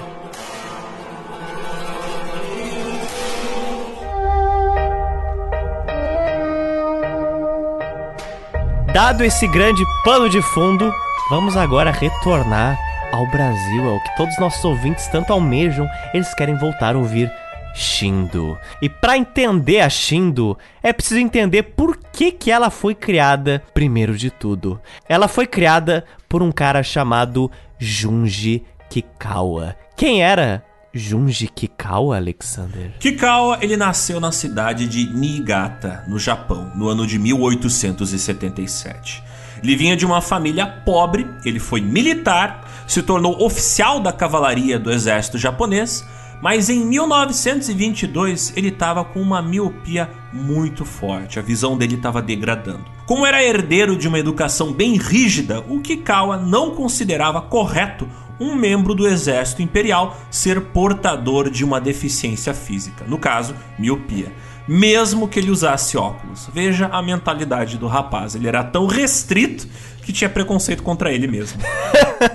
Dado 8.94 9.24
esse 9.24 9.48
grande 9.48 9.84
pano 10.04 10.30
de 10.30 10.40
fundo, 10.40 10.94
vamos 11.28 11.58
agora 11.58 11.90
retornar 11.90 12.78
ao 13.12 13.26
Brasil, 13.28 13.86
é 13.86 13.92
o 13.92 14.00
que 14.00 14.16
todos 14.16 14.38
nossos 14.40 14.64
ouvintes 14.64 15.08
tanto 15.08 15.34
almejam, 15.34 15.88
eles 16.14 16.34
querem 16.36 16.56
voltar 16.56 16.96
a 16.96 16.98
ouvir 17.00 17.32
Shindo. 17.74 18.58
E 18.82 18.88
para 18.88 19.18
entender 19.18 19.82
a 19.82 19.90
Shindo, 19.90 20.58
é 20.82 20.94
preciso 20.94 21.20
entender 21.20 21.64
por 21.64 21.98
que, 21.98 22.32
que 22.32 22.50
ela 22.52 22.70
foi 22.70 22.94
criada 22.94 23.64
primeiro 23.74 24.16
de 24.16 24.30
tudo. 24.30 24.80
Ela 25.10 25.28
foi 25.28 25.48
criada 25.48 26.06
por 26.30 26.44
um 26.44 26.52
cara 26.52 26.84
chamado 26.84 27.50
Junji 27.80 28.64
Kikawa. 28.90 29.76
Quem 29.98 30.24
era 30.24 30.64
Junji 30.94 31.48
Kikawa, 31.48 32.18
Alexander? 32.18 32.92
Kikawa, 33.00 33.58
ele 33.62 33.76
nasceu 33.76 34.20
na 34.20 34.32
cidade 34.32 34.88
de 34.88 35.12
Niigata, 35.12 36.04
no 36.08 36.20
Japão, 36.20 36.72
no 36.76 36.88
ano 36.88 37.08
de 37.08 37.18
1877. 37.18 39.24
Ele 39.64 39.76
vinha 39.76 39.96
de 39.96 40.06
uma 40.06 40.22
família 40.22 40.68
pobre, 40.68 41.28
ele 41.44 41.60
foi 41.60 41.82
militar, 41.82 42.70
se 42.86 43.02
tornou 43.02 43.44
oficial 43.44 44.00
da 44.00 44.12
cavalaria 44.12 44.78
do 44.78 44.92
exército 44.92 45.40
japonês, 45.40 46.06
mas 46.44 46.70
em 46.70 46.86
1922 46.86 48.52
ele 48.58 48.68
estava 48.68 49.02
com 49.06 49.22
uma 49.22 49.42
miopia 49.42 50.10
muito 50.34 50.84
forte, 50.84 51.40
a 51.40 51.42
visão 51.42 51.78
dele 51.78 51.96
estava 51.96 52.22
degradando. 52.22 52.84
Como 53.06 53.26
era 53.26 53.42
herdeiro 53.42 53.96
de 53.96 54.10
uma 54.10 54.20
educação 54.20 54.74
bem 54.74 54.98
rígida, 54.98 55.62
o 55.70 55.80
Kikawa 55.80 56.36
não 56.36 56.76
considerava 56.76 57.42
correto 57.42 58.06
um 58.38 58.56
membro 58.56 58.94
do 58.94 59.08
exército 59.08 59.62
imperial 59.62 60.18
ser 60.30 60.60
portador 60.60 61.50
de 61.50 61.64
uma 61.64 61.80
deficiência 61.80 62.54
física, 62.54 63.06
no 63.08 63.18
caso, 63.18 63.56
miopia. 63.80 64.30
Mesmo 64.68 65.30
que 65.30 65.40
ele 65.40 65.50
usasse 65.50 65.98
óculos. 65.98 66.50
Veja 66.54 66.88
a 66.88 67.02
mentalidade 67.02 67.78
do 67.78 67.88
rapaz. 67.88 68.36
Ele 68.36 68.48
era 68.48 68.64
tão 68.64 68.86
restrito 68.86 69.68
que 70.02 70.12
tinha 70.12 70.30
preconceito 70.30 70.84
contra 70.84 71.12
ele 71.12 71.28
mesmo. 71.28 71.62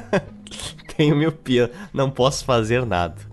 Tenho 0.97 1.17
miopia, 1.17 1.71
não 1.93 2.11
posso 2.11 2.45
fazer 2.45 2.85
nada. 2.87 3.28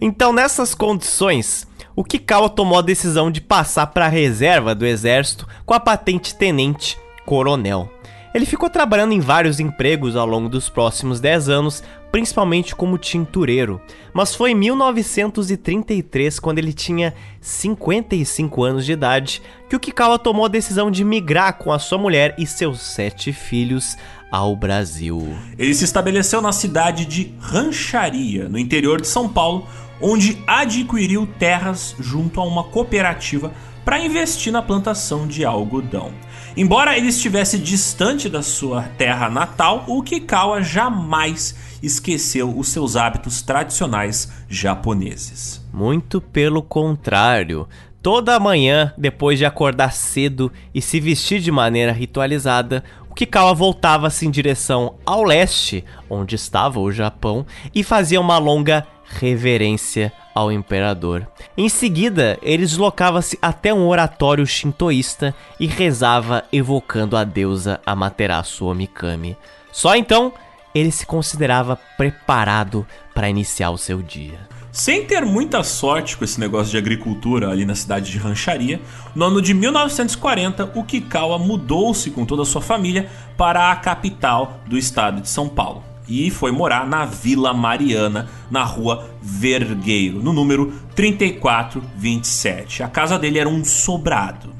Então, 0.00 0.32
nessas 0.32 0.74
condições, 0.74 1.66
o 1.94 2.04
Kikawa 2.04 2.48
tomou 2.48 2.78
a 2.78 2.82
decisão 2.82 3.30
de 3.30 3.40
passar 3.40 3.86
para 3.88 4.06
a 4.06 4.10
reserva 4.10 4.74
do 4.74 4.84
exército 4.84 5.46
com 5.64 5.72
a 5.72 5.80
patente 5.80 6.34
tenente 6.34 6.98
coronel. 7.24 7.90
Ele 8.36 8.44
ficou 8.44 8.68
trabalhando 8.68 9.12
em 9.12 9.20
vários 9.20 9.58
empregos 9.60 10.14
ao 10.14 10.26
longo 10.26 10.46
dos 10.46 10.68
próximos 10.68 11.20
10 11.20 11.48
anos, 11.48 11.82
principalmente 12.12 12.76
como 12.76 12.98
tintureiro. 12.98 13.80
Mas 14.12 14.34
foi 14.34 14.50
em 14.50 14.54
1933, 14.54 16.38
quando 16.38 16.58
ele 16.58 16.74
tinha 16.74 17.14
55 17.40 18.62
anos 18.62 18.84
de 18.84 18.92
idade, 18.92 19.40
que 19.70 19.74
o 19.74 19.80
Kikawa 19.80 20.18
tomou 20.18 20.44
a 20.44 20.48
decisão 20.48 20.90
de 20.90 21.02
migrar 21.02 21.54
com 21.54 21.72
a 21.72 21.78
sua 21.78 21.96
mulher 21.96 22.34
e 22.36 22.46
seus 22.46 22.82
sete 22.82 23.32
filhos 23.32 23.96
ao 24.30 24.56
Brasil. 24.56 25.36
Ele 25.58 25.74
se 25.74 25.84
estabeleceu 25.84 26.42
na 26.42 26.52
cidade 26.52 27.04
de 27.04 27.34
Rancharia, 27.40 28.48
no 28.48 28.58
interior 28.58 29.00
de 29.00 29.08
São 29.08 29.28
Paulo, 29.28 29.66
onde 30.00 30.42
adquiriu 30.46 31.26
terras 31.38 31.94
junto 31.98 32.40
a 32.40 32.44
uma 32.44 32.64
cooperativa 32.64 33.52
para 33.84 34.00
investir 34.00 34.52
na 34.52 34.60
plantação 34.60 35.28
de 35.28 35.44
algodão. 35.44 36.12
Embora 36.56 36.96
ele 36.96 37.08
estivesse 37.08 37.58
distante 37.58 38.28
da 38.28 38.42
sua 38.42 38.82
terra 38.98 39.28
natal, 39.28 39.84
o 39.86 40.02
Kikawa 40.02 40.62
jamais 40.62 41.54
esqueceu 41.82 42.56
os 42.58 42.68
seus 42.68 42.96
hábitos 42.96 43.42
tradicionais 43.42 44.32
japoneses. 44.48 45.64
Muito 45.72 46.20
pelo 46.20 46.62
contrário. 46.62 47.68
Toda 48.02 48.40
manhã, 48.40 48.92
depois 48.96 49.38
de 49.38 49.44
acordar 49.44 49.92
cedo 49.92 50.50
e 50.74 50.80
se 50.80 50.98
vestir 50.98 51.40
de 51.40 51.50
maneira 51.50 51.92
ritualizada, 51.92 52.82
Kikawa 53.16 53.54
voltava-se 53.54 54.26
em 54.26 54.30
direção 54.30 54.96
ao 55.06 55.24
leste, 55.24 55.82
onde 56.08 56.34
estava 56.34 56.78
o 56.78 56.92
Japão, 56.92 57.46
e 57.74 57.82
fazia 57.82 58.20
uma 58.20 58.36
longa 58.36 58.86
reverência 59.08 60.12
ao 60.34 60.52
imperador. 60.52 61.26
Em 61.56 61.66
seguida, 61.70 62.38
ele 62.42 62.66
deslocava-se 62.66 63.38
até 63.40 63.72
um 63.72 63.88
oratório 63.88 64.46
shintoísta 64.46 65.34
e 65.58 65.66
rezava 65.66 66.44
evocando 66.52 67.16
a 67.16 67.24
deusa 67.24 67.80
Amaterasu 67.86 68.66
Omikami. 68.66 69.34
Só 69.72 69.96
então 69.96 70.30
ele 70.74 70.90
se 70.90 71.06
considerava 71.06 71.74
preparado 71.96 72.86
para 73.14 73.30
iniciar 73.30 73.70
o 73.70 73.78
seu 73.78 74.02
dia. 74.02 74.45
Sem 74.76 75.06
ter 75.06 75.24
muita 75.24 75.64
sorte 75.64 76.18
com 76.18 76.24
esse 76.24 76.38
negócio 76.38 76.70
de 76.70 76.76
agricultura 76.76 77.48
ali 77.48 77.64
na 77.64 77.74
cidade 77.74 78.12
de 78.12 78.18
Rancharia, 78.18 78.78
no 79.14 79.24
ano 79.24 79.40
de 79.40 79.54
1940 79.54 80.70
o 80.74 80.84
Kikawa 80.84 81.38
mudou-se 81.38 82.10
com 82.10 82.26
toda 82.26 82.42
a 82.42 82.44
sua 82.44 82.60
família 82.60 83.08
para 83.38 83.72
a 83.72 83.76
capital 83.76 84.60
do 84.66 84.76
estado 84.76 85.22
de 85.22 85.30
São 85.30 85.48
Paulo 85.48 85.82
e 86.06 86.30
foi 86.30 86.52
morar 86.52 86.86
na 86.86 87.06
Vila 87.06 87.54
Mariana, 87.54 88.28
na 88.50 88.64
rua 88.64 89.08
Vergueiro, 89.22 90.22
no 90.22 90.34
número 90.34 90.70
3427. 90.94 92.82
A 92.82 92.88
casa 92.88 93.18
dele 93.18 93.38
era 93.38 93.48
um 93.48 93.64
sobrado. 93.64 94.54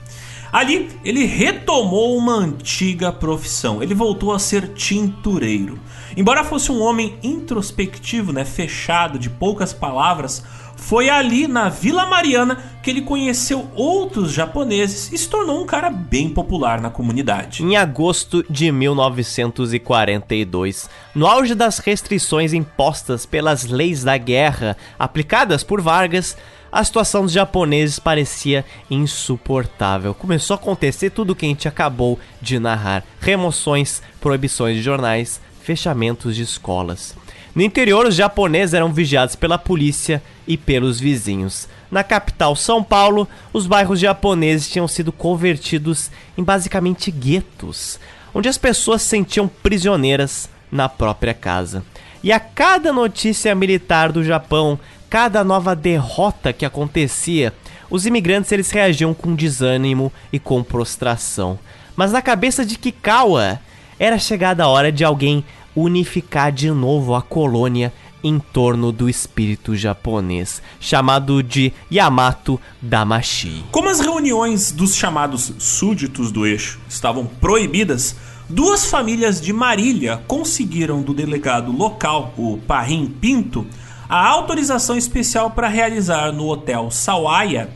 Ali 0.57 0.89
ele 1.05 1.27
retomou 1.27 2.17
uma 2.17 2.33
antiga 2.33 3.13
profissão. 3.13 3.83
Ele 3.83 3.95
voltou 3.95 4.33
a 4.33 4.39
ser 4.39 4.73
tintureiro. 4.73 5.79
Embora 6.17 6.43
fosse 6.43 6.73
um 6.73 6.81
homem 6.81 7.19
introspectivo, 7.23 8.33
né, 8.33 8.43
fechado, 8.43 9.19
de 9.19 9.29
poucas 9.29 9.75
palavras, 9.75 10.43
foi 10.77 11.09
ali 11.09 11.49
na 11.49 11.69
Vila 11.69 12.07
Mariana 12.07 12.77
que 12.83 12.91
ele 12.91 13.03
conheceu 13.03 13.69
outros 13.75 14.33
japoneses 14.33 15.13
e 15.13 15.19
se 15.19 15.29
tornou 15.29 15.61
um 15.61 15.67
cara 15.67 15.91
bem 15.91 16.29
popular 16.29 16.81
na 16.81 16.91
comunidade. 16.91 17.65
Em 17.65 17.77
agosto 17.77 18.45
de 18.49 18.71
1942, 18.71 20.89
no 21.15 21.27
auge 21.27 21.55
das 21.55 21.79
restrições 21.79 22.53
impostas 22.53 23.25
pelas 23.27 23.65
leis 23.65 24.05
da 24.05 24.17
guerra 24.17 24.77
aplicadas 24.99 25.65
por 25.65 25.81
Vargas, 25.81 26.37
a 26.71 26.85
situação 26.85 27.23
dos 27.23 27.33
japoneses 27.33 27.99
parecia 27.99 28.65
insuportável. 28.91 30.15
Começou 30.15 30.55
a 30.55 30.59
acontecer 30.59 31.11
tudo 31.11 31.31
o 31.31 31.35
que 31.35 31.47
a 31.47 31.49
gente 31.49 31.67
acabou 31.67 32.21
de 32.41 32.59
narrar: 32.59 33.03
remoções, 33.21 34.03
proibições 34.21 34.77
de 34.77 34.83
jornais, 34.83 35.41
fechamentos 35.63 36.37
de 36.37 36.43
escolas. 36.43 37.17
No 37.57 37.63
interior, 37.63 38.05
os 38.05 38.15
japoneses 38.15 38.75
eram 38.75 38.93
vigiados 38.93 39.35
pela 39.35 39.57
polícia 39.57 40.23
e 40.47 40.59
pelos 40.59 41.01
vizinhos. 41.01 41.67
Na 41.91 42.05
capital, 42.05 42.55
São 42.55 42.85
Paulo, 42.85 43.27
os 43.51 43.67
bairros 43.67 43.99
japoneses 43.99 44.69
tinham 44.69 44.87
sido 44.87 45.11
convertidos 45.11 46.11
em 46.37 46.45
basicamente 46.45 47.11
guetos, 47.11 47.99
onde 48.35 48.47
as 48.47 48.59
pessoas 48.59 49.01
se 49.01 49.09
sentiam 49.09 49.49
prisioneiras 49.49 50.51
na 50.71 50.87
própria 50.87 51.33
casa. 51.33 51.83
E 52.23 52.31
a 52.31 52.39
cada 52.39 52.93
notícia 52.93 53.55
militar 53.55 54.13
do 54.13 54.23
Japão, 54.23 54.79
cada 55.09 55.43
nova 55.43 55.75
derrota 55.75 56.53
que 56.53 56.67
acontecia, 56.67 57.55
os 57.89 58.05
imigrantes 58.05 58.53
eles 58.53 58.71
reagiam 58.71 59.15
com 59.15 59.35
desânimo 59.35 60.13
e 60.31 60.39
com 60.39 60.63
prostração. 60.63 61.59
Mas 61.97 62.13
na 62.13 62.21
cabeça 62.21 62.67
de 62.67 62.77
Kikawa, 62.77 63.59
era 63.99 64.19
chegada 64.19 64.65
a 64.65 64.69
hora 64.69 64.93
de 64.93 65.03
alguém 65.03 65.43
unificar 65.77 66.51
de 66.51 66.71
novo 66.71 67.15
a 67.15 67.23
colônia 67.23 67.93
em 68.25 68.41
torno 68.41 68.91
do 68.91 69.09
espírito 69.09 69.77
japonês, 69.77 70.61
chamado 70.81 71.43
de 71.43 71.73
Yamato 71.93 72.61
Damashi. 72.83 73.65
Como 73.71 73.89
as 73.89 74.01
reuniões 74.01 74.73
dos 74.73 74.97
chamados 74.97 75.53
súditos 75.59 76.33
do 76.33 76.45
eixo 76.45 76.81
estavam 76.89 77.27
proibidas, 77.27 78.17
duas 78.49 78.87
famílias 78.87 79.41
de 79.41 79.53
Marília 79.53 80.21
conseguiram 80.27 81.03
do 81.03 81.15
delegado 81.15 81.71
local, 81.71 82.33
o 82.37 82.59
Parrim 82.59 83.07
Pinto, 83.07 83.67
a 84.09 84.27
autorização 84.27 84.97
especial 84.97 85.51
para 85.51 85.69
realizar 85.69 86.33
no 86.33 86.49
Hotel 86.49 86.91
Sawaya 86.91 87.71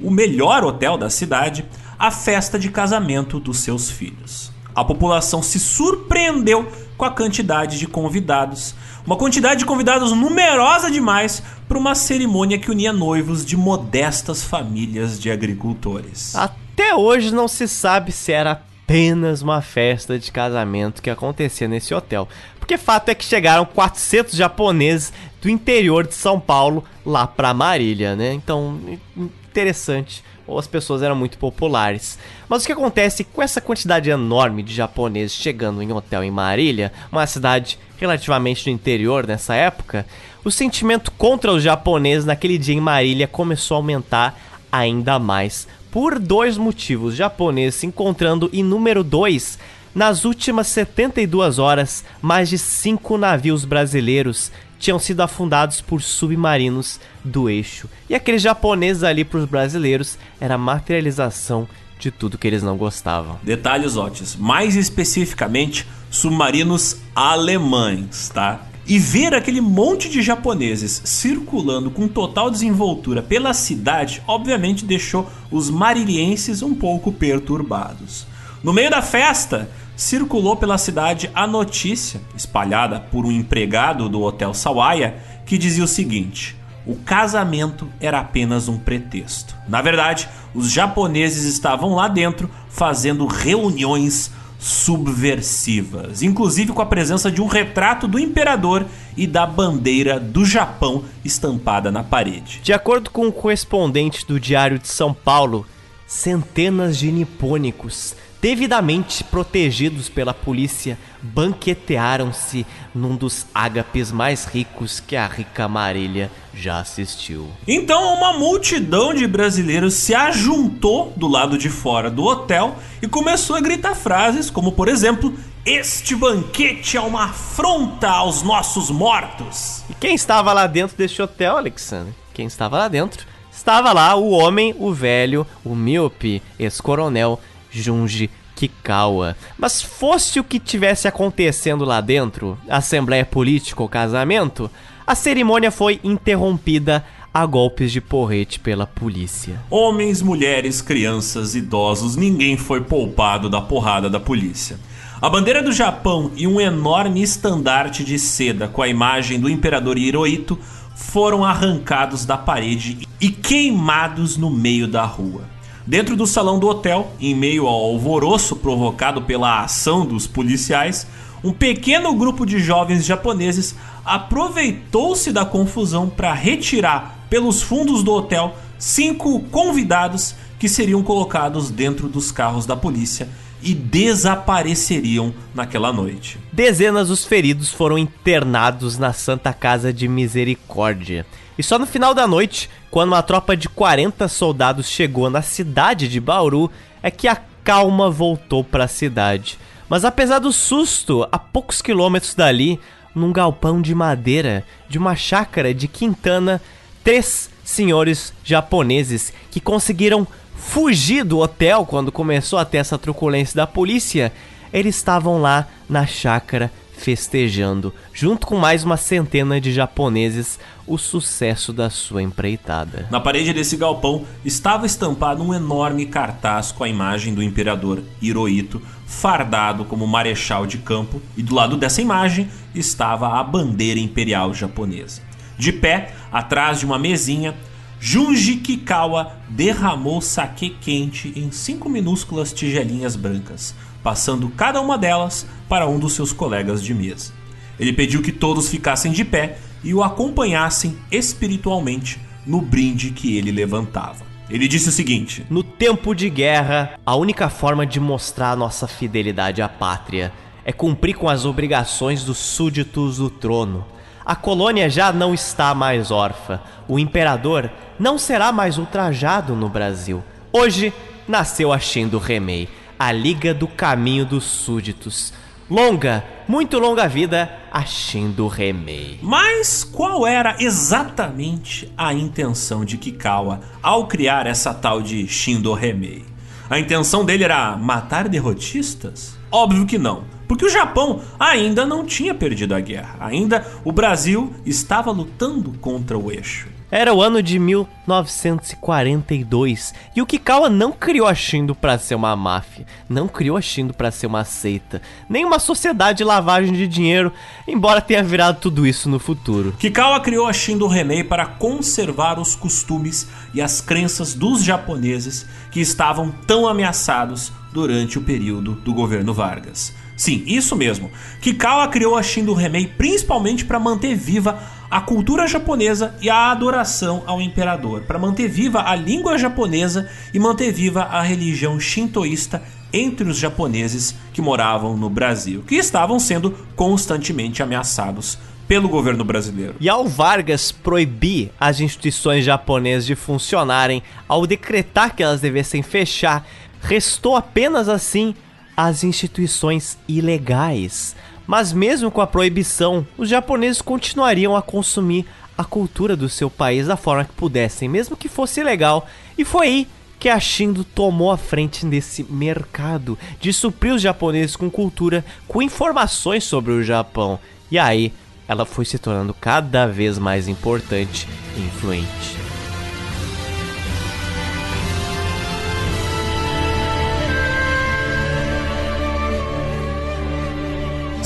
o 0.00 0.10
melhor 0.10 0.64
hotel 0.64 0.98
da 0.98 1.08
cidade, 1.08 1.64
a 1.98 2.10
festa 2.10 2.58
de 2.58 2.70
casamento 2.70 3.40
dos 3.40 3.60
seus 3.60 3.90
filhos. 3.90 4.52
A 4.76 4.84
população 4.84 5.42
se 5.42 5.58
surpreendeu 5.58 6.70
com 6.98 7.06
a 7.06 7.10
quantidade 7.10 7.78
de 7.78 7.86
convidados, 7.86 8.74
uma 9.06 9.16
quantidade 9.16 9.60
de 9.60 9.64
convidados 9.64 10.12
numerosa 10.12 10.90
demais 10.90 11.42
para 11.66 11.78
uma 11.78 11.94
cerimônia 11.94 12.58
que 12.58 12.70
unia 12.70 12.92
noivos 12.92 13.42
de 13.42 13.56
modestas 13.56 14.44
famílias 14.44 15.18
de 15.18 15.30
agricultores. 15.30 16.36
Até 16.36 16.94
hoje 16.94 17.34
não 17.34 17.48
se 17.48 17.66
sabe 17.66 18.12
se 18.12 18.32
era 18.32 18.52
apenas 18.52 19.40
uma 19.40 19.62
festa 19.62 20.18
de 20.18 20.30
casamento 20.30 21.00
que 21.00 21.08
acontecia 21.08 21.66
nesse 21.66 21.94
hotel. 21.94 22.28
Porque 22.60 22.76
fato 22.76 23.08
é 23.08 23.14
que 23.14 23.24
chegaram 23.24 23.64
400 23.64 24.36
japoneses 24.36 25.10
do 25.40 25.48
interior 25.48 26.06
de 26.06 26.14
São 26.14 26.38
Paulo 26.38 26.84
lá 27.04 27.26
para 27.26 27.54
Marília, 27.54 28.14
né? 28.14 28.34
Então, 28.34 28.78
interessante 29.16 30.22
ou 30.46 30.58
as 30.58 30.66
pessoas 30.66 31.02
eram 31.02 31.16
muito 31.16 31.38
populares. 31.38 32.18
Mas 32.48 32.62
o 32.62 32.66
que 32.66 32.72
acontece 32.72 33.24
com 33.24 33.42
essa 33.42 33.60
quantidade 33.60 34.10
enorme 34.10 34.62
de 34.62 34.74
japoneses 34.74 35.36
chegando 35.36 35.82
em 35.82 35.92
hotel 35.92 36.22
em 36.22 36.30
Marília, 36.30 36.92
uma 37.10 37.26
cidade 37.26 37.78
relativamente 37.98 38.64
do 38.64 38.70
interior 38.70 39.26
nessa 39.26 39.54
época, 39.54 40.06
o 40.44 40.50
sentimento 40.50 41.10
contra 41.12 41.52
os 41.52 41.62
japoneses 41.62 42.24
naquele 42.24 42.58
dia 42.58 42.74
em 42.74 42.80
Marília 42.80 43.26
começou 43.26 43.74
a 43.74 43.78
aumentar 43.78 44.38
ainda 44.70 45.18
mais. 45.18 45.66
Por 45.90 46.18
dois 46.18 46.56
motivos: 46.56 47.16
japoneses 47.16 47.80
se 47.80 47.86
encontrando 47.86 48.48
e 48.52 48.62
número 48.62 49.02
dois. 49.02 49.58
Nas 49.94 50.26
últimas 50.26 50.66
72 50.66 51.58
horas, 51.58 52.04
mais 52.20 52.50
de 52.50 52.58
cinco 52.58 53.16
navios 53.16 53.64
brasileiros 53.64 54.52
tinham 54.78 54.98
sido 54.98 55.20
afundados 55.20 55.80
por 55.80 56.02
submarinos 56.02 57.00
do 57.24 57.48
eixo. 57.48 57.88
E 58.08 58.14
aqueles 58.14 58.42
japoneses 58.42 59.02
ali 59.02 59.24
para 59.24 59.40
os 59.40 59.44
brasileiros 59.46 60.18
era 60.40 60.54
a 60.54 60.58
materialização 60.58 61.68
de 61.98 62.10
tudo 62.10 62.38
que 62.38 62.46
eles 62.46 62.62
não 62.62 62.76
gostavam. 62.76 63.38
Detalhes 63.42 63.96
ótimos, 63.96 64.36
mais 64.36 64.76
especificamente 64.76 65.86
submarinos 66.10 66.98
alemães, 67.14 68.28
tá? 68.28 68.66
E 68.86 68.98
ver 68.98 69.34
aquele 69.34 69.60
monte 69.60 70.08
de 70.08 70.22
japoneses 70.22 71.02
circulando 71.04 71.90
com 71.90 72.06
total 72.06 72.50
desenvoltura 72.50 73.20
pela 73.20 73.52
cidade, 73.52 74.22
obviamente 74.28 74.84
deixou 74.84 75.28
os 75.50 75.68
marilienses 75.68 76.62
um 76.62 76.74
pouco 76.74 77.10
perturbados. 77.10 78.26
No 78.62 78.72
meio 78.72 78.90
da 78.90 79.02
festa, 79.02 79.68
circulou 79.96 80.56
pela 80.56 80.78
cidade 80.78 81.30
a 81.34 81.46
notícia, 81.46 82.20
espalhada 82.36 83.00
por 83.00 83.24
um 83.24 83.32
empregado 83.32 84.08
do 84.08 84.22
Hotel 84.22 84.52
Sawaya, 84.52 85.16
que 85.46 85.56
dizia 85.56 85.82
o 85.82 85.88
seguinte: 85.88 86.54
o 86.86 86.94
casamento 86.94 87.88
era 87.98 88.20
apenas 88.20 88.68
um 88.68 88.78
pretexto. 88.78 89.56
Na 89.66 89.80
verdade, 89.82 90.28
os 90.54 90.70
japoneses 90.70 91.44
estavam 91.44 91.94
lá 91.94 92.06
dentro 92.06 92.50
fazendo 92.68 93.26
reuniões 93.26 94.30
subversivas, 94.58 96.22
inclusive 96.22 96.72
com 96.72 96.80
a 96.80 96.86
presença 96.86 97.30
de 97.30 97.42
um 97.42 97.46
retrato 97.46 98.08
do 98.08 98.18
imperador 98.18 98.86
e 99.16 99.26
da 99.26 99.46
bandeira 99.46 100.18
do 100.18 100.44
Japão 100.44 101.04
estampada 101.24 101.90
na 101.90 102.02
parede. 102.02 102.60
De 102.62 102.72
acordo 102.72 103.10
com 103.10 103.26
o 103.26 103.32
correspondente 103.32 104.26
do 104.26 104.40
Diário 104.40 104.78
de 104.78 104.88
São 104.88 105.12
Paulo, 105.12 105.66
centenas 106.06 106.96
de 106.96 107.10
nipônicos 107.12 108.14
devidamente 108.40 109.24
protegidos 109.24 110.08
pela 110.08 110.32
polícia, 110.32 110.98
banquetearam-se 111.22 112.66
num 112.94 113.16
dos 113.16 113.46
ágapes 113.54 114.12
mais 114.12 114.44
ricos 114.44 115.00
que 115.00 115.16
a 115.16 115.26
rica 115.26 115.68
Marília 115.68 116.30
já 116.54 116.78
assistiu. 116.78 117.48
Então, 117.66 118.14
uma 118.14 118.32
multidão 118.32 119.12
de 119.12 119.26
brasileiros 119.26 119.94
se 119.94 120.14
ajuntou 120.14 121.12
do 121.16 121.26
lado 121.26 121.58
de 121.58 121.68
fora 121.68 122.10
do 122.10 122.24
hotel 122.24 122.76
e 123.02 123.08
começou 123.08 123.56
a 123.56 123.60
gritar 123.60 123.94
frases 123.94 124.50
como, 124.50 124.72
por 124.72 124.88
exemplo, 124.88 125.34
este 125.64 126.14
banquete 126.14 126.96
é 126.96 127.00
uma 127.00 127.24
afronta 127.24 128.08
aos 128.08 128.42
nossos 128.42 128.90
mortos. 128.90 129.82
E 129.90 129.94
quem 129.94 130.14
estava 130.14 130.52
lá 130.52 130.66
dentro 130.66 130.96
deste 130.96 131.20
hotel, 131.20 131.56
Alexandre? 131.56 132.14
Quem 132.32 132.46
estava 132.46 132.78
lá 132.78 132.88
dentro? 132.88 133.26
Estava 133.50 133.92
lá 133.92 134.14
o 134.14 134.30
homem, 134.30 134.76
o 134.78 134.92
velho, 134.92 135.46
o 135.64 135.74
míope, 135.74 136.42
ex-coronel 136.58 137.40
Junji 137.82 138.30
Kikawa. 138.54 139.36
Mas 139.58 139.82
fosse 139.82 140.40
o 140.40 140.44
que 140.44 140.58
tivesse 140.58 141.06
acontecendo 141.06 141.84
lá 141.84 142.00
dentro, 142.00 142.58
assembleia 142.68 143.24
política 143.24 143.82
ou 143.82 143.88
casamento, 143.88 144.70
a 145.06 145.14
cerimônia 145.14 145.70
foi 145.70 146.00
interrompida 146.02 147.04
a 147.32 147.44
golpes 147.44 147.92
de 147.92 148.00
porrete 148.00 148.58
pela 148.58 148.86
polícia. 148.86 149.60
Homens, 149.68 150.22
mulheres, 150.22 150.80
crianças, 150.80 151.54
idosos, 151.54 152.16
ninguém 152.16 152.56
foi 152.56 152.80
poupado 152.80 153.50
da 153.50 153.60
porrada 153.60 154.08
da 154.08 154.18
polícia. 154.18 154.78
A 155.20 155.28
bandeira 155.28 155.62
do 155.62 155.70
Japão 155.70 156.30
e 156.34 156.46
um 156.46 156.60
enorme 156.60 157.22
estandarte 157.22 158.02
de 158.04 158.18
seda 158.18 158.68
com 158.68 158.82
a 158.82 158.88
imagem 158.88 159.38
do 159.38 159.50
imperador 159.50 159.98
Hirohito 159.98 160.58
foram 160.94 161.44
arrancados 161.44 162.24
da 162.24 162.38
parede 162.38 163.06
e 163.20 163.30
queimados 163.30 164.36
no 164.36 164.50
meio 164.50 164.88
da 164.88 165.04
rua. 165.04 165.55
Dentro 165.86 166.16
do 166.16 166.26
salão 166.26 166.58
do 166.58 166.66
hotel, 166.66 167.12
em 167.20 167.32
meio 167.32 167.68
ao 167.68 167.92
alvoroço 167.92 168.56
provocado 168.56 169.22
pela 169.22 169.62
ação 169.62 170.04
dos 170.04 170.26
policiais, 170.26 171.06
um 171.44 171.52
pequeno 171.52 172.12
grupo 172.12 172.44
de 172.44 172.58
jovens 172.58 173.04
japoneses 173.04 173.76
aproveitou-se 174.04 175.30
da 175.30 175.44
confusão 175.44 176.08
para 176.08 176.32
retirar 176.32 177.26
pelos 177.30 177.62
fundos 177.62 178.02
do 178.02 178.12
hotel 178.12 178.56
cinco 178.76 179.38
convidados 179.44 180.34
que 180.58 180.68
seriam 180.68 181.04
colocados 181.04 181.70
dentro 181.70 182.08
dos 182.08 182.32
carros 182.32 182.66
da 182.66 182.74
polícia 182.74 183.28
e 183.62 183.74
desapareceriam 183.74 185.34
naquela 185.54 185.92
noite. 185.92 186.38
Dezenas 186.52 187.08
dos 187.08 187.24
feridos 187.24 187.70
foram 187.70 187.98
internados 187.98 188.98
na 188.98 189.12
Santa 189.12 189.52
Casa 189.52 189.92
de 189.92 190.06
Misericórdia. 190.08 191.26
E 191.58 191.62
só 191.62 191.78
no 191.78 191.86
final 191.86 192.14
da 192.14 192.26
noite, 192.26 192.68
quando 192.90 193.12
uma 193.12 193.22
tropa 193.22 193.56
de 193.56 193.68
40 193.68 194.28
soldados 194.28 194.88
chegou 194.88 195.30
na 195.30 195.42
cidade 195.42 196.08
de 196.08 196.20
Bauru, 196.20 196.70
é 197.02 197.10
que 197.10 197.26
a 197.26 197.36
calma 197.64 198.10
voltou 198.10 198.62
para 198.62 198.84
a 198.84 198.88
cidade. 198.88 199.58
Mas 199.88 200.04
apesar 200.04 200.38
do 200.38 200.52
susto, 200.52 201.26
a 201.32 201.38
poucos 201.38 201.80
quilômetros 201.80 202.34
dali, 202.34 202.78
num 203.14 203.32
galpão 203.32 203.80
de 203.80 203.94
madeira 203.94 204.64
de 204.88 204.98
uma 204.98 205.16
chácara 205.16 205.72
de 205.72 205.88
Quintana, 205.88 206.60
três 207.02 207.48
senhores 207.64 208.32
japoneses 208.44 209.32
que 209.50 209.60
conseguiram 209.60 210.26
fugir 210.66 211.24
do 211.24 211.38
hotel 211.38 211.86
quando 211.86 212.12
começou 212.12 212.58
a 212.58 212.64
ter 212.64 212.78
essa 212.78 212.98
truculência 212.98 213.56
da 213.56 213.66
polícia, 213.66 214.32
eles 214.72 214.96
estavam 214.96 215.40
lá 215.40 215.66
na 215.88 216.04
chácara 216.04 216.70
festejando, 216.92 217.94
junto 218.12 218.46
com 218.46 218.56
mais 218.56 218.82
uma 218.82 218.96
centena 218.96 219.60
de 219.60 219.72
japoneses, 219.72 220.58
o 220.86 220.98
sucesso 220.98 221.72
da 221.72 221.88
sua 221.88 222.22
empreitada. 222.22 223.06
Na 223.10 223.20
parede 223.20 223.52
desse 223.52 223.76
galpão 223.76 224.24
estava 224.44 224.86
estampado 224.86 225.42
um 225.42 225.54
enorme 225.54 226.06
cartaz 226.06 226.72
com 226.72 226.84
a 226.84 226.88
imagem 226.88 227.34
do 227.34 227.42
imperador 227.42 228.02
Hirohito, 228.20 228.82
fardado 229.06 229.84
como 229.84 230.06
marechal 230.06 230.66
de 230.66 230.78
campo, 230.78 231.22
e 231.36 231.42
do 231.42 231.54
lado 231.54 231.76
dessa 231.76 232.02
imagem 232.02 232.48
estava 232.74 233.38
a 233.38 233.44
bandeira 233.44 234.00
imperial 234.00 234.52
japonesa. 234.52 235.22
De 235.58 235.72
pé, 235.72 236.14
atrás 236.32 236.80
de 236.80 236.86
uma 236.86 236.98
mesinha, 236.98 237.54
Junji 238.00 238.56
Kikawa 238.56 239.32
derramou 239.48 240.20
saque 240.20 240.70
quente 240.70 241.32
em 241.34 241.50
cinco 241.50 241.88
minúsculas 241.88 242.52
tigelinhas 242.52 243.16
brancas, 243.16 243.74
passando 244.02 244.48
cada 244.50 244.80
uma 244.80 244.98
delas 244.98 245.46
para 245.68 245.86
um 245.88 245.98
dos 245.98 246.12
seus 246.12 246.32
colegas 246.32 246.82
de 246.82 246.94
mesa. 246.94 247.32
Ele 247.78 247.92
pediu 247.92 248.22
que 248.22 248.32
todos 248.32 248.68
ficassem 248.68 249.12
de 249.12 249.24
pé 249.24 249.58
e 249.82 249.92
o 249.92 250.02
acompanhassem 250.02 250.96
espiritualmente 251.10 252.20
no 252.46 252.60
brinde 252.60 253.10
que 253.10 253.36
ele 253.36 253.50
levantava. 253.50 254.24
Ele 254.48 254.68
disse 254.68 254.88
o 254.88 254.92
seguinte: 254.92 255.44
No 255.50 255.62
tempo 255.62 256.14
de 256.14 256.30
guerra, 256.30 256.98
a 257.04 257.16
única 257.16 257.48
forma 257.48 257.84
de 257.84 257.98
mostrar 257.98 258.56
nossa 258.56 258.86
fidelidade 258.86 259.60
à 259.60 259.68
pátria 259.68 260.32
é 260.64 260.72
cumprir 260.72 261.14
com 261.14 261.28
as 261.28 261.44
obrigações 261.44 262.24
dos 262.24 262.38
súditos 262.38 263.18
do 263.18 263.28
trono. 263.28 263.84
A 264.26 264.34
colônia 264.34 264.90
já 264.90 265.12
não 265.12 265.32
está 265.32 265.72
mais 265.72 266.10
órfã. 266.10 266.58
O 266.88 266.98
imperador 266.98 267.70
não 267.96 268.18
será 268.18 268.50
mais 268.50 268.76
ultrajado 268.76 269.54
no 269.54 269.68
Brasil. 269.68 270.20
Hoje 270.52 270.92
nasceu 271.28 271.72
a 271.72 271.78
Shindo 271.78 272.18
Remei, 272.18 272.68
a 272.98 273.12
Liga 273.12 273.54
do 273.54 273.68
Caminho 273.68 274.26
dos 274.26 274.42
Súditos. 274.42 275.32
Longa, 275.70 276.24
muito 276.48 276.76
longa 276.80 277.06
vida 277.06 277.48
a 277.70 277.84
Shindo 277.84 278.48
Remei. 278.48 279.20
Mas 279.22 279.84
qual 279.84 280.26
era 280.26 280.56
exatamente 280.58 281.92
a 281.96 282.12
intenção 282.12 282.84
de 282.84 282.96
Kikawa 282.96 283.60
ao 283.80 284.08
criar 284.08 284.44
essa 284.48 284.74
tal 284.74 285.00
de 285.00 285.28
Shindo 285.28 285.72
Remei? 285.72 286.24
A 286.68 286.80
intenção 286.80 287.24
dele 287.24 287.44
era 287.44 287.76
matar 287.76 288.28
derrotistas? 288.28 289.38
Óbvio 289.52 289.86
que 289.86 289.98
não. 289.98 290.35
Porque 290.46 290.64
o 290.64 290.70
Japão 290.70 291.20
ainda 291.38 291.84
não 291.84 292.04
tinha 292.04 292.34
perdido 292.34 292.74
a 292.74 292.80
guerra. 292.80 293.16
Ainda 293.20 293.66
o 293.84 293.92
Brasil 293.92 294.52
estava 294.64 295.10
lutando 295.10 295.72
contra 295.80 296.16
o 296.16 296.30
eixo. 296.30 296.76
Era 296.88 297.12
o 297.12 297.20
ano 297.20 297.42
de 297.42 297.58
1942 297.58 299.92
e 300.14 300.22
o 300.22 300.26
Kikawa 300.26 300.70
não 300.70 300.92
criou 300.92 301.26
a 301.26 301.34
Shindo 301.34 301.74
para 301.74 301.98
ser 301.98 302.14
uma 302.14 302.36
máfia, 302.36 302.86
não 303.08 303.26
criou 303.26 303.56
a 303.56 303.60
Shindo 303.60 303.92
para 303.92 304.12
ser 304.12 304.28
uma 304.28 304.44
seita, 304.44 305.02
nem 305.28 305.44
uma 305.44 305.58
sociedade 305.58 306.18
de 306.18 306.24
lavagem 306.24 306.72
de 306.72 306.86
dinheiro, 306.86 307.32
embora 307.66 308.00
tenha 308.00 308.22
virado 308.22 308.60
tudo 308.60 308.86
isso 308.86 309.08
no 309.08 309.18
futuro. 309.18 309.74
Kikawa 309.80 310.20
criou 310.20 310.46
a 310.46 310.52
Shindo 310.52 310.86
Remei 310.86 311.24
para 311.24 311.44
conservar 311.44 312.38
os 312.38 312.54
costumes 312.54 313.26
e 313.52 313.60
as 313.60 313.80
crenças 313.80 314.32
dos 314.32 314.62
japoneses 314.62 315.44
que 315.72 315.80
estavam 315.80 316.30
tão 316.46 316.68
ameaçados 316.68 317.50
durante 317.72 318.16
o 318.16 318.22
período 318.22 318.76
do 318.76 318.94
governo 318.94 319.34
Vargas. 319.34 319.92
Sim, 320.16 320.42
isso 320.46 320.74
mesmo. 320.74 321.10
Kikawa 321.40 321.88
criou 321.88 322.16
a 322.16 322.22
Shindo 322.22 322.54
Remei 322.54 322.86
principalmente 322.86 323.64
para 323.64 323.78
manter 323.78 324.14
viva 324.14 324.58
a 324.90 325.00
cultura 325.00 325.46
japonesa 325.46 326.14
e 326.22 326.30
a 326.30 326.50
adoração 326.50 327.22
ao 327.26 327.42
imperador, 327.42 328.02
para 328.02 328.18
manter 328.18 328.48
viva 328.48 328.82
a 328.88 328.94
língua 328.94 329.36
japonesa 329.36 330.08
e 330.32 330.38
manter 330.38 330.72
viva 330.72 331.02
a 331.02 331.20
religião 331.20 331.78
shintoísta 331.78 332.62
entre 332.92 333.28
os 333.28 333.36
japoneses 333.36 334.14
que 334.32 334.40
moravam 334.40 334.96
no 334.96 335.10
Brasil, 335.10 335.64
que 335.66 335.74
estavam 335.74 336.18
sendo 336.18 336.52
constantemente 336.74 337.62
ameaçados 337.62 338.38
pelo 338.66 338.88
governo 338.88 339.24
brasileiro. 339.24 339.74
E 339.78 339.88
ao 339.88 340.08
Vargas 340.08 340.72
proibir 340.72 341.50
as 341.58 341.80
instituições 341.80 342.44
japonesas 342.44 343.06
de 343.06 343.14
funcionarem, 343.14 344.02
ao 344.26 344.46
decretar 344.46 345.14
que 345.14 345.22
elas 345.22 345.40
devessem 345.40 345.82
fechar, 345.82 346.46
restou 346.80 347.36
apenas 347.36 347.88
assim 347.88 348.34
as 348.76 349.02
instituições 349.02 349.96
ilegais. 350.06 351.16
Mas 351.46 351.72
mesmo 351.72 352.10
com 352.10 352.20
a 352.20 352.26
proibição, 352.26 353.06
os 353.16 353.28
japoneses 353.28 353.80
continuariam 353.80 354.56
a 354.56 354.62
consumir 354.62 355.24
a 355.56 355.64
cultura 355.64 356.16
do 356.16 356.28
seu 356.28 356.50
país 356.50 356.86
da 356.86 356.96
forma 356.96 357.24
que 357.24 357.32
pudessem, 357.32 357.88
mesmo 357.88 358.16
que 358.16 358.28
fosse 358.28 358.60
ilegal. 358.60 359.06
E 359.38 359.44
foi 359.44 359.66
aí 359.66 359.88
que 360.18 360.28
a 360.28 360.40
Shindo 360.40 360.82
tomou 360.82 361.30
a 361.30 361.36
frente 361.36 361.86
desse 361.86 362.24
mercado 362.24 363.18
de 363.40 363.52
suprir 363.52 363.94
os 363.94 364.02
japoneses 364.02 364.56
com 364.56 364.70
cultura, 364.70 365.24
com 365.46 365.62
informações 365.62 366.44
sobre 366.44 366.72
o 366.72 366.82
Japão. 366.82 367.38
E 367.70 367.78
aí 367.78 368.12
ela 368.48 368.64
foi 368.64 368.84
se 368.84 368.98
tornando 368.98 369.34
cada 369.34 369.86
vez 369.86 370.18
mais 370.18 370.48
importante 370.48 371.28
e 371.56 371.60
influente. 371.60 372.45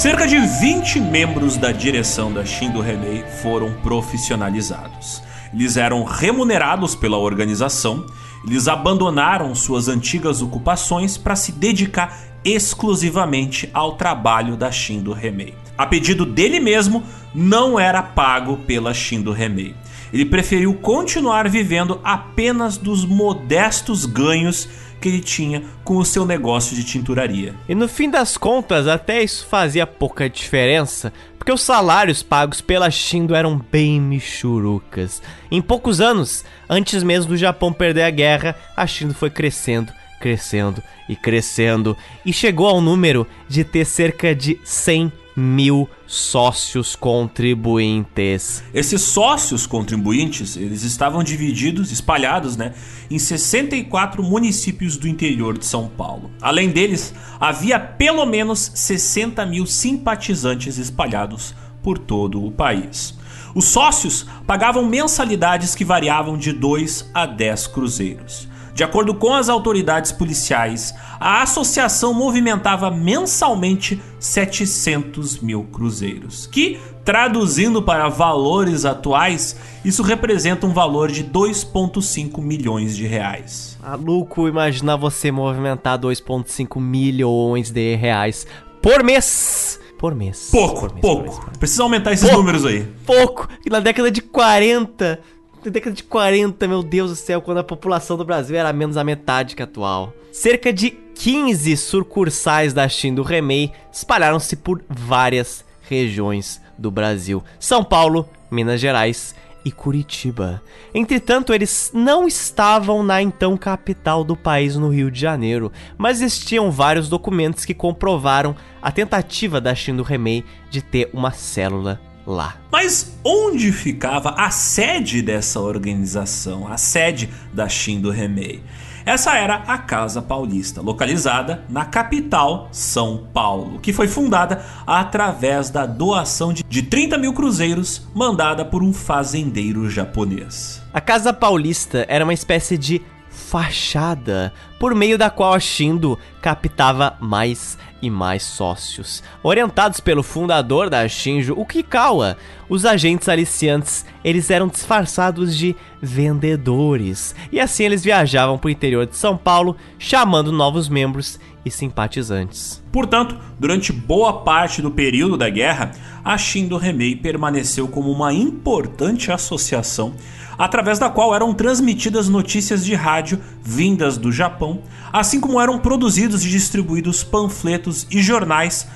Cerca 0.01 0.27
de 0.27 0.39
20 0.39 0.99
membros 0.99 1.59
da 1.59 1.73
direção 1.73 2.33
da 2.33 2.43
Shindo 2.43 2.81
Remei 2.81 3.23
foram 3.43 3.75
profissionalizados. 3.83 5.23
Eles 5.53 5.77
eram 5.77 6.05
remunerados 6.05 6.95
pela 6.95 7.19
organização, 7.19 8.07
eles 8.43 8.67
abandonaram 8.67 9.55
suas 9.55 9.89
antigas 9.89 10.41
ocupações 10.41 11.19
para 11.19 11.37
se 11.37 11.53
dedicar 11.53 12.19
exclusivamente 12.43 13.69
ao 13.75 13.97
trabalho 13.97 14.57
da 14.57 14.73
Shindo 14.73 15.13
Remei. 15.13 15.55
A 15.77 15.85
pedido 15.87 16.25
dele 16.25 16.61
mesmo, 16.61 17.03
não 17.35 17.79
era 17.79 18.03
pago 18.03 18.57
pela 18.57 18.95
Shindo 18.95 19.33
Remei. 19.33 19.75
Ele 20.15 20.25
preferiu 20.25 20.73
continuar 20.73 21.47
vivendo 21.47 22.01
apenas 22.03 22.79
dos 22.79 23.05
modestos 23.05 24.07
ganhos 24.07 24.67
que 25.01 25.09
ele 25.09 25.21
tinha 25.21 25.65
com 25.83 25.97
o 25.97 26.05
seu 26.05 26.25
negócio 26.27 26.77
de 26.77 26.85
tinturaria. 26.85 27.55
E 27.69 27.75
no 27.75 27.89
fim 27.89 28.11
das 28.11 28.37
contas, 28.37 28.87
até 28.87 29.23
isso 29.23 29.47
fazia 29.47 29.87
pouca 29.87 30.29
diferença, 30.29 31.13
porque 31.39 31.53
os 31.53 31.63
salários 31.63 32.23
pagos 32.23 32.61
pela 32.61 32.91
Shindo 32.91 33.35
eram 33.35 33.59
bem 33.71 34.01
michurucas. 34.01 35.23
Em 35.51 35.63
poucos 35.63 36.01
anos, 36.01 36.45
antes 36.69 37.03
mesmo 37.03 37.31
do 37.31 37.37
Japão 37.37 37.73
perder 37.73 38.03
a 38.03 38.11
guerra, 38.11 38.55
a 38.77 38.87
Shindo 38.87 39.15
foi 39.15 39.31
crescendo, 39.31 39.93
crescendo 40.21 40.83
e 41.09 41.17
crescendo 41.17 41.97
e 42.25 42.33
chegou 42.33 42.67
ao 42.67 42.81
número 42.81 43.27
de 43.49 43.65
ter 43.65 43.87
cerca 43.87 44.35
de 44.35 44.61
100 44.65 45.13
mil 45.41 45.89
sócios 46.07 46.95
contribuintes. 46.95 48.63
Esses 48.75 49.01
sócios 49.01 49.67
contribuintes, 49.67 50.57
eles 50.57 50.83
estavam 50.83 51.25
divididos, 51.25 51.91
espalhados, 51.91 52.57
né, 52.57 52.75
em 53.11 53.19
64 53.19 54.23
municípios 54.23 54.97
do 54.97 55.09
interior 55.09 55.57
de 55.57 55.65
São 55.65 55.89
Paulo. 55.89 56.31
Além 56.41 56.69
deles, 56.69 57.15
havia 57.41 57.81
pelo 57.81 58.27
menos 58.27 58.71
60 58.75 59.45
mil 59.47 59.67
simpatizantes 59.67 60.79
espalhados 60.79 61.55
por 61.83 61.99
todo 61.99 62.45
o 62.45 62.53
país. 62.53 63.19
Os 63.55 63.65
sócios 63.65 64.27
pagavam 64.47 64.85
mensalidades 64.85 65.75
que 65.75 65.85
variavam 65.85 66.37
de 66.37 66.53
2 66.53 67.11
a 67.13 67.27
10 67.27 67.67
cruzeiros. 67.69 68.49
De 68.75 68.85
acordo 68.85 69.15
com 69.15 69.35
as 69.35 69.49
autoridades 69.49 70.13
policiais, 70.13 70.95
a 71.19 71.43
associação 71.43 72.15
movimentava 72.15 72.91
mensalmente 72.91 74.01
700 74.19 75.41
mil 75.41 75.65
cruzeiros, 75.65 76.47
que, 76.47 76.79
traduzindo 77.05 77.83
para 77.83 78.09
valores 78.09 78.85
atuais, 78.85 79.57
isso 79.85 80.03
representa 80.03 80.67
um 80.67 80.73
valor 80.73 81.11
de 81.11 81.25
2,5 81.25 82.41
milhões 82.41 82.97
de 82.97 83.07
reais. 83.07 83.79
Maluco, 83.83 84.49
imaginar 84.49 84.97
você 84.97 85.31
movimentar 85.31 85.99
2,5 85.99 86.81
milhões 86.81 87.71
de 87.71 87.97
reais 87.97 88.47
por 88.81 89.03
mês. 89.03 89.79
Por 89.99 90.15
mês. 90.15 90.49
Pouco, 90.51 90.81
por 90.81 90.93
mês, 90.93 91.01
pouco. 91.03 91.25
Por 91.25 91.47
mês, 91.47 91.59
Precisa 91.59 91.83
aumentar 91.83 92.13
esses 92.13 92.25
pouco, 92.27 92.39
números 92.39 92.65
aí. 92.65 92.89
Pouco. 93.05 93.47
E 93.67 93.69
na 93.69 93.81
década 93.81 94.11
de 94.11 94.23
40 94.23 95.21
na 95.21 95.40
década 95.69 95.95
de 95.95 96.05
40, 96.05 96.67
meu 96.69 96.83
Deus 96.83 97.11
do 97.11 97.17
céu, 97.17 97.43
quando 97.43 97.59
a 97.59 97.65
população 97.65 98.17
do 98.17 98.25
Brasil 98.25 98.57
era 98.57 98.73
menos 98.73 98.97
a 98.97 99.05
metade 99.05 99.55
que 99.55 99.63
a 99.63 99.65
atual. 99.65 100.15
Cerca 100.33 100.73
de 100.73 100.91
15 100.91 101.77
sucursais 101.77 102.73
da 102.73 102.89
Shindo 102.89 103.23
Remei 103.23 103.73
espalharam-se 103.93 104.57
por 104.57 104.83
várias 104.89 105.65
regiões 105.83 106.61
do 106.79 106.91
Brasil. 106.91 107.43
São 107.59 107.85
Paulo, 107.85 108.29
Minas 108.51 108.81
Gerais 108.81 109.35
e 109.65 109.71
Curitiba. 109.71 110.63
Entretanto, 110.95 111.53
eles 111.53 111.91
não 111.93 112.27
estavam 112.27 113.03
na 113.03 113.21
então 113.21 113.57
capital 113.57 114.25
do 114.25 114.37
país, 114.37 114.77
no 114.77 114.89
Rio 114.89 115.11
de 115.11 115.21
Janeiro, 115.21 115.71
mas 115.99 116.23
existiam 116.23 116.71
vários 116.71 117.09
documentos 117.09 117.65
que 117.65 117.75
comprovaram 117.75 118.57
a 118.81 118.91
tentativa 118.91 119.61
da 119.61 119.75
Shindo 119.75 120.03
Remei 120.03 120.45
de 120.71 120.81
ter 120.81 121.11
uma 121.13 121.33
célula 121.33 122.01
lá. 122.31 122.57
Mas 122.71 123.19
onde 123.25 123.73
ficava 123.73 124.31
a 124.31 124.51
sede 124.51 125.21
dessa 125.21 125.61
organização, 125.61 126.67
a 126.67 126.77
sede 126.77 127.29
da 127.53 127.69
Shindo 127.69 128.11
Remei? 128.11 128.63
Essa 129.05 129.37
era 129.37 129.57
a 129.67 129.79
Casa 129.79 130.21
Paulista, 130.21 130.81
localizada 130.81 131.65
na 131.69 131.85
capital, 131.85 132.69
São 132.71 133.27
Paulo, 133.33 133.81
que 133.81 133.93
foi 133.93 134.07
fundada 134.07 134.65
através 134.87 135.71
da 135.71 135.87
doação 135.87 136.53
de 136.53 136.83
30 136.83 137.17
mil 137.19 137.33
cruzeiros 137.33 138.07
mandada 138.15 138.65
por 138.65 138.83
um 138.83 138.93
fazendeiro 138.93 139.89
japonês. 139.89 140.83
A 140.93 141.01
Casa 141.01 141.33
Paulista 141.33 142.05
era 142.09 142.25
uma 142.25 142.35
espécie 142.35 142.77
de 142.77 143.01
fachada 143.31 144.53
por 144.79 144.95
meio 144.95 145.17
da 145.17 145.31
qual 145.31 145.55
a 145.55 145.61
Shindo 145.61 146.19
captava 146.43 147.17
mais 147.21 147.79
e 148.03 148.11
mais 148.11 148.43
sócios. 148.43 149.23
Orientados 149.43 150.01
pelo 150.01 150.23
fundador 150.23 150.89
da 150.89 151.07
Shinjo, 151.07 151.55
o 151.57 151.67
Kikawa, 151.67 152.37
os 152.69 152.85
agentes 152.85 153.29
aliciantes, 153.29 154.05
eles 154.25 154.51
eram 154.51 154.69
disfarçados 154.69 155.57
de 155.57 155.75
vendedores. 156.01 157.35
E 157.51 157.61
assim 157.61 157.85
eles 157.85 158.05
viajavam 158.05 158.57
para 158.57 158.69
o 158.69 158.71
interior 158.71 159.07
de 159.07 159.17
São 159.17 159.37
Paulo, 159.37 159.77
chamando 159.99 160.53
novos 160.53 160.89
membros 160.89 161.39
e 161.65 161.71
simpatizantes. 161.71 162.83
Portanto, 162.93 163.37
durante 163.59 163.93
boa 163.93 164.43
parte 164.43 164.81
do 164.81 164.91
período 164.91 165.37
da 165.37 165.49
guerra, 165.49 165.93
a 166.25 166.37
Shindo 166.37 166.77
Remei 166.77 167.15
permaneceu 167.15 167.89
como 167.89 168.11
uma 168.11 168.33
importante 168.33 169.31
associação 169.31 170.15
através 170.59 170.99
da 170.99 171.09
qual 171.09 171.35
eram 171.35 171.55
transmitidas 171.55 172.29
notícias 172.29 172.85
de 172.85 172.95
rádio 172.95 173.41
vindas 173.63 174.19
do 174.19 174.31
Japão, 174.31 174.83
assim 175.11 175.41
como 175.41 175.61
eram 175.61 175.79
produzidos 175.79 176.45
e 176.45 176.51
distribuídos 176.51 177.25
panfletos 177.25 178.07
e 178.11 178.21
jornais 178.21 178.87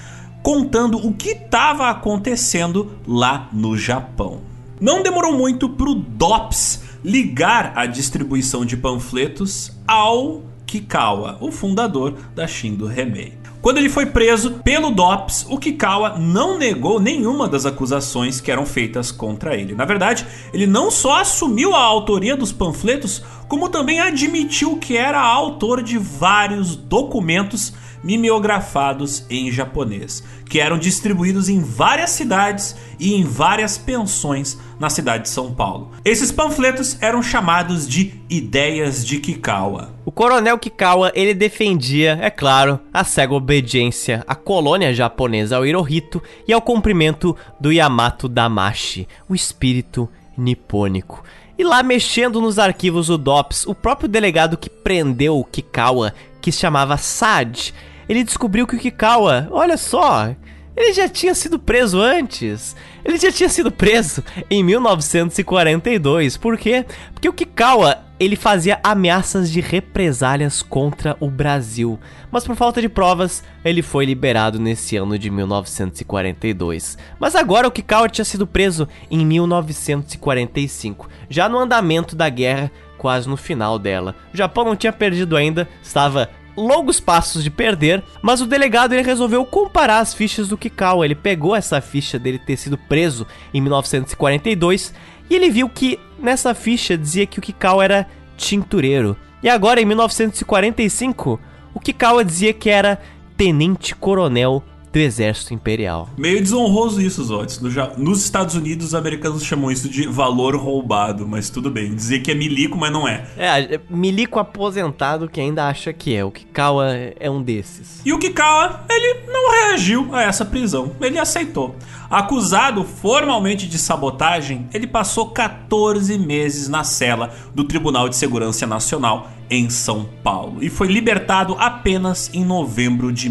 contando 0.43 0.99
o 0.99 1.15
que 1.15 1.31
estava 1.31 1.89
acontecendo 1.89 2.93
lá 3.09 3.49
no 3.51 3.79
Japão. 3.79 4.43
Não 4.79 5.03
demorou 5.03 5.33
muito 5.39 5.71
para 5.71 5.89
o 5.89 5.95
DOPS 5.95 6.83
ligar 7.03 7.73
a 7.75 7.87
distribuição 7.87 8.63
de 8.67 8.77
panfletos 8.77 9.73
ao 9.89 10.43
Kikawa, 10.67 11.39
o 11.41 11.51
fundador 11.51 12.15
da 12.35 12.47
Shindo 12.47 12.87
Remei. 12.87 13.45
Quando 13.65 13.79
ele 13.79 13.89
foi 13.89 14.05
preso 14.05 14.61
pelo 14.63 14.91
DOPS, 14.91 15.47
o 15.49 15.57
Kikawa 15.57 16.19
não 16.19 16.59
negou 16.59 17.01
nenhuma 17.01 17.49
das 17.49 17.65
acusações 17.65 18.39
que 18.39 18.51
eram 18.51 18.67
feitas 18.67 19.11
contra 19.11 19.57
ele. 19.57 19.75
Na 19.75 19.87
verdade, 19.87 20.27
ele 20.53 20.67
não 20.67 20.91
só 20.91 21.21
assumiu 21.21 21.75
a 21.75 21.81
autoria 21.81 22.37
dos 22.37 22.53
panfletos, 22.53 23.23
como 23.49 23.71
também 23.71 24.01
admitiu 24.01 24.77
que 24.77 24.99
era 24.99 25.19
autor 25.19 25.83
de 25.83 25.97
vários 25.97 26.77
documentos 26.77 27.73
mimeografados 28.05 29.25
em 29.31 29.51
japonês, 29.51 30.23
que 30.49 30.61
eram 30.61 30.79
distribuídos 30.79 31.49
em 31.49 31.61
várias 31.61 32.11
cidades 32.11 32.77
e 33.01 33.15
em 33.15 33.25
várias 33.25 33.79
pensões 33.79 34.59
na 34.79 34.91
cidade 34.91 35.25
de 35.25 35.31
São 35.31 35.55
Paulo. 35.55 35.91
Esses 36.05 36.31
panfletos 36.31 36.99
eram 37.01 37.23
chamados 37.23 37.89
de 37.89 38.13
ideias 38.29 39.05
de 39.05 39.19
Kikawa. 39.19 39.95
O 40.05 40.13
coronel 40.13 40.59
Kikawa, 40.59 41.11
ele 41.15 41.33
defendia, 41.33 42.19
é 42.21 42.29
claro, 42.29 42.79
a 42.93 43.03
cega 43.03 43.33
obediência 43.33 44.23
à 44.27 44.35
colônia 44.35 44.93
japonesa 44.93 45.57
ao 45.57 45.65
Hirohito 45.65 46.23
e 46.47 46.53
ao 46.53 46.61
cumprimento 46.61 47.35
do 47.59 47.73
Yamato 47.73 48.29
Damashi, 48.29 49.09
o 49.29 49.35
espírito 49.35 50.09
nipônico. 50.37 51.25
E 51.57 51.65
lá 51.65 51.83
mexendo 51.83 52.41
nos 52.41 52.59
arquivos 52.59 53.07
do 53.07 53.17
DOPS, 53.17 53.67
o 53.67 53.75
próprio 53.75 54.09
delegado 54.09 54.57
que 54.57 54.69
prendeu 54.69 55.39
o 55.39 55.45
Kikawa, 55.45 56.13
que 56.41 56.51
se 56.51 56.59
chamava 56.59 56.97
Sad, 56.97 57.73
ele 58.09 58.25
descobriu 58.25 58.67
que 58.67 58.77
o 58.77 58.79
Kikawa, 58.79 59.49
olha 59.51 59.77
só, 59.77 60.35
ele 60.77 60.93
já 60.93 61.09
tinha 61.09 61.35
sido 61.35 61.59
preso 61.59 62.01
antes. 62.01 62.75
Ele 63.05 63.17
já 63.17 63.31
tinha 63.31 63.49
sido 63.49 63.71
preso 63.71 64.25
em 64.51 64.65
1942. 64.65 66.37
Por 66.37 66.59
quê? 66.59 66.85
Porque 67.13 67.29
o 67.29 67.33
Kikawa, 67.33 67.99
ele 68.19 68.35
fazia 68.35 68.81
ameaças 68.83 69.51
de 69.51 69.61
represálias 69.61 70.63
contra 70.63 71.17
o 71.21 71.31
Brasil. 71.31 71.99
Mas 72.31 72.45
por 72.45 72.57
falta 72.57 72.81
de 72.81 72.89
provas, 72.89 73.45
ele 73.65 73.83
foi 73.83 74.05
liberado 74.05 74.59
nesse 74.59 74.97
ano 74.97 75.17
de 75.17 75.31
1942. 75.31 76.99
Mas 77.21 77.37
agora 77.37 77.69
o 77.69 77.71
Kikawa 77.71 78.09
tinha 78.09 78.25
sido 78.25 78.47
preso 78.47 78.89
em 79.09 79.25
1945, 79.25 81.09
já 81.29 81.49
no 81.49 81.59
andamento 81.59 82.17
da 82.17 82.29
guerra, 82.29 82.71
quase 82.99 83.29
no 83.29 83.37
final 83.37 83.79
dela. 83.79 84.17
O 84.33 84.37
Japão 84.37 84.65
não 84.65 84.75
tinha 84.75 84.93
perdido 84.93 85.37
ainda, 85.37 85.69
estava 85.83 86.31
longos 86.57 87.01
passos 87.01 87.43
de 87.43 87.51
perder, 87.51 88.03
mas 88.23 88.41
o 88.41 88.47
delegado 88.47 88.93
ele 88.93 89.03
resolveu 89.03 89.45
comparar 89.45 89.99
as 89.99 90.15
fichas 90.15 90.49
do 90.49 90.59
Kikawa. 90.59 91.05
Ele 91.05 91.15
pegou 91.15 91.55
essa 91.55 91.81
ficha 91.81 92.19
dele 92.19 92.39
ter 92.39 92.57
sido 92.57 92.79
preso 92.79 93.27
em 93.53 93.61
1942 93.61 94.95
e 95.29 95.35
ele 95.35 95.51
viu 95.51 95.69
que 95.69 95.99
nessa 96.19 96.55
ficha 96.55 96.97
dizia 96.97 97.27
que 97.27 97.39
o 97.39 97.43
Kikawa 97.43 97.85
era 97.85 98.07
tintureiro. 98.37 99.17
E 99.43 99.49
agora 99.49 99.81
em 99.81 99.85
1945, 99.85 101.41
o 101.75 101.81
Kikawa 101.81 102.25
dizia 102.25 102.53
que 102.53 102.71
era 102.71 103.01
tenente 103.37 103.95
coronel 103.95 104.63
do 104.95 105.01
exército 105.01 105.53
imperial. 105.53 106.09
Meio 106.17 106.41
desonroso 106.41 107.03
isso, 107.03 107.25
Zotes. 107.25 107.59
No, 107.61 107.69
nos 107.99 108.23
Estados 108.23 108.55
Unidos, 108.55 108.87
os 108.87 108.95
americanos 108.95 109.45
chamam 109.45 109.69
isso 109.73 109.89
de 109.89 110.07
valor 110.07 110.55
roubado, 110.55 111.27
mas 111.27 111.51
tudo 111.51 111.69
bem. 111.69 111.93
Dizer 111.93 112.21
que 112.21 112.31
é 112.31 112.35
milico, 112.35 112.79
mas 112.79 112.93
não 112.93 113.09
é. 113.09 113.27
É, 113.37 113.81
milico 113.91 114.39
aposentado 114.39 115.29
que 115.29 115.41
ainda 115.41 115.67
acha 115.67 115.93
que 115.93 116.15
é. 116.15 116.25
O 116.25 116.31
Kikawa 116.31 116.87
é 117.19 117.29
um 117.29 117.43
desses. 117.43 118.01
E 118.05 118.13
o 118.13 118.21
Kikawa, 118.21 118.85
ele 118.89 119.27
não 119.27 119.51
reagiu 119.51 120.15
a 120.15 120.23
essa 120.23 120.45
prisão. 120.45 120.93
Ele 121.01 121.19
aceitou. 121.19 121.75
Acusado 122.09 122.85
formalmente 122.85 123.67
de 123.67 123.79
sabotagem, 123.79 124.69
ele 124.73 124.87
passou 124.87 125.31
14 125.31 126.17
meses 126.19 126.69
na 126.69 126.85
cela 126.85 127.35
do 127.53 127.65
Tribunal 127.65 128.09
de 128.09 128.15
Segurança 128.15 128.65
Nacional 128.65 129.29
em 129.51 129.69
São 129.69 130.09
Paulo 130.23 130.63
e 130.63 130.71
foi 130.71 130.87
libertado 130.87 131.55
apenas 131.59 132.31
em 132.33 132.45
novembro 132.45 133.13
de 133.13 133.29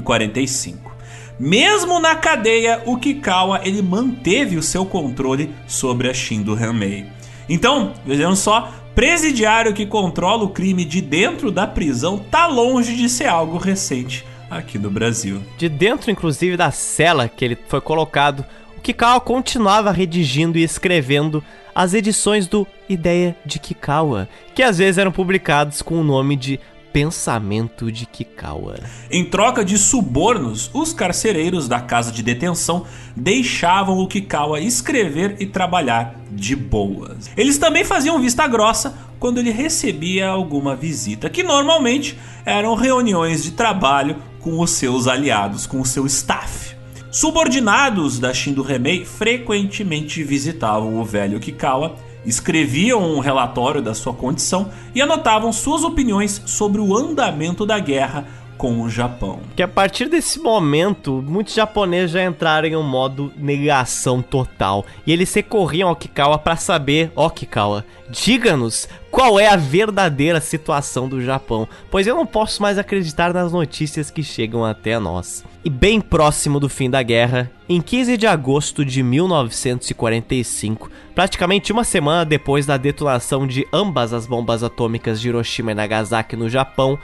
1945. 0.00 0.94
Mesmo 1.38 1.98
na 1.98 2.14
cadeia, 2.14 2.82
o 2.86 2.96
Kikawa 2.96 3.60
ele 3.64 3.82
manteve 3.82 4.56
o 4.56 4.62
seu 4.62 4.86
controle 4.86 5.52
sobre 5.66 6.08
a 6.08 6.14
Shindo 6.14 6.54
Hanmei. 6.54 7.06
Então, 7.48 7.92
vejam 8.06 8.36
só, 8.36 8.72
presidiário 8.94 9.74
que 9.74 9.84
controla 9.84 10.44
o 10.44 10.50
crime 10.50 10.84
de 10.84 11.00
dentro 11.00 11.50
da 11.50 11.66
prisão 11.66 12.18
tá 12.18 12.46
longe 12.46 12.96
de 12.96 13.08
ser 13.08 13.26
algo 13.26 13.58
recente 13.58 14.24
aqui 14.48 14.78
no 14.78 14.90
Brasil. 14.90 15.42
De 15.58 15.68
dentro, 15.68 16.10
inclusive, 16.10 16.56
da 16.56 16.70
cela 16.70 17.28
que 17.28 17.44
ele 17.44 17.58
foi 17.66 17.80
colocado, 17.80 18.44
o 18.78 18.80
Kikawa 18.80 19.20
continuava 19.20 19.90
redigindo 19.90 20.56
e 20.56 20.62
escrevendo 20.62 21.42
as 21.74 21.92
edições 21.92 22.46
do 22.46 22.64
Ideia 22.88 23.36
de 23.44 23.58
Kikawa, 23.58 24.28
que 24.54 24.62
às 24.62 24.78
vezes 24.78 24.98
eram 24.98 25.10
publicados 25.10 25.82
com 25.82 25.96
o 25.96 26.04
nome 26.04 26.36
de 26.36 26.60
Pensamento 26.94 27.90
de 27.90 28.06
Kikawa. 28.06 28.76
Em 29.10 29.24
troca 29.24 29.64
de 29.64 29.76
subornos, 29.76 30.70
os 30.72 30.92
carcereiros 30.92 31.66
da 31.66 31.80
casa 31.80 32.12
de 32.12 32.22
detenção 32.22 32.86
deixavam 33.16 33.98
o 33.98 34.06
Kikawa 34.06 34.60
escrever 34.60 35.34
e 35.40 35.46
trabalhar 35.46 36.14
de 36.30 36.54
boas. 36.54 37.28
Eles 37.36 37.58
também 37.58 37.84
faziam 37.84 38.20
vista 38.20 38.46
grossa 38.46 38.96
quando 39.18 39.38
ele 39.38 39.50
recebia 39.50 40.28
alguma 40.28 40.76
visita, 40.76 41.28
que 41.28 41.42
normalmente 41.42 42.16
eram 42.46 42.76
reuniões 42.76 43.42
de 43.42 43.50
trabalho 43.50 44.16
com 44.38 44.60
os 44.60 44.70
seus 44.70 45.08
aliados, 45.08 45.66
com 45.66 45.80
o 45.80 45.84
seu 45.84 46.06
staff. 46.06 46.76
Subordinados 47.10 48.20
da 48.20 48.32
Shindo 48.32 48.62
Remei 48.62 49.04
frequentemente 49.04 50.22
visitavam 50.22 51.00
o 51.00 51.04
velho 51.04 51.40
Kikawa, 51.40 51.96
escreviam 52.26 53.02
um 53.02 53.18
relatório 53.18 53.82
da 53.82 53.94
sua 53.94 54.12
condição 54.12 54.70
e 54.94 55.02
anotavam 55.02 55.52
suas 55.52 55.84
opiniões 55.84 56.42
sobre 56.46 56.80
o 56.80 56.96
andamento 56.96 57.66
da 57.66 57.78
guerra 57.78 58.26
com 58.56 58.80
o 58.80 58.90
Japão. 58.90 59.40
Que 59.56 59.62
a 59.62 59.68
partir 59.68 60.08
desse 60.08 60.38
momento, 60.38 61.22
muitos 61.26 61.54
japoneses 61.54 62.12
já 62.12 62.24
entraram 62.24 62.68
em 62.68 62.76
um 62.76 62.82
modo 62.82 63.32
negação 63.36 64.22
total. 64.22 64.84
E 65.06 65.12
eles 65.12 65.32
recorriam 65.32 65.88
ao 65.88 65.96
Kikawa 65.96 66.38
para 66.38 66.56
saber, 66.56 67.12
ó 67.14 67.28
Kikawa, 67.28 67.84
diga-nos 68.08 68.88
qual 69.10 69.38
é 69.38 69.46
a 69.46 69.56
verdadeira 69.56 70.40
situação 70.40 71.08
do 71.08 71.22
Japão, 71.22 71.68
pois 71.90 72.06
eu 72.06 72.16
não 72.16 72.26
posso 72.26 72.60
mais 72.60 72.78
acreditar 72.78 73.32
nas 73.32 73.52
notícias 73.52 74.10
que 74.10 74.22
chegam 74.22 74.64
até 74.64 74.98
nós. 74.98 75.44
E 75.64 75.70
bem 75.70 76.00
próximo 76.00 76.58
do 76.60 76.68
fim 76.68 76.90
da 76.90 77.02
guerra, 77.02 77.50
em 77.68 77.80
15 77.80 78.16
de 78.16 78.26
agosto 78.26 78.84
de 78.84 79.02
1945, 79.02 80.90
praticamente 81.14 81.72
uma 81.72 81.84
semana 81.84 82.24
depois 82.24 82.66
da 82.66 82.76
detonação 82.76 83.46
de 83.46 83.66
ambas 83.72 84.12
as 84.12 84.26
bombas 84.26 84.62
atômicas 84.62 85.20
de 85.20 85.28
Hiroshima 85.28 85.70
e 85.70 85.74
Nagasaki 85.74 86.36
no 86.36 86.50
Japão, 86.50 86.98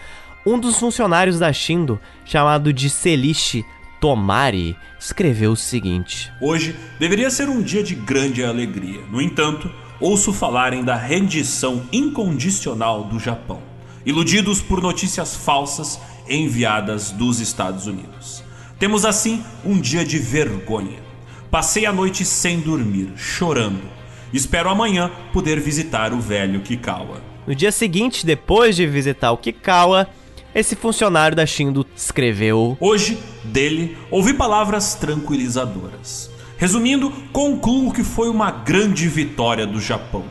um 0.44 0.58
dos 0.58 0.78
funcionários 0.78 1.38
da 1.38 1.52
Shindo, 1.52 2.00
chamado 2.24 2.72
de 2.72 2.88
Selishi 2.88 3.64
Tomari, 4.00 4.76
escreveu 4.98 5.52
o 5.52 5.56
seguinte: 5.56 6.32
Hoje 6.40 6.74
deveria 6.98 7.30
ser 7.30 7.48
um 7.48 7.62
dia 7.62 7.82
de 7.82 7.94
grande 7.94 8.42
alegria. 8.42 9.00
No 9.10 9.20
entanto, 9.20 9.70
ouço 10.00 10.32
falarem 10.32 10.82
da 10.82 10.96
rendição 10.96 11.82
incondicional 11.92 13.04
do 13.04 13.18
Japão, 13.18 13.60
iludidos 14.04 14.62
por 14.62 14.80
notícias 14.80 15.36
falsas 15.36 16.00
enviadas 16.28 17.10
dos 17.10 17.40
Estados 17.40 17.86
Unidos. 17.86 18.42
Temos 18.78 19.04
assim 19.04 19.44
um 19.64 19.78
dia 19.78 20.04
de 20.04 20.18
vergonha. 20.18 20.98
Passei 21.50 21.84
a 21.84 21.92
noite 21.92 22.24
sem 22.24 22.60
dormir, 22.60 23.12
chorando. 23.16 23.82
Espero 24.32 24.70
amanhã 24.70 25.10
poder 25.32 25.60
visitar 25.60 26.14
o 26.14 26.20
velho 26.20 26.60
Kikawa. 26.60 27.20
No 27.46 27.54
dia 27.54 27.72
seguinte, 27.72 28.24
depois 28.24 28.76
de 28.76 28.86
visitar 28.86 29.32
o 29.32 29.36
Kikawa, 29.36 30.08
esse 30.54 30.74
funcionário 30.74 31.36
da 31.36 31.46
Shindo 31.46 31.86
escreveu: 31.94 32.76
Hoje, 32.80 33.18
dele, 33.44 33.96
ouvi 34.10 34.34
palavras 34.34 34.94
tranquilizadoras. 34.94 36.30
Resumindo, 36.56 37.10
concluo 37.32 37.92
que 37.92 38.04
foi 38.04 38.28
uma 38.28 38.50
grande 38.50 39.08
vitória 39.08 39.66
do 39.66 39.80
Japão. 39.80 40.24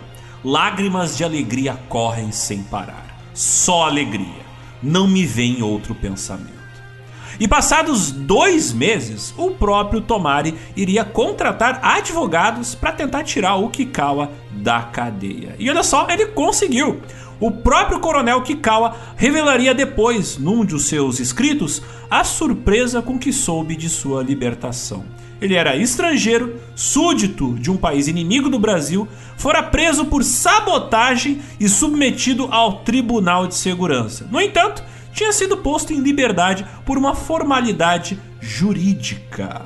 Lágrimas 0.44 1.18
de 1.18 1.24
alegria 1.24 1.78
correm 1.90 2.32
sem 2.32 2.62
parar. 2.64 3.20
Só 3.34 3.86
alegria. 3.86 4.48
Não 4.82 5.08
me 5.08 5.26
vem 5.26 5.64
outro 5.64 5.96
pensamento. 5.96 6.60
E 7.40 7.48
passados 7.48 8.12
dois 8.12 8.74
meses, 8.74 9.34
o 9.38 9.52
próprio 9.52 10.02
Tomari 10.02 10.54
iria 10.76 11.06
contratar 11.06 11.80
advogados 11.82 12.76
para 12.76 12.92
tentar 12.92 13.24
tirar 13.24 13.56
o 13.56 13.70
Kikawa 13.70 14.32
da 14.52 14.82
cadeia. 14.82 15.56
E 15.58 15.70
olha 15.70 15.84
só, 15.84 16.08
ele 16.10 16.28
conseguiu. 16.28 17.02
O 17.40 17.52
próprio 17.52 18.00
coronel 18.00 18.42
Kikawa 18.42 18.98
revelaria 19.16 19.74
depois, 19.74 20.38
num 20.38 20.66
de 20.66 20.78
seus 20.80 21.20
escritos, 21.20 21.82
a 22.10 22.24
surpresa 22.24 23.02
com 23.02 23.18
que 23.18 23.32
soube 23.32 23.78
de 23.78 23.90
sua 23.90 24.22
libertação. 24.22 25.06
Ele 25.42 25.56
era 25.56 25.78
estrangeiro, 25.78 26.60
súdito 26.76 27.54
de 27.54 27.72
um 27.72 27.78
país 27.78 28.10
inimigo 28.10 28.50
do 28.50 28.60
Brasil, 28.60 29.08
fora 29.38 29.64
preso 29.64 30.06
por 30.06 30.22
sabotagem 30.22 31.40
e 31.58 31.70
submetido 31.70 32.50
ao 32.52 32.80
Tribunal 32.84 33.48
de 33.48 33.56
Segurança. 33.56 34.28
No 34.30 34.42
entanto, 34.42 34.84
tinha 35.14 35.32
sido 35.32 35.56
posto 35.58 35.94
em 35.94 36.02
liberdade 36.02 36.66
por 36.86 36.98
uma 36.98 37.16
formalidade 37.16 38.20
jurídica. 38.42 39.62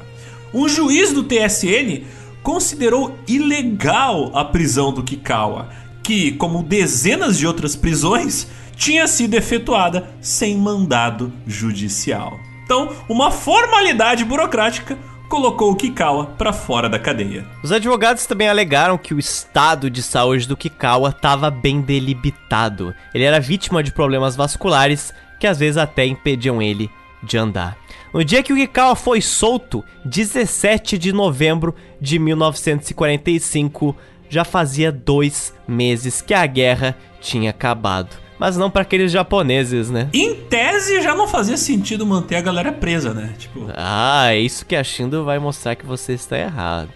Um 0.54 0.70
juiz 0.70 1.12
do 1.12 1.24
TSN 1.24 2.04
considerou 2.44 3.18
ilegal 3.28 4.32
a 4.36 4.46
prisão 4.46 4.94
do 4.94 5.02
Kikawa 5.02 5.70
que, 6.04 6.34
como 6.34 6.62
dezenas 6.62 7.38
de 7.38 7.48
outras 7.48 7.76
prisões, 7.76 8.48
tinha 8.76 9.08
sido 9.08 9.36
efetuada 9.36 10.10
sem 10.20 10.58
mandado 10.58 11.32
judicial. 11.48 12.38
Então, 12.66 12.92
uma 13.08 13.32
formalidade 13.32 14.26
burocrática 14.26 14.98
colocou 15.30 15.72
o 15.72 15.76
Kikawa 15.76 16.28
para 16.38 16.54
fora 16.54 16.88
da 16.88 17.00
cadeia. 17.00 17.46
Os 17.64 17.72
advogados 17.72 18.26
também 18.26 18.48
alegaram 18.48 18.98
que 18.98 19.14
o 19.14 19.20
estado 19.20 19.90
de 19.90 20.04
saúde 20.04 20.48
do 20.48 20.58
Kikawa 20.58 21.10
estava 21.10 21.50
bem 21.50 21.82
delimitado. 21.82 22.94
Ele 23.14 23.24
era 23.24 23.40
vítima 23.40 23.82
de 23.82 23.92
problemas 23.92 24.36
vasculares 24.36 25.14
que 25.40 25.48
às 25.48 25.58
vezes 25.58 25.78
até 25.78 26.06
impediam 26.06 26.62
ele 26.62 26.90
de 27.24 27.38
andar. 27.38 27.78
No 28.14 28.24
dia 28.24 28.44
que 28.44 28.54
o 28.54 28.56
Kikawa 28.56 28.96
foi 28.96 29.22
solto, 29.22 29.84
17 30.06 31.00
de 31.00 31.12
novembro 31.12 31.74
de 32.00 32.20
1945, 32.20 33.96
já 34.34 34.44
fazia 34.44 34.92
dois 34.92 35.54
meses 35.68 36.22
que 36.22 36.34
a 36.34 36.46
guerra 36.46 36.98
tinha 37.22 37.52
acabado. 37.52 38.18
Mas 38.40 38.58
não 38.58 38.70
para 38.70 38.82
aqueles 38.82 39.12
japoneses, 39.12 39.90
né? 39.90 40.10
Em 40.12 40.36
tese 40.36 41.02
já 41.02 41.16
não 41.16 41.28
fazia 41.28 41.56
sentido 41.56 42.06
manter 42.06 42.36
a 42.36 42.42
galera 42.42 42.72
presa, 42.72 43.14
né? 43.14 43.34
Tipo... 43.38 43.68
Ah, 43.76 44.34
é 44.34 44.40
isso 44.40 44.66
que 44.66 44.76
a 44.76 44.84
Shindo 44.84 45.24
vai 45.24 45.38
mostrar 45.38 45.76
que 45.76 45.86
você 45.86 46.14
está 46.14 46.38
errado. 46.38 46.90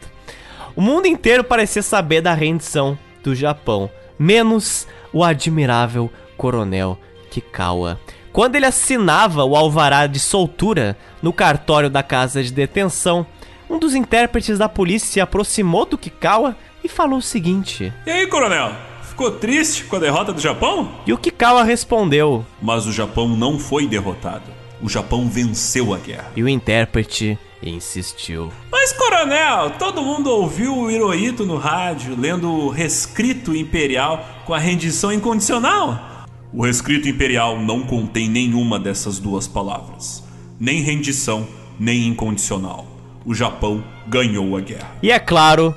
O 0.75 0.81
mundo 0.81 1.05
inteiro 1.05 1.43
parecia 1.43 1.81
saber 1.81 2.21
da 2.21 2.33
rendição 2.33 2.97
do 3.23 3.35
Japão, 3.35 3.89
menos 4.17 4.87
o 5.13 5.23
admirável 5.23 6.11
coronel 6.35 6.97
Kikawa. 7.29 7.99
Quando 8.33 8.55
ele 8.55 8.65
assinava 8.65 9.43
o 9.43 9.55
alvará 9.55 10.07
de 10.07 10.19
soltura 10.19 10.97
no 11.21 11.31
cartório 11.31 11.89
da 11.89 12.03
casa 12.03 12.43
de 12.43 12.51
detenção, 12.51 13.25
um 13.69 13.79
dos 13.79 13.95
intérpretes 13.95 14.57
da 14.57 14.69
polícia 14.69 15.07
se 15.07 15.19
aproximou 15.19 15.85
do 15.85 15.97
Kikawa 15.97 16.55
e 16.87 16.89
falou 16.89 17.19
o 17.19 17.21
seguinte: 17.21 17.93
E 18.05 18.09
aí, 18.09 18.27
coronel? 18.27 18.71
Ficou 19.03 19.31
triste 19.31 19.83
com 19.83 19.95
a 19.95 19.99
derrota 19.99 20.33
do 20.33 20.39
Japão? 20.39 20.91
E 21.05 21.13
o 21.13 21.17
Kikawa 21.17 21.63
respondeu: 21.63 22.45
Mas 22.61 22.87
o 22.87 22.91
Japão 22.91 23.27
não 23.27 23.59
foi 23.59 23.87
derrotado. 23.87 24.57
O 24.81 24.89
Japão 24.89 25.27
venceu 25.27 25.93
a 25.93 25.97
guerra. 25.97 26.31
E 26.35 26.43
o 26.43 26.49
intérprete 26.49 27.37
insistiu. 27.61 28.51
Mas, 28.71 28.93
coronel, 28.93 29.71
todo 29.71 30.03
mundo 30.03 30.29
ouviu 30.29 30.77
o 30.77 30.91
Hirohito 30.91 31.45
no 31.45 31.57
rádio 31.57 32.15
lendo 32.17 32.49
o 32.49 32.69
rescrito 32.69 33.55
imperial 33.55 34.23
com 34.45 34.53
a 34.53 34.59
rendição 34.59 35.11
incondicional. 35.11 36.25
O 36.53 36.63
rescrito 36.63 37.09
imperial 37.09 37.59
não 37.59 37.81
contém 37.81 38.29
nenhuma 38.29 38.79
dessas 38.79 39.19
duas 39.19 39.47
palavras. 39.47 40.23
Nem 40.59 40.81
rendição, 40.81 41.47
nem 41.79 42.07
incondicional. 42.07 42.85
O 43.25 43.33
Japão 43.33 43.83
ganhou 44.07 44.55
a 44.55 44.61
guerra. 44.61 44.95
E 45.01 45.11
é 45.11 45.19
claro, 45.19 45.75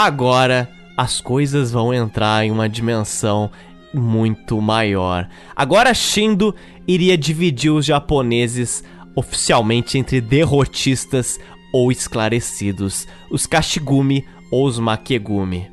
agora 0.00 0.70
as 0.96 1.20
coisas 1.20 1.70
vão 1.70 1.92
entrar 1.92 2.46
em 2.46 2.50
uma 2.50 2.66
dimensão 2.66 3.50
muito 3.92 4.58
maior. 4.58 5.28
Agora 5.54 5.92
Shindo 5.92 6.54
iria 6.88 7.16
dividir 7.18 7.70
os 7.70 7.84
japoneses 7.84 8.82
oficialmente 9.14 9.98
entre 9.98 10.18
derrotistas 10.20 11.38
ou 11.74 11.92
esclarecidos, 11.92 13.06
os 13.30 13.46
Kashigumi 13.46 14.24
ou 14.50 14.66
os 14.66 14.78
Makegumi. 14.78 15.70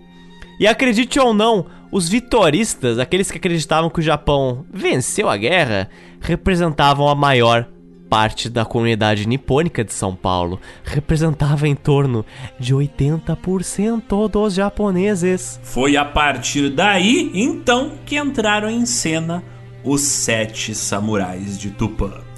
E 0.59 0.67
acredite 0.67 1.17
ou 1.17 1.33
não, 1.33 1.65
os 1.89 2.09
vitoristas, 2.09 2.99
aqueles 2.99 3.31
que 3.31 3.37
acreditavam 3.37 3.89
que 3.89 4.01
o 4.01 4.03
Japão 4.03 4.65
venceu 4.69 5.29
a 5.29 5.37
guerra, 5.37 5.89
representavam 6.19 7.07
a 7.07 7.15
maior 7.15 7.69
parte 8.09 8.49
da 8.49 8.65
comunidade 8.65 9.27
nipônica 9.27 9.83
de 9.83 9.93
São 9.93 10.15
Paulo. 10.15 10.59
Representava 10.83 11.67
em 11.67 11.75
torno 11.75 12.25
de 12.59 12.73
80% 12.73 14.29
dos 14.29 14.53
japoneses. 14.55 15.59
Foi 15.63 15.95
a 15.95 16.03
partir 16.03 16.69
daí, 16.69 17.31
então, 17.33 17.93
que 18.05 18.17
entraram 18.17 18.69
em 18.69 18.85
cena 18.85 19.43
os 19.83 20.01
Sete 20.01 20.73
Samurais 20.73 21.57
de 21.57 21.69
Tupã. 21.69 22.29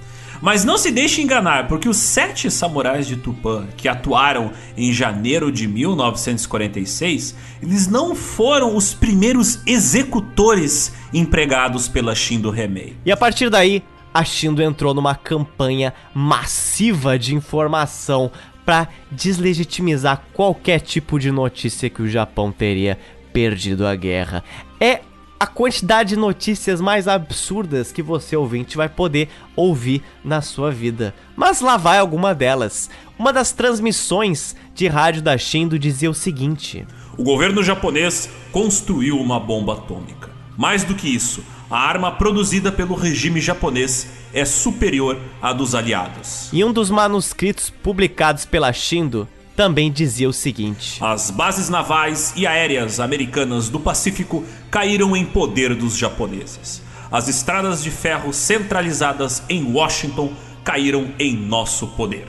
Mas 0.42 0.66
não 0.66 0.76
se 0.76 0.90
deixe 0.90 1.22
enganar, 1.22 1.68
porque 1.68 1.88
os 1.88 1.98
sete 1.98 2.50
samurais 2.50 3.06
de 3.06 3.16
Tupã 3.16 3.68
que 3.78 3.88
atuaram 3.88 4.52
em 4.76 4.92
janeiro 4.92 5.52
de 5.52 5.68
1946, 5.68 7.36
eles 7.62 7.88
não 7.88 8.16
foram 8.16 8.76
os 8.76 8.92
primeiros 8.92 9.60
executores 9.68 10.94
empregados 11.14 11.88
pela 11.88 12.16
Shindo 12.16 12.50
Remei. 12.50 12.98
E 13.06 13.12
a 13.12 13.18
partir 13.18 13.52
daí, 13.52 13.84
a 14.14 14.24
Shindo 14.24 14.62
entrou 14.62 14.94
numa 14.94 15.16
campanha 15.16 15.94
massiva 16.14 17.18
de 17.18 17.34
informação 17.34 18.32
para 18.66 18.88
deslegitimizar 19.12 20.24
qualquer 20.34 20.80
tipo 20.80 21.20
de 21.20 21.32
notícia 21.32 21.90
que 21.90 22.02
o 22.02 22.10
Japão 22.10 22.52
teria 22.52 23.00
perdido 23.34 23.86
a 23.86 23.96
guerra. 23.96 24.44
É 24.80 25.02
a 25.40 25.48
quantidade 25.48 26.10
de 26.10 26.16
notícias 26.18 26.80
mais 26.80 27.08
absurdas 27.08 27.92
que 27.92 28.04
você 28.04 28.36
ouvinte 28.36 28.78
vai 28.78 28.88
poder 28.88 29.28
ouvir 29.56 30.04
na 30.24 30.40
sua 30.40 30.70
vida. 30.70 31.16
Mas 31.36 31.62
lá 31.62 31.78
vai 31.78 31.98
alguma 31.98 32.36
delas. 32.36 32.92
Uma 33.18 33.34
das 33.34 33.52
transmissões 33.52 34.56
de 34.76 34.88
rádio 34.88 35.22
da 35.22 35.38
Shindo 35.38 35.80
dizia 35.80 36.12
o 36.12 36.14
seguinte: 36.14 36.86
O 37.18 37.24
governo 37.24 37.64
japonês 37.64 38.30
construiu 38.52 39.18
uma 39.18 39.40
bomba 39.40 39.74
atômica. 39.74 40.30
Mais 40.56 40.84
do 40.84 40.94
que 40.94 41.08
isso, 41.08 41.44
a 41.72 41.80
arma 41.80 42.12
produzida 42.12 42.70
pelo 42.70 42.94
regime 42.94 43.40
japonês 43.40 44.06
é 44.34 44.44
superior 44.44 45.18
à 45.42 45.54
dos 45.54 45.74
aliados. 45.74 46.50
E 46.52 46.64
um 46.66 46.74
dos 46.74 46.90
manuscritos 46.90 47.70
publicados 47.70 48.44
pela 48.46 48.74
Shindo 48.74 49.26
também 49.56 49.90
dizia 49.90 50.28
o 50.28 50.34
seguinte: 50.34 51.02
As 51.02 51.32
bases 51.32 51.70
navais 51.70 52.34
e 52.36 52.46
aéreas 52.46 53.00
americanas 53.00 53.70
do 53.70 53.80
Pacífico 53.80 54.44
caíram 54.70 55.16
em 55.16 55.26
poder 55.26 55.74
dos 55.74 55.98
japoneses. 55.98 56.82
As 57.10 57.30
estradas 57.30 57.82
de 57.82 57.90
ferro 57.90 58.34
centralizadas 58.34 59.42
em 59.50 59.72
Washington 59.72 60.34
caíram 60.64 61.14
em 61.18 61.36
nosso 61.36 61.88
poder. 61.88 62.28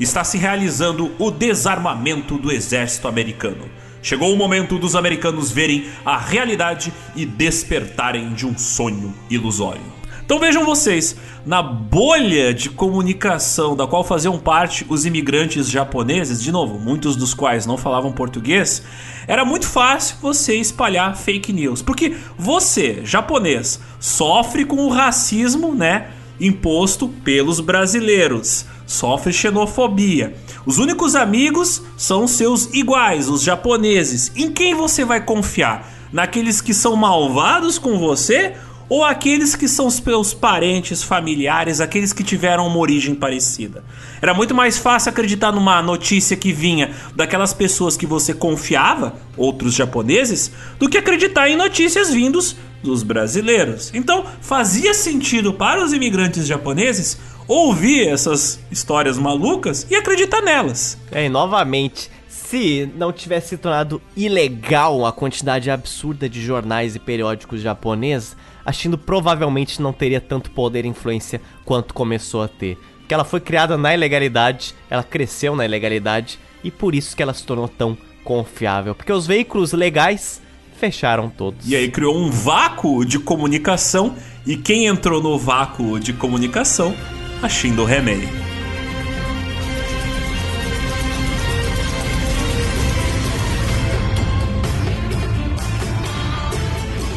Está 0.00 0.24
se 0.24 0.38
realizando 0.38 1.12
o 1.18 1.30
desarmamento 1.30 2.38
do 2.38 2.50
exército 2.50 3.06
americano. 3.06 3.68
Chegou 4.02 4.32
o 4.32 4.36
momento 4.36 4.78
dos 4.78 4.94
americanos 4.96 5.50
verem 5.50 5.86
a 6.04 6.16
realidade 6.16 6.92
e 7.14 7.26
despertarem 7.26 8.32
de 8.32 8.46
um 8.46 8.56
sonho 8.56 9.14
ilusório. 9.28 10.00
Então 10.30 10.38
vejam 10.38 10.64
vocês, 10.64 11.16
na 11.44 11.60
bolha 11.60 12.54
de 12.54 12.70
comunicação 12.70 13.74
da 13.74 13.84
qual 13.84 14.04
faziam 14.04 14.38
parte 14.38 14.86
os 14.88 15.04
imigrantes 15.04 15.68
japoneses, 15.68 16.40
de 16.40 16.52
novo, 16.52 16.78
muitos 16.78 17.16
dos 17.16 17.34
quais 17.34 17.66
não 17.66 17.76
falavam 17.76 18.12
português, 18.12 18.80
era 19.26 19.44
muito 19.44 19.66
fácil 19.66 20.18
você 20.22 20.54
espalhar 20.54 21.16
fake 21.16 21.52
news, 21.52 21.82
porque 21.82 22.14
você, 22.38 23.00
japonês, 23.02 23.80
sofre 23.98 24.64
com 24.64 24.76
o 24.76 24.88
racismo, 24.88 25.74
né, 25.74 26.10
imposto 26.40 27.08
pelos 27.08 27.58
brasileiros, 27.58 28.66
sofre 28.90 29.32
xenofobia. 29.32 30.34
Os 30.66 30.78
únicos 30.78 31.14
amigos 31.14 31.80
são 31.96 32.26
seus 32.26 32.66
iguais, 32.74 33.28
os 33.28 33.40
japoneses. 33.40 34.32
Em 34.34 34.50
quem 34.50 34.74
você 34.74 35.04
vai 35.04 35.24
confiar? 35.24 35.88
Naqueles 36.12 36.60
que 36.60 36.74
são 36.74 36.96
malvados 36.96 37.78
com 37.78 37.96
você 37.98 38.56
ou 38.88 39.04
aqueles 39.04 39.54
que 39.54 39.68
são 39.68 39.88
seus 39.88 40.34
parentes, 40.34 41.04
familiares, 41.04 41.80
aqueles 41.80 42.12
que 42.12 42.24
tiveram 42.24 42.66
uma 42.66 42.78
origem 42.78 43.14
parecida. 43.14 43.84
Era 44.20 44.34
muito 44.34 44.52
mais 44.52 44.76
fácil 44.76 45.10
acreditar 45.10 45.52
numa 45.52 45.80
notícia 45.80 46.36
que 46.36 46.52
vinha 46.52 46.90
daquelas 47.14 47.54
pessoas 47.54 47.96
que 47.96 48.04
você 48.04 48.34
confiava, 48.34 49.14
outros 49.36 49.74
japoneses, 49.74 50.50
do 50.80 50.88
que 50.88 50.98
acreditar 50.98 51.48
em 51.48 51.54
notícias 51.54 52.10
vindos 52.12 52.56
dos 52.82 53.04
brasileiros. 53.04 53.92
Então, 53.94 54.24
fazia 54.40 54.92
sentido 54.92 55.52
para 55.52 55.84
os 55.84 55.92
imigrantes 55.92 56.44
japoneses 56.44 57.18
ouvir 57.50 58.06
essas 58.06 58.60
histórias 58.70 59.18
malucas 59.18 59.84
e 59.90 59.96
acreditar 59.96 60.40
nelas. 60.40 60.96
É, 61.10 61.26
e 61.26 61.28
novamente, 61.28 62.08
se 62.28 62.88
não 62.96 63.12
tivesse 63.12 63.48
se 63.48 63.56
tornado 63.56 64.00
ilegal 64.16 65.04
a 65.04 65.12
quantidade 65.12 65.68
absurda 65.68 66.28
de 66.28 66.40
jornais 66.40 66.94
e 66.94 67.00
periódicos 67.00 67.60
japoneses, 67.60 68.36
a 68.64 68.70
Shindo 68.70 68.96
provavelmente 68.96 69.82
não 69.82 69.92
teria 69.92 70.20
tanto 70.20 70.52
poder 70.52 70.84
e 70.84 70.88
influência 70.88 71.40
quanto 71.64 71.92
começou 71.92 72.40
a 72.40 72.46
ter. 72.46 72.78
Que 73.08 73.14
ela 73.14 73.24
foi 73.24 73.40
criada 73.40 73.76
na 73.76 73.92
ilegalidade, 73.92 74.72
ela 74.88 75.02
cresceu 75.02 75.56
na 75.56 75.64
ilegalidade 75.64 76.38
e 76.62 76.70
por 76.70 76.94
isso 76.94 77.16
que 77.16 77.22
ela 77.22 77.34
se 77.34 77.44
tornou 77.44 77.66
tão 77.66 77.98
confiável. 78.22 78.94
Porque 78.94 79.12
os 79.12 79.26
veículos 79.26 79.72
legais 79.72 80.40
fecharam 80.78 81.28
todos. 81.28 81.68
E 81.68 81.74
aí 81.74 81.90
criou 81.90 82.16
um 82.16 82.30
vácuo 82.30 83.04
de 83.04 83.18
comunicação 83.18 84.14
e 84.46 84.56
quem 84.56 84.86
entrou 84.86 85.20
no 85.20 85.36
vácuo 85.36 85.98
de 85.98 86.12
comunicação? 86.12 86.94
A 87.42 87.48
Shindo 87.48 87.84
Remei. 87.84 88.28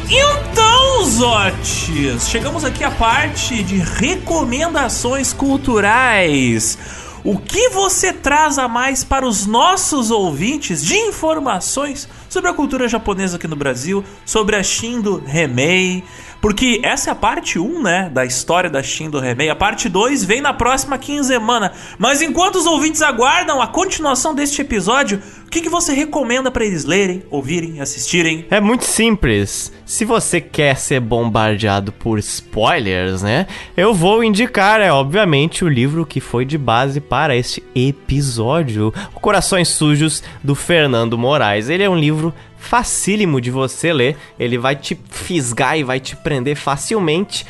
Então, 0.08 1.04
Zotes, 1.04 2.26
chegamos 2.26 2.64
aqui 2.64 2.82
à 2.82 2.90
parte 2.90 3.62
de 3.62 3.76
recomendações 3.76 5.34
culturais. 5.34 6.78
O 7.22 7.38
que 7.38 7.70
você 7.70 8.12
traz 8.12 8.58
a 8.58 8.68
mais 8.68 9.02
para 9.04 9.26
os 9.26 9.46
nossos 9.46 10.10
ouvintes 10.10 10.84
de 10.84 10.94
informações 10.94 12.08
sobre 12.28 12.50
a 12.50 12.54
cultura 12.54 12.86
japonesa 12.86 13.36
aqui 13.36 13.48
no 13.48 13.56
Brasil, 13.56 14.04
sobre 14.26 14.56
a 14.56 14.62
Shindo 14.62 15.22
Remei, 15.24 16.04
porque 16.44 16.78
essa 16.82 17.08
é 17.08 17.12
a 17.12 17.14
parte 17.14 17.58
1, 17.58 17.82
né, 17.82 18.10
da 18.12 18.22
história 18.22 18.68
da 18.68 18.82
Shindo 18.82 19.18
Remei. 19.18 19.48
A 19.48 19.56
parte 19.56 19.88
2 19.88 20.24
vem 20.24 20.42
na 20.42 20.52
próxima 20.52 20.98
quinzena. 20.98 21.72
Mas 21.96 22.20
enquanto 22.20 22.56
os 22.56 22.66
ouvintes 22.66 23.00
aguardam 23.00 23.62
a 23.62 23.66
continuação 23.66 24.34
deste 24.34 24.60
episódio, 24.60 25.22
o 25.46 25.50
que, 25.50 25.62
que 25.62 25.70
você 25.70 25.94
recomenda 25.94 26.50
para 26.50 26.66
eles 26.66 26.84
lerem, 26.84 27.22
ouvirem, 27.30 27.80
assistirem? 27.80 28.44
É 28.50 28.60
muito 28.60 28.84
simples. 28.84 29.72
Se 29.86 30.04
você 30.04 30.38
quer 30.38 30.76
ser 30.76 31.00
bombardeado 31.00 31.90
por 31.92 32.18
spoilers, 32.18 33.22
né? 33.22 33.46
Eu 33.74 33.94
vou 33.94 34.22
indicar, 34.22 34.82
é 34.82 34.92
obviamente, 34.92 35.64
o 35.64 35.68
livro 35.68 36.04
que 36.04 36.20
foi 36.20 36.44
de 36.44 36.58
base 36.58 37.00
para 37.00 37.34
este 37.34 37.62
episódio, 37.74 38.92
Corações 39.14 39.68
Sujos 39.68 40.22
do 40.42 40.54
Fernando 40.54 41.16
Moraes. 41.16 41.70
Ele 41.70 41.84
é 41.84 41.88
um 41.88 41.96
livro 41.96 42.34
facílimo 42.64 43.40
de 43.40 43.50
você 43.50 43.92
ler, 43.92 44.16
ele 44.38 44.58
vai 44.58 44.74
te 44.74 44.98
fisgar 45.10 45.78
e 45.78 45.84
vai 45.84 46.00
te 46.00 46.16
prender 46.16 46.56
facilmente. 46.56 47.46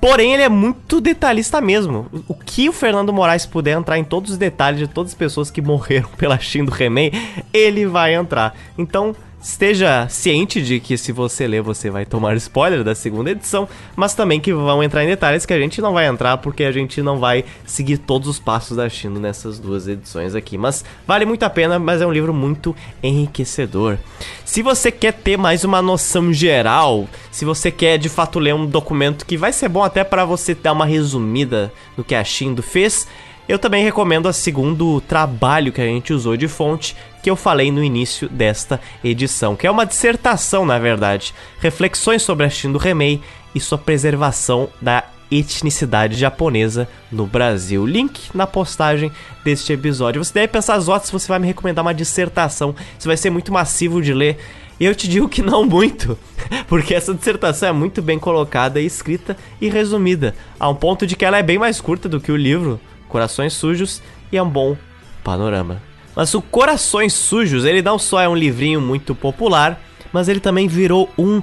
Porém, 0.00 0.34
ele 0.34 0.42
é 0.42 0.48
muito 0.48 1.00
detalhista 1.00 1.60
mesmo. 1.60 2.06
O 2.28 2.34
que 2.34 2.68
o 2.68 2.72
Fernando 2.72 3.12
Moraes 3.12 3.46
puder 3.46 3.78
entrar 3.78 3.98
em 3.98 4.04
todos 4.04 4.32
os 4.32 4.36
detalhes 4.36 4.78
de 4.78 4.86
todas 4.86 5.12
as 5.12 5.18
pessoas 5.18 5.50
que 5.50 5.62
morreram 5.62 6.08
pela 6.18 6.38
Shin 6.38 6.64
do 6.64 6.70
Remei, 6.70 7.12
ele 7.52 7.86
vai 7.86 8.14
entrar. 8.14 8.54
Então, 8.76 9.16
esteja 9.46 10.08
ciente 10.08 10.60
de 10.60 10.80
que 10.80 10.98
se 10.98 11.12
você 11.12 11.46
ler, 11.46 11.62
você 11.62 11.88
vai 11.88 12.04
tomar 12.04 12.36
spoiler 12.36 12.82
da 12.82 12.96
segunda 12.96 13.30
edição, 13.30 13.68
mas 13.94 14.12
também 14.12 14.40
que 14.40 14.52
vão 14.52 14.82
entrar 14.82 15.04
em 15.04 15.06
detalhes 15.06 15.46
que 15.46 15.52
a 15.52 15.58
gente 15.58 15.80
não 15.80 15.92
vai 15.92 16.06
entrar 16.06 16.38
porque 16.38 16.64
a 16.64 16.72
gente 16.72 17.00
não 17.00 17.20
vai 17.20 17.44
seguir 17.64 17.98
todos 17.98 18.28
os 18.28 18.40
passos 18.40 18.76
da 18.76 18.88
Shino 18.88 19.20
nessas 19.20 19.60
duas 19.60 19.86
edições 19.86 20.34
aqui. 20.34 20.58
Mas 20.58 20.84
vale 21.06 21.24
muito 21.24 21.44
a 21.44 21.50
pena, 21.50 21.78
mas 21.78 22.02
é 22.02 22.06
um 22.06 22.12
livro 22.12 22.34
muito 22.34 22.74
enriquecedor. 23.00 23.98
Se 24.44 24.62
você 24.62 24.90
quer 24.90 25.12
ter 25.12 25.36
mais 25.36 25.62
uma 25.62 25.80
noção 25.80 26.32
geral, 26.32 27.08
se 27.30 27.44
você 27.44 27.70
quer 27.70 27.98
de 27.98 28.08
fato 28.08 28.40
ler 28.40 28.54
um 28.54 28.66
documento 28.66 29.24
que 29.24 29.36
vai 29.36 29.52
ser 29.52 29.68
bom 29.68 29.84
até 29.84 30.02
para 30.02 30.24
você 30.24 30.56
dar 30.56 30.72
uma 30.72 30.84
resumida 30.84 31.72
no 31.96 32.02
que 32.02 32.16
a 32.16 32.24
Shindo 32.24 32.64
fez, 32.64 33.06
eu 33.48 33.60
também 33.60 33.84
recomendo 33.84 34.26
a 34.26 34.32
segundo 34.32 35.00
trabalho 35.02 35.72
que 35.72 35.80
a 35.80 35.86
gente 35.86 36.12
usou 36.12 36.36
de 36.36 36.48
fonte, 36.48 36.96
que 37.26 37.30
eu 37.30 37.34
falei 37.34 37.72
no 37.72 37.82
início 37.82 38.28
desta 38.28 38.80
edição, 39.02 39.56
que 39.56 39.66
é 39.66 39.70
uma 39.70 39.84
dissertação, 39.84 40.64
na 40.64 40.78
verdade, 40.78 41.34
reflexões 41.58 42.22
sobre 42.22 42.46
a 42.46 42.48
Shindo 42.48 42.78
Remei 42.78 43.20
e 43.52 43.58
sua 43.58 43.76
preservação 43.76 44.68
da 44.80 45.02
etnicidade 45.28 46.14
japonesa 46.14 46.88
no 47.10 47.26
Brasil. 47.26 47.84
Link 47.84 48.30
na 48.32 48.46
postagem 48.46 49.10
deste 49.42 49.72
episódio. 49.72 50.22
Você 50.22 50.34
deve 50.34 50.46
pensar, 50.46 50.78
Zotes, 50.78 51.10
você 51.10 51.26
vai 51.26 51.40
me 51.40 51.48
recomendar 51.48 51.84
uma 51.84 51.92
dissertação, 51.92 52.76
isso 52.96 53.08
vai 53.08 53.16
ser 53.16 53.30
muito 53.30 53.52
massivo 53.52 54.00
de 54.00 54.14
ler. 54.14 54.38
Eu 54.78 54.94
te 54.94 55.08
digo 55.08 55.28
que 55.28 55.42
não 55.42 55.64
muito, 55.64 56.16
porque 56.68 56.94
essa 56.94 57.12
dissertação 57.12 57.70
é 57.70 57.72
muito 57.72 58.00
bem 58.00 58.20
colocada, 58.20 58.80
escrita 58.80 59.36
e 59.60 59.68
resumida, 59.68 60.32
a 60.60 60.68
um 60.68 60.76
ponto 60.76 61.04
de 61.04 61.16
que 61.16 61.24
ela 61.24 61.38
é 61.38 61.42
bem 61.42 61.58
mais 61.58 61.80
curta 61.80 62.08
do 62.08 62.20
que 62.20 62.30
o 62.30 62.36
livro, 62.36 62.80
Corações 63.08 63.52
Sujos 63.52 64.00
e 64.30 64.36
é 64.36 64.42
um 64.44 64.48
bom 64.48 64.76
panorama. 65.24 65.82
Mas 66.16 66.34
o 66.34 66.40
Corações 66.40 67.12
Sujos, 67.12 67.66
ele 67.66 67.82
não 67.82 67.98
só 67.98 68.20
é 68.20 68.28
um 68.28 68.34
livrinho 68.34 68.80
muito 68.80 69.14
popular, 69.14 69.78
mas 70.10 70.28
ele 70.28 70.40
também 70.40 70.66
virou 70.66 71.10
um 71.18 71.42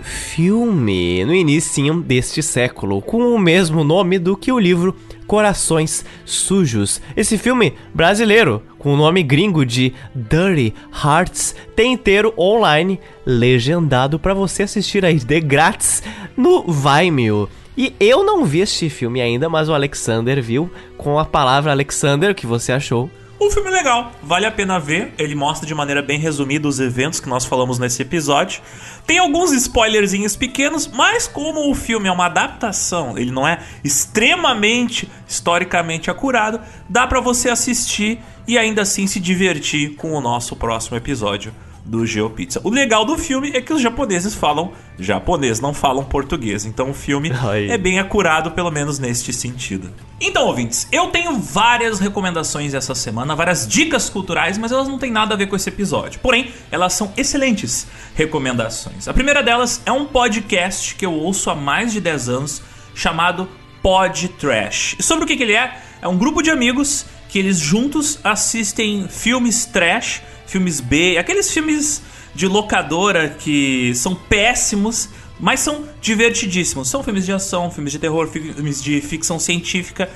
filme 0.00 1.24
no 1.24 1.34
início 1.34 2.00
deste 2.00 2.42
século, 2.42 3.02
com 3.02 3.34
o 3.34 3.38
mesmo 3.38 3.84
nome 3.84 4.18
do 4.18 4.36
que 4.36 4.50
o 4.50 4.58
livro 4.58 4.96
Corações 5.26 6.04
Sujos. 6.24 7.00
Esse 7.14 7.36
filme 7.36 7.74
brasileiro, 7.92 8.62
com 8.78 8.94
o 8.94 8.96
nome 8.96 9.22
gringo 9.22 9.64
de 9.64 9.92
Dirty 10.14 10.74
Hearts, 11.04 11.54
tem 11.76 11.92
inteiro 11.92 12.32
online, 12.38 12.98
legendado 13.26 14.18
para 14.18 14.32
você 14.32 14.62
assistir 14.62 15.04
aí 15.04 15.18
de 15.18 15.40
grátis 15.40 16.02
no 16.36 16.64
Vimeo. 16.70 17.48
E 17.76 17.92
eu 17.98 18.24
não 18.24 18.44
vi 18.44 18.60
este 18.60 18.88
filme 18.88 19.20
ainda, 19.20 19.48
mas 19.48 19.68
o 19.68 19.74
Alexander 19.74 20.40
viu. 20.42 20.70
Com 20.96 21.18
a 21.18 21.24
palavra 21.24 21.72
Alexander, 21.72 22.30
o 22.30 22.34
que 22.34 22.46
você 22.46 22.72
achou? 22.72 23.10
Um 23.40 23.50
filme 23.50 23.68
legal, 23.68 24.12
vale 24.22 24.46
a 24.46 24.50
pena 24.50 24.78
ver. 24.78 25.12
Ele 25.18 25.34
mostra 25.34 25.66
de 25.66 25.74
maneira 25.74 26.00
bem 26.00 26.18
resumida 26.18 26.68
os 26.68 26.78
eventos 26.78 27.18
que 27.18 27.28
nós 27.28 27.44
falamos 27.44 27.78
nesse 27.78 28.00
episódio. 28.00 28.62
Tem 29.06 29.18
alguns 29.18 29.52
spoilerzinhos 29.52 30.36
pequenos, 30.36 30.86
mas 30.86 31.26
como 31.26 31.70
o 31.70 31.74
filme 31.74 32.08
é 32.08 32.12
uma 32.12 32.26
adaptação, 32.26 33.18
ele 33.18 33.32
não 33.32 33.46
é 33.46 33.58
extremamente 33.82 35.10
historicamente 35.28 36.10
acurado, 36.10 36.60
dá 36.88 37.06
para 37.06 37.20
você 37.20 37.50
assistir 37.50 38.20
e 38.46 38.56
ainda 38.56 38.82
assim 38.82 39.06
se 39.06 39.18
divertir 39.18 39.96
com 39.96 40.12
o 40.12 40.20
nosso 40.20 40.54
próximo 40.54 40.96
episódio 40.96 41.52
do 41.84 42.06
GeoPizza. 42.06 42.60
O 42.64 42.70
legal 42.70 43.04
do 43.04 43.18
filme 43.18 43.50
é 43.50 43.60
que 43.60 43.72
os 43.72 43.80
japoneses 43.80 44.34
falam 44.34 44.72
japonês, 44.98 45.60
não 45.60 45.74
falam 45.74 46.04
português. 46.04 46.64
Então 46.64 46.90
o 46.90 46.94
filme 46.94 47.30
Ai. 47.32 47.70
é 47.70 47.76
bem 47.76 47.98
acurado, 47.98 48.52
pelo 48.52 48.70
menos 48.70 48.98
neste 48.98 49.32
sentido. 49.32 49.92
Então, 50.20 50.46
ouvintes, 50.46 50.88
eu 50.90 51.08
tenho 51.08 51.38
várias 51.38 52.00
recomendações 52.00 52.72
essa 52.72 52.94
semana, 52.94 53.36
várias 53.36 53.68
dicas 53.68 54.08
culturais, 54.08 54.56
mas 54.56 54.72
elas 54.72 54.88
não 54.88 54.98
têm 54.98 55.10
nada 55.10 55.34
a 55.34 55.36
ver 55.36 55.46
com 55.46 55.56
esse 55.56 55.68
episódio. 55.68 56.20
Porém, 56.20 56.50
elas 56.70 56.94
são 56.94 57.12
excelentes 57.16 57.86
recomendações. 58.14 59.06
A 59.06 59.12
primeira 59.12 59.42
delas 59.42 59.82
é 59.84 59.92
um 59.92 60.06
podcast 60.06 60.94
que 60.94 61.04
eu 61.04 61.12
ouço 61.12 61.50
há 61.50 61.54
mais 61.54 61.92
de 61.92 62.00
10 62.00 62.28
anos, 62.28 62.62
chamado 62.94 63.48
Pod 63.82 64.28
Trash. 64.28 64.96
E 64.98 65.02
sobre 65.02 65.24
o 65.24 65.26
que, 65.26 65.36
que 65.36 65.42
ele 65.42 65.54
é? 65.54 65.78
É 66.00 66.08
um 66.08 66.16
grupo 66.16 66.40
de 66.40 66.50
amigos 66.50 67.04
que 67.28 67.38
eles 67.38 67.58
juntos 67.58 68.18
assistem 68.22 69.08
filmes 69.08 69.66
trash 69.66 70.22
filmes 70.54 70.78
B, 70.78 71.18
aqueles 71.18 71.50
filmes 71.50 72.00
de 72.32 72.46
locadora 72.46 73.28
que 73.28 73.92
são 73.96 74.14
péssimos, 74.14 75.08
mas 75.40 75.58
são 75.58 75.82
divertidíssimos. 76.00 76.88
São 76.88 77.02
filmes 77.02 77.26
de 77.26 77.32
ação, 77.32 77.72
filmes 77.72 77.92
de 77.92 77.98
terror, 77.98 78.28
filmes 78.28 78.80
de 78.80 79.00
ficção 79.00 79.40
científica, 79.40 80.08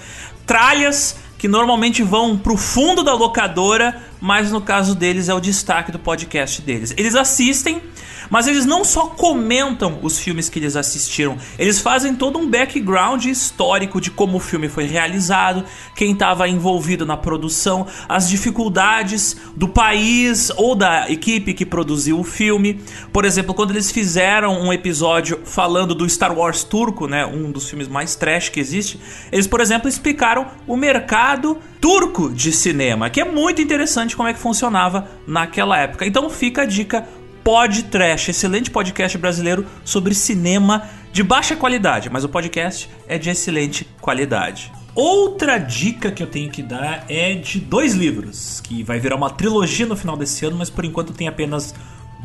tralhas 0.46 1.16
que 1.36 1.48
normalmente 1.48 2.04
vão 2.04 2.38
pro 2.38 2.56
fundo 2.56 3.02
da 3.02 3.14
locadora, 3.14 4.00
mas 4.20 4.52
no 4.52 4.60
caso 4.60 4.94
deles 4.94 5.28
é 5.28 5.34
o 5.34 5.40
destaque 5.40 5.90
do 5.90 5.98
podcast 5.98 6.62
deles. 6.62 6.94
Eles 6.96 7.16
assistem 7.16 7.82
mas 8.30 8.46
eles 8.46 8.64
não 8.64 8.84
só 8.84 9.06
comentam 9.06 9.98
os 10.02 10.18
filmes 10.18 10.48
que 10.48 10.58
eles 10.58 10.76
assistiram, 10.76 11.36
eles 11.58 11.80
fazem 11.80 12.14
todo 12.14 12.38
um 12.38 12.48
background 12.48 13.24
histórico 13.26 14.00
de 14.00 14.10
como 14.10 14.36
o 14.36 14.40
filme 14.40 14.68
foi 14.68 14.84
realizado, 14.84 15.64
quem 15.94 16.12
estava 16.12 16.48
envolvido 16.48 17.06
na 17.06 17.16
produção, 17.16 17.86
as 18.08 18.28
dificuldades 18.28 19.36
do 19.56 19.68
país 19.68 20.50
ou 20.56 20.74
da 20.74 21.10
equipe 21.10 21.54
que 21.54 21.66
produziu 21.66 22.18
o 22.18 22.24
filme. 22.24 22.80
Por 23.12 23.24
exemplo, 23.24 23.54
quando 23.54 23.70
eles 23.70 23.90
fizeram 23.90 24.60
um 24.60 24.72
episódio 24.72 25.40
falando 25.44 25.94
do 25.94 26.08
Star 26.08 26.36
Wars 26.36 26.64
turco, 26.64 27.06
né, 27.06 27.24
um 27.26 27.50
dos 27.50 27.68
filmes 27.68 27.88
mais 27.88 28.14
trash 28.14 28.48
que 28.48 28.60
existe, 28.60 29.00
eles, 29.30 29.46
por 29.46 29.60
exemplo, 29.60 29.88
explicaram 29.88 30.46
o 30.66 30.76
mercado 30.76 31.58
turco 31.80 32.30
de 32.30 32.52
cinema, 32.52 33.08
que 33.08 33.20
é 33.20 33.24
muito 33.24 33.62
interessante 33.62 34.16
como 34.16 34.28
é 34.28 34.34
que 34.34 34.40
funcionava 34.40 35.08
naquela 35.26 35.78
época. 35.78 36.06
Então 36.06 36.28
fica 36.28 36.62
a 36.62 36.66
dica 36.66 37.06
Pod 37.48 37.84
Trash, 37.84 38.28
excelente 38.28 38.70
podcast 38.70 39.16
brasileiro 39.16 39.64
sobre 39.82 40.14
cinema 40.14 40.86
de 41.10 41.22
baixa 41.22 41.56
qualidade, 41.56 42.10
mas 42.10 42.22
o 42.22 42.28
podcast 42.28 42.90
é 43.08 43.16
de 43.16 43.30
excelente 43.30 43.86
qualidade. 44.02 44.70
Outra 44.94 45.56
dica 45.56 46.12
que 46.12 46.22
eu 46.22 46.26
tenho 46.26 46.50
que 46.50 46.62
dar 46.62 47.06
é 47.08 47.32
de 47.32 47.58
dois 47.58 47.94
livros, 47.94 48.60
que 48.60 48.82
vai 48.82 49.00
virar 49.00 49.16
uma 49.16 49.30
trilogia 49.30 49.86
no 49.86 49.96
final 49.96 50.14
desse 50.14 50.44
ano, 50.44 50.58
mas 50.58 50.68
por 50.68 50.84
enquanto 50.84 51.14
tem 51.14 51.26
apenas 51.26 51.74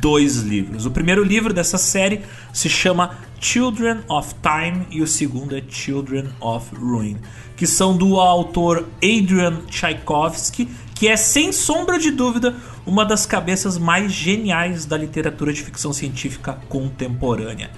dois 0.01 0.39
livros. 0.39 0.85
O 0.85 0.91
primeiro 0.91 1.23
livro 1.23 1.53
dessa 1.53 1.77
série 1.77 2.19
se 2.51 2.67
chama 2.67 3.17
Children 3.39 4.01
of 4.09 4.35
Time 4.41 4.85
e 4.91 5.01
o 5.01 5.07
segundo 5.07 5.55
é 5.55 5.63
Children 5.65 6.25
of 6.41 6.75
Ruin, 6.75 7.15
que 7.55 7.65
são 7.65 7.95
do 7.95 8.19
autor 8.19 8.89
Adrian 8.97 9.61
Tchaikovsky, 9.69 10.67
que 10.95 11.07
é 11.07 11.17
sem 11.17 11.51
sombra 11.51 11.97
de 11.97 12.11
dúvida 12.11 12.55
uma 12.85 13.05
das 13.05 13.25
cabeças 13.25 13.77
mais 13.77 14.11
geniais 14.11 14.85
da 14.85 14.97
literatura 14.97 15.53
de 15.53 15.61
ficção 15.61 15.93
científica 15.93 16.57
contemporânea. 16.69 17.71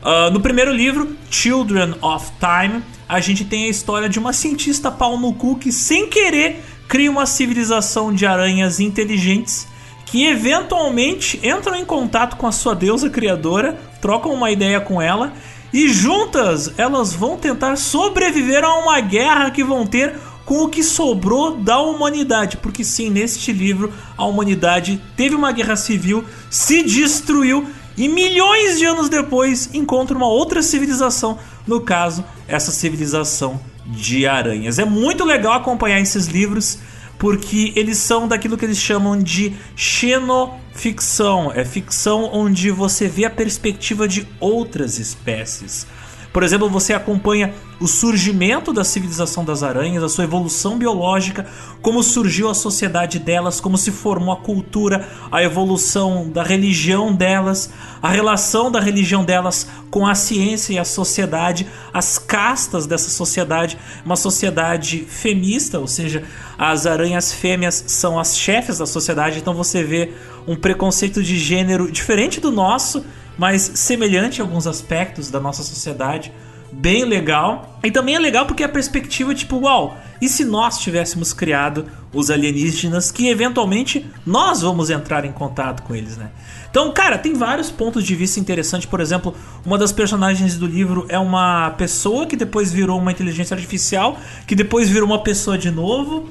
Uh, 0.00 0.30
no 0.30 0.40
primeiro 0.40 0.72
livro, 0.72 1.16
Children 1.30 1.94
of 2.00 2.30
Time, 2.38 2.82
a 3.08 3.20
gente 3.20 3.44
tem 3.44 3.64
a 3.64 3.68
história 3.68 4.08
de 4.08 4.18
uma 4.18 4.32
cientista 4.32 4.90
pau 4.90 5.18
no 5.18 5.34
cu 5.34 5.56
que, 5.56 5.72
sem 5.72 6.08
querer, 6.08 6.62
cria 6.86 7.10
uma 7.10 7.26
civilização 7.26 8.14
de 8.14 8.24
aranhas 8.24 8.80
inteligentes 8.80 9.66
que 10.06 10.26
eventualmente 10.26 11.38
entram 11.42 11.74
em 11.76 11.84
contato 11.84 12.36
com 12.36 12.46
a 12.46 12.52
sua 12.52 12.74
deusa 12.74 13.10
criadora, 13.10 13.78
trocam 14.00 14.32
uma 14.32 14.50
ideia 14.50 14.80
com 14.80 15.02
ela 15.02 15.34
e 15.72 15.88
juntas 15.88 16.72
elas 16.78 17.12
vão 17.12 17.36
tentar 17.36 17.76
sobreviver 17.76 18.64
a 18.64 18.74
uma 18.76 19.00
guerra 19.00 19.50
que 19.50 19.62
vão 19.62 19.86
ter 19.86 20.14
com 20.48 20.64
o 20.64 20.68
que 20.70 20.82
sobrou 20.82 21.58
da 21.58 21.78
humanidade. 21.78 22.56
Porque 22.56 22.82
sim, 22.82 23.10
neste 23.10 23.52
livro 23.52 23.92
a 24.16 24.24
humanidade 24.24 24.98
teve 25.14 25.34
uma 25.34 25.52
guerra 25.52 25.76
civil, 25.76 26.24
se 26.48 26.82
destruiu 26.82 27.68
e 27.98 28.08
milhões 28.08 28.78
de 28.78 28.86
anos 28.86 29.10
depois 29.10 29.68
encontra 29.74 30.16
uma 30.16 30.26
outra 30.26 30.62
civilização. 30.62 31.38
No 31.66 31.82
caso, 31.82 32.24
essa 32.48 32.70
civilização 32.70 33.60
de 33.84 34.26
aranhas. 34.26 34.78
É 34.78 34.86
muito 34.86 35.22
legal 35.22 35.52
acompanhar 35.52 36.00
esses 36.00 36.28
livros 36.28 36.78
porque 37.18 37.74
eles 37.76 37.98
são 37.98 38.26
daquilo 38.26 38.56
que 38.56 38.64
eles 38.64 38.78
chamam 38.78 39.18
de 39.18 39.54
xeno 39.76 40.54
ficção, 40.72 41.52
é 41.52 41.62
ficção 41.62 42.30
onde 42.32 42.70
você 42.70 43.06
vê 43.06 43.26
a 43.26 43.30
perspectiva 43.30 44.08
de 44.08 44.26
outras 44.40 44.98
espécies. 44.98 45.86
Por 46.32 46.42
exemplo, 46.42 46.68
você 46.68 46.92
acompanha 46.92 47.54
o 47.80 47.86
surgimento 47.86 48.72
da 48.72 48.84
civilização 48.84 49.44
das 49.44 49.62
aranhas, 49.62 50.02
a 50.02 50.08
sua 50.08 50.24
evolução 50.24 50.76
biológica, 50.76 51.46
como 51.80 52.02
surgiu 52.02 52.50
a 52.50 52.54
sociedade 52.54 53.18
delas, 53.18 53.60
como 53.60 53.78
se 53.78 53.90
formou 53.90 54.32
a 54.32 54.36
cultura, 54.36 55.08
a 55.30 55.42
evolução 55.42 56.28
da 56.28 56.42
religião 56.42 57.14
delas, 57.14 57.70
a 58.02 58.08
relação 58.08 58.70
da 58.70 58.80
religião 58.80 59.24
delas 59.24 59.68
com 59.90 60.06
a 60.06 60.14
ciência 60.14 60.74
e 60.74 60.78
a 60.78 60.84
sociedade, 60.84 61.66
as 61.94 62.18
castas 62.18 62.86
dessa 62.86 63.08
sociedade, 63.10 63.78
uma 64.04 64.16
sociedade 64.16 65.06
femista, 65.08 65.78
ou 65.78 65.86
seja, 65.86 66.24
as 66.58 66.84
aranhas 66.84 67.32
fêmeas 67.32 67.84
são 67.86 68.18
as 68.18 68.36
chefes 68.36 68.78
da 68.78 68.86
sociedade, 68.86 69.38
então 69.38 69.54
você 69.54 69.82
vê 69.82 70.12
um 70.46 70.56
preconceito 70.56 71.22
de 71.22 71.38
gênero 71.38 71.90
diferente 71.90 72.40
do 72.40 72.50
nosso, 72.50 73.04
mas 73.38 73.62
semelhante 73.74 74.38
em 74.38 74.42
alguns 74.42 74.66
aspectos 74.66 75.30
da 75.30 75.40
nossa 75.40 75.62
sociedade 75.62 76.32
bem 76.72 77.04
legal. 77.04 77.78
E 77.82 77.90
também 77.90 78.16
é 78.16 78.18
legal 78.18 78.44
porque 78.44 78.62
a 78.62 78.68
perspectiva, 78.68 79.34
tipo, 79.34 79.58
uau, 79.58 79.96
e 80.20 80.28
se 80.28 80.44
nós 80.44 80.78
tivéssemos 80.78 81.32
criado 81.32 81.86
os 82.12 82.30
alienígenas 82.30 83.10
que 83.10 83.28
eventualmente 83.28 84.04
nós 84.26 84.62
vamos 84.62 84.90
entrar 84.90 85.24
em 85.24 85.32
contato 85.32 85.82
com 85.82 85.94
eles, 85.94 86.16
né? 86.16 86.30
Então, 86.70 86.92
cara, 86.92 87.16
tem 87.16 87.32
vários 87.32 87.70
pontos 87.70 88.04
de 88.04 88.14
vista 88.14 88.38
interessantes. 88.38 88.86
Por 88.86 89.00
exemplo, 89.00 89.34
uma 89.64 89.78
das 89.78 89.92
personagens 89.92 90.56
do 90.56 90.66
livro 90.66 91.06
é 91.08 91.18
uma 91.18 91.70
pessoa 91.70 92.26
que 92.26 92.36
depois 92.36 92.72
virou 92.72 92.98
uma 92.98 93.10
inteligência 93.10 93.54
artificial, 93.54 94.18
que 94.46 94.54
depois 94.54 94.88
virou 94.88 95.08
uma 95.08 95.22
pessoa 95.22 95.56
de 95.56 95.70
novo. 95.70 96.28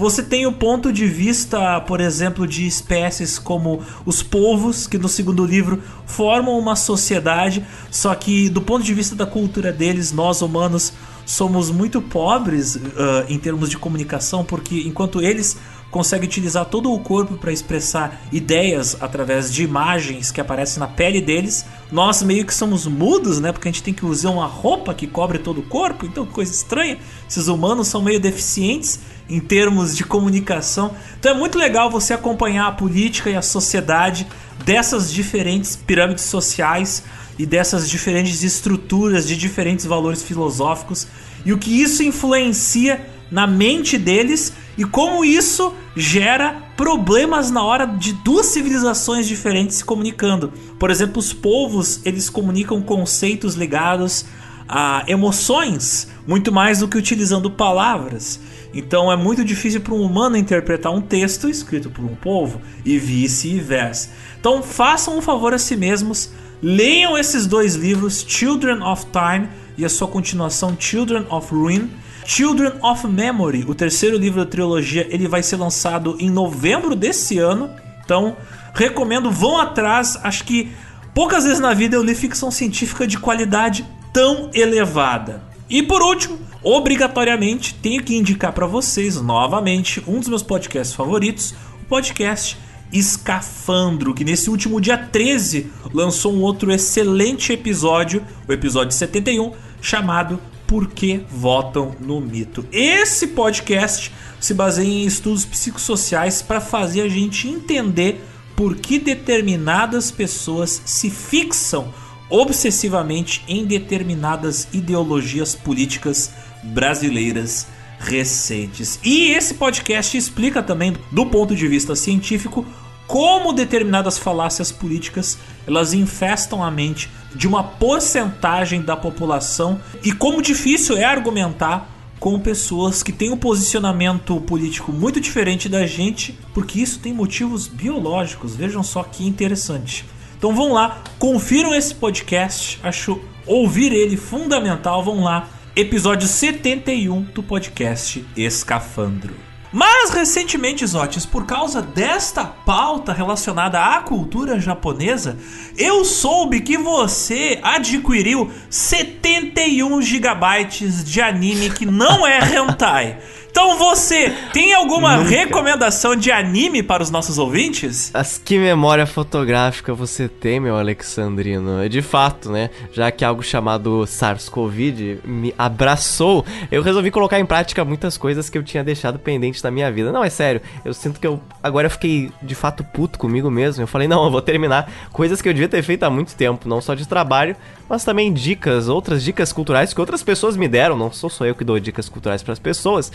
Você 0.00 0.22
tem 0.22 0.46
o 0.46 0.52
ponto 0.52 0.90
de 0.90 1.06
vista, 1.06 1.78
por 1.82 2.00
exemplo, 2.00 2.46
de 2.46 2.66
espécies 2.66 3.38
como 3.38 3.82
os 4.06 4.22
povos, 4.22 4.86
que 4.86 4.96
no 4.96 5.10
segundo 5.10 5.44
livro 5.44 5.82
formam 6.06 6.58
uma 6.58 6.74
sociedade, 6.74 7.62
só 7.90 8.14
que 8.14 8.48
do 8.48 8.62
ponto 8.62 8.82
de 8.82 8.94
vista 8.94 9.14
da 9.14 9.26
cultura 9.26 9.70
deles, 9.70 10.10
nós 10.10 10.40
humanos 10.40 10.94
somos 11.26 11.70
muito 11.70 12.00
pobres 12.00 12.76
uh, 12.76 12.80
em 13.28 13.38
termos 13.38 13.68
de 13.68 13.76
comunicação, 13.76 14.42
porque 14.42 14.84
enquanto 14.86 15.20
eles 15.20 15.58
conseguem 15.90 16.26
utilizar 16.26 16.64
todo 16.64 16.90
o 16.90 16.98
corpo 17.00 17.36
para 17.36 17.52
expressar 17.52 18.22
ideias 18.32 18.96
através 19.00 19.52
de 19.52 19.64
imagens 19.64 20.30
que 20.30 20.40
aparecem 20.40 20.80
na 20.80 20.88
pele 20.88 21.20
deles, 21.20 21.66
nós 21.90 22.22
meio 22.22 22.46
que 22.46 22.54
somos 22.54 22.86
mudos, 22.86 23.40
né? 23.40 23.52
Porque 23.52 23.68
a 23.68 23.72
gente 23.72 23.82
tem 23.82 23.92
que 23.92 24.06
usar 24.06 24.30
uma 24.30 24.46
roupa 24.46 24.94
que 24.94 25.06
cobre 25.06 25.38
todo 25.38 25.60
o 25.60 25.64
corpo, 25.64 26.06
então 26.06 26.24
coisa 26.24 26.52
estranha. 26.52 26.98
Esses 27.28 27.48
humanos 27.48 27.88
são 27.88 28.00
meio 28.00 28.20
deficientes 28.20 29.00
em 29.30 29.40
termos 29.40 29.96
de 29.96 30.04
comunicação. 30.04 30.94
Então 31.18 31.32
é 31.32 31.34
muito 31.34 31.56
legal 31.56 31.90
você 31.90 32.12
acompanhar 32.12 32.66
a 32.66 32.72
política 32.72 33.30
e 33.30 33.36
a 33.36 33.42
sociedade 33.42 34.26
dessas 34.64 35.10
diferentes 35.10 35.76
pirâmides 35.76 36.24
sociais 36.24 37.04
e 37.38 37.46
dessas 37.46 37.88
diferentes 37.88 38.42
estruturas 38.42 39.26
de 39.26 39.36
diferentes 39.36 39.86
valores 39.86 40.22
filosóficos 40.22 41.06
e 41.46 41.52
o 41.52 41.58
que 41.58 41.80
isso 41.80 42.02
influencia 42.02 43.06
na 43.30 43.46
mente 43.46 43.96
deles 43.96 44.52
e 44.76 44.84
como 44.84 45.24
isso 45.24 45.72
gera 45.96 46.62
problemas 46.76 47.50
na 47.50 47.62
hora 47.62 47.84
de 47.86 48.12
duas 48.12 48.46
civilizações 48.46 49.28
diferentes 49.28 49.76
se 49.76 49.84
comunicando. 49.84 50.52
Por 50.78 50.90
exemplo, 50.90 51.18
os 51.18 51.32
povos, 51.32 52.00
eles 52.04 52.28
comunicam 52.28 52.82
conceitos 52.82 53.54
ligados 53.54 54.24
a 54.72 55.02
emoções 55.08 56.06
muito 56.24 56.52
mais 56.52 56.78
do 56.78 56.86
que 56.86 56.96
utilizando 56.96 57.50
palavras. 57.50 58.38
Então 58.72 59.10
é 59.10 59.16
muito 59.16 59.44
difícil 59.44 59.80
para 59.80 59.92
um 59.92 60.00
humano 60.00 60.36
interpretar 60.36 60.92
um 60.92 61.00
texto 61.00 61.48
escrito 61.48 61.90
por 61.90 62.04
um 62.04 62.14
povo 62.14 62.60
e 62.84 62.96
vice-versa. 62.96 64.10
Então 64.38 64.62
façam 64.62 65.18
um 65.18 65.20
favor 65.20 65.52
a 65.52 65.58
si 65.58 65.76
mesmos, 65.76 66.30
leiam 66.62 67.18
esses 67.18 67.48
dois 67.48 67.74
livros, 67.74 68.24
Children 68.26 68.80
of 68.80 69.06
Time 69.06 69.48
e 69.76 69.84
a 69.84 69.88
sua 69.88 70.06
continuação 70.06 70.76
Children 70.78 71.26
of 71.28 71.52
Ruin. 71.52 71.90
Children 72.24 72.74
of 72.80 73.08
Memory, 73.08 73.64
o 73.66 73.74
terceiro 73.74 74.16
livro 74.16 74.44
da 74.44 74.48
trilogia, 74.48 75.04
ele 75.10 75.26
vai 75.26 75.42
ser 75.42 75.56
lançado 75.56 76.16
em 76.20 76.30
novembro 76.30 76.94
desse 76.94 77.38
ano. 77.38 77.70
Então, 78.04 78.36
recomendo, 78.72 79.32
vão 79.32 79.58
atrás. 79.58 80.16
Acho 80.22 80.44
que 80.44 80.70
poucas 81.12 81.42
vezes 81.42 81.58
na 81.58 81.74
vida 81.74 81.96
eu 81.96 82.04
li 82.04 82.14
ficção 82.14 82.52
científica 82.52 83.04
de 83.04 83.18
qualidade 83.18 83.84
tão 84.12 84.50
elevada. 84.52 85.42
E 85.68 85.82
por 85.82 86.02
último, 86.02 86.38
obrigatoriamente 86.62 87.74
tenho 87.74 88.02
que 88.02 88.16
indicar 88.16 88.52
para 88.52 88.66
vocês 88.66 89.20
novamente 89.20 90.02
um 90.06 90.18
dos 90.18 90.28
meus 90.28 90.42
podcasts 90.42 90.94
favoritos, 90.94 91.54
o 91.82 91.86
podcast 91.86 92.56
Escafandro, 92.92 94.12
que 94.12 94.24
nesse 94.24 94.50
último 94.50 94.80
dia 94.80 94.98
13 94.98 95.70
lançou 95.92 96.32
um 96.32 96.42
outro 96.42 96.72
excelente 96.72 97.52
episódio, 97.52 98.24
o 98.48 98.52
episódio 98.52 98.92
71, 98.92 99.52
chamado 99.80 100.40
Por 100.66 100.88
que 100.88 101.24
votam 101.30 101.94
no 102.00 102.20
mito. 102.20 102.66
Esse 102.72 103.28
podcast 103.28 104.12
se 104.40 104.54
baseia 104.54 104.88
em 104.88 105.06
estudos 105.06 105.44
psicossociais 105.44 106.42
para 106.42 106.60
fazer 106.60 107.02
a 107.02 107.08
gente 107.08 107.48
entender 107.48 108.24
por 108.56 108.76
que 108.76 108.98
determinadas 108.98 110.10
pessoas 110.10 110.82
se 110.84 111.08
fixam 111.10 111.92
obsessivamente 112.30 113.44
em 113.46 113.66
determinadas 113.66 114.68
ideologias 114.72 115.54
políticas 115.54 116.30
brasileiras 116.62 117.66
recentes. 117.98 118.98
E 119.04 119.32
esse 119.32 119.54
podcast 119.54 120.16
explica 120.16 120.62
também, 120.62 120.96
do 121.12 121.26
ponto 121.26 121.54
de 121.54 121.68
vista 121.68 121.94
científico, 121.94 122.64
como 123.06 123.52
determinadas 123.52 124.16
falácias 124.16 124.70
políticas 124.70 125.36
elas 125.66 125.92
infestam 125.92 126.62
a 126.62 126.70
mente 126.70 127.10
de 127.34 127.48
uma 127.48 127.62
porcentagem 127.62 128.82
da 128.82 128.96
população 128.96 129.80
e 130.02 130.12
como 130.12 130.40
difícil 130.40 130.96
é 130.96 131.04
argumentar 131.04 131.88
com 132.20 132.38
pessoas 132.38 133.02
que 133.02 133.12
têm 133.12 133.30
um 133.30 133.36
posicionamento 133.36 134.40
político 134.42 134.92
muito 134.92 135.20
diferente 135.20 135.68
da 135.68 135.86
gente, 135.86 136.38
porque 136.52 136.78
isso 136.78 137.00
tem 137.00 137.12
motivos 137.14 137.66
biológicos. 137.66 138.54
Vejam 138.54 138.82
só 138.82 139.02
que 139.02 139.26
interessante. 139.26 140.04
Então 140.40 140.54
vão 140.54 140.72
lá, 140.72 141.02
confiram 141.18 141.74
esse 141.74 141.94
podcast, 141.94 142.80
acho 142.82 143.20
ouvir 143.46 143.92
ele 143.92 144.16
fundamental, 144.16 145.04
vão 145.04 145.22
lá. 145.22 145.46
Episódio 145.76 146.26
71 146.26 147.20
do 147.24 147.42
podcast 147.42 148.24
Escafandro. 148.34 149.34
Mas 149.70 150.10
recentemente, 150.10 150.84
Zotes, 150.86 151.26
por 151.26 151.44
causa 151.44 151.82
desta 151.82 152.44
pauta 152.44 153.12
relacionada 153.12 153.78
à 153.78 154.00
cultura 154.00 154.58
japonesa, 154.58 155.36
eu 155.76 156.06
soube 156.06 156.60
que 156.60 156.78
você 156.78 157.60
adquiriu 157.62 158.50
71 158.70 160.00
gigabytes 160.00 161.04
de 161.04 161.20
anime 161.20 161.68
que 161.68 161.84
não 161.84 162.26
é 162.26 162.40
hentai. 162.56 163.18
Então 163.62 163.76
você 163.76 164.30
tem 164.54 164.72
alguma 164.72 165.18
Nunca. 165.18 165.28
recomendação 165.28 166.16
de 166.16 166.32
anime 166.32 166.82
para 166.82 167.02
os 167.02 167.10
nossos 167.10 167.36
ouvintes? 167.36 168.10
As 168.14 168.38
que 168.38 168.58
memória 168.58 169.04
fotográfica 169.04 169.92
você 169.92 170.28
tem, 170.30 170.58
meu 170.58 170.78
Alexandrino? 170.78 171.86
De 171.86 172.00
fato, 172.00 172.50
né? 172.50 172.70
Já 172.90 173.10
que 173.10 173.22
algo 173.22 173.42
chamado 173.42 174.06
SARS-CoV 174.06 175.18
me 175.26 175.54
abraçou, 175.58 176.42
eu 176.72 176.80
resolvi 176.80 177.10
colocar 177.10 177.38
em 177.38 177.44
prática 177.44 177.84
muitas 177.84 178.16
coisas 178.16 178.48
que 178.48 178.56
eu 178.56 178.62
tinha 178.62 178.82
deixado 178.82 179.18
pendentes 179.18 179.62
na 179.62 179.70
minha 179.70 179.92
vida. 179.92 180.10
Não, 180.10 180.24
é 180.24 180.30
sério. 180.30 180.62
Eu 180.82 180.94
sinto 180.94 181.20
que 181.20 181.26
eu 181.26 181.38
agora 181.62 181.84
eu 181.84 181.90
fiquei 181.90 182.32
de 182.42 182.54
fato 182.54 182.82
puto 182.82 183.18
comigo 183.18 183.50
mesmo. 183.50 183.82
Eu 183.82 183.86
falei, 183.86 184.08
não, 184.08 184.24
eu 184.24 184.30
vou 184.30 184.40
terminar 184.40 184.90
coisas 185.12 185.42
que 185.42 185.48
eu 185.50 185.52
devia 185.52 185.68
ter 185.68 185.82
feito 185.82 186.02
há 186.04 186.08
muito 186.08 186.34
tempo, 186.34 186.66
não 186.66 186.80
só 186.80 186.94
de 186.94 187.06
trabalho, 187.06 187.54
mas 187.90 188.04
também 188.04 188.32
dicas, 188.32 188.88
outras 188.88 189.24
dicas 189.24 189.52
culturais 189.52 189.92
que 189.92 190.00
outras 190.00 190.22
pessoas 190.22 190.56
me 190.56 190.68
deram. 190.68 190.96
Não 190.96 191.10
sou 191.10 191.28
só 191.28 191.44
eu 191.44 191.56
que 191.56 191.64
dou 191.64 191.80
dicas 191.80 192.08
culturais 192.08 192.40
para 192.40 192.52
as 192.52 192.58
pessoas. 192.60 193.10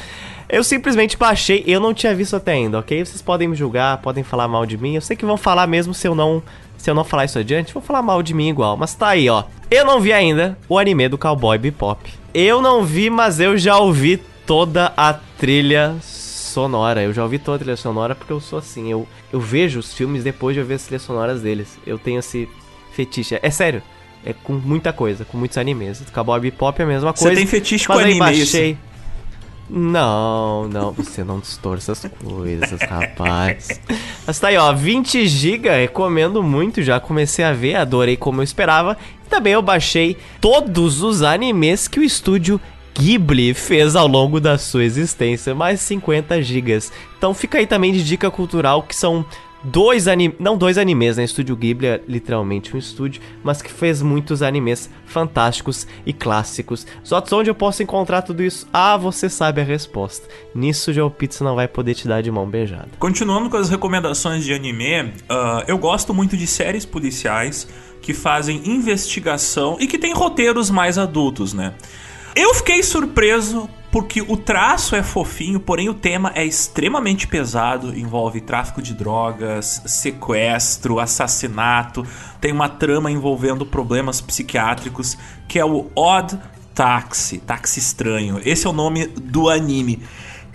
Eu 0.50 0.66
simplesmente 0.66 1.16
baixei, 1.16 1.64
eu 1.66 1.80
não 1.80 1.94
tinha 1.94 2.14
visto 2.14 2.36
até 2.36 2.52
ainda, 2.52 2.80
ok? 2.80 3.06
Vocês 3.06 3.22
podem 3.22 3.48
me 3.48 3.56
julgar, 3.56 4.02
podem 4.02 4.22
falar 4.22 4.50
mal 4.50 4.66
de 4.66 4.78
mim. 4.78 4.94
Eu 4.96 5.02
sei 5.02 5.16
que 5.16 5.26
vão 5.26 5.38
falar 5.38 5.66
mesmo 5.66 5.94
se 5.94 6.06
eu 6.06 6.14
não 6.14 6.44
se 6.78 6.90
eu 6.92 6.94
não 6.94 7.06
falar 7.06 7.24
isso 7.24 7.40
adiante, 7.40 7.74
vão 7.74 7.82
falar 7.82 8.02
mal 8.02 8.22
de 8.22 8.34
mim 8.34 8.50
igual. 8.50 8.76
Mas 8.76 8.94
tá 8.94 9.08
aí, 9.08 9.30
ó. 9.30 9.46
Eu 9.72 9.86
não 9.86 10.02
vi 10.02 10.12
ainda 10.12 10.58
o 10.68 10.78
anime 10.78 11.08
do 11.08 11.18
Cowboy 11.18 11.58
Bebop. 11.58 12.14
Eu 12.34 12.62
não 12.62 12.84
vi, 12.84 13.10
mas 13.10 13.40
eu 13.40 13.58
já 13.58 13.78
ouvi 13.78 14.22
toda 14.46 14.92
a 14.98 15.14
trilha 15.14 15.96
sonora. 16.02 17.02
Eu 17.02 17.14
já 17.14 17.24
ouvi 17.24 17.40
toda 17.40 17.56
a 17.56 17.60
trilha 17.60 17.78
sonora 17.78 18.14
porque 18.14 18.34
eu 18.34 18.42
sou 18.42 18.60
assim. 18.60 18.92
Eu, 18.92 19.08
eu 19.32 19.40
vejo 19.40 19.80
os 19.80 19.94
filmes 19.94 20.22
depois 20.22 20.54
de 20.54 20.60
eu 20.60 20.66
ver 20.66 20.74
as 20.74 20.84
trilhas 20.84 21.04
sonoras 21.04 21.42
deles. 21.42 21.80
Eu 21.88 21.98
tenho 21.98 22.20
esse 22.20 22.48
fetiche. 22.92 23.40
É 23.42 23.50
sério. 23.50 23.82
É 24.26 24.34
com 24.34 24.54
muita 24.54 24.92
coisa, 24.92 25.24
com 25.24 25.38
muitos 25.38 25.58
animes. 25.58 26.02
Cowboy 26.14 26.40
Bebop 26.40 26.80
é 26.82 26.84
a 26.84 26.88
mesma 26.88 27.14
coisa. 27.14 27.30
Você 27.30 27.36
tem 27.36 27.46
fetiche 27.46 27.88
com 27.88 27.94
anime, 27.94 28.20
baixei... 28.20 28.72
Isso. 28.72 28.96
Não, 29.68 30.68
não, 30.68 30.92
você 30.92 31.24
não 31.24 31.40
distorce 31.40 31.90
as 31.90 32.06
coisas, 32.24 32.80
rapaz. 32.82 33.82
Mas 34.26 34.40
tá 34.40 34.50
aí, 34.50 34.58
ó, 34.58 34.72
20 34.72 35.28
GB, 35.28 35.70
recomendo 35.70 36.44
muito, 36.44 36.84
já 36.84 37.00
comecei 37.00 37.44
a 37.44 37.52
ver, 37.52 37.76
adorei 37.76 38.16
como 38.16 38.42
eu 38.42 38.44
esperava. 38.44 38.96
E 39.26 39.30
também 39.30 39.54
eu 39.54 39.64
baixei 39.64 40.18
todos 40.40 41.02
os 41.02 41.24
animes 41.24 41.88
que 41.88 42.00
o 42.00 42.04
estúdio 42.04 42.62
Ghibli 42.98 43.54
fez 43.56 43.96
ao 43.96 44.08
longo 44.08 44.40
da 44.40 44.58
sua 44.58 44.84
existência, 44.84 45.56
mais 45.56 45.82
50 45.82 46.42
GB. 46.44 46.80
Então 47.18 47.34
fica 47.34 47.58
aí 47.58 47.66
também 47.66 47.92
de 47.92 48.04
dica 48.04 48.30
cultural 48.30 48.84
que 48.84 48.96
são 48.96 49.26
dois 49.66 50.08
animes, 50.08 50.38
não 50.40 50.58
dois 50.58 50.78
animes, 50.78 51.18
né? 51.18 51.24
Estúdio 51.24 51.56
Ghibli 51.56 51.88
é 51.88 52.02
literalmente 52.08 52.76
um 52.76 52.80
estúdio, 52.80 53.22
mas 53.44 53.62
que 53.62 53.72
fez 53.72 54.02
muitos 54.02 54.42
animes 54.42 54.90
fantásticos 55.06 55.88
e 56.06 56.14
clássicos. 56.14 56.86
Só 57.04 57.24
onde 57.34 57.50
eu 57.50 57.56
posso 57.56 57.82
encontrar 57.82 58.22
tudo 58.22 58.44
isso? 58.44 58.68
Ah, 58.72 58.96
você 58.96 59.30
sabe 59.30 59.62
a 59.62 59.64
resposta. 59.64 60.28
Nisso, 60.54 60.94
Joe 60.94 61.10
Pizza 61.10 61.44
não 61.44 61.56
vai 61.56 61.68
poder 61.68 61.96
te 61.96 62.08
dar 62.08 62.22
de 62.22 62.30
mão 62.30 62.48
beijada. 62.48 62.90
Continuando 63.00 63.50
com 63.50 63.58
as 63.58 63.70
recomendações 63.70 64.44
de 64.44 64.54
anime, 64.54 65.02
uh, 65.02 65.64
eu 65.68 65.78
gosto 65.78 66.14
muito 66.14 66.38
de 66.38 66.46
séries 66.46 66.86
policiais 66.86 67.68
que 68.02 68.14
fazem 68.14 68.62
investigação 68.66 69.78
e 69.80 69.88
que 69.88 69.98
tem 69.98 70.14
roteiros 70.14 70.70
mais 70.70 70.98
adultos, 70.98 71.54
né? 71.54 71.74
Eu 72.36 72.54
fiquei 72.54 72.84
surpreso 72.84 73.70
porque 73.96 74.22
o 74.22 74.36
traço 74.36 74.94
é 74.94 75.02
fofinho, 75.02 75.58
porém 75.58 75.88
o 75.88 75.94
tema 75.94 76.30
é 76.36 76.44
extremamente 76.44 77.30
pesado, 77.30 77.98
envolve 77.98 78.42
tráfico 78.42 78.82
de 78.82 78.94
drogas, 78.94 79.84
sequestro, 79.86 81.00
assassinato, 81.00 82.06
tem 82.42 82.52
uma 82.52 82.68
trama 82.68 83.10
envolvendo 83.10 83.66
problemas 83.66 84.20
psiquiátricos, 84.20 85.18
que 85.48 85.58
é 85.58 85.64
o 85.64 85.90
Odd 85.96 86.38
Taxi, 86.74 87.38
Táxi 87.38 87.80
Estranho. 87.80 88.42
Esse 88.44 88.68
é 88.68 88.70
o 88.70 88.74
nome 88.74 89.08
do 89.08 89.50
anime. 89.50 90.04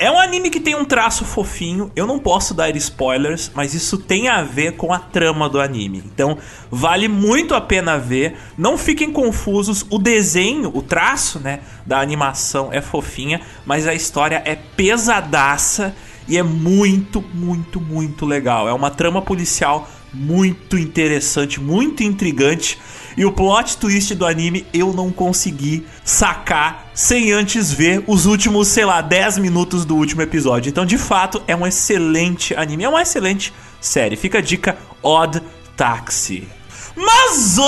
É 0.02 0.10
um 0.10 0.18
anime 0.18 0.48
que 0.48 0.58
tem 0.58 0.74
um 0.74 0.82
traço 0.82 1.26
fofinho, 1.26 1.92
eu 1.94 2.06
não 2.06 2.18
posso 2.18 2.54
dar 2.54 2.74
spoilers, 2.74 3.50
mas 3.54 3.74
isso 3.74 3.98
tem 3.98 4.28
a 4.28 4.42
ver 4.42 4.76
com 4.76 4.94
a 4.94 4.98
trama 4.98 5.46
do 5.46 5.60
anime. 5.60 6.02
Então, 6.06 6.38
vale 6.70 7.06
muito 7.06 7.54
a 7.54 7.60
pena 7.60 7.98
ver. 7.98 8.34
Não 8.56 8.78
fiquem 8.78 9.12
confusos, 9.12 9.84
o 9.90 9.98
desenho, 9.98 10.70
o 10.74 10.80
traço, 10.80 11.38
né, 11.38 11.60
da 11.84 12.00
animação 12.00 12.70
é 12.72 12.80
fofinha, 12.80 13.42
mas 13.66 13.86
a 13.86 13.92
história 13.92 14.42
é 14.46 14.56
pesadaça 14.56 15.94
e 16.26 16.38
é 16.38 16.42
muito, 16.42 17.22
muito, 17.34 17.78
muito 17.78 18.24
legal. 18.24 18.66
É 18.66 18.72
uma 18.72 18.90
trama 18.90 19.20
policial 19.20 19.86
muito 20.14 20.78
interessante, 20.78 21.60
muito 21.60 22.02
intrigante. 22.02 22.78
E 23.20 23.24
o 23.26 23.30
plot 23.30 23.76
twist 23.76 24.14
do 24.14 24.24
anime 24.24 24.66
eu 24.72 24.94
não 24.94 25.12
consegui 25.12 25.86
sacar 26.02 26.90
sem 26.94 27.32
antes 27.32 27.70
ver 27.70 28.02
os 28.06 28.24
últimos, 28.24 28.68
sei 28.68 28.86
lá, 28.86 29.02
10 29.02 29.36
minutos 29.36 29.84
do 29.84 29.94
último 29.94 30.22
episódio. 30.22 30.70
Então, 30.70 30.86
de 30.86 30.96
fato, 30.96 31.42
é 31.46 31.54
um 31.54 31.66
excelente 31.66 32.54
anime, 32.54 32.84
é 32.84 32.88
uma 32.88 33.02
excelente 33.02 33.52
série. 33.78 34.16
Fica 34.16 34.38
a 34.38 34.40
dica 34.40 34.78
Odd 35.02 35.42
Taxi. 35.76 36.48
Mas 36.96 37.58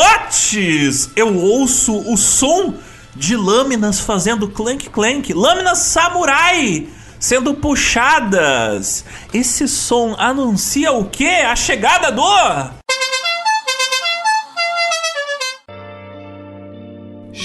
eu 1.15 1.37
ouço 1.37 1.99
o 2.11 2.16
som 2.16 2.73
de 3.15 3.37
lâminas 3.37 4.01
fazendo 4.01 4.49
clank 4.49 4.89
clank, 4.89 5.35
lâminas 5.35 5.81
samurai 5.81 6.89
sendo 7.20 7.53
puxadas. 7.53 9.05
Esse 9.35 9.69
som 9.69 10.16
anuncia 10.19 10.93
o 10.93 11.05
quê? 11.05 11.45
A 11.47 11.55
chegada 11.55 12.11
do 12.11 12.82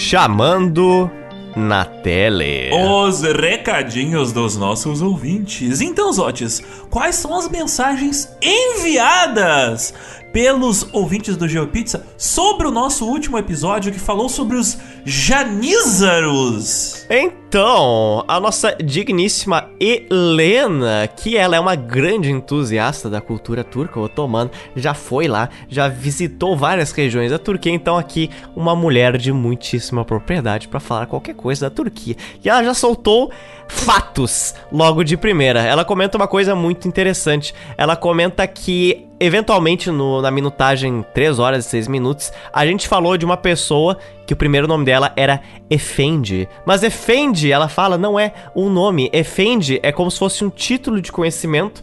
chamando 0.07 1.11
na 1.53 1.83
tele. 1.83 2.69
Os 2.71 3.23
recadinhos 3.23 4.31
dos 4.31 4.55
nossos 4.55 5.01
ouvintes. 5.01 5.81
Então, 5.81 6.13
Zotes, 6.13 6.63
quais 6.89 7.15
são 7.15 7.37
as 7.37 7.49
mensagens 7.49 8.29
enviadas 8.41 9.93
pelos 10.37 10.87
ouvintes 10.93 11.35
do 11.35 11.47
GeoPizza 11.47 12.05
sobre 12.15 12.67
o 12.67 12.71
nosso 12.71 13.07
último 13.07 13.39
episódio 13.39 13.91
que 13.91 13.97
falou 13.97 14.29
sobre 14.29 14.55
os 14.55 14.77
Janízaros? 15.03 17.07
Então, 17.09 18.23
a 18.27 18.39
nossa 18.39 18.75
digníssima 18.75 19.67
Helena, 19.79 21.07
que 21.07 21.35
ela 21.35 21.55
é 21.55 21.59
uma 21.59 21.73
grande 21.73 22.29
entusiasta 22.29 23.09
da 23.09 23.19
cultura 23.19 23.63
turca 23.63 23.99
otomana, 23.99 24.51
já 24.75 24.93
foi 24.93 25.27
lá, 25.27 25.49
já 25.67 25.87
visitou 25.87 26.55
várias 26.55 26.91
regiões 26.91 27.31
da 27.31 27.39
Turquia, 27.39 27.71
então 27.71 27.97
aqui 27.97 28.29
uma 28.55 28.75
mulher 28.75 29.17
de 29.17 29.33
muitíssima 29.33 30.05
propriedade 30.05 30.67
para 30.67 30.79
falar 30.79 31.07
qualquer 31.07 31.33
coisa 31.33 31.67
da 31.67 31.75
Turquia. 31.75 32.15
E 32.43 32.47
ela 32.47 32.63
já 32.63 32.75
soltou 32.75 33.31
fatos 33.67 34.55
logo 34.71 35.03
de 35.03 35.17
primeira. 35.17 35.61
Ela 35.61 35.83
comenta 35.83 36.17
uma 36.17 36.27
coisa 36.27 36.55
muito 36.55 36.87
interessante. 36.87 37.53
Ela 37.77 37.95
comenta 37.95 38.47
que 38.47 39.07
eventualmente 39.19 39.89
no, 39.89 40.21
na 40.21 40.31
minutagem 40.31 41.03
3 41.13 41.39
horas 41.39 41.65
e 41.65 41.69
6 41.69 41.87
minutos, 41.87 42.31
a 42.53 42.65
gente 42.65 42.87
falou 42.87 43.17
de 43.17 43.25
uma 43.25 43.37
pessoa 43.37 43.97
que 44.25 44.33
o 44.33 44.37
primeiro 44.37 44.67
nome 44.67 44.85
dela 44.85 45.11
era 45.15 45.41
Efendi. 45.69 46.47
Mas 46.65 46.83
Efendi, 46.83 47.51
ela 47.51 47.67
fala, 47.67 47.97
não 47.97 48.19
é 48.19 48.33
um 48.55 48.69
nome. 48.69 49.09
Efendi 49.13 49.79
é 49.81 49.91
como 49.91 50.11
se 50.11 50.19
fosse 50.19 50.43
um 50.43 50.49
título 50.49 51.01
de 51.01 51.11
conhecimento, 51.11 51.81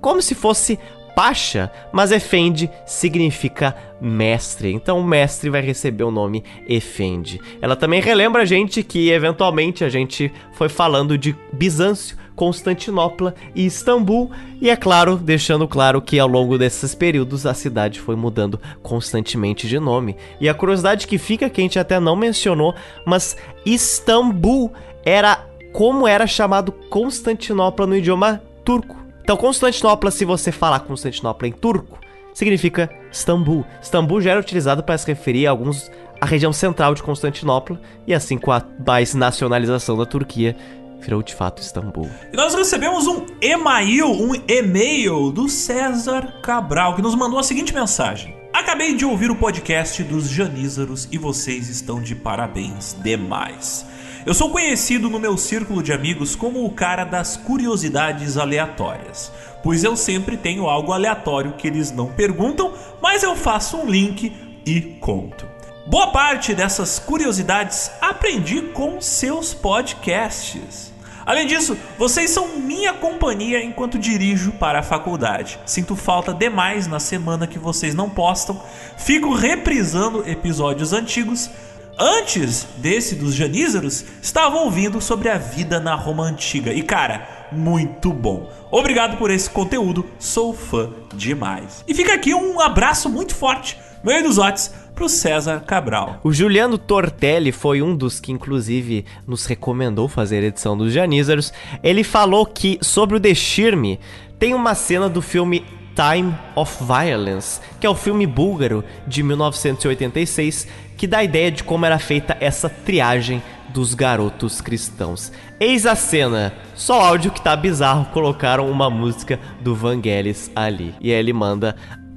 como 0.00 0.20
se 0.20 0.34
fosse 0.34 0.78
Pacha, 1.14 1.70
mas 1.92 2.10
Efendi 2.10 2.68
significa 2.84 3.76
mestre. 4.00 4.72
Então 4.72 4.98
o 4.98 5.04
mestre 5.04 5.48
vai 5.48 5.62
receber 5.62 6.02
o 6.02 6.10
nome 6.10 6.42
Efendi. 6.68 7.40
Ela 7.62 7.76
também 7.76 8.00
relembra 8.00 8.42
a 8.42 8.44
gente 8.44 8.82
que 8.82 9.10
eventualmente 9.10 9.84
a 9.84 9.88
gente 9.88 10.32
foi 10.52 10.68
falando 10.68 11.16
de 11.16 11.36
Bizâncio, 11.52 12.16
Constantinopla 12.34 13.34
e 13.54 13.66
Istambul, 13.66 14.30
e 14.60 14.68
é 14.68 14.76
claro, 14.76 15.16
deixando 15.16 15.68
claro 15.68 16.02
que 16.02 16.18
ao 16.18 16.28
longo 16.28 16.58
desses 16.58 16.94
períodos 16.94 17.46
a 17.46 17.54
cidade 17.54 18.00
foi 18.00 18.16
mudando 18.16 18.60
constantemente 18.82 19.68
de 19.68 19.78
nome. 19.78 20.16
E 20.40 20.48
a 20.48 20.54
curiosidade 20.54 21.06
que 21.06 21.18
fica 21.18 21.48
que 21.48 21.60
a 21.60 21.64
gente 21.64 21.78
até 21.78 22.00
não 22.00 22.16
mencionou, 22.16 22.74
mas 23.06 23.36
Istambul 23.64 24.72
era 25.04 25.46
como 25.72 26.06
era 26.06 26.26
chamado 26.26 26.72
Constantinopla 26.72 27.86
no 27.86 27.96
idioma 27.96 28.42
turco. 28.64 28.96
Então, 29.22 29.36
Constantinopla, 29.36 30.10
se 30.10 30.24
você 30.24 30.52
falar 30.52 30.80
Constantinopla 30.80 31.48
em 31.48 31.52
turco, 31.52 31.98
significa 32.32 32.90
Istambul. 33.10 33.64
Istambul 33.80 34.20
já 34.20 34.32
era 34.32 34.40
utilizado 34.40 34.82
para 34.82 34.98
se 34.98 35.06
referir 35.06 35.46
a 35.46 35.50
alguns 35.50 35.90
a 36.20 36.26
região 36.26 36.52
central 36.52 36.94
de 36.94 37.02
Constantinopla 37.02 37.80
e 38.06 38.14
assim 38.14 38.38
com 38.38 38.50
a 38.50 38.62
mais 38.86 39.14
nacionalização 39.14 39.96
da 39.96 40.06
Turquia 40.06 40.56
virou 41.04 41.22
de 41.22 41.34
fato 41.34 41.60
Istambul. 41.60 42.08
E 42.32 42.36
nós 42.36 42.54
recebemos 42.54 43.06
um 43.06 43.26
e-mail, 43.40 44.06
um 44.06 44.34
e-mail 44.48 45.30
do 45.30 45.48
César 45.48 46.40
Cabral 46.42 46.96
que 46.96 47.02
nos 47.02 47.14
mandou 47.14 47.38
a 47.38 47.42
seguinte 47.42 47.74
mensagem: 47.74 48.34
Acabei 48.52 48.94
de 48.94 49.04
ouvir 49.04 49.30
o 49.30 49.36
podcast 49.36 50.02
dos 50.02 50.28
Janízaros 50.28 51.08
e 51.12 51.18
vocês 51.18 51.68
estão 51.68 52.00
de 52.00 52.14
parabéns 52.14 52.96
demais. 53.02 53.84
Eu 54.24 54.32
sou 54.32 54.48
conhecido 54.48 55.10
no 55.10 55.18
meu 55.18 55.36
círculo 55.36 55.82
de 55.82 55.92
amigos 55.92 56.34
como 56.34 56.64
o 56.64 56.70
cara 56.70 57.04
das 57.04 57.36
curiosidades 57.36 58.38
aleatórias, 58.38 59.30
pois 59.62 59.84
eu 59.84 59.94
sempre 59.96 60.38
tenho 60.38 60.66
algo 60.66 60.92
aleatório 60.92 61.52
que 61.52 61.66
eles 61.66 61.90
não 61.90 62.06
perguntam, 62.06 62.72
mas 63.02 63.22
eu 63.22 63.36
faço 63.36 63.76
um 63.76 63.86
link 63.86 64.32
e 64.64 64.80
conto. 64.98 65.46
Boa 65.86 66.06
parte 66.06 66.54
dessas 66.54 66.98
curiosidades 66.98 67.90
aprendi 68.00 68.62
com 68.72 68.98
seus 69.02 69.52
podcasts. 69.52 70.93
Além 71.26 71.46
disso, 71.46 71.76
vocês 71.98 72.30
são 72.30 72.56
minha 72.58 72.92
companhia 72.92 73.62
enquanto 73.62 73.98
dirijo 73.98 74.52
para 74.52 74.80
a 74.80 74.82
faculdade. 74.82 75.58
Sinto 75.64 75.96
falta 75.96 76.34
demais 76.34 76.86
na 76.86 77.00
semana 77.00 77.46
que 77.46 77.58
vocês 77.58 77.94
não 77.94 78.10
postam. 78.10 78.60
Fico 78.96 79.32
reprisando 79.34 80.28
episódios 80.28 80.92
antigos 80.92 81.50
antes 81.98 82.66
desse 82.76 83.14
dos 83.14 83.34
Janízaros, 83.34 84.04
estava 84.20 84.56
ouvindo 84.56 85.00
sobre 85.00 85.28
a 85.28 85.38
vida 85.38 85.80
na 85.80 85.94
Roma 85.94 86.24
Antiga. 86.24 86.72
E 86.72 86.82
cara, 86.82 87.48
muito 87.52 88.12
bom. 88.12 88.50
Obrigado 88.70 89.16
por 89.16 89.30
esse 89.30 89.48
conteúdo, 89.48 90.04
sou 90.18 90.52
fã 90.52 90.90
demais. 91.14 91.84
E 91.86 91.94
fica 91.94 92.14
aqui 92.14 92.34
um 92.34 92.60
abraço 92.60 93.08
muito 93.08 93.34
forte, 93.34 93.78
meio 94.02 94.22
dos 94.24 94.38
Otis, 94.38 94.72
pro 94.94 95.08
César 95.08 95.60
Cabral. 95.60 96.20
O 96.22 96.32
Juliano 96.32 96.78
Tortelli 96.78 97.52
foi 97.52 97.82
um 97.82 97.96
dos 97.96 98.20
que, 98.20 98.32
inclusive, 98.32 99.04
nos 99.26 99.46
recomendou 99.46 100.08
fazer 100.08 100.38
a 100.38 100.46
edição 100.46 100.76
dos 100.76 100.92
Janízaros. 100.92 101.52
Ele 101.82 102.04
falou 102.04 102.46
que, 102.46 102.78
sobre 102.80 103.16
o 103.16 103.20
Deshirme, 103.20 103.98
tem 104.38 104.54
uma 104.54 104.74
cena 104.74 105.08
do 105.08 105.20
filme 105.20 105.64
Time 105.94 106.34
of 106.56 106.82
Violence, 106.84 107.60
que 107.80 107.86
é 107.86 107.90
o 107.90 107.94
filme 107.94 108.26
búlgaro 108.26 108.84
de 109.06 109.22
1986 109.22 110.66
que 110.96 111.06
dá 111.06 111.18
a 111.18 111.24
ideia 111.24 111.50
de 111.50 111.62
como 111.64 111.84
era 111.86 111.98
feita 111.98 112.36
essa 112.40 112.68
triagem 112.68 113.42
dos 113.68 113.94
garotos 113.94 114.60
cristãos. 114.60 115.32
Eis 115.58 115.84
a 115.84 115.96
cena, 115.96 116.54
só 116.74 117.00
áudio 117.00 117.32
que 117.32 117.42
tá 117.42 117.56
bizarro, 117.56 118.06
colocaram 118.06 118.70
uma 118.70 118.88
música 118.88 119.38
do 119.60 119.74
Vangelis 119.74 120.50
ali. 120.54 120.94
E 121.00 121.12
aí 121.12 121.18
ele 121.18 121.32
manda 121.32 121.74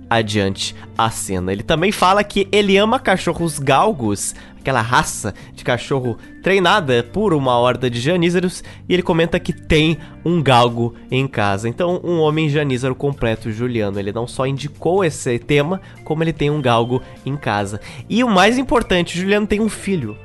adiante 0.09 0.75
a 0.97 1.09
cena. 1.09 1.51
Ele 1.51 1.63
também 1.63 1.91
fala 1.91 2.23
que 2.23 2.47
ele 2.51 2.77
ama 2.77 2.99
cachorros 2.99 3.59
galgos, 3.59 4.34
aquela 4.59 4.81
raça 4.81 5.34
de 5.53 5.63
cachorro 5.63 6.17
treinada 6.41 7.03
por 7.03 7.34
uma 7.34 7.57
horda 7.57 7.89
de 7.89 7.99
janízaros, 7.99 8.63
e 8.88 8.93
ele 8.93 9.03
comenta 9.03 9.39
que 9.39 9.53
tem 9.53 9.97
um 10.25 10.41
galgo 10.41 10.95
em 11.11 11.27
casa. 11.27 11.67
Então, 11.69 12.01
um 12.03 12.19
homem 12.19 12.49
janízaro 12.49 12.95
completo, 12.95 13.51
Juliano, 13.51 13.99
ele 13.99 14.11
não 14.11 14.27
só 14.27 14.45
indicou 14.45 15.03
esse 15.03 15.38
tema, 15.39 15.81
como 16.03 16.23
ele 16.23 16.34
tem 16.34 16.49
um 16.49 16.61
galgo 16.61 17.01
em 17.25 17.35
casa. 17.35 17.79
E 18.09 18.23
o 18.23 18.29
mais 18.29 18.57
importante, 18.57 19.19
Juliano 19.19 19.47
tem 19.47 19.59
um 19.59 19.69
filho. 19.69 20.17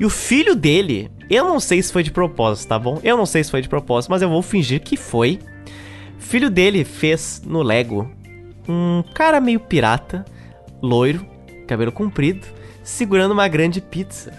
E 0.00 0.04
o 0.04 0.10
filho 0.10 0.54
dele, 0.54 1.10
eu 1.28 1.44
não 1.44 1.58
sei 1.58 1.82
se 1.82 1.92
foi 1.92 2.04
de 2.04 2.12
propósito, 2.12 2.68
tá 2.68 2.78
bom? 2.78 3.00
Eu 3.02 3.16
não 3.16 3.26
sei 3.26 3.42
se 3.42 3.50
foi 3.50 3.60
de 3.60 3.68
propósito, 3.68 4.10
mas 4.10 4.22
eu 4.22 4.28
vou 4.28 4.42
fingir 4.42 4.80
que 4.80 4.96
foi. 4.96 5.40
filho 6.18 6.48
dele 6.48 6.84
fez 6.84 7.42
no 7.44 7.62
Lego 7.62 8.08
um 8.68 9.02
cara 9.14 9.40
meio 9.40 9.60
pirata, 9.60 10.24
loiro, 10.82 11.24
cabelo 11.66 11.92
comprido, 11.92 12.46
segurando 12.82 13.32
uma 13.32 13.48
grande 13.48 13.80
pizza. 13.80 14.32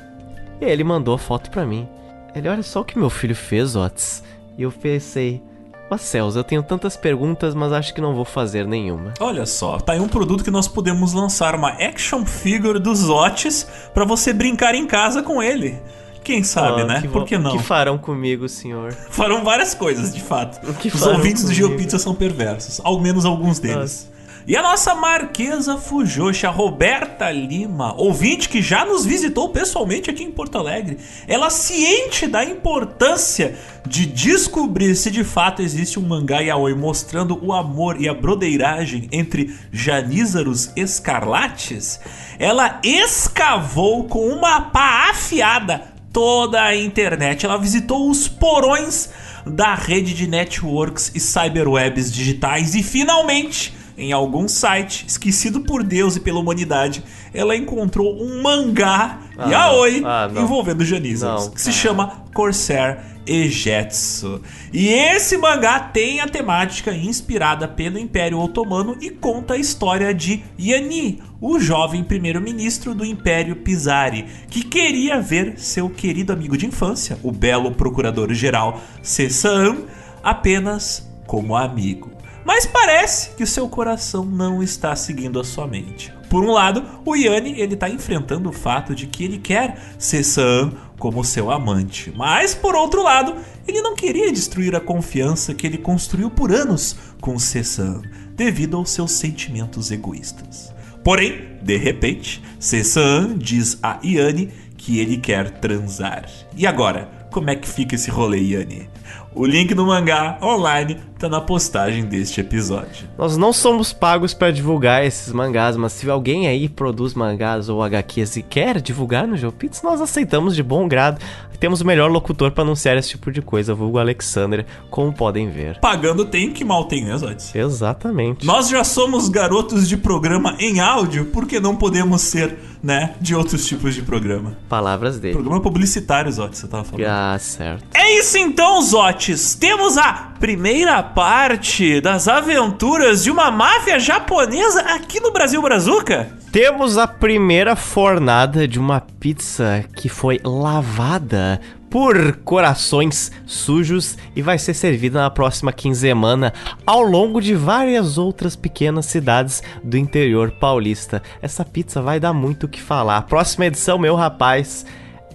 E 0.61 0.65
ele 0.65 0.83
mandou 0.83 1.13
a 1.15 1.17
foto 1.17 1.49
pra 1.49 1.65
mim. 1.65 1.87
Ele, 2.35 2.47
olha 2.49 2.63
só 2.63 2.81
o 2.81 2.85
que 2.85 2.97
meu 2.97 3.09
filho 3.09 3.35
fez, 3.35 3.75
Otis. 3.75 4.23
E 4.57 4.61
eu 4.63 4.71
pensei, 4.71 5.41
ó 5.89 5.97
céus, 5.97 6.35
eu 6.35 6.43
tenho 6.43 6.61
tantas 6.61 6.95
perguntas, 6.97 7.55
mas 7.55 7.71
acho 7.71 7.93
que 7.93 8.01
não 8.01 8.13
vou 8.13 8.25
fazer 8.25 8.67
nenhuma. 8.67 9.13
Olha 9.19 9.45
só, 9.45 9.77
tá 9.77 9.93
aí 9.93 9.99
um 9.99 10.07
produto 10.07 10.43
que 10.43 10.51
nós 10.51 10.67
podemos 10.67 11.13
lançar 11.13 11.55
uma 11.55 11.69
action 11.69 12.25
figure 12.25 12.77
dos 12.79 13.09
Otis 13.09 13.65
pra 13.93 14.05
você 14.05 14.33
brincar 14.33 14.75
em 14.75 14.85
casa 14.85 15.23
com 15.23 15.41
ele. 15.41 15.81
Quem 16.23 16.43
sabe, 16.43 16.81
Ah, 16.81 16.85
né? 16.85 17.01
que 17.01 17.07
Por 17.07 17.23
que 17.25 17.37
não? 17.37 17.55
O 17.55 17.57
que 17.57 17.63
farão 17.63 17.97
comigo, 17.97 18.47
senhor? 18.49 18.91
Farão 18.91 19.43
várias 19.43 19.73
coisas, 19.73 20.13
de 20.13 20.21
fato. 20.21 20.59
Os 20.93 21.01
ouvintes 21.01 21.43
do 21.43 21.47
comigo? 21.47 21.67
GeoPizza 21.69 21.97
são 21.97 22.13
perversos, 22.13 22.81
ao 22.83 22.99
menos 22.99 23.23
alguns 23.25 23.57
deles. 23.57 24.11
E 24.47 24.55
a 24.55 24.63
nossa 24.63 24.95
marquesa 24.95 25.77
Fujoshi, 25.77 26.45
a 26.45 26.49
Roberta 26.49 27.29
Lima, 27.29 27.93
ouvinte 27.95 28.49
que 28.49 28.61
já 28.61 28.83
nos 28.83 29.05
visitou 29.05 29.49
pessoalmente 29.49 30.09
aqui 30.09 30.23
em 30.23 30.31
Porto 30.31 30.57
Alegre, 30.57 30.97
ela 31.27 31.49
ciente 31.49 32.25
da 32.25 32.43
importância 32.43 33.55
de 33.85 34.05
descobrir 34.05 34.95
se 34.95 35.11
de 35.11 35.23
fato 35.23 35.61
existe 35.61 35.99
um 35.99 36.07
mangá 36.07 36.39
yaoi 36.39 36.73
mostrando 36.73 37.39
o 37.43 37.53
amor 37.53 38.01
e 38.01 38.09
a 38.09 38.13
brodeiragem 38.13 39.07
entre 39.11 39.55
janízaros 39.71 40.71
escarlates, 40.75 41.99
ela 42.39 42.79
escavou 42.83 44.05
com 44.05 44.27
uma 44.27 44.61
pá 44.61 45.09
afiada 45.11 45.93
toda 46.11 46.61
a 46.61 46.75
internet. 46.75 47.45
Ela 47.45 47.57
visitou 47.57 48.09
os 48.09 48.27
porões 48.27 49.09
da 49.45 49.75
rede 49.75 50.13
de 50.13 50.27
networks 50.27 51.11
e 51.13 51.19
cyberwebs 51.19 52.11
digitais 52.11 52.75
e 52.75 52.83
finalmente, 52.83 53.73
em 53.99 54.11
algum 54.11 54.47
site 54.47 55.05
esquecido 55.07 55.61
por 55.61 55.83
Deus 55.83 56.15
e 56.15 56.19
pela 56.19 56.39
humanidade, 56.39 57.03
ela 57.33 57.55
encontrou 57.55 58.15
um 58.21 58.41
mangá 58.41 59.19
Ah, 59.37 59.49
yaoi. 59.49 60.01
Ah, 60.05 60.29
envolvendo 60.35 60.83
janízaros, 60.83 61.45
Não. 61.45 61.51
que 61.51 61.61
se 61.61 61.71
chama 61.71 62.23
Corsair 62.33 62.99
Egetsu. 63.27 64.41
E 64.73 64.87
esse 64.89 65.37
mangá 65.37 65.79
tem 65.79 66.19
a 66.19 66.27
temática 66.27 66.91
inspirada 66.91 67.67
pelo 67.67 67.99
Império 67.99 68.39
Otomano 68.39 68.97
e 68.99 69.09
conta 69.09 69.53
a 69.53 69.57
história 69.57 70.13
de 70.13 70.43
Yanni, 70.57 71.21
o 71.39 71.59
jovem 71.59 72.03
primeiro-ministro 72.03 72.95
do 72.95 73.05
Império 73.05 73.55
Pisari, 73.57 74.25
que 74.49 74.63
queria 74.63 75.21
ver 75.21 75.59
seu 75.59 75.89
querido 75.89 76.33
amigo 76.33 76.57
de 76.57 76.65
infância, 76.65 77.19
o 77.23 77.31
belo 77.31 77.71
procurador-geral 77.71 78.81
Sessan, 79.03 79.77
apenas 80.23 81.07
como 81.27 81.55
amigo. 81.55 82.09
Mas 82.49 82.65
parece 82.65 83.29
que 83.35 83.45
seu 83.45 83.69
coração 83.69 84.25
não 84.25 84.63
está 84.63 84.95
seguindo 84.95 85.39
a 85.39 85.43
sua 85.43 85.67
mente. 85.67 86.11
Por 86.31 86.43
um 86.43 86.49
lado, 86.49 86.83
o 87.05 87.15
Yanni 87.15 87.61
ele 87.61 87.75
está 87.75 87.87
enfrentando 87.87 88.49
o 88.49 88.51
fato 88.51 88.95
de 88.95 89.05
que 89.05 89.23
ele 89.23 89.37
quer 89.37 89.79
Sessan 89.99 90.71
como 90.97 91.23
seu 91.23 91.51
amante. 91.51 92.11
Mas 92.15 92.55
por 92.55 92.73
outro 92.73 93.03
lado, 93.03 93.35
ele 93.67 93.83
não 93.83 93.95
queria 93.95 94.31
destruir 94.31 94.75
a 94.75 94.79
confiança 94.79 95.53
que 95.53 95.67
ele 95.67 95.77
construiu 95.77 96.31
por 96.31 96.51
anos 96.51 96.95
com 97.21 97.37
Sessan, 97.37 98.01
devido 98.33 98.77
aos 98.77 98.89
seus 98.89 99.11
sentimentos 99.11 99.91
egoístas. 99.91 100.73
Porém, 101.03 101.59
de 101.61 101.77
repente, 101.77 102.41
Sessan 102.59 103.37
diz 103.37 103.77
a 103.83 103.99
Yanni 104.03 104.49
que 104.75 104.97
ele 104.97 105.17
quer 105.17 105.51
transar. 105.59 106.25
E 106.57 106.65
agora, 106.65 107.27
como 107.29 107.51
é 107.51 107.55
que 107.55 107.69
fica 107.69 107.93
esse 107.93 108.09
rolê, 108.09 108.39
Yanni? 108.39 108.89
O 109.33 109.45
link 109.45 109.75
do 109.75 109.85
mangá 109.85 110.39
online 110.41 110.97
tá 111.19 111.29
na 111.29 111.39
postagem 111.39 112.03
deste 112.03 112.41
episódio. 112.41 113.07
Nós 113.15 113.37
não 113.37 113.53
somos 113.53 113.93
pagos 113.93 114.33
pra 114.33 114.49
divulgar 114.49 115.05
esses 115.05 115.31
mangás, 115.31 115.77
mas 115.77 115.93
se 115.93 116.09
alguém 116.09 116.47
aí 116.47 116.67
produz 116.67 117.13
mangás 117.13 117.69
ou 117.69 117.83
HQs 117.83 118.37
e 118.37 118.41
quer 118.41 118.81
divulgar 118.81 119.27
no 119.27 119.37
GeoPix, 119.37 119.83
nós 119.83 120.01
aceitamos 120.01 120.55
de 120.55 120.63
bom 120.63 120.87
grado. 120.87 121.21
Temos 121.59 121.81
o 121.81 121.85
melhor 121.85 122.09
locutor 122.09 122.51
pra 122.51 122.63
anunciar 122.63 122.97
esse 122.97 123.09
tipo 123.09 123.31
de 123.31 123.41
coisa, 123.41 123.73
vulgo 123.75 123.99
Alexander, 123.99 124.65
como 124.89 125.11
podem 125.11 125.49
ver. 125.49 125.79
Pagando 125.79 126.23
tem 126.25 126.51
que 126.53 126.63
mal 126.63 126.85
tem, 126.85 127.03
né, 127.03 127.17
Zotes? 127.17 127.53
Exatamente. 127.53 128.45
Nós 128.45 128.69
já 128.69 128.83
somos 128.83 129.27
garotos 129.27 129.87
de 129.87 129.97
programa 129.97 130.55
em 130.59 130.79
áudio, 130.79 131.25
por 131.25 131.45
que 131.45 131.59
não 131.59 131.75
podemos 131.75 132.21
ser, 132.21 132.57
né, 132.81 133.13
de 133.19 133.35
outros 133.35 133.65
tipos 133.67 133.93
de 133.93 134.01
programa? 134.01 134.57
Palavras 134.69 135.19
dele. 135.19 135.33
Programa 135.33 135.59
publicitário, 135.61 136.31
Zotes, 136.31 136.59
você 136.59 136.67
tava 136.67 136.85
falando. 136.85 137.07
Ah, 137.07 137.37
certo. 137.37 137.83
É 137.93 138.17
isso 138.17 138.37
então, 138.37 138.81
Zotes. 138.81 139.55
Temos 139.55 139.97
a 139.97 140.13
primeira 140.39 141.03
parte 141.03 141.99
das 141.99 142.27
aventuras 142.27 143.23
de 143.23 143.31
uma 143.31 143.51
máfia 143.51 143.99
japonesa 143.99 144.81
aqui 144.81 145.19
no 145.19 145.31
Brasil 145.31 145.61
Brazuca. 145.61 146.38
Temos 146.51 146.97
a 146.97 147.05
primeira 147.05 147.75
fornada 147.75 148.67
de 148.67 148.79
uma 148.79 148.99
pizza 148.99 149.85
que 149.95 150.09
foi 150.09 150.39
lavada 150.43 151.61
por 151.91 152.37
corações 152.37 153.31
sujos 153.45 154.17
e 154.35 154.41
vai 154.41 154.57
ser 154.57 154.73
servida 154.73 155.21
na 155.21 155.29
próxima 155.29 155.71
quinzena 155.71 156.51
ao 156.87 157.03
longo 157.03 157.39
de 157.39 157.53
várias 157.53 158.17
outras 158.17 158.55
pequenas 158.55 159.05
cidades 159.05 159.61
do 159.83 159.95
interior 159.95 160.49
paulista. 160.49 161.21
Essa 161.39 161.63
pizza 161.63 162.01
vai 162.01 162.19
dar 162.19 162.33
muito 162.33 162.65
o 162.65 162.69
que 162.69 162.81
falar. 162.81 163.21
Próxima 163.23 163.67
edição, 163.67 163.99
meu 163.99 164.15
rapaz, 164.15 164.87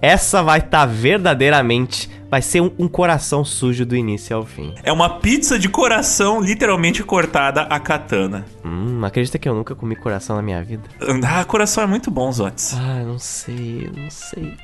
essa 0.04 0.42
vai 0.42 0.58
estar 0.58 0.84
verdadeiramente, 0.86 2.10
vai 2.30 2.42
ser 2.42 2.60
um, 2.60 2.70
um 2.78 2.88
coração 2.88 3.44
sujo 3.44 3.86
do 3.86 3.96
início 3.96 4.36
ao 4.36 4.44
fim. 4.44 4.74
É 4.82 4.92
uma 4.92 5.18
pizza 5.18 5.58
de 5.58 5.68
coração 5.68 6.40
literalmente 6.40 7.02
cortada 7.02 7.62
a 7.62 7.80
katana. 7.80 8.44
Hum, 8.64 9.02
acredita 9.02 9.38
que 9.38 9.48
eu 9.48 9.54
nunca 9.54 9.74
comi 9.74 9.96
coração 9.96 10.36
na 10.36 10.42
minha 10.42 10.62
vida? 10.62 10.82
Ah, 11.26 11.44
coração 11.44 11.82
é 11.82 11.86
muito 11.86 12.10
bom, 12.10 12.30
Zotes. 12.30 12.74
Ah, 12.74 13.02
não 13.04 13.18
sei, 13.18 13.90
não 13.96 14.10
sei. 14.10 14.54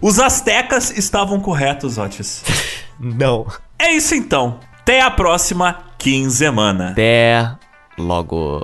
Os 0.00 0.18
astecas 0.18 0.96
estavam 0.96 1.38
corretos, 1.38 1.94
Zotes. 1.94 2.42
Não. 3.00 3.46
É 3.78 3.90
isso 3.92 4.14
então. 4.14 4.60
Até 4.80 5.00
a 5.00 5.10
próxima 5.10 5.78
quinzena. 5.98 6.90
Até 6.90 7.50
logo. 7.98 8.62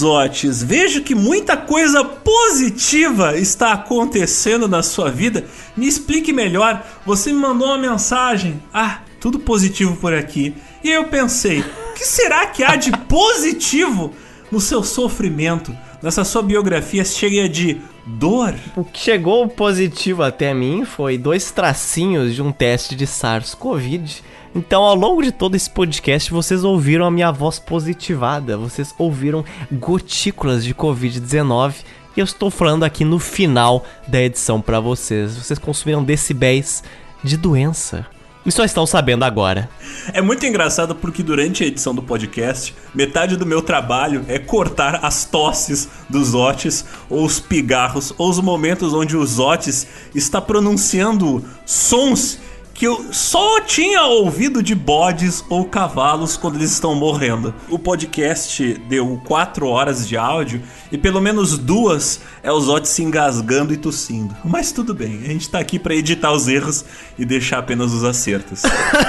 Bem, 0.00 0.10
Zotes. 0.10 0.62
Vejo 0.62 1.02
que 1.02 1.14
muita 1.14 1.56
coisa 1.56 2.02
positiva 2.04 3.36
está 3.36 3.72
acontecendo 3.72 4.66
na 4.66 4.82
sua 4.82 5.10
vida. 5.10 5.44
Me 5.76 5.86
explique 5.86 6.32
melhor. 6.32 6.84
Você 7.04 7.32
me 7.32 7.38
mandou 7.38 7.68
uma 7.68 7.78
mensagem. 7.78 8.60
Ah, 8.72 9.00
tudo 9.20 9.38
positivo 9.38 9.96
por 9.96 10.14
aqui. 10.14 10.54
E 10.82 10.88
aí 10.88 10.94
eu 10.94 11.04
pensei, 11.04 11.60
o 11.60 11.94
que 11.94 12.04
será 12.04 12.46
que 12.46 12.64
há 12.64 12.76
de 12.76 12.90
positivo 12.90 14.12
no 14.50 14.60
seu 14.60 14.82
sofrimento, 14.82 15.76
nessa 16.02 16.24
sua 16.24 16.42
biografia 16.42 17.04
cheia 17.04 17.48
de 17.48 17.78
dor? 18.06 18.54
O 18.76 18.84
que 18.84 18.98
chegou 18.98 19.46
positivo 19.48 20.22
até 20.22 20.54
mim 20.54 20.84
foi 20.84 21.18
dois 21.18 21.50
tracinhos 21.50 22.34
de 22.34 22.42
um 22.42 22.50
teste 22.50 22.96
de 22.96 23.06
SARS-CoV. 23.06 24.22
Então, 24.54 24.82
ao 24.82 24.96
longo 24.96 25.22
de 25.22 25.30
todo 25.30 25.54
esse 25.54 25.70
podcast, 25.70 26.30
vocês 26.32 26.64
ouviram 26.64 27.06
a 27.06 27.10
minha 27.10 27.30
voz 27.30 27.58
positivada, 27.58 28.56
vocês 28.56 28.92
ouviram 28.98 29.44
gotículas 29.70 30.64
de 30.64 30.74
Covid-19 30.74 31.74
e 32.16 32.20
eu 32.20 32.24
estou 32.24 32.50
falando 32.50 32.82
aqui 32.82 33.04
no 33.04 33.20
final 33.20 33.84
da 34.08 34.20
edição 34.20 34.60
pra 34.60 34.80
vocês. 34.80 35.36
Vocês 35.36 35.58
consumiram 35.58 36.02
decibéis 36.02 36.82
de 37.22 37.36
doença. 37.36 38.06
E 38.44 38.50
só 38.50 38.64
estão 38.64 38.86
sabendo 38.86 39.24
agora. 39.24 39.68
É 40.12 40.20
muito 40.20 40.44
engraçado 40.46 40.96
porque 40.96 41.22
durante 41.22 41.62
a 41.62 41.66
edição 41.66 41.94
do 41.94 42.02
podcast, 42.02 42.74
metade 42.92 43.36
do 43.36 43.46
meu 43.46 43.62
trabalho 43.62 44.24
é 44.26 44.38
cortar 44.38 45.04
as 45.04 45.26
tosses 45.26 45.88
dos 46.08 46.34
Otis, 46.34 46.84
ou 47.08 47.24
os 47.24 47.38
pigarros, 47.38 48.12
ou 48.16 48.30
os 48.30 48.40
momentos 48.40 48.94
onde 48.94 49.16
os 49.16 49.38
Otis 49.38 49.86
está 50.14 50.40
pronunciando 50.40 51.44
sons 51.66 52.40
que 52.80 52.86
eu 52.86 53.12
só 53.12 53.60
tinha 53.60 54.04
ouvido 54.04 54.62
de 54.62 54.74
bodes 54.74 55.44
ou 55.50 55.66
cavalos 55.66 56.38
quando 56.38 56.54
eles 56.54 56.72
estão 56.72 56.94
morrendo. 56.94 57.52
O 57.68 57.78
podcast 57.78 58.72
deu 58.88 59.20
4 59.26 59.66
horas 59.66 60.08
de 60.08 60.16
áudio 60.16 60.62
e 60.90 60.96
pelo 60.96 61.20
menos 61.20 61.58
duas 61.58 62.22
é 62.42 62.50
os 62.50 62.70
Otis 62.70 62.88
se 62.88 63.02
engasgando 63.02 63.74
e 63.74 63.76
tossindo. 63.76 64.34
Mas 64.42 64.72
tudo 64.72 64.94
bem, 64.94 65.20
a 65.24 65.26
gente 65.26 65.50
tá 65.50 65.58
aqui 65.58 65.78
pra 65.78 65.94
editar 65.94 66.32
os 66.32 66.48
erros 66.48 66.86
e 67.18 67.26
deixar 67.26 67.58
apenas 67.58 67.92
os 67.92 68.02
acertos. 68.02 68.62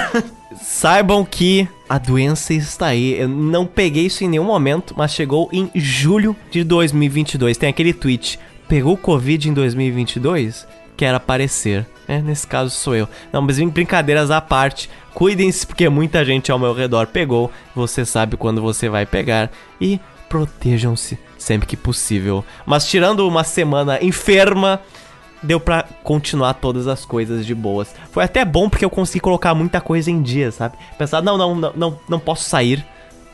Saibam 0.60 1.24
que 1.24 1.66
a 1.88 1.96
doença 1.96 2.52
está 2.52 2.88
aí. 2.88 3.18
Eu 3.18 3.26
não 3.26 3.64
peguei 3.64 4.04
isso 4.04 4.22
em 4.22 4.28
nenhum 4.28 4.44
momento, 4.44 4.92
mas 4.98 5.14
chegou 5.14 5.48
em 5.50 5.70
julho 5.74 6.36
de 6.50 6.62
2022. 6.62 7.56
Tem 7.56 7.70
aquele 7.70 7.94
tweet: 7.94 8.38
pegou 8.68 8.98
Covid 8.98 9.48
em 9.48 9.54
2022? 9.54 10.66
Quer 11.02 11.16
aparecer. 11.16 11.84
É, 12.06 12.20
nesse 12.20 12.46
caso 12.46 12.70
sou 12.70 12.94
eu. 12.94 13.08
Não, 13.32 13.42
mas 13.42 13.58
brincadeiras 13.58 14.30
à 14.30 14.40
parte. 14.40 14.88
Cuidem-se, 15.12 15.66
porque 15.66 15.88
muita 15.88 16.24
gente 16.24 16.52
ao 16.52 16.60
meu 16.60 16.72
redor 16.72 17.08
pegou. 17.08 17.50
Você 17.74 18.04
sabe 18.04 18.36
quando 18.36 18.62
você 18.62 18.88
vai 18.88 19.04
pegar. 19.04 19.50
E 19.80 19.98
protejam-se 20.28 21.18
sempre 21.36 21.66
que 21.66 21.76
possível. 21.76 22.44
Mas 22.64 22.86
tirando 22.86 23.26
uma 23.26 23.42
semana 23.42 23.98
enferma, 24.00 24.80
deu 25.42 25.58
pra 25.58 25.84
continuar 26.04 26.54
todas 26.54 26.86
as 26.86 27.04
coisas 27.04 27.44
de 27.44 27.52
boas. 27.52 27.92
Foi 28.12 28.22
até 28.22 28.44
bom 28.44 28.70
porque 28.70 28.84
eu 28.84 28.90
consegui 28.90 29.18
colocar 29.18 29.56
muita 29.56 29.80
coisa 29.80 30.08
em 30.08 30.22
dia, 30.22 30.52
sabe? 30.52 30.76
Pensar, 30.96 31.20
não, 31.20 31.36
não, 31.36 31.56
não, 31.56 31.72
não, 31.74 32.00
não 32.08 32.20
posso 32.20 32.48
sair. 32.48 32.86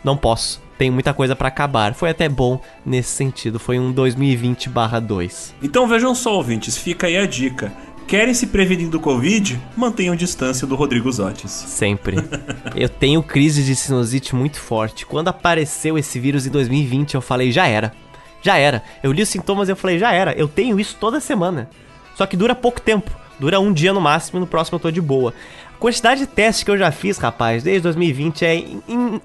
Não 0.02 0.16
posso. 0.16 0.58
Tem 0.78 0.90
muita 0.90 1.12
coisa 1.12 1.34
para 1.34 1.48
acabar. 1.48 1.92
Foi 1.92 2.08
até 2.08 2.28
bom 2.28 2.60
nesse 2.86 3.10
sentido. 3.10 3.58
Foi 3.58 3.78
um 3.78 3.92
2020/2. 3.92 5.52
Então 5.60 5.88
vejam 5.88 6.14
só, 6.14 6.36
ouvintes, 6.36 6.78
fica 6.78 7.08
aí 7.08 7.16
a 7.16 7.26
dica. 7.26 7.72
Querem 8.06 8.32
se 8.32 8.46
prevenir 8.46 8.88
do 8.88 8.98
Covid? 8.98 9.60
Mantenham 9.76 10.16
distância 10.16 10.66
do 10.66 10.74
Rodrigo 10.74 11.12
Zotes. 11.12 11.50
Sempre. 11.50 12.16
eu 12.74 12.88
tenho 12.88 13.22
crise 13.22 13.62
de 13.62 13.76
sinusite 13.76 14.34
muito 14.34 14.58
forte. 14.58 15.04
Quando 15.04 15.28
apareceu 15.28 15.98
esse 15.98 16.18
vírus 16.18 16.46
em 16.46 16.50
2020, 16.50 17.16
eu 17.16 17.20
falei, 17.20 17.52
já 17.52 17.66
era. 17.66 17.92
Já 18.40 18.56
era. 18.56 18.82
Eu 19.02 19.12
li 19.12 19.20
os 19.20 19.28
sintomas 19.28 19.68
e 19.68 19.72
eu 19.72 19.76
falei, 19.76 19.98
já 19.98 20.10
era. 20.10 20.32
Eu 20.32 20.48
tenho 20.48 20.80
isso 20.80 20.96
toda 20.98 21.20
semana. 21.20 21.68
Só 22.14 22.24
que 22.24 22.36
dura 22.36 22.54
pouco 22.54 22.80
tempo. 22.80 23.10
Dura 23.38 23.60
um 23.60 23.72
dia 23.72 23.92
no 23.92 24.00
máximo 24.00 24.38
e 24.38 24.40
no 24.40 24.46
próximo 24.46 24.76
eu 24.76 24.80
tô 24.80 24.90
de 24.90 25.02
boa. 25.02 25.34
Quantidade 25.78 26.20
de 26.20 26.26
testes 26.26 26.64
que 26.64 26.70
eu 26.70 26.76
já 26.76 26.90
fiz, 26.90 27.18
rapaz, 27.18 27.62
desde 27.62 27.82
2020 27.82 28.44
é 28.44 28.56
in, 28.56 28.82
in, 28.88 29.20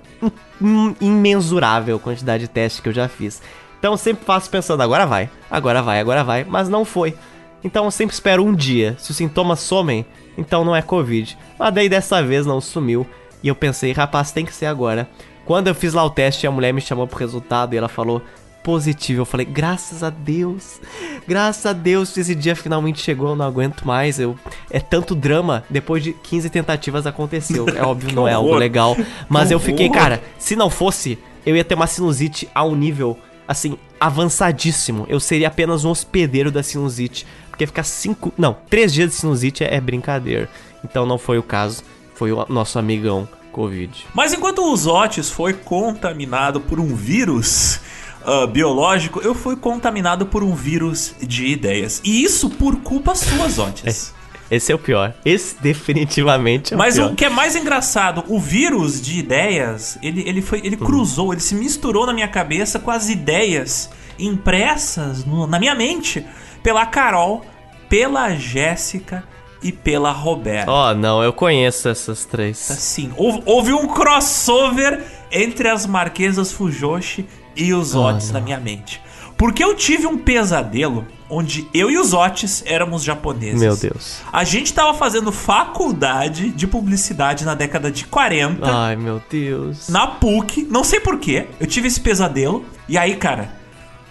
in, 0.62 0.96
imensurável 1.02 1.96
a 1.96 2.00
quantidade 2.00 2.44
de 2.44 2.50
testes 2.50 2.80
que 2.80 2.90
eu 2.90 2.94
já 2.94 3.08
fiz. 3.08 3.42
Então 3.80 3.98
sempre 3.98 4.24
faço 4.24 4.50
pensando, 4.50 4.82
agora 4.82 5.06
vai, 5.06 5.30
agora 5.50 5.82
vai, 5.82 6.00
agora 6.00 6.24
vai, 6.24 6.44
mas 6.44 6.70
não 6.70 6.86
foi. 6.86 7.16
Então 7.64 7.86
eu 7.86 7.92
sempre 7.92 8.14
espero 8.14 8.44
um 8.44 8.54
dia. 8.54 8.96
Se 9.00 9.12
os 9.12 9.18
sintomas 9.18 9.62
somem, 9.62 10.06
então 10.38 10.64
não 10.64 10.76
é 10.76 10.82
Covid. 10.82 11.38
Mas 11.58 11.74
daí 11.74 11.90
dessa 11.90 12.22
vez 12.22 12.46
não 12.46 12.62
sumiu. 12.62 13.06
E 13.42 13.48
eu 13.48 13.56
pensei, 13.56 13.92
rapaz, 13.92 14.32
tem 14.32 14.46
que 14.46 14.54
ser 14.54 14.68
agora. 14.68 15.10
Quando 15.46 15.68
eu 15.68 15.76
fiz 15.76 15.94
lá 15.94 16.04
o 16.06 16.10
teste, 16.10 16.48
a 16.48 16.52
mulher 16.52 16.72
me 16.72 16.82
chamou 16.82 17.08
pro 17.08 17.20
resultado 17.20 17.74
e 17.74 17.78
ela 17.78 17.90
falou 17.90 18.22
positivo. 18.64 19.22
Eu 19.22 19.26
falei, 19.26 19.46
graças 19.46 20.02
a 20.02 20.10
Deus, 20.10 20.80
graças 21.28 21.66
a 21.66 21.74
Deus, 21.74 22.18
esse 22.18 22.34
dia 22.34 22.56
finalmente 22.56 23.02
chegou, 23.02 23.30
eu 23.30 23.36
não 23.36 23.46
aguento 23.46 23.86
mais. 23.86 24.20
Eu, 24.20 24.38
é 24.72 24.80
tanto 24.80 25.14
drama, 25.14 25.64
depois 25.70 26.02
de 26.02 26.14
15 26.14 26.50
tentativas 26.50 27.06
aconteceu. 27.06 27.68
É 27.70 27.84
óbvio, 27.84 28.12
não 28.16 28.28
é 28.28 28.34
algo 28.34 28.56
legal. 28.56 28.96
Mas 29.28 29.52
eu 29.52 29.60
fiquei, 29.60 29.90
cara, 29.90 30.24
se 30.40 30.56
não 30.56 30.70
fosse, 30.70 31.20
eu 31.46 31.56
ia 31.56 31.64
ter 31.64 31.76
uma 31.76 31.88
sinusite 31.88 32.50
a 32.56 32.64
um 32.64 32.76
nível, 32.76 33.18
assim, 33.48 33.78
avançadíssimo. 34.00 35.06
Eu 35.10 35.20
seria 35.20 35.50
apenas 35.50 35.84
um 35.84 35.90
hospedeiro 35.90 36.50
da 36.50 36.64
sinusite. 36.64 37.28
Porque 37.50 37.68
ficar 37.68 37.84
cinco. 37.84 38.34
Não, 38.36 38.58
três 38.68 38.92
dias 38.92 39.12
de 39.12 39.16
sinusite 39.16 39.64
é, 39.64 39.76
é 39.76 39.82
brincadeira. 39.82 40.50
Então 40.84 41.06
não 41.06 41.20
foi 41.20 41.38
o 41.38 41.44
caso. 41.44 41.84
Foi 42.16 42.32
o 42.32 42.46
nosso 42.50 42.80
amigão 42.80 43.28
Covid. 43.52 44.08
Mas 44.14 44.34
enquanto 44.34 44.64
o 44.64 44.76
Zotes 44.76 45.30
foi 45.30 45.54
contaminado 45.54 46.60
por 46.60 46.80
um 46.80 46.96
vírus 46.96 47.80
uh, 48.26 48.48
biológico, 48.48 49.22
eu 49.22 49.34
fui 49.34 49.56
contaminado 49.56 50.26
por 50.26 50.44
um 50.44 50.54
vírus 50.56 51.16
de 51.22 51.48
ideias. 51.48 52.02
E 52.04 52.24
isso 52.24 52.50
por 52.50 52.78
culpa 52.78 53.16
sua, 53.16 53.48
Zotes. 53.50 54.14
É, 54.50 54.56
esse 54.56 54.72
é 54.72 54.76
o 54.76 54.80
pior. 54.80 55.14
Esse 55.26 55.56
definitivamente 55.62 56.74
é 56.74 56.76
o 56.76 56.80
Mas 56.80 56.96
pior. 56.96 57.12
o 57.12 57.16
que 57.16 57.26
é 57.26 57.30
mais 57.30 57.56
engraçado, 57.56 58.24
o 58.28 58.40
vírus 58.40 59.02
de 59.02 59.20
ideias, 59.20 59.98
ele, 60.02 60.28
ele 60.28 60.42
foi. 60.42 60.60
Ele 60.64 60.78
cruzou, 60.78 61.34
ele 61.34 61.42
se 61.42 61.56
misturou 61.56 62.06
na 62.06 62.14
minha 62.14 62.28
cabeça 62.28 62.80
com 62.80 62.92
as 62.92 63.10
ideias 63.10 63.90
impressas 64.18 65.26
no, 65.26 65.48
na 65.48 65.60
minha 65.60 65.76
mente 65.76 66.26
pela 66.62 66.86
Carol, 66.86 67.44
pela 67.90 68.36
Jéssica 68.36 69.24
e 69.62 69.72
pela 69.72 70.12
Roberta. 70.12 70.72
Oh, 70.72 70.94
não, 70.94 71.24
eu 71.24 71.34
conheço 71.34 71.88
essas 71.90 72.26
três. 72.26 72.58
Sim, 72.58 73.12
houve, 73.16 73.42
houve 73.46 73.74
um 73.74 73.88
crossover 73.88 75.02
entre 75.32 75.68
as 75.68 75.86
Marquesas 75.86 76.52
Fujoshi 76.52 77.26
e 77.56 77.74
os 77.74 77.96
Otis 77.96 78.30
oh, 78.30 78.34
na 78.34 78.42
minha 78.42 78.60
mente. 78.60 79.02
Porque 79.38 79.64
eu 79.64 79.76
tive 79.76 80.08
um 80.08 80.18
pesadelo 80.18 81.06
onde 81.30 81.68
eu 81.74 81.90
e 81.90 81.98
os 81.98 82.14
Otis 82.14 82.64
éramos 82.66 83.04
japoneses. 83.04 83.60
Meu 83.60 83.76
Deus. 83.76 84.22
A 84.32 84.44
gente 84.44 84.74
tava 84.74 84.94
fazendo 84.94 85.32
faculdade 85.32 86.50
de 86.52 86.68
publicidade 86.68 87.44
na 87.44 87.56
década 87.56 87.92
de 87.92 88.06
40. 88.06 88.66
Ai, 88.66 88.96
meu 88.96 89.22
Deus. 89.30 89.90
Na 89.90 90.08
PUC, 90.08 90.68
não 90.70 90.84
sei 90.84 91.00
porquê, 91.00 91.48
eu 91.60 91.66
tive 91.66 91.88
esse 91.88 92.00
pesadelo. 92.00 92.64
E 92.88 92.98
aí, 92.98 93.16
cara, 93.16 93.52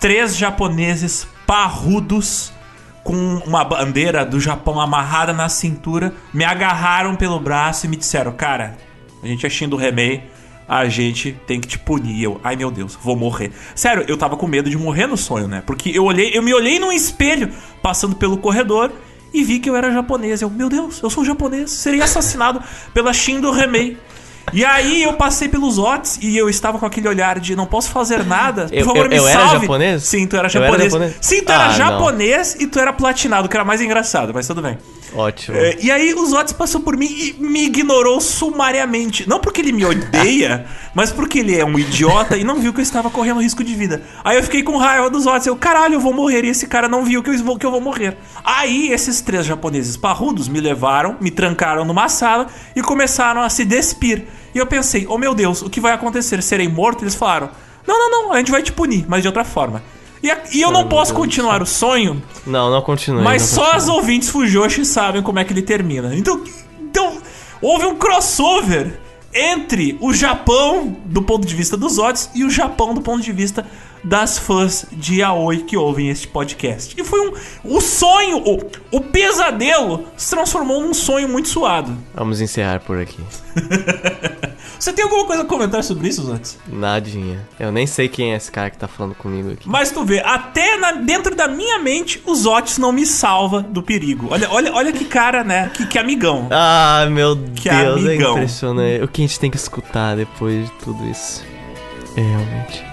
três 0.00 0.36
japoneses 0.36 1.26
parrudos 1.46 2.52
com 3.04 3.36
uma 3.46 3.64
bandeira 3.64 4.24
do 4.24 4.40
Japão 4.40 4.80
amarrada 4.80 5.32
na 5.32 5.48
cintura 5.48 6.14
me 6.32 6.44
agarraram 6.44 7.16
pelo 7.16 7.38
braço 7.38 7.86
e 7.86 7.88
me 7.88 7.96
disseram: 7.96 8.32
Cara, 8.32 8.76
a 9.22 9.26
gente 9.26 9.46
é 9.46 9.50
Shin 9.50 9.68
do 9.68 9.76
Remei, 9.76 10.24
a 10.68 10.88
gente 10.88 11.36
tem 11.46 11.60
que 11.60 11.68
te 11.68 11.78
punir. 11.78 12.22
Eu, 12.22 12.40
ai 12.42 12.56
meu 12.56 12.70
Deus, 12.70 12.98
vou 13.00 13.16
morrer. 13.16 13.52
Sério, 13.74 14.04
eu 14.08 14.16
tava 14.16 14.36
com 14.36 14.46
medo 14.46 14.70
de 14.70 14.76
morrer 14.76 15.06
no 15.06 15.16
sonho, 15.16 15.48
né? 15.48 15.62
Porque 15.66 15.90
eu 15.90 16.04
olhei, 16.04 16.30
eu 16.36 16.42
me 16.42 16.52
olhei 16.54 16.78
num 16.78 16.92
espelho 16.92 17.50
passando 17.82 18.16
pelo 18.16 18.38
corredor 18.38 18.92
e 19.32 19.42
vi 19.42 19.58
que 19.58 19.68
eu 19.68 19.76
era 19.76 19.90
japonês. 19.90 20.42
Eu, 20.42 20.50
meu 20.50 20.68
Deus, 20.68 21.00
eu 21.02 21.10
sou 21.10 21.24
japonês, 21.24 21.70
serei 21.70 22.00
assassinado 22.00 22.62
pela 22.92 23.12
Shin 23.12 23.40
do 23.40 23.50
Remei. 23.50 23.96
E 24.52 24.64
aí 24.64 25.02
eu 25.02 25.12
passei 25.14 25.48
pelos 25.48 25.78
Otis 25.78 26.18
e 26.20 26.36
eu 26.36 26.48
estava 26.48 26.78
com 26.78 26.84
aquele 26.86 27.08
olhar 27.08 27.38
de 27.40 27.54
não 27.56 27.66
posso 27.66 27.90
fazer 27.90 28.24
nada. 28.24 28.66
Por 28.68 28.74
Eu- 28.76 28.84
favor, 28.84 29.04
eu- 29.04 29.08
me 29.10 29.16
eu 29.16 29.26
era 29.28 29.40
salve. 29.40 29.60
japonês? 29.66 30.02
Sim, 30.02 30.26
tu 30.26 30.36
era 30.36 30.48
Eu 30.48 30.62
era 30.62 30.66
japonês. 30.66 30.92
japonês? 30.92 31.16
Sim, 31.20 31.42
tu 31.42 31.52
era 31.52 31.64
Ah, 31.64 31.68
não. 31.68 31.74
japonês 31.76 32.56
e 32.60 32.66
tu 32.66 32.78
era 32.78 32.92
platinado, 32.92 33.48
que 33.48 33.56
era 33.56 33.64
mais 33.64 33.80
engraçado, 33.80 34.32
mas 34.34 34.46
tudo 34.46 34.60
bem. 34.62 34.76
Ótimo. 35.14 35.56
É, 35.56 35.76
e 35.80 35.90
aí 35.90 36.14
os 36.14 36.32
Otis 36.32 36.54
passou 36.54 36.80
por 36.80 36.96
mim 36.96 37.06
e 37.06 37.36
me 37.38 37.64
ignorou 37.66 38.18
sumariamente. 38.20 39.28
Não 39.28 39.38
porque 39.40 39.60
ele 39.60 39.72
me 39.72 39.84
odeia, 39.84 40.64
mas 40.94 41.10
porque 41.10 41.38
ele 41.40 41.58
é 41.58 41.64
um 41.64 41.78
idiota 41.78 42.36
e 42.36 42.44
não 42.44 42.58
viu 42.60 42.72
que 42.72 42.80
eu 42.80 42.82
estava 42.82 43.10
correndo 43.10 43.40
risco 43.42 43.62
de 43.62 43.74
vida. 43.74 44.02
Aí 44.24 44.36
eu 44.36 44.42
fiquei 44.42 44.62
com 44.62 44.76
raiva 44.76 45.10
dos 45.10 45.26
Otis. 45.26 45.46
Eu, 45.46 45.56
caralho, 45.56 45.94
eu 45.94 46.00
vou 46.00 46.12
morrer. 46.14 46.44
E 46.44 46.48
esse 46.48 46.66
cara 46.66 46.88
não 46.88 47.04
viu 47.04 47.22
que 47.22 47.30
eu 47.30 47.38
vou, 47.44 47.58
que 47.58 47.66
eu 47.66 47.70
vou 47.70 47.80
morrer. 47.80 48.16
Aí 48.44 48.90
esses 48.92 49.20
três 49.20 49.44
japoneses 49.46 49.96
parrudos 49.96 50.48
me 50.48 50.60
levaram, 50.60 51.16
me 51.20 51.30
trancaram 51.30 51.84
numa 51.84 52.08
sala 52.08 52.46
e 52.74 52.82
começaram 52.82 53.42
a 53.42 53.48
se 53.50 53.64
despir. 53.64 54.24
E 54.54 54.58
eu 54.58 54.66
pensei, 54.66 55.06
oh 55.08 55.16
meu 55.18 55.34
Deus, 55.34 55.62
o 55.62 55.70
que 55.70 55.80
vai 55.80 55.92
acontecer? 55.92 56.42
Serei 56.42 56.68
morto? 56.68 57.02
Eles 57.02 57.14
falaram, 57.14 57.50
não, 57.86 57.98
não, 57.98 58.10
não, 58.26 58.32
a 58.32 58.38
gente 58.38 58.50
vai 58.50 58.62
te 58.62 58.72
punir, 58.72 59.04
mas 59.08 59.22
de 59.22 59.28
outra 59.28 59.44
forma. 59.44 59.82
E, 60.22 60.30
a- 60.30 60.42
e 60.52 60.60
eu 60.60 60.70
não 60.70 60.86
posso 60.88 61.12
continuar 61.14 61.60
o 61.62 61.66
sonho 61.66 62.22
Não, 62.46 62.70
não 62.70 62.80
continue. 62.82 63.22
mas 63.22 63.42
não 63.42 63.48
só 63.48 63.60
continue. 63.62 63.76
as 63.82 63.88
ouvintes 63.88 64.28
Fujoshi 64.28 64.84
sabem 64.84 65.20
como 65.22 65.38
é 65.38 65.44
que 65.44 65.52
ele 65.52 65.62
termina. 65.62 66.14
Então, 66.14 66.44
então 66.80 67.18
houve 67.60 67.86
um 67.86 67.96
crossover 67.96 69.00
entre 69.34 69.96
o 70.00 70.12
Japão 70.12 70.96
do 71.06 71.22
ponto 71.22 71.46
de 71.46 71.54
vista 71.54 71.76
dos 71.76 71.98
odds 71.98 72.30
e 72.34 72.44
o 72.44 72.50
Japão 72.50 72.92
do 72.94 73.00
ponto 73.00 73.22
de 73.22 73.32
vista 73.32 73.66
das 74.04 74.38
fãs 74.38 74.86
de 74.92 75.20
Yaoi 75.20 75.58
que 75.58 75.76
ouvem 75.76 76.08
este 76.08 76.26
podcast. 76.28 76.94
E 76.98 77.04
foi 77.04 77.20
um 77.28 77.32
o 77.64 77.80
sonho, 77.80 78.38
o, 78.38 78.60
o 78.90 79.00
pesadelo 79.00 80.04
se 80.16 80.30
transformou 80.30 80.80
num 80.82 80.92
sonho 80.94 81.28
muito 81.28 81.48
suado. 81.48 81.96
Vamos 82.14 82.40
encerrar 82.40 82.80
por 82.80 82.98
aqui. 82.98 83.20
Você 84.78 84.92
tem 84.92 85.04
alguma 85.04 85.24
coisa 85.26 85.42
a 85.42 85.46
comentar 85.46 85.84
sobre 85.84 86.08
isso, 86.08 86.24
Zantes? 86.24 86.58
Nadinha. 86.66 87.46
Eu 87.60 87.70
nem 87.70 87.86
sei 87.86 88.08
quem 88.08 88.32
é 88.32 88.36
esse 88.36 88.50
cara 88.50 88.68
que 88.68 88.76
tá 88.76 88.88
falando 88.88 89.14
comigo 89.14 89.52
aqui. 89.52 89.68
Mas 89.68 89.92
tu 89.92 90.04
vê, 90.04 90.18
até 90.20 90.76
na- 90.76 90.92
dentro 90.92 91.36
da 91.36 91.46
minha 91.46 91.78
mente, 91.78 92.20
os 92.26 92.46
Otis 92.46 92.78
não 92.78 92.90
me 92.90 93.06
salva 93.06 93.62
do 93.62 93.80
perigo. 93.82 94.26
Olha, 94.30 94.50
olha, 94.50 94.72
olha 94.74 94.92
que 94.92 95.04
cara, 95.04 95.44
né? 95.44 95.70
Que, 95.72 95.86
que 95.86 95.98
amigão. 95.98 96.48
Ah, 96.50 97.06
meu 97.08 97.36
Que 97.54 97.68
Deus, 97.70 98.00
amigão. 98.04 98.30
é 98.30 98.32
impressionante. 98.38 99.04
O 99.04 99.08
que 99.08 99.22
a 99.22 99.26
gente 99.26 99.38
tem 99.38 99.50
que 99.50 99.56
escutar 99.56 100.16
depois 100.16 100.64
de 100.66 100.72
tudo 100.84 101.04
isso? 101.08 101.44
É 102.16 102.20
realmente 102.20 102.91